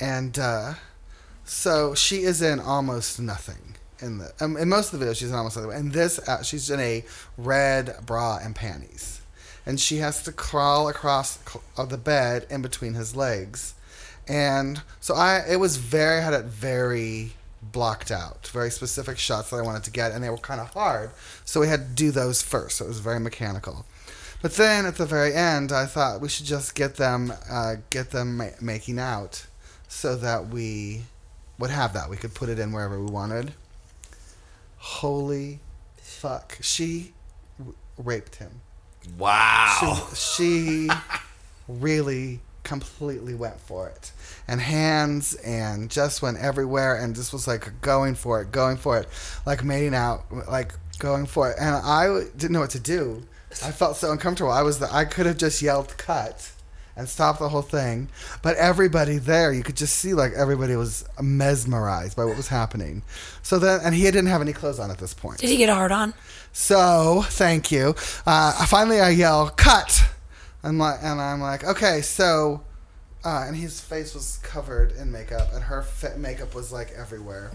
and 0.00 0.38
uh, 0.38 0.74
so 1.44 1.94
she 1.94 2.22
is 2.22 2.40
in 2.40 2.60
almost 2.60 3.20
nothing. 3.20 3.74
In 4.00 4.16
the 4.18 4.32
um, 4.40 4.56
in 4.56 4.70
most 4.70 4.94
of 4.94 5.00
the 5.00 5.04
videos, 5.04 5.16
she's 5.16 5.28
in 5.28 5.34
almost 5.34 5.56
nothing. 5.58 5.72
And 5.72 5.92
this, 5.92 6.18
uh, 6.20 6.42
she's 6.42 6.70
in 6.70 6.80
a 6.80 7.04
red 7.36 7.96
bra 8.06 8.38
and 8.42 8.54
panties, 8.56 9.20
and 9.66 9.78
she 9.78 9.98
has 9.98 10.22
to 10.22 10.32
crawl 10.32 10.88
across 10.88 11.38
cl- 11.46 11.62
of 11.76 11.90
the 11.90 11.98
bed 11.98 12.46
in 12.48 12.62
between 12.62 12.94
his 12.94 13.14
legs, 13.14 13.74
and 14.30 14.80
so 15.00 15.14
I 15.14 15.44
it 15.48 15.56
was 15.56 15.76
very 15.76 16.22
had 16.22 16.32
it 16.34 16.44
very 16.44 17.32
blocked 17.60 18.12
out, 18.12 18.46
very 18.52 18.70
specific 18.70 19.18
shots 19.18 19.50
that 19.50 19.56
I 19.56 19.62
wanted 19.62 19.82
to 19.84 19.90
get, 19.90 20.12
and 20.12 20.22
they 20.22 20.30
were 20.30 20.38
kind 20.38 20.60
of 20.60 20.70
hard, 20.70 21.10
so 21.44 21.60
we 21.60 21.66
had 21.66 21.80
to 21.88 21.94
do 21.94 22.10
those 22.12 22.40
first. 22.40 22.76
So 22.76 22.84
it 22.84 22.88
was 22.88 23.00
very 23.00 23.18
mechanical. 23.18 23.84
But 24.40 24.52
then 24.54 24.86
at 24.86 24.96
the 24.96 25.04
very 25.04 25.34
end, 25.34 25.72
I 25.72 25.84
thought 25.84 26.20
we 26.20 26.28
should 26.28 26.46
just 26.46 26.74
get 26.76 26.94
them 26.94 27.32
uh, 27.50 27.74
get 27.90 28.10
them 28.12 28.36
ma- 28.36 28.56
making 28.60 29.00
out, 29.00 29.46
so 29.88 30.14
that 30.16 30.48
we 30.48 31.02
would 31.58 31.70
have 31.70 31.92
that. 31.94 32.08
We 32.08 32.16
could 32.16 32.32
put 32.32 32.48
it 32.48 32.58
in 32.60 32.70
wherever 32.70 32.98
we 33.00 33.10
wanted. 33.10 33.52
Holy 34.78 35.58
fuck! 36.00 36.56
She 36.60 37.14
r- 37.58 37.74
raped 37.98 38.36
him. 38.36 38.60
Wow. 39.18 40.06
She, 40.14 40.86
she 40.86 40.90
really 41.68 42.40
completely 42.62 43.34
went 43.34 43.60
for 43.60 43.88
it. 43.88 44.12
And 44.48 44.60
hands 44.60 45.34
and 45.34 45.90
just 45.90 46.22
went 46.22 46.38
everywhere 46.38 46.96
and 46.96 47.14
just 47.14 47.32
was 47.32 47.46
like 47.46 47.80
going 47.80 48.14
for 48.14 48.42
it, 48.42 48.52
going 48.52 48.76
for 48.76 48.98
it, 48.98 49.08
like 49.46 49.64
mating 49.64 49.94
out, 49.94 50.24
like 50.48 50.74
going 50.98 51.26
for 51.26 51.50
it. 51.50 51.56
And 51.60 51.74
I 51.74 52.24
didn't 52.36 52.52
know 52.52 52.60
what 52.60 52.70
to 52.70 52.80
do. 52.80 53.22
I 53.64 53.72
felt 53.72 53.96
so 53.96 54.12
uncomfortable. 54.12 54.50
I 54.50 54.62
was 54.62 54.78
the, 54.78 54.92
I 54.92 55.04
could 55.04 55.26
have 55.26 55.36
just 55.36 55.60
yelled 55.60 55.96
cut 55.98 56.52
and 56.96 57.08
stopped 57.08 57.38
the 57.38 57.48
whole 57.48 57.62
thing. 57.62 58.08
But 58.42 58.56
everybody 58.56 59.18
there, 59.18 59.52
you 59.52 59.62
could 59.62 59.76
just 59.76 59.96
see 59.96 60.14
like 60.14 60.32
everybody 60.34 60.76
was 60.76 61.04
mesmerized 61.20 62.16
by 62.16 62.24
what 62.24 62.36
was 62.36 62.48
happening. 62.48 63.02
So 63.42 63.58
then, 63.58 63.80
and 63.82 63.94
he 63.94 64.02
didn't 64.02 64.26
have 64.26 64.40
any 64.40 64.52
clothes 64.52 64.78
on 64.78 64.90
at 64.90 64.98
this 64.98 65.14
point. 65.14 65.38
Did 65.38 65.50
he 65.50 65.56
get 65.56 65.68
a 65.68 65.74
hard 65.74 65.92
on? 65.92 66.14
So 66.52 67.22
thank 67.26 67.72
you. 67.72 67.94
Uh, 68.26 68.66
finally, 68.66 69.00
I 69.00 69.10
yell, 69.10 69.50
"Cut!" 69.50 70.04
I'm 70.62 70.78
like, 70.78 70.98
and 71.02 71.20
I'm 71.20 71.40
like, 71.40 71.64
okay, 71.64 72.02
so, 72.02 72.62
uh, 73.24 73.44
and 73.46 73.56
his 73.56 73.80
face 73.80 74.14
was 74.14 74.38
covered 74.42 74.92
in 74.92 75.10
makeup, 75.10 75.48
and 75.54 75.62
her 75.64 75.82
fa- 75.82 76.16
makeup 76.18 76.54
was 76.54 76.70
like 76.72 76.90
everywhere, 76.96 77.50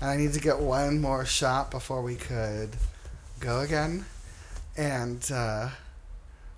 and 0.00 0.10
I 0.10 0.16
need 0.16 0.32
to 0.32 0.40
get 0.40 0.58
one 0.58 1.00
more 1.00 1.24
shot 1.26 1.70
before 1.70 2.02
we 2.02 2.16
could 2.16 2.70
go 3.40 3.60
again, 3.60 4.06
and 4.76 5.28
uh, 5.30 5.68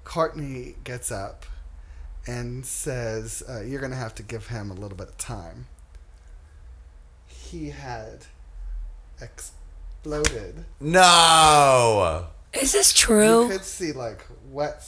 Courtney 0.05 0.77
gets 0.85 1.11
up 1.11 1.47
and 2.27 2.65
says, 2.65 3.43
uh, 3.49 3.61
"You're 3.63 3.81
gonna 3.81 3.97
have 3.97 4.15
to 4.17 4.23
give 4.23 4.49
him 4.49 4.71
a 4.71 4.75
little 4.75 4.97
bit 4.97 5.09
of 5.09 5.19
time." 5.19 5.67
He 7.27 7.71
had 7.71 8.27
exploded. 9.21 10.65
No. 10.81 12.27
Is 12.53 12.73
this 12.73 12.93
true? 12.93 13.43
You 13.43 13.49
true? 13.49 13.57
could 13.57 13.65
see 13.65 13.93
like 13.93 14.25
wet, 14.51 14.85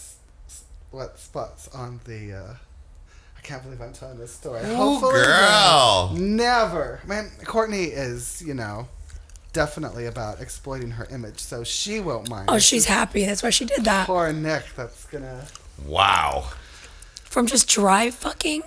s- 0.92 0.96
s- 0.96 1.10
wet 1.10 1.18
spots 1.18 1.68
on 1.68 2.00
the. 2.04 2.32
Uh, 2.32 2.54
I 3.36 3.40
can't 3.42 3.62
believe 3.62 3.80
I'm 3.80 3.92
telling 3.92 4.18
this 4.18 4.32
story. 4.32 4.60
Ooh, 4.64 4.74
Hopefully, 4.74 5.12
girl. 5.24 6.12
never. 6.14 7.00
Man, 7.06 7.30
Courtney 7.44 7.84
is 7.84 8.42
you 8.46 8.54
know 8.54 8.88
definitely 9.52 10.06
about 10.06 10.40
exploiting 10.40 10.92
her 10.92 11.06
image, 11.10 11.38
so 11.40 11.64
she 11.64 12.00
won't 12.00 12.28
mind. 12.28 12.48
Oh, 12.50 12.58
she's 12.58 12.84
happy. 12.86 13.24
That's 13.24 13.42
why 13.42 13.50
she 13.50 13.64
did 13.64 13.84
that. 13.84 14.06
Poor 14.06 14.32
Nick. 14.32 14.64
That's 14.76 15.04
gonna. 15.06 15.46
Wow. 15.86 16.50
From 17.24 17.46
just 17.46 17.68
dry 17.68 18.10
fucking. 18.10 18.62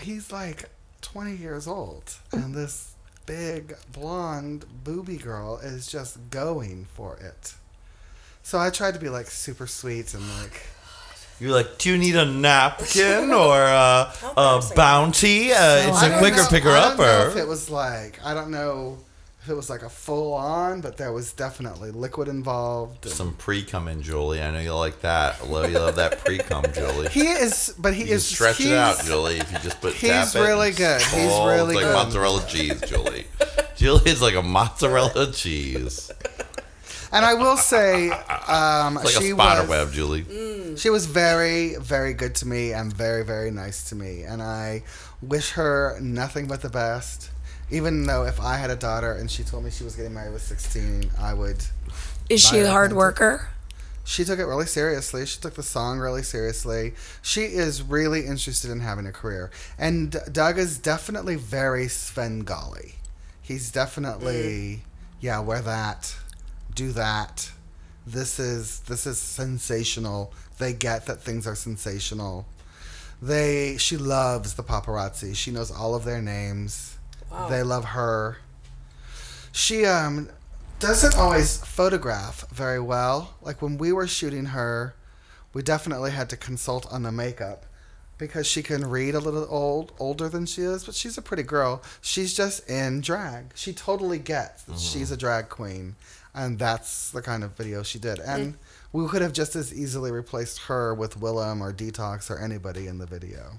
He's 0.00 0.32
like 0.32 0.64
20 1.02 1.36
years 1.36 1.66
old, 1.66 2.14
and 2.32 2.54
this 2.54 2.94
big 3.26 3.76
blonde 3.92 4.64
booby 4.84 5.16
girl 5.18 5.58
is 5.58 5.86
just 5.86 6.30
going 6.30 6.86
for 6.94 7.16
it. 7.18 7.54
So 8.42 8.58
I 8.58 8.70
tried 8.70 8.94
to 8.94 9.00
be 9.00 9.08
like 9.10 9.26
super 9.26 9.66
sweet 9.66 10.14
and 10.14 10.22
like. 10.40 10.62
You're 11.40 11.52
like, 11.52 11.78
do 11.78 11.90
you 11.90 11.98
need 11.98 12.16
a 12.16 12.24
napkin 12.26 13.30
or 13.32 13.60
a, 13.62 14.12
a 14.36 14.62
bounty? 14.74 15.52
Uh, 15.52 15.88
it's 15.88 16.02
I 16.02 16.08
a 16.08 16.18
quicker 16.18 16.36
know- 16.38 16.48
picker 16.48 16.70
I 16.70 16.80
don't 16.88 16.98
know 16.98 17.28
if 17.30 17.36
it 17.36 17.46
was 17.46 17.70
like 17.70 18.18
I 18.24 18.34
don't 18.34 18.50
know 18.50 18.98
if 19.42 19.48
it 19.48 19.54
was 19.54 19.70
like 19.70 19.82
a 19.82 19.88
full 19.88 20.34
on, 20.34 20.80
but 20.82 20.96
there 20.98 21.12
was 21.12 21.32
definitely 21.32 21.90
liquid 21.92 22.28
involved. 22.28 23.06
and- 23.06 23.14
Some 23.14 23.34
pre 23.34 23.62
cum 23.62 23.86
in 23.88 24.02
Julie. 24.02 24.42
I 24.42 24.50
know 24.50 24.58
you 24.60 24.74
like 24.74 25.00
that. 25.02 25.36
I 25.40 25.46
love 25.46 25.70
you 25.70 25.78
love 25.78 25.96
that 25.96 26.22
pre 26.24 26.38
cum, 26.38 26.64
Julie. 26.74 27.08
He 27.08 27.22
is, 27.28 27.72
but 27.78 27.94
he 27.94 28.04
You 28.08 28.14
is 28.16 28.26
stretch 28.26 28.60
it 28.60 28.72
out, 28.74 29.02
Julie. 29.04 29.36
If 29.38 29.50
you 29.52 29.58
just 29.60 29.80
put 29.80 29.94
he's 29.94 30.34
really 30.34 30.72
good. 30.72 31.00
He's 31.00 31.14
really 31.30 31.76
like 31.76 31.84
good. 31.84 31.94
mozzarella 31.94 32.44
cheese, 32.48 32.80
Julie. 32.82 33.26
Julie's 33.76 34.20
like 34.20 34.34
a 34.34 34.42
mozzarella 34.42 35.30
cheese. 35.32 36.10
And 37.12 37.24
I 37.24 37.34
will 37.34 37.56
say, 37.56 38.10
um, 38.10 38.96
It's 38.96 39.04
like 39.04 39.22
she 39.22 39.30
a 39.30 39.34
spider 39.34 39.60
was, 39.62 39.70
web, 39.70 39.92
Julie. 39.92 40.76
She 40.76 40.90
was 40.90 41.06
very, 41.06 41.76
very 41.76 42.12
good 42.12 42.34
to 42.36 42.46
me 42.46 42.72
and 42.72 42.92
very, 42.92 43.24
very 43.24 43.50
nice 43.50 43.88
to 43.88 43.94
me. 43.94 44.22
And 44.22 44.42
I 44.42 44.82
wish 45.22 45.52
her 45.52 45.98
nothing 46.00 46.46
but 46.46 46.62
the 46.62 46.68
best. 46.68 47.30
Even 47.70 48.06
though 48.06 48.24
if 48.24 48.40
I 48.40 48.56
had 48.56 48.70
a 48.70 48.76
daughter 48.76 49.12
and 49.12 49.30
she 49.30 49.42
told 49.42 49.64
me 49.64 49.70
she 49.70 49.84
was 49.84 49.94
getting 49.94 50.14
married 50.14 50.32
with 50.32 50.42
16, 50.42 51.10
I 51.20 51.34
would. 51.34 51.64
Is 52.28 52.46
she 52.46 52.58
a 52.60 52.70
hard 52.70 52.92
worker? 52.92 53.48
She 54.04 54.24
took 54.24 54.38
it 54.38 54.46
really 54.46 54.64
seriously. 54.66 55.26
She 55.26 55.38
took 55.38 55.54
the 55.54 55.62
song 55.62 55.98
really 55.98 56.22
seriously. 56.22 56.94
She 57.20 57.42
is 57.42 57.82
really 57.82 58.24
interested 58.24 58.70
in 58.70 58.80
having 58.80 59.04
a 59.06 59.12
career. 59.12 59.50
And 59.78 60.16
Doug 60.32 60.58
is 60.58 60.78
definitely 60.78 61.36
very 61.36 61.88
Svengali. 61.88 62.94
He's 63.42 63.70
definitely, 63.70 64.84
yeah, 65.20 65.40
wear 65.40 65.60
that, 65.60 66.16
do 66.78 66.92
that. 66.92 67.50
This 68.06 68.38
is 68.38 68.80
this 68.80 69.04
is 69.04 69.18
sensational. 69.18 70.32
They 70.58 70.72
get 70.72 71.06
that 71.06 71.20
things 71.20 71.46
are 71.46 71.56
sensational. 71.56 72.46
They 73.20 73.76
she 73.78 73.96
loves 73.96 74.54
the 74.54 74.62
paparazzi. 74.62 75.34
She 75.34 75.50
knows 75.50 75.70
all 75.72 75.94
of 75.96 76.04
their 76.04 76.22
names. 76.22 76.96
They 77.50 77.62
love 77.62 77.84
her. 77.84 78.38
She 79.50 79.84
um 79.84 80.30
doesn't 80.78 81.16
always 81.16 81.58
photograph 81.58 82.48
very 82.50 82.80
well. 82.80 83.34
Like 83.42 83.60
when 83.60 83.76
we 83.76 83.92
were 83.92 84.06
shooting 84.06 84.46
her, 84.46 84.94
we 85.52 85.62
definitely 85.62 86.12
had 86.12 86.30
to 86.30 86.36
consult 86.36 86.90
on 86.92 87.02
the 87.02 87.10
makeup 87.10 87.66
because 88.18 88.46
she 88.46 88.62
can 88.62 88.88
read 88.88 89.14
a 89.14 89.20
little 89.20 89.46
old 89.48 89.92
older 89.98 90.28
than 90.28 90.46
she 90.46 90.62
is, 90.62 90.84
but 90.84 90.94
she's 90.94 91.18
a 91.18 91.22
pretty 91.22 91.42
girl. 91.42 91.82
She's 92.00 92.34
just 92.34 92.68
in 92.68 93.00
drag. 93.00 93.52
She 93.54 93.72
totally 93.72 94.18
gets 94.18 94.62
that 94.64 94.78
she's 94.78 95.10
a 95.10 95.16
drag 95.16 95.48
queen, 95.48 95.96
and 96.38 96.58
that's 96.58 97.10
the 97.10 97.20
kind 97.20 97.42
of 97.42 97.56
video 97.56 97.82
she 97.82 97.98
did. 97.98 98.20
And 98.20 98.54
we 98.92 99.06
could 99.08 99.22
have 99.22 99.32
just 99.32 99.56
as 99.56 99.74
easily 99.74 100.12
replaced 100.12 100.60
her 100.60 100.94
with 100.94 101.18
Willam 101.18 101.60
or 101.60 101.72
Detox 101.72 102.30
or 102.30 102.38
anybody 102.38 102.86
in 102.86 102.98
the 102.98 103.06
video. 103.06 103.58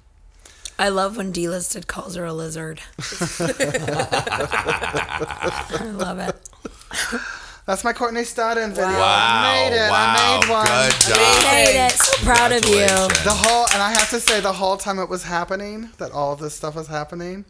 I 0.80 0.88
love 0.88 1.18
when 1.18 1.34
D-listed 1.34 1.88
calls 1.88 2.16
her 2.16 2.24
a 2.24 2.32
lizard. 2.34 2.82
I 5.80 5.92
love 5.94 6.20
it. 6.20 6.36
That's 7.66 7.84
my 7.84 7.92
Courtney 7.92 8.22
Stodden 8.22 8.70
video. 8.70 8.86
Wow. 8.86 9.44
I 9.44 9.70
made 9.70 9.76
it. 9.76 9.90
Wow. 9.92 10.16
I 10.18 10.40
made 10.40 10.50
one. 10.50 10.66
Good 10.66 10.94
You 11.04 11.16
job. 11.16 11.44
made 11.52 11.86
it. 11.86 11.92
So 11.92 12.26
proud 12.26 12.52
of 12.54 12.64
you. 12.66 12.88
The 13.26 13.36
whole, 13.36 13.68
and 13.74 13.82
I 13.84 13.92
have 13.92 14.10
to 14.12 14.22
say, 14.22 14.40
the 14.40 14.54
whole 14.54 14.78
time 14.78 15.00
it 15.00 15.10
was 15.10 15.24
happening, 15.24 15.90
that 15.98 16.12
all 16.14 16.32
of 16.32 16.40
this 16.40 16.56
stuff 16.56 16.76
was 16.76 16.88
happening, 16.88 17.44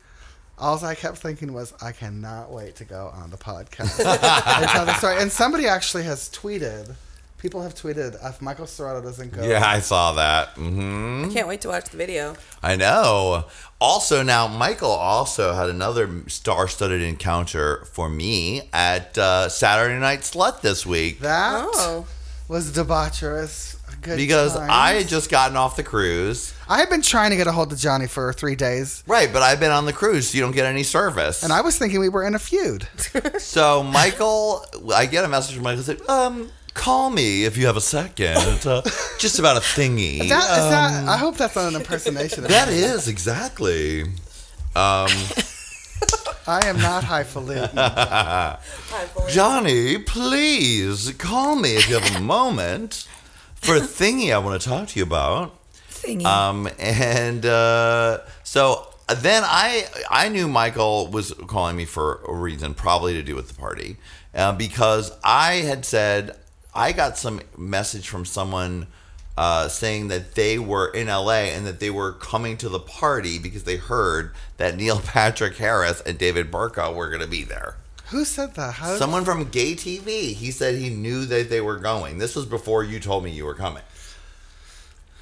all 0.59 0.83
I 0.83 0.95
kept 0.95 1.17
thinking 1.17 1.53
was, 1.53 1.73
I 1.81 1.91
cannot 1.91 2.51
wait 2.51 2.75
to 2.77 2.85
go 2.85 3.11
on 3.13 3.29
the 3.29 3.37
podcast 3.37 3.99
and 3.99 4.69
tell 4.69 4.85
the 4.85 4.93
story. 4.95 5.17
And 5.21 5.31
somebody 5.31 5.67
actually 5.67 6.03
has 6.03 6.29
tweeted, 6.29 6.93
people 7.37 7.61
have 7.61 7.73
tweeted, 7.75 8.17
if 8.27 8.41
Michael 8.41 8.65
Serrato 8.65 9.01
doesn't 9.01 9.31
go, 9.33 9.43
Yeah, 9.43 9.63
I 9.65 9.79
saw 9.79 10.13
that. 10.13 10.55
Mm-hmm. 10.55 11.31
Can't 11.31 11.47
wait 11.47 11.61
to 11.61 11.69
watch 11.69 11.85
the 11.89 11.97
video. 11.97 12.35
I 12.61 12.75
know. 12.75 13.45
Also, 13.79 14.23
now 14.23 14.47
Michael 14.47 14.91
also 14.91 15.53
had 15.53 15.69
another 15.69 16.27
star-studded 16.27 17.01
encounter 17.01 17.85
for 17.85 18.09
me 18.09 18.63
at 18.73 19.17
uh, 19.17 19.47
Saturday 19.47 19.97
Night 19.99 20.19
Slut 20.21 20.59
this 20.61 20.85
week 20.85 21.19
that 21.21 21.63
Oh. 21.73 22.05
was 22.49 22.71
debaucherous. 22.73 23.77
Good 24.01 24.17
because 24.17 24.53
times. 24.55 24.69
I 24.71 24.93
had 24.93 25.07
just 25.07 25.29
gotten 25.29 25.57
off 25.57 25.75
the 25.75 25.83
cruise. 25.83 26.53
I 26.67 26.79
had 26.79 26.89
been 26.89 27.01
trying 27.01 27.31
to 27.31 27.35
get 27.37 27.47
a 27.47 27.51
hold 27.51 27.71
of 27.73 27.79
Johnny 27.79 28.07
for 28.07 28.31
three 28.33 28.55
days, 28.55 29.03
Right, 29.07 29.31
but 29.33 29.41
I've 29.41 29.59
been 29.59 29.71
on 29.71 29.85
the 29.85 29.93
cruise, 29.93 30.29
so 30.29 30.35
you 30.37 30.41
don't 30.43 30.51
get 30.55 30.65
any 30.65 30.83
service. 30.83 31.43
and 31.43 31.51
I 31.51 31.61
was 31.61 31.77
thinking 31.77 31.99
we 31.99 32.09
were 32.09 32.23
in 32.23 32.35
a 32.35 32.39
feud. 32.39 32.87
So 33.39 33.81
Michael, 33.83 34.65
I 34.93 35.05
get 35.05 35.25
a 35.25 35.27
message 35.27 35.55
from 35.55 35.63
Michael 35.63 35.83
said, 35.83 35.99
um, 36.09 36.51
call 36.73 37.09
me 37.09 37.45
if 37.45 37.57
you 37.57 37.65
have 37.65 37.75
a 37.77 37.81
second. 37.81 38.37
Uh, 38.65 38.81
just 39.19 39.39
about 39.39 39.57
a 39.57 39.61
thingy. 39.61 40.29
That, 40.29 40.57
is 40.57 40.69
that, 40.69 41.07
I 41.07 41.17
hope 41.17 41.35
that's 41.37 41.55
not 41.55 41.69
an 41.73 41.75
impersonation. 41.75 42.39
of 42.39 42.45
Um, 42.45 42.51
That 42.51 42.69
me. 42.69 42.75
is 42.75 43.07
exactly. 43.07 44.03
Um, 44.03 45.09
I 46.47 46.65
am 46.65 46.77
not 46.77 47.03
highfalutin. 47.03 47.75
Johnny, 49.29 49.97
please 49.99 51.11
call 51.17 51.55
me 51.55 51.75
if 51.75 51.89
you 51.89 51.99
have 51.99 52.15
a 52.15 52.19
moment 52.21 53.07
for 53.61 53.75
a 53.75 53.79
thingy 53.79 54.33
I 54.33 54.39
want 54.39 54.61
to 54.61 54.67
talk 54.67 54.87
to 54.89 54.99
you 54.99 55.03
about. 55.03 55.55
Thingy. 55.89 56.25
Um, 56.25 56.69
and 56.79 57.45
uh, 57.45 58.19
so 58.43 58.87
then 59.17 59.43
I 59.45 59.85
I 60.09 60.29
knew 60.29 60.47
Michael 60.47 61.07
was 61.07 61.33
calling 61.47 61.75
me 61.75 61.85
for 61.85 62.21
a 62.27 62.33
reason, 62.33 62.73
probably 62.73 63.13
to 63.13 63.23
do 63.23 63.35
with 63.35 63.49
the 63.49 63.55
party, 63.55 63.97
uh, 64.33 64.53
because 64.53 65.11
I 65.23 65.55
had 65.55 65.85
said 65.85 66.37
I 66.73 66.91
got 66.91 67.17
some 67.17 67.41
message 67.57 68.07
from 68.07 68.25
someone. 68.25 68.87
Uh, 69.37 69.69
saying 69.69 70.09
that 70.09 70.35
they 70.35 70.59
were 70.59 70.89
in 70.89 71.07
LA 71.07 71.47
and 71.53 71.65
that 71.65 71.79
they 71.79 71.89
were 71.89 72.11
coming 72.11 72.57
to 72.57 72.67
the 72.67 72.77
party 72.77 73.39
because 73.39 73.63
they 73.63 73.77
heard 73.77 74.33
that 74.57 74.75
Neil 74.75 74.99
Patrick 75.05 75.55
Harris 75.55 76.01
and 76.01 76.17
David 76.17 76.51
Burtka 76.51 76.93
were 76.93 77.07
going 77.07 77.21
to 77.21 77.27
be 77.27 77.45
there. 77.45 77.77
Who 78.09 78.25
said 78.25 78.55
that? 78.55 78.73
How 78.73 78.95
Someone 78.97 79.23
from 79.23 79.45
Gay 79.49 79.73
TV. 79.73 80.33
He 80.33 80.51
said 80.51 80.75
he 80.75 80.89
knew 80.89 81.25
that 81.25 81.49
they 81.49 81.61
were 81.61 81.77
going. 81.77 82.17
This 82.17 82.35
was 82.35 82.45
before 82.45 82.83
you 82.83 82.99
told 82.99 83.23
me 83.23 83.31
you 83.31 83.45
were 83.45 83.53
coming. 83.53 83.83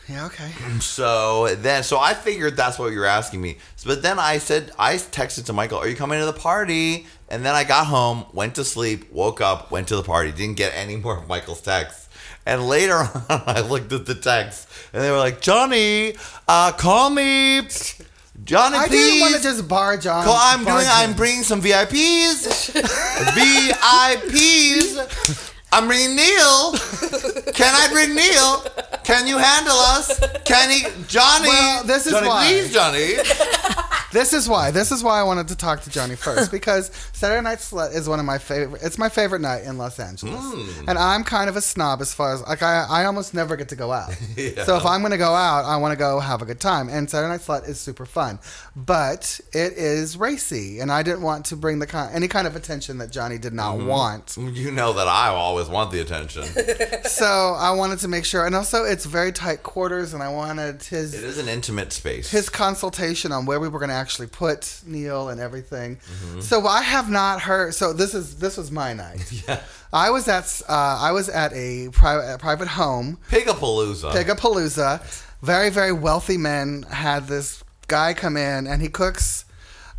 Yeah, 0.08 0.28
okay. 0.28 0.50
So 0.80 1.54
then, 1.56 1.84
so 1.84 2.00
I 2.00 2.14
figured 2.14 2.56
that's 2.56 2.80
what 2.80 2.94
you 2.94 3.00
were 3.00 3.06
asking 3.06 3.42
me. 3.42 3.58
So, 3.76 3.90
but 3.90 4.02
then 4.02 4.20
I 4.20 4.38
said, 4.38 4.72
I 4.80 4.94
texted 4.96 5.46
to 5.48 5.54
Michael, 5.54 5.80
"Are 5.80 5.88
you 5.88 5.98
coming 5.98 6.20
to 6.20 6.26
the 6.26 6.32
party?" 6.32 7.08
And 7.28 7.46
then 7.46 7.54
I 7.54 7.66
got 7.66 7.88
home, 7.88 8.26
went 8.32 8.56
to 8.56 8.64
sleep, 8.64 9.12
woke 9.12 9.42
up, 9.42 9.70
went 9.70 9.90
to 9.90 9.98
the 9.98 10.04
party. 10.04 10.32
Didn't 10.32 10.56
get 10.56 10.72
any 10.74 10.96
more 10.96 11.18
of 11.18 11.28
Michael's 11.28 11.60
texts. 11.60 12.08
And 12.46 12.70
later 12.70 12.96
on, 12.96 13.10
I 13.30 13.60
looked 13.60 13.92
at 13.92 14.06
the 14.06 14.16
texts, 14.16 14.66
and 14.94 15.04
they 15.04 15.12
were 15.12 15.18
like, 15.18 15.42
"Johnny, 15.42 16.16
uh, 16.48 16.72
call 16.72 17.10
me, 17.10 17.68
Johnny, 18.44 18.78
I 18.78 18.88
please." 18.88 18.98
didn't 18.98 19.20
want 19.22 19.36
to 19.36 19.42
just 19.42 19.68
barge 19.68 20.08
on. 20.08 20.24
Call, 20.24 20.36
I'm 20.38 20.64
barge 20.64 20.84
doing. 20.84 20.88
I'm 20.90 21.14
bringing 21.14 21.44
some 21.44 21.62
VIPs. 21.62 22.72
VIPs. 23.38 25.54
I'm 25.72 25.88
bringing 25.88 26.16
Neil. 26.16 26.74
Can 27.54 27.76
I 27.76 27.90
bring 27.92 28.16
Neil? 28.16 28.64
Can 29.04 29.28
you 29.28 29.38
handle 29.38 29.76
us? 29.76 30.20
Kenny, 30.46 30.82
Johnny. 31.08 31.50
Well, 31.50 31.84
this 31.84 32.06
is 32.06 32.14
Johnny, 32.14 32.28
why. 32.28 32.48
Please, 32.48 32.74
Johnny. 32.74 33.14
This 34.14 34.32
is 34.32 34.48
why. 34.48 34.72
This 34.72 34.92
is 34.92 35.04
why 35.04 35.20
I 35.20 35.24
wanted 35.24 35.50
to 35.50 35.56
talk 35.56 35.82
to 35.82 35.90
Johnny 35.90 36.16
first 36.16 36.50
because 36.52 36.92
Saturday 37.12 37.42
Night 37.42 37.58
Slut 37.58 37.94
is 37.94 38.08
one 38.08 38.20
of 38.20 38.26
my 38.26 38.38
favorite. 38.38 38.82
It's 38.82 38.98
my 38.98 39.10
favorite 39.10 39.42
night 39.42 39.64
in 39.64 39.78
Los 39.78 40.00
Angeles, 40.00 40.40
hmm. 40.40 40.90
and 40.90 40.98
I'm 40.98 41.24
kind 41.24 41.50
of 41.50 41.58
a 41.58 41.62
snob 41.62 42.02
as 42.02 42.14
far 42.14 42.34
as 42.34 42.42
like 42.42 42.64
I, 42.64 42.86
I 42.90 43.06
almost 43.06 43.34
never 43.34 43.58
get 43.58 43.70
to 43.70 43.76
go 43.76 43.92
out. 43.92 44.16
So 44.68 44.76
if 44.76 44.86
I'm 44.86 45.02
going 45.02 45.12
to 45.12 45.18
go 45.18 45.34
out, 45.34 45.66
I 45.66 45.78
want 45.78 45.92
to 45.92 45.98
go 45.98 46.20
have 46.20 46.42
a 46.42 46.46
good 46.46 46.60
time, 46.60 46.90
and 46.90 47.10
Saturday 47.10 47.30
Night 47.30 47.42
Slut 47.42 47.68
is 47.68 47.80
super 47.80 48.06
fun, 48.06 48.40
but 48.76 49.40
it 49.54 49.74
is 49.74 50.18
racy, 50.18 50.80
and 50.80 50.92
I 50.92 51.04
didn't 51.04 51.22
want 51.22 51.46
to 51.48 51.56
bring 51.56 51.80
the 51.80 51.88
kind 51.88 52.14
any 52.14 52.28
kind 52.28 52.48
of 52.48 52.56
attention 52.56 52.98
that 53.00 53.12
Johnny 53.12 53.38
did 53.38 53.54
not 53.54 53.78
mm-hmm. 53.78 53.88
want. 53.88 54.38
You 54.38 54.72
know 54.72 54.94
that 54.94 55.08
I 55.08 55.28
always 55.28 55.57
want 55.66 55.92
the 55.92 56.00
attention. 56.00 56.44
So 57.08 57.56
I 57.58 57.72
wanted 57.72 58.00
to 58.00 58.08
make 58.08 58.26
sure, 58.26 58.46
and 58.46 58.54
also 58.54 58.84
it's 58.84 59.06
very 59.06 59.32
tight 59.32 59.64
quarters, 59.64 60.14
and 60.14 60.22
I 60.22 60.30
wanted 60.30 60.84
his 60.84 61.14
It 61.16 61.24
is 61.24 61.38
an 61.40 61.48
intimate 61.50 61.92
space. 61.92 62.30
his 62.30 62.48
consultation 62.50 63.32
on 63.32 63.46
where 63.48 63.60
we 63.60 63.68
were 63.68 63.80
going 63.80 63.90
to 63.90 63.96
actually 63.96 64.28
put 64.28 64.82
Neil 64.86 65.30
and 65.30 65.40
everything. 65.42 65.96
Mm-hmm. 65.96 66.42
So 66.42 66.68
I 66.68 66.84
have 66.84 67.10
not 67.10 67.42
heard. 67.42 67.74
So 67.74 67.94
this 67.94 68.14
is 68.14 68.38
this 68.38 68.58
was 68.58 68.70
my 68.72 68.94
night. 68.94 69.32
yeah. 69.48 69.62
I 69.92 70.10
was 70.12 70.28
at 70.28 70.62
uh, 70.70 70.74
I 71.08 71.12
was 71.12 71.28
at 71.30 71.52
a 71.54 71.90
private 71.92 72.40
private 72.40 72.68
home, 72.68 73.18
Pigapalooza. 73.32 74.12
Pigapalooza. 74.12 75.02
Very 75.42 75.70
very 75.72 75.94
wealthy 75.94 76.38
men 76.38 76.84
had 76.92 77.28
this 77.28 77.64
guy 77.88 78.14
come 78.14 78.38
in 78.38 78.68
and 78.68 78.82
he 78.82 78.90
cooks 78.90 79.46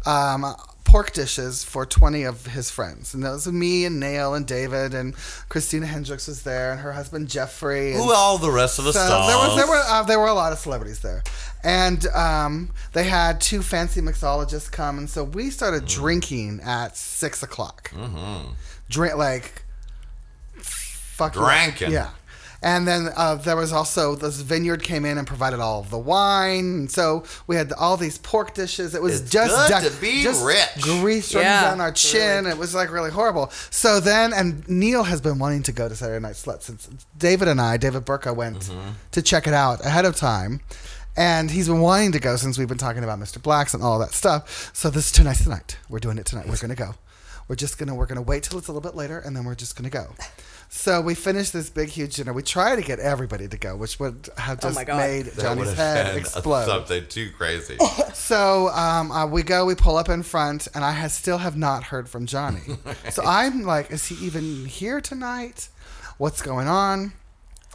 um, 0.07 0.45
pork 0.89 1.13
dishes 1.13 1.63
for 1.65 1.85
20 1.85 2.23
of 2.25 2.47
his 2.47 2.71
friends. 2.71 3.13
And 3.13 3.23
those 3.23 3.47
were 3.47 3.53
me 3.53 3.85
and 3.85 4.01
Neil 4.01 4.33
and 4.35 4.47
David 4.47 4.95
and 4.95 5.15
Christina 5.51 5.85
Hendricks 5.87 6.27
was 6.27 6.43
there 6.45 6.73
and 6.73 6.81
her 6.81 6.93
husband 6.95 7.29
Geoffrey. 7.29 7.93
And 7.93 8.03
Who 8.03 8.13
all 8.13 8.39
the 8.39 8.51
rest 8.51 8.79
of 8.79 8.87
the 8.87 8.93
so 8.95 9.01
stars? 9.07 9.27
there 9.29 9.37
was 9.37 9.57
there 9.57 9.67
were 9.67 9.83
uh, 9.87 10.03
there 10.05 10.19
were 10.19 10.29
a 10.29 10.35
lot 10.35 10.53
of 10.53 10.59
celebrities 10.59 11.01
there, 11.01 11.23
and 11.63 12.07
um, 12.09 12.71
they 12.95 13.05
had 13.05 13.39
two 13.41 13.61
fancy 13.63 14.01
mixologists 14.01 14.71
come, 14.73 14.97
and 14.99 15.11
so 15.11 15.25
we 15.25 15.51
started 15.51 15.83
Mm. 15.85 15.89
drinking 15.95 16.61
at 16.65 16.97
six 16.97 17.43
o'clock. 17.43 17.91
Mm-hmm. 17.95 18.53
Drink 18.89 19.17
like 19.17 19.65
fuck 20.57 21.35
Drankin'. 21.35 21.91
yeah. 21.93 22.11
And 22.61 22.89
then 22.89 23.11
uh, 23.17 23.37
there 23.37 23.55
was 23.55 23.73
also 23.73 24.17
this 24.17 24.41
vineyard 24.41 24.83
came 24.83 25.05
in 25.05 25.17
and 25.17 25.27
provided 25.29 25.61
all 25.61 25.79
of 25.79 25.91
the 25.91 25.99
wine, 25.99 26.65
and 26.65 26.91
so 26.91 27.23
we 27.47 27.55
had 27.55 27.73
all 27.73 27.97
these 27.97 28.19
pork 28.19 28.53
dishes. 28.53 28.97
It 28.97 29.01
was 29.03 29.21
It's 29.21 29.31
just 29.31 29.69
good 29.69 29.83
de- 29.85 29.91
to 29.91 30.01
be 30.01 30.23
just 30.25 30.45
rich. 30.45 30.83
grease 30.83 31.33
running 31.35 31.49
Yeah, 31.49 31.63
down 31.71 31.81
our 31.81 31.93
chin. 31.93 32.47
It 32.47 32.59
was 32.59 32.75
like 32.75 32.91
really 32.91 33.11
horrible. 33.13 33.51
So 33.71 34.01
then, 34.01 34.33
and 34.33 34.69
Neil 34.69 35.05
has 35.05 35.21
been 35.21 35.39
wanting 35.39 35.63
to 35.65 35.73
go 35.73 35.89
to 35.89 35.95
Saturday 35.95 36.21
Night 36.21 36.35
Slut 36.35 36.63
since 36.63 36.89
David 37.17 37.47
and 37.47 37.61
I, 37.61 37.77
David 37.77 38.05
Burtka, 38.05 38.35
went 38.35 38.59
Mm-hmm. 38.59 38.91
to 39.13 39.23
check 39.23 39.47
it 39.47 39.55
out 39.55 39.85
ahead 39.87 40.05
of 40.05 40.17
time. 40.17 40.61
And 41.17 41.51
he's 41.53 41.69
been 41.69 41.81
wanting 41.81 42.13
to 42.13 42.21
go 42.21 42.37
since 42.37 42.59
we've 42.59 42.69
been 42.69 42.79
talking 42.79 43.03
about 43.05 43.19
Mr. 43.21 43.41
Blacks 43.43 43.73
and 43.75 43.83
all 43.83 43.99
that 44.01 44.13
stuff. 44.13 44.71
So 44.73 44.89
this 44.91 45.07
is 45.07 45.13
tonight's 45.13 45.43
tonight. 45.45 45.77
We're 45.89 45.99
doing 46.01 46.19
it 46.19 46.27
tonight. 46.27 46.47
We're 46.49 46.57
gonna 46.59 46.75
go. 46.75 46.95
We're 47.49 47.57
just 47.57 47.79
gonna 47.79 47.95
we're 47.95 48.07
gonna 48.07 48.23
wait 48.23 48.43
till 48.43 48.59
it's 48.59 48.69
a 48.69 48.73
little 48.73 48.89
bit 48.89 48.97
later, 48.97 49.19
and 49.19 49.35
then 49.37 49.45
we're 49.45 49.55
just 49.55 49.75
gonna 49.77 49.91
go. 49.91 50.09
So 50.71 51.01
we 51.01 51.15
finished 51.15 51.53
this 51.55 51.71
big 51.71 51.89
huge 51.89 52.17
dinner. 52.17 52.33
We 52.33 52.43
tried 52.43 52.77
to 52.77 52.83
get 52.83 52.99
everybody 52.99 53.49
to 53.49 53.57
go, 53.57 53.75
which 53.75 53.99
would 53.99 54.29
have 54.37 54.61
just 54.61 54.75
my 54.75 54.85
God. 54.85 54.99
made 54.99 55.27
That 55.27 55.43
Johnny's 55.43 55.67
would 55.69 55.77
head 55.77 56.13
been 56.13 56.21
explode. 56.21 56.67
something 56.67 57.07
too 57.09 57.31
crazy. 57.37 57.77
So 58.15 58.69
um, 58.69 59.11
uh, 59.11 59.27
we 59.27 59.43
go, 59.43 59.65
we 59.65 59.75
pull 59.75 59.97
up 59.97 60.11
in 60.11 60.23
front, 60.23 60.69
and 60.75 60.85
I 60.85 60.91
has, 60.93 61.15
still 61.15 61.39
have 61.39 61.57
not 61.57 61.85
heard 61.85 62.11
from 62.11 62.27
Johnny. 62.27 62.61
so 63.11 63.23
I'm 63.25 63.63
like, 63.63 63.91
is 63.91 64.05
he 64.07 64.17
even 64.27 64.67
here 64.67 65.01
tonight? 65.01 65.69
What's 66.19 66.43
going 66.43 66.69
on? 66.69 67.15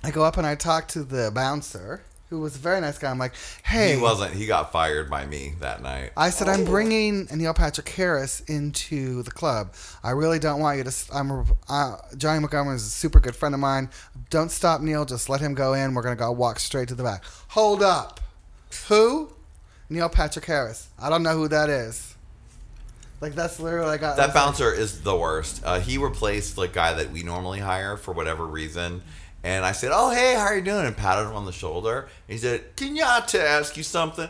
I 0.04 0.12
go 0.12 0.24
up 0.24 0.38
and 0.38 0.46
I 0.46 0.54
talk 0.54 0.88
to 0.90 1.04
the 1.04 1.32
bouncer, 1.34 2.04
who 2.34 2.42
was 2.42 2.56
a 2.56 2.60
very 2.60 2.82
nice 2.82 2.98
guy. 2.98 3.12
I'm 3.12 3.20
like, 3.20 3.34
hey, 3.64 3.96
He 3.96 4.02
wasn't. 4.02 4.34
He 4.34 4.48
got 4.48 4.72
fired 4.72 5.08
by 5.10 5.24
me 5.26 5.54
that 5.60 5.84
night. 5.84 6.12
I 6.18 6.32
said, 6.32 6.50
I'm 6.50 6.66
bringing 6.66 7.28
Neil 7.32 7.54
Patrick 7.54 7.88
Harris 7.90 8.40
into 8.48 9.22
the 9.22 9.30
club. 9.30 9.74
I 10.04 10.12
really 10.12 10.40
don't 10.40 10.60
want 10.60 10.80
you 10.80 10.84
to. 10.84 10.94
I'm 11.14 11.46
uh, 11.70 11.98
Johnny 12.18 12.40
Montgomery 12.40 12.76
is 12.76 12.88
a 12.88 12.90
super 12.90 13.20
good 13.20 13.36
friend 13.36 13.54
of 13.54 13.62
mine. 13.62 13.90
Don't 14.32 14.50
stop 14.50 14.82
Neil. 14.82 15.06
Just 15.06 15.30
let 15.30 15.42
him 15.42 15.54
go 15.54 15.74
in. 15.74 15.94
We're 15.94 16.02
gonna 16.02 16.16
go 16.16 16.32
walk 16.32 16.60
straight 16.60 16.88
to 16.88 16.96
the 16.96 17.04
back. 17.04 17.24
Hold 17.50 17.84
up. 17.84 18.20
Who? 18.88 19.32
Neil 19.90 20.10
Patrick 20.10 20.46
Harris. 20.46 20.88
I 21.00 21.10
don't 21.12 21.22
know 21.22 21.38
who 21.38 21.48
that 21.50 21.70
is. 21.70 22.16
Like 23.22 23.36
that's 23.36 23.60
literally 23.60 23.92
I 23.92 23.98
got. 23.98 24.14
I 24.14 24.16
That 24.16 24.28
was 24.28 24.36
like- 24.36 24.44
bouncer 24.46 24.74
is 24.74 25.02
the 25.04 25.16
worst. 25.16 25.62
Uh, 25.64 25.80
he 25.80 25.98
replaced 26.00 26.56
the 26.56 26.68
guy 26.68 26.94
that 26.94 27.12
we 27.12 27.22
normally 27.22 27.60
hire 27.60 27.96
for 27.96 28.12
whatever 28.12 28.46
reason. 28.46 29.04
And 29.44 29.66
I 29.66 29.74
said, 29.74 29.92
"Oh, 29.94 30.10
hey, 30.10 30.36
how 30.36 30.46
are 30.46 30.56
you 30.56 30.62
doing?" 30.62 30.86
And 30.86 30.96
patted 30.96 31.28
him 31.28 31.36
on 31.36 31.46
the 31.46 31.52
shoulder. 31.52 32.08
He 32.28 32.38
said, 32.38 32.76
"Can 32.78 32.96
you 32.96 33.06
to 33.28 33.42
ask 33.42 33.76
you 33.76 33.84
something? 33.84 34.30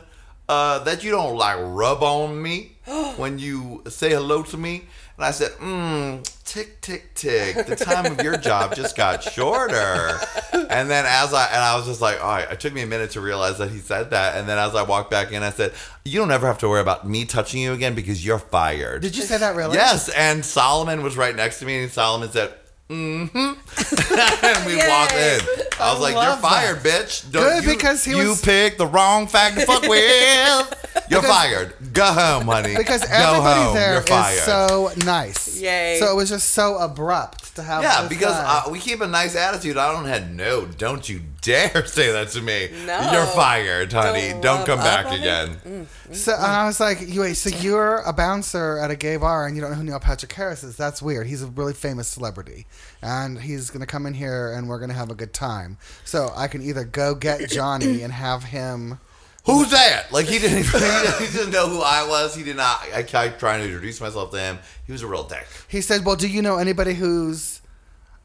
Uh, 0.49 0.79
that 0.79 1.03
you 1.03 1.11
don't 1.11 1.37
like 1.37 1.57
rub 1.59 2.03
on 2.03 2.41
me 2.41 2.73
when 3.15 3.39
you 3.39 3.83
say 3.87 4.09
hello 4.09 4.41
to 4.43 4.57
me?" 4.57 4.85
And 5.15 5.25
I 5.25 5.29
said, 5.29 5.51
"Mmm, 5.59 6.23
tick, 6.43 6.81
tick, 6.81 7.13
tick. 7.13 7.67
The 7.67 7.75
time 7.75 8.07
of 8.07 8.21
your 8.21 8.37
job 8.37 8.75
just 8.75 8.97
got 8.97 9.23
shorter." 9.23 10.19
And 10.69 10.89
then 10.89 11.05
as 11.05 11.35
I 11.35 11.47
and 11.47 11.57
I 11.57 11.75
was 11.75 11.85
just 11.85 12.01
like, 12.01 12.19
"All 12.19 12.27
right." 12.27 12.49
It 12.49 12.59
took 12.59 12.73
me 12.73 12.81
a 12.81 12.87
minute 12.87 13.11
to 13.11 13.21
realize 13.21 13.59
that 13.59 13.69
he 13.69 13.77
said 13.77 14.09
that. 14.09 14.37
And 14.37 14.49
then 14.49 14.57
as 14.57 14.73
I 14.73 14.81
walked 14.81 15.11
back 15.11 15.31
in, 15.31 15.43
I 15.43 15.51
said, 15.51 15.73
"You 16.03 16.19
don't 16.19 16.31
ever 16.31 16.47
have 16.47 16.57
to 16.59 16.69
worry 16.69 16.81
about 16.81 17.07
me 17.07 17.25
touching 17.25 17.61
you 17.61 17.73
again 17.73 17.93
because 17.93 18.25
you're 18.25 18.39
fired." 18.39 19.03
Did 19.03 19.15
you 19.15 19.21
say 19.21 19.37
that 19.37 19.55
really? 19.55 19.75
Yes, 19.75 20.09
and 20.09 20.43
Solomon 20.43 21.03
was 21.03 21.15
right 21.15 21.35
next 21.35 21.59
to 21.59 21.65
me, 21.65 21.83
and 21.83 21.91
Solomon 21.91 22.31
said, 22.31 22.55
"Mm-hmm," 22.89 23.37
and 24.45 24.65
we 24.65 24.75
walked 24.77 25.13
in. 25.13 25.41
I 25.79 25.91
was 25.93 25.99
like, 26.01 26.13
"You're 26.13 26.21
love 26.23 26.41
fired, 26.41 26.77
bitch." 26.79 27.29
Don't 27.31 27.43
Good, 27.43 27.63
you, 27.65 27.73
because 27.75 28.03
he 28.05 28.11
you 28.11 28.29
was- 28.29 28.41
picked 28.41 28.77
the 28.77 28.87
wrong 28.87 29.27
fact 29.27 29.55
to 29.59 29.65
fuck 29.65 29.81
with. 29.83 30.79
You're 31.09 31.21
fired. 31.21 31.73
Go 31.93 32.05
home, 32.05 32.45
honey. 32.45 32.75
Because 32.77 33.01
Go 33.03 33.11
everybody 33.11 33.61
home. 33.61 33.75
there 33.75 33.93
You're 33.93 34.01
is 34.03 34.07
fired. 34.09 34.39
so 34.43 34.91
nice. 35.05 35.59
Yay. 35.59 35.97
So 35.99 36.11
it 36.11 36.15
was 36.15 36.29
just 36.29 36.51
so 36.51 36.77
abrupt 36.77 37.55
to 37.57 37.63
have. 37.63 37.83
yeah, 37.83 38.01
this 38.01 38.09
because 38.09 38.33
guy. 38.35 38.63
uh, 38.65 38.71
we 38.71 38.79
keep 38.79 39.01
a 39.01 39.07
nice 39.07 39.35
attitude. 39.35 39.77
I 39.77 39.91
don't 39.91 40.05
had 40.05 40.33
no. 40.33 40.65
Don't 40.65 41.07
you 41.07 41.21
dare 41.43 41.85
say 41.85 42.11
that 42.11 42.29
to 42.29 42.41
me. 42.41 42.69
No. 42.85 43.11
You're 43.11 43.25
fired, 43.27 43.93
honey. 43.93 44.31
Don't 44.31 44.41
Don't, 44.41 44.65
come 44.65 44.79
back 44.79 45.05
on 45.05 45.13
it. 45.13 45.19
again. 45.19 45.87
So 46.11 46.33
and 46.33 46.43
I 46.43 46.65
was 46.65 46.79
like, 46.79 46.99
you 47.07 47.21
wait, 47.21 47.35
so 47.35 47.49
you're 47.49 47.97
a 47.99 48.13
bouncer 48.13 48.79
at 48.79 48.89
a 48.89 48.95
gay 48.95 49.17
bar 49.17 49.45
and 49.45 49.55
you 49.55 49.61
don't 49.61 49.71
know 49.71 49.77
who 49.77 49.83
Neil 49.83 49.99
Patrick 49.99 50.33
Harris 50.33 50.63
is? 50.63 50.75
That's 50.75 51.01
weird. 51.01 51.27
He's 51.27 51.43
a 51.43 51.47
really 51.47 51.73
famous 51.73 52.07
celebrity. 52.07 52.65
And 53.01 53.39
he's 53.39 53.69
gonna 53.69 53.85
come 53.85 54.05
in 54.05 54.13
here 54.13 54.53
and 54.53 54.67
we're 54.67 54.79
gonna 54.79 54.93
have 54.93 55.11
a 55.11 55.15
good 55.15 55.33
time. 55.33 55.77
So 56.03 56.31
I 56.35 56.47
can 56.47 56.61
either 56.61 56.83
go 56.83 57.13
get 57.13 57.49
Johnny 57.49 58.01
and 58.01 58.11
have 58.11 58.43
him 58.43 58.99
Who's 59.45 59.71
that? 59.71 60.11
Like 60.11 60.25
he 60.27 60.39
didn't, 60.39 60.63
he 60.63 60.71
didn't, 60.79 61.19
he 61.19 61.37
didn't 61.37 61.51
know 61.51 61.67
who 61.67 61.81
I 61.81 62.07
was. 62.07 62.33
He 62.33 62.43
did 62.43 62.55
not. 62.55 62.81
I 62.93 63.03
kept 63.03 63.39
trying 63.39 63.59
to 63.59 63.65
introduce 63.65 63.99
myself 63.99 64.31
to 64.31 64.39
him. 64.39 64.59
He 64.85 64.93
was 64.93 65.01
a 65.01 65.07
real 65.07 65.23
dick. 65.25 65.45
He 65.67 65.81
said, 65.81 66.05
Well, 66.05 66.15
do 66.15 66.27
you 66.27 66.41
know 66.41 66.57
anybody 66.57 66.93
who's 66.93 67.61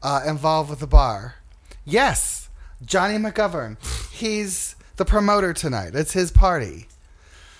uh, 0.01 0.21
involved 0.25 0.69
with 0.69 0.79
the 0.79 0.87
bar? 0.87 1.35
Yes. 1.83 2.38
Johnny 2.83 3.17
McGovern. 3.17 3.77
He's 4.11 4.75
the 4.97 5.05
promoter 5.05 5.53
tonight. 5.53 5.95
It's 5.95 6.13
his 6.13 6.31
party. 6.31 6.87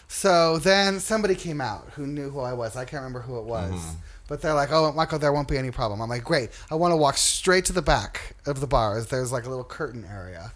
So 0.08 0.58
then 0.58 1.00
somebody 1.00 1.36
came 1.36 1.62
out 1.62 1.90
who 1.96 2.08
knew 2.08 2.30
who 2.30 2.40
I 2.40 2.54
was. 2.54 2.76
I 2.76 2.84
can't 2.86 3.04
remember 3.04 3.22
who 3.22 3.38
it 3.38 3.46
was. 3.46 3.74
Uh-huh. 3.74 3.94
But 4.28 4.42
they're 4.42 4.54
like, 4.54 4.72
oh, 4.72 4.92
Michael, 4.92 5.20
there 5.20 5.34
won't 5.34 5.48
be 5.48 5.58
any 5.58 5.72
problem. 5.72 6.02
I'm 6.02 6.10
like, 6.10 6.24
great. 6.24 6.50
I 6.70 6.76
want 6.76 6.92
to 6.92 6.98
walk 6.98 7.18
straight 7.18 7.66
to 7.66 7.74
the 7.74 7.82
back 7.82 8.36
of 8.46 8.60
the 8.60 8.68
bars. 8.68 9.08
There's 9.08 9.32
like 9.32 9.46
a 9.46 9.50
little 9.50 9.64
curtain 9.64 10.06
area. 10.06 10.52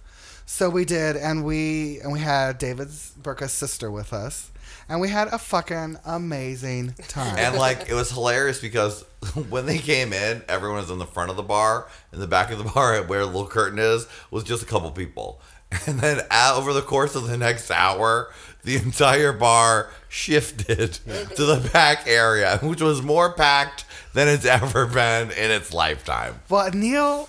So 0.46 0.70
we 0.70 0.86
did, 0.86 1.16
and 1.16 1.44
we 1.44 2.00
and 2.02 2.12
we 2.12 2.20
had 2.20 2.58
David's 2.58 3.12
Burtka's 3.12 3.54
sister 3.54 3.90
with 3.90 4.14
us, 4.14 4.52
and 4.94 5.02
we 5.02 5.10
had 5.10 5.28
a 5.30 5.40
fucking 5.40 5.98
amazing 6.06 6.94
time. 7.08 7.36
And 7.40 7.56
like 7.58 7.90
it 7.90 7.96
was 7.96 8.12
hilarious 8.12 8.60
because 8.62 9.02
when 9.50 9.66
they 9.66 9.80
came 9.80 10.14
in, 10.14 10.44
everyone 10.48 10.78
was 10.78 10.92
in 10.92 11.00
the 11.00 11.08
front 11.08 11.32
of 11.32 11.36
the 11.36 11.42
bar, 11.42 11.88
in 12.14 12.20
the 12.20 12.28
back 12.28 12.52
of 12.52 12.60
the 12.60 12.64
bar, 12.64 13.02
where 13.08 13.22
the 13.22 13.26
little 13.26 13.48
curtain 13.48 13.80
is, 13.80 14.06
was 14.30 14.44
just 14.44 14.62
a 14.62 14.68
couple 14.68 14.92
people. 14.92 15.42
And 15.88 16.00
then 16.00 16.20
over 16.32 16.72
the 16.74 16.84
course 16.84 17.16
of 17.16 17.28
the 17.28 17.36
next 17.38 17.72
hour, 17.72 18.30
the 18.64 18.76
entire 18.76 19.34
bar 19.34 19.90
shifted 20.08 20.94
to 20.94 21.44
the 21.46 21.68
back 21.74 22.08
area, 22.08 22.60
which 22.62 22.80
was 22.80 23.02
more 23.02 23.34
packed 23.34 23.86
than 24.14 24.28
it's 24.28 24.46
ever 24.46 24.86
been 24.86 25.32
in 25.32 25.50
its 25.50 25.74
lifetime. 25.74 26.40
Well, 26.50 26.70
Neil 26.72 27.28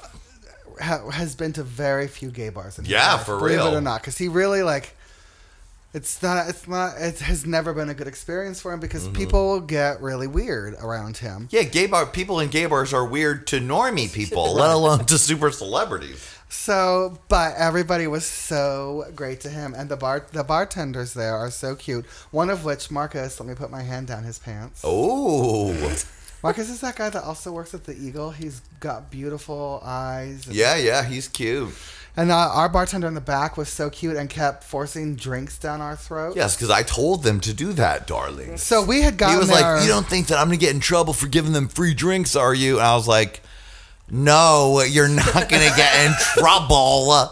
ha- 0.79 1.09
has 1.09 1.35
been 1.35 1.55
to 1.55 1.63
very 1.63 2.07
few 2.09 2.31
gay 2.31 2.51
bars. 2.51 2.79
In 2.79 2.85
his 2.85 2.93
Yeah, 2.93 3.15
life, 3.15 3.25
for 3.25 3.39
believe 3.39 3.57
real. 3.57 3.69
it 3.69 3.75
or 3.79 3.81
not, 3.81 4.03
because 4.03 4.19
he 4.19 4.29
really 4.29 4.63
like. 4.63 4.95
It's 5.95 6.21
not. 6.23 6.49
It's 6.49 6.67
not. 6.67 6.95
It 6.99 7.21
has 7.21 7.47
never 7.47 7.73
been 7.73 7.89
a 7.89 7.95
good 7.95 8.09
experience 8.09 8.61
for 8.61 8.73
him 8.73 8.81
because 8.81 9.05
Mm-hmm. 9.05 9.15
people 9.17 9.61
get 9.61 10.03
really 10.03 10.27
weird 10.27 10.75
around 10.75 11.19
him. 11.19 11.49
Yeah, 11.51 11.63
gay 11.63 11.87
bar 11.87 12.05
people 12.05 12.41
in 12.41 12.51
gay 12.51 12.67
bars 12.67 12.93
are 12.93 13.07
weird 13.07 13.47
to 13.49 13.61
normie 13.61 14.13
people, 14.21 14.55
let 14.55 14.71
alone 14.71 15.05
to 15.07 15.19
super 15.19 15.51
celebrities. 15.53 16.31
So, 16.49 17.19
but 17.29 17.55
everybody 17.57 18.07
was 18.07 18.25
so 18.25 19.05
great 19.15 19.41
to 19.41 19.51
him, 19.51 19.75
and 19.77 19.89
the 19.89 19.97
bar 19.97 20.27
the 20.33 20.45
bartenders 20.45 21.15
there 21.15 21.35
are 21.37 21.51
so 21.51 21.75
cute. 21.77 22.07
One 22.31 22.51
of 22.51 22.65
which, 22.65 22.91
Marcus, 22.91 23.39
let 23.41 23.49
me 23.49 23.55
put 23.55 23.71
my 23.71 23.83
hand 23.83 24.07
down 24.09 24.25
his 24.25 24.39
pants. 24.39 24.83
Oh, 24.85 25.73
Marcus 26.43 26.69
is 26.69 26.81
that 26.83 26.97
guy 26.97 27.09
that 27.09 27.23
also 27.25 27.51
works 27.53 27.73
at 27.73 27.85
the 27.85 27.97
Eagle. 27.97 28.31
He's 28.31 28.61
got 28.81 29.11
beautiful 29.11 29.81
eyes. 29.85 30.47
yeah, 30.47 30.77
yeah, 30.77 31.03
he's 31.05 31.27
cute. 31.29 31.73
And 32.17 32.31
uh, 32.31 32.37
our 32.37 32.69
bartender 32.69 33.09
in 33.09 33.15
the 33.15 33.21
back 33.21 33.57
was 33.57 33.69
so 33.69 33.91
cute 33.91 34.17
and 34.17 34.31
kept 34.31 34.63
forcing 34.63 35.17
drinks 35.17 35.59
down 35.59 35.81
our 35.81 35.97
throats. 35.97 36.37
Yes, 36.37 36.55
because 36.55 36.71
I 36.71 36.83
told 36.85 37.25
them 37.25 37.41
to 37.41 37.53
do 37.53 37.73
that, 37.73 38.07
darling. 38.07 38.57
So 38.57 38.85
we 38.85 39.03
had 39.03 39.19
gotten 39.19 39.35
he 39.35 39.39
was 39.41 39.49
there. 39.49 39.77
like, 39.77 39.83
"You 39.83 39.89
don't 39.89 40.07
think 40.07 40.29
that 40.29 40.39
I'm 40.39 40.47
gonna 40.47 40.57
get 40.59 40.73
in 40.75 40.81
trouble 40.81 41.13
for 41.13 41.27
giving 41.27 41.53
them 41.53 41.67
free 41.67 41.93
drinks, 41.93 42.37
are 42.37 42.55
you?" 42.55 42.79
And 42.79 42.87
I 42.87 42.95
was 42.95 43.09
like, 43.09 43.43
"No, 44.09 44.81
you're 44.83 45.09
not 45.09 45.35
gonna 45.49 45.73
get 45.77 46.07
in 46.07 46.13
trouble." 46.39 47.31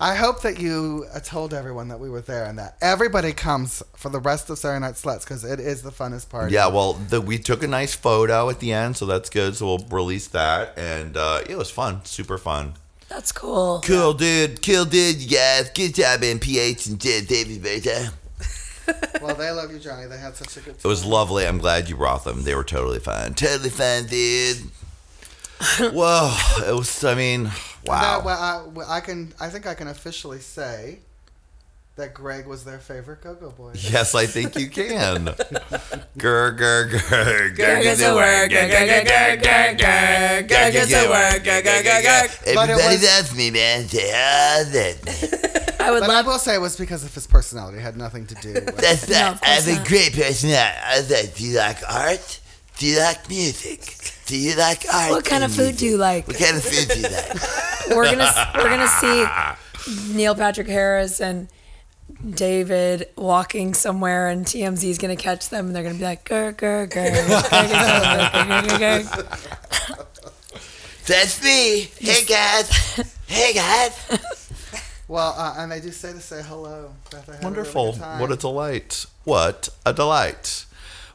I 0.00 0.16
hope 0.16 0.42
that 0.42 0.60
you 0.60 1.06
uh, 1.14 1.20
told 1.20 1.54
everyone 1.54 1.88
that 1.88 1.98
we 1.98 2.10
were 2.10 2.20
there 2.20 2.44
and 2.44 2.58
that 2.58 2.76
everybody 2.80 3.32
comes 3.32 3.82
for 3.96 4.10
the 4.10 4.18
rest 4.20 4.50
of 4.50 4.58
Saturday 4.58 4.80
Night 4.80 4.94
Sluts 4.94 5.20
because 5.20 5.44
it 5.44 5.58
is 5.60 5.82
the 5.82 5.92
funnest 5.92 6.28
part. 6.28 6.50
Yeah, 6.50 6.66
well, 6.66 6.94
the, 6.94 7.20
we 7.20 7.38
took 7.38 7.62
a 7.62 7.68
nice 7.68 7.94
photo 7.94 8.50
at 8.50 8.60
the 8.60 8.72
end, 8.72 8.96
so 8.96 9.06
that's 9.06 9.30
good. 9.30 9.56
So 9.56 9.66
we'll 9.66 9.86
release 9.90 10.26
that, 10.28 10.76
and 10.76 11.16
uh, 11.16 11.40
it 11.48 11.56
was 11.56 11.70
fun, 11.70 12.04
super 12.04 12.38
fun. 12.38 12.74
That's 13.08 13.32
cool. 13.32 13.80
Cool, 13.84 14.14
dude. 14.14 14.62
Cool, 14.64 14.84
dude. 14.86 15.20
You 15.22 15.36
guys, 15.36 15.70
good 15.70 15.94
job, 15.94 16.20
NPH 16.20 16.88
and 16.88 16.98
David 16.98 17.62
Beta. 17.62 18.12
well, 19.22 19.34
they 19.34 19.50
love 19.50 19.72
you, 19.72 19.78
Johnny. 19.78 20.06
They 20.06 20.18
had 20.18 20.36
such 20.36 20.56
a 20.56 20.60
good 20.60 20.78
time. 20.78 20.80
It 20.84 20.88
was 20.88 21.04
lovely. 21.04 21.46
I'm 21.46 21.58
glad 21.58 21.88
you 21.88 21.96
brought 21.96 22.24
them. 22.24 22.42
They 22.42 22.54
were 22.54 22.64
totally 22.64 22.98
fine. 22.98 23.34
Totally 23.34 23.70
fine, 23.70 24.06
dude. 24.06 24.58
Whoa, 25.92 26.36
it 26.66 26.74
was. 26.74 27.04
I 27.04 27.14
mean, 27.14 27.44
wow. 27.84 28.20
That- 28.20 28.24
well, 28.24 28.86
I, 28.88 28.96
I 28.96 29.00
can. 29.00 29.32
I 29.40 29.48
think 29.48 29.66
I 29.66 29.74
can 29.74 29.88
officially 29.88 30.40
say 30.40 30.98
that 31.96 32.12
Greg 32.12 32.46
was 32.46 32.64
their 32.64 32.80
favorite 32.80 33.22
Go-Go 33.22 33.50
Boy. 33.50 33.72
Yes, 33.74 34.14
I 34.14 34.26
think 34.26 34.56
you 34.56 34.68
can. 34.68 35.26
Grr, 36.18 36.58
grr, 36.58 36.90
grr. 36.90 37.54
Grr 37.54 37.82
gets 37.82 38.00
to 38.00 38.14
work, 38.14 38.50
grr, 38.50 38.68
grr, 38.68 38.88
grr, 38.88 39.04
grr, 39.04 39.40
grr, 39.40 39.78
grr. 39.78 40.48
Grr 40.48 40.72
gets 40.72 40.90
to 40.90 41.08
work, 41.08 41.42
grr, 41.44 41.62
grr, 41.62 41.82
grr, 41.82 42.02
grr. 42.02 42.46
Everybody 42.46 43.06
loves 43.06 43.36
me, 43.36 43.50
man. 43.52 43.88
Say, 43.88 44.10
ah, 44.12 44.64
that. 44.72 45.76
I 45.78 45.90
would 45.90 46.00
but 46.00 46.08
love. 46.08 46.26
I 46.26 46.28
will 46.28 46.38
say 46.38 46.54
it 46.54 46.60
was 46.60 46.76
because 46.76 47.04
of 47.04 47.14
his 47.14 47.26
personality. 47.26 47.78
It 47.78 47.82
had 47.82 47.96
nothing 47.96 48.26
to 48.26 48.34
do 48.36 48.54
with. 48.54 48.76
That's 48.76 49.08
No, 49.08 49.20
not. 49.20 49.42
I 49.44 49.50
have 49.50 49.64
course 49.64 49.78
a 49.78 49.88
great 49.88 50.14
personality. 50.14 50.78
I 50.84 50.98
was 50.98 51.10
like, 51.10 51.34
do 51.34 51.46
you 51.46 51.56
like 51.58 51.78
art? 51.88 52.40
Do 52.78 52.86
you 52.86 52.98
like 52.98 53.28
music? 53.28 54.12
Do 54.26 54.36
you 54.36 54.56
like 54.56 54.84
art? 54.92 55.10
What 55.10 55.24
kind 55.24 55.44
of 55.44 55.56
and 55.56 55.58
food 55.58 55.76
do 55.76 55.86
you 55.86 55.96
like? 55.96 56.26
What 56.26 56.38
kind 56.38 56.56
of 56.56 56.64
food 56.64 56.88
do 56.88 57.00
you 57.00 57.08
like? 57.08 57.34
We're 57.90 58.10
gonna 58.10 58.50
we're 58.56 58.70
gonna 58.70 58.88
see 58.88 60.12
Neil 60.14 60.34
Patrick 60.34 60.66
Harris 60.66 61.20
and 61.20 61.48
David 62.28 63.08
walking 63.16 63.74
somewhere, 63.74 64.28
and 64.28 64.44
TMZ 64.46 64.84
is 64.88 64.98
gonna 64.98 65.16
catch 65.16 65.48
them, 65.50 65.66
and 65.66 65.76
they're 65.76 65.82
gonna 65.82 65.94
be 65.96 66.04
like, 66.04 66.24
"Grr, 66.28 66.54
grr, 66.54 66.88
grr, 66.88 67.10
grr, 67.10 67.40
grr, 67.42 67.68
grr, 67.68 68.62
grr, 68.62 69.04
grr." 69.04 69.96
That's 71.06 71.42
me. 71.42 71.90
Hey 71.98 72.24
guys. 72.24 72.70
Hey 73.26 73.52
guys. 73.52 73.98
Well, 75.06 75.34
uh, 75.36 75.54
and 75.58 75.70
they 75.70 75.80
do 75.80 75.90
say 75.90 76.12
to 76.12 76.20
say 76.20 76.42
hello. 76.42 76.90
That 77.10 77.26
they 77.26 77.32
had 77.32 77.42
a 77.42 77.44
really 77.44 77.44
Wonderful. 77.44 77.92
good 77.92 78.00
time. 78.00 78.20
What 78.20 78.32
a 78.32 78.36
delight. 78.36 79.04
What 79.24 79.68
a 79.84 79.92
delight. 79.92 80.64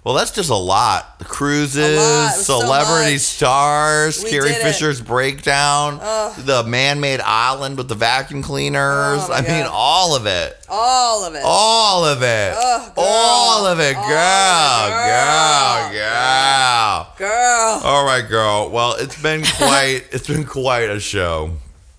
Well, 0.04 0.14
that's 0.16 0.32
just 0.32 0.50
a 0.50 0.56
lot. 0.56 1.20
Cruises, 1.26 1.98
lot. 1.98 2.04
It 2.04 2.38
was 2.38 2.46
so 2.46 2.62
celebrity 2.62 3.18
stars, 3.18 4.24
We 4.24 4.30
Carrie. 4.30 4.54
Fisher's 4.54 5.02
breakdown, 5.02 5.98
the 6.46 6.64
man-made 6.66 7.20
island 7.20 7.78
with 7.78 7.90
the 7.90 7.96
vacuum 7.96 8.42
cleaners. 8.42 9.20
Oh, 9.22 9.30
I 9.32 9.42
mean, 9.42 9.68
all 9.70 10.16
of 10.16 10.26
it. 10.26 10.56
All 10.70 11.26
of 11.26 11.36
it. 11.36 11.42
All 11.44 12.06
of 12.06 12.22
it. 12.24 12.54
Girl. 12.54 12.94
all 12.98 13.66
of 13.66 13.80
it, 13.82 13.94
girl, 13.94 14.04
All 14.06 14.90
girl, 14.90 15.92
girl. 15.92 17.16
Girl. 17.18 17.82
All 17.84 18.06
right, 18.06 18.26
girl. 18.28 18.70
Well, 18.70 18.96
it's 18.98 19.22
been 19.22 19.44
quite. 19.58 20.04
it's 20.12 20.28
been 20.28 20.46
quite 20.46 20.90
a 20.90 21.00
show. 21.00 21.52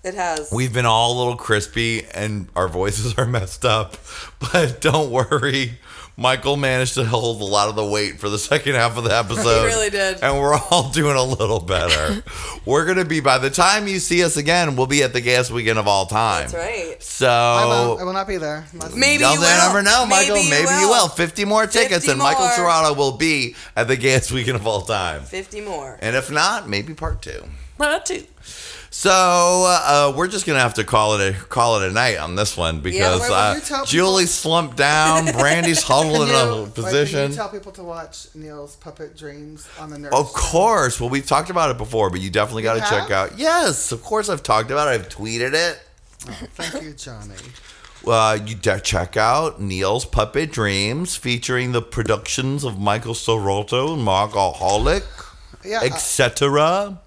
It 0.03 0.15
has. 0.15 0.51
We've 0.51 0.73
been 0.73 0.87
all 0.87 1.15
a 1.15 1.17
little 1.19 1.35
crispy 1.35 2.05
and 2.05 2.47
our 2.55 2.67
voices 2.67 3.13
are 3.19 3.25
messed 3.27 3.63
up, 3.63 3.97
but 4.39 4.81
don't 4.81 5.11
worry. 5.11 5.73
Michael 6.17 6.57
managed 6.57 6.95
to 6.95 7.05
hold 7.05 7.41
a 7.41 7.45
lot 7.45 7.69
of 7.69 7.75
the 7.75 7.85
weight 7.85 8.19
for 8.19 8.29
the 8.29 8.37
second 8.37 8.75
half 8.75 8.97
of 8.97 9.03
the 9.03 9.09
episode. 9.17 9.61
He 9.61 9.65
really 9.65 9.89
did. 9.89 10.21
And 10.21 10.39
we're 10.39 10.55
all 10.55 10.89
doing 10.91 11.15
a 11.15 11.23
little 11.23 11.59
better. 11.59 12.21
we're 12.65 12.85
going 12.85 12.97
to 12.97 13.05
be, 13.05 13.21
by 13.21 13.37
the 13.37 13.49
time 13.49 13.87
you 13.87 13.99
see 13.99 14.23
us 14.23 14.37
again, 14.37 14.75
we'll 14.75 14.87
be 14.87 15.03
at 15.03 15.13
the 15.13 15.21
gas 15.21 15.49
weekend 15.49 15.79
of 15.79 15.87
all 15.87 16.05
time. 16.05 16.49
That's 16.49 16.53
right. 16.53 17.01
So. 17.01 17.27
I, 17.29 17.65
will, 17.65 17.99
I 17.99 18.03
will 18.03 18.13
not 18.13 18.27
be 18.27 18.37
there. 18.37 18.65
Unless- 18.73 18.95
Maybe 18.95 19.23
You'll 19.23 19.39
never 19.41 19.81
know, 19.81 20.05
Michael. 20.05 20.35
Maybe 20.35 20.49
Maybe, 20.49 20.69
you 20.69 20.79
you, 20.81 20.87
will. 20.89 21.03
will. 21.05 21.07
50 21.07 21.45
more 21.45 21.65
tickets, 21.65 22.05
50 22.05 22.11
and 22.11 22.19
Michael 22.19 22.43
more. 22.45 22.51
Serrato 22.51 22.95
will 22.95 23.17
be 23.17 23.55
at 23.75 23.87
the 23.87 23.95
gas 23.95 24.31
weekend 24.31 24.57
of 24.57 24.67
all 24.67 24.81
time. 24.81 25.23
50 25.23 25.61
more. 25.61 25.97
And 26.01 26.15
if 26.15 26.29
not, 26.29 26.69
maybe 26.69 26.93
part 26.93 27.21
two. 27.21 27.43
Part 27.77 28.05
two. 28.05 28.25
So 28.93 29.09
uh, 29.09 30.13
we're 30.17 30.27
just 30.27 30.45
gonna 30.45 30.59
have 30.59 30.73
to 30.73 30.83
call 30.83 31.17
it 31.17 31.33
a 31.33 31.39
call 31.45 31.81
it 31.81 31.89
a 31.89 31.93
night 31.93 32.17
on 32.17 32.35
this 32.35 32.57
one 32.57 32.81
because 32.81 33.21
will 33.21 33.33
uh, 33.33 33.53
you 33.55 33.61
tell 33.61 33.77
people- 33.79 33.85
Julie 33.85 34.25
slumped 34.25 34.75
down, 34.75 35.25
Brandy's 35.31 35.81
huddled 35.81 36.27
in 36.27 36.35
a 36.35 36.69
position. 36.69 37.31
You 37.31 37.35
tell 37.37 37.47
people 37.47 37.71
to 37.71 37.83
watch 37.83 38.27
Neil's 38.35 38.75
Puppet 38.75 39.15
Dreams 39.15 39.67
on 39.79 39.91
the 39.91 39.97
Nerd? 39.97 40.11
Of 40.13 40.33
course. 40.33 40.99
Well, 40.99 41.09
we've 41.09 41.25
talked 41.25 41.49
about 41.49 41.71
it 41.71 41.77
before, 41.77 42.09
but 42.09 42.19
you 42.19 42.29
definitely 42.29 42.63
got 42.63 42.73
to 42.75 42.81
check 42.81 43.09
out. 43.11 43.39
Yes, 43.39 43.93
of 43.93 44.03
course 44.03 44.27
I've 44.27 44.43
talked 44.43 44.71
about 44.71 44.89
it. 44.89 44.99
I've 44.99 45.07
tweeted 45.09 45.53
it. 45.53 45.79
Thank 46.55 46.83
you, 46.83 46.91
Johnny. 46.91 47.35
Uh, 48.05 48.37
you 48.45 48.55
de- 48.55 48.81
check 48.81 49.15
out 49.15 49.61
Neil's 49.61 50.03
Puppet 50.05 50.51
Dreams, 50.51 51.15
featuring 51.15 51.71
the 51.71 51.81
productions 51.81 52.65
of 52.65 52.77
Michael 52.77 53.13
Serrato 53.13 53.93
and 53.93 54.03
Mark 54.03 54.31
Aholic, 54.31 55.03
Yeah, 55.63 55.79
uh, 55.79 55.85
etc. 55.85 56.99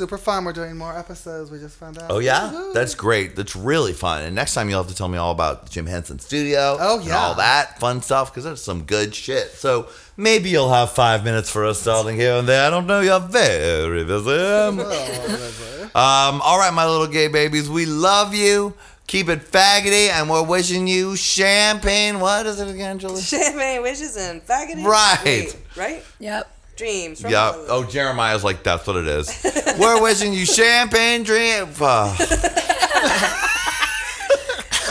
super 0.00 0.16
fun. 0.16 0.46
We're 0.46 0.54
doing 0.54 0.78
more 0.78 0.96
episodes. 0.96 1.50
We 1.50 1.58
just 1.58 1.76
found 1.76 1.98
out. 1.98 2.10
Oh 2.10 2.20
yeah, 2.20 2.50
Woohoo. 2.50 2.72
that's 2.72 2.94
great. 2.94 3.36
That's 3.36 3.54
really 3.54 3.92
fun. 3.92 4.22
And 4.22 4.34
next 4.34 4.54
time 4.54 4.70
you'll 4.70 4.82
have 4.82 4.90
to 4.90 4.96
tell 4.96 5.08
me 5.08 5.18
all 5.18 5.30
about 5.30 5.68
Jim 5.68 5.84
Henson 5.84 6.18
Studio. 6.18 6.78
Oh, 6.80 7.00
and 7.00 7.08
yeah. 7.08 7.18
all 7.18 7.34
that 7.34 7.78
fun 7.78 8.00
stuff 8.00 8.32
because 8.32 8.44
there's 8.44 8.62
some 8.62 8.84
good 8.84 9.14
shit. 9.14 9.50
So 9.50 9.90
maybe 10.16 10.48
you'll 10.48 10.72
have 10.72 10.92
five 10.92 11.22
minutes 11.22 11.50
for 11.50 11.66
us 11.66 11.82
starting 11.82 12.16
here 12.16 12.32
and 12.32 12.48
there. 12.48 12.66
I 12.66 12.70
don't 12.70 12.86
know. 12.86 13.00
You're 13.00 13.20
very 13.20 14.04
busy. 14.04 14.30
um. 15.94 16.40
All 16.40 16.58
right, 16.58 16.72
my 16.72 16.86
little 16.86 17.06
gay 17.06 17.28
babies. 17.28 17.68
We 17.68 17.84
love 17.84 18.34
you. 18.34 18.72
Keep 19.06 19.28
it 19.28 19.40
faggoty, 19.40 20.08
and 20.08 20.30
we're 20.30 20.46
wishing 20.46 20.86
you 20.86 21.14
champagne. 21.14 22.20
What 22.20 22.46
is 22.46 22.58
it 22.58 22.72
again, 22.72 22.98
Julie? 22.98 23.20
Champagne 23.20 23.82
wishes 23.82 24.16
and 24.16 24.40
faggoty. 24.46 24.82
Right. 24.82 25.20
Wait, 25.26 25.56
right? 25.76 26.02
Yep. 26.20 26.56
Dreams. 26.80 27.20
From 27.20 27.30
Yeah. 27.30 27.52
Oh, 27.68 27.84
Jeremiah's 27.84 28.42
like 28.42 28.62
that's 28.62 28.86
what 28.86 28.96
it 28.96 29.06
is. 29.06 29.28
we're 29.78 30.00
wishing 30.02 30.32
you 30.32 30.46
champagne 30.46 31.22
dream. 31.24 31.68
Uh, 31.78 32.14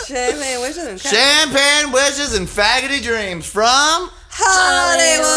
Champagne 0.07 0.59
wishes 0.61 0.85
and. 0.85 0.99
Champagne 1.01 1.91
wishes 1.91 2.33
and 2.35 2.47
faggoty 2.47 3.01
dreams 3.01 3.45
from 3.47 4.09
Hollywood. 4.29 5.29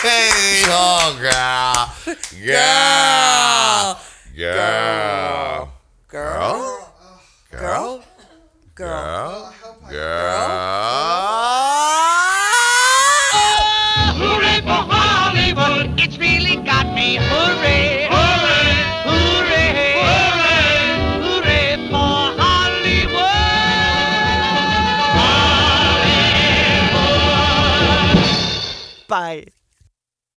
Hey, 0.00 0.62
oh 0.70 1.16
girl, 1.20 1.94
girl, 2.46 4.00
girl, 4.36 5.72
Girl. 6.08 6.44
girl, 7.50 8.02
Girl. 8.74 8.74
girl, 8.74 9.54
Girl. 9.88 9.90
girl. 9.90 11.27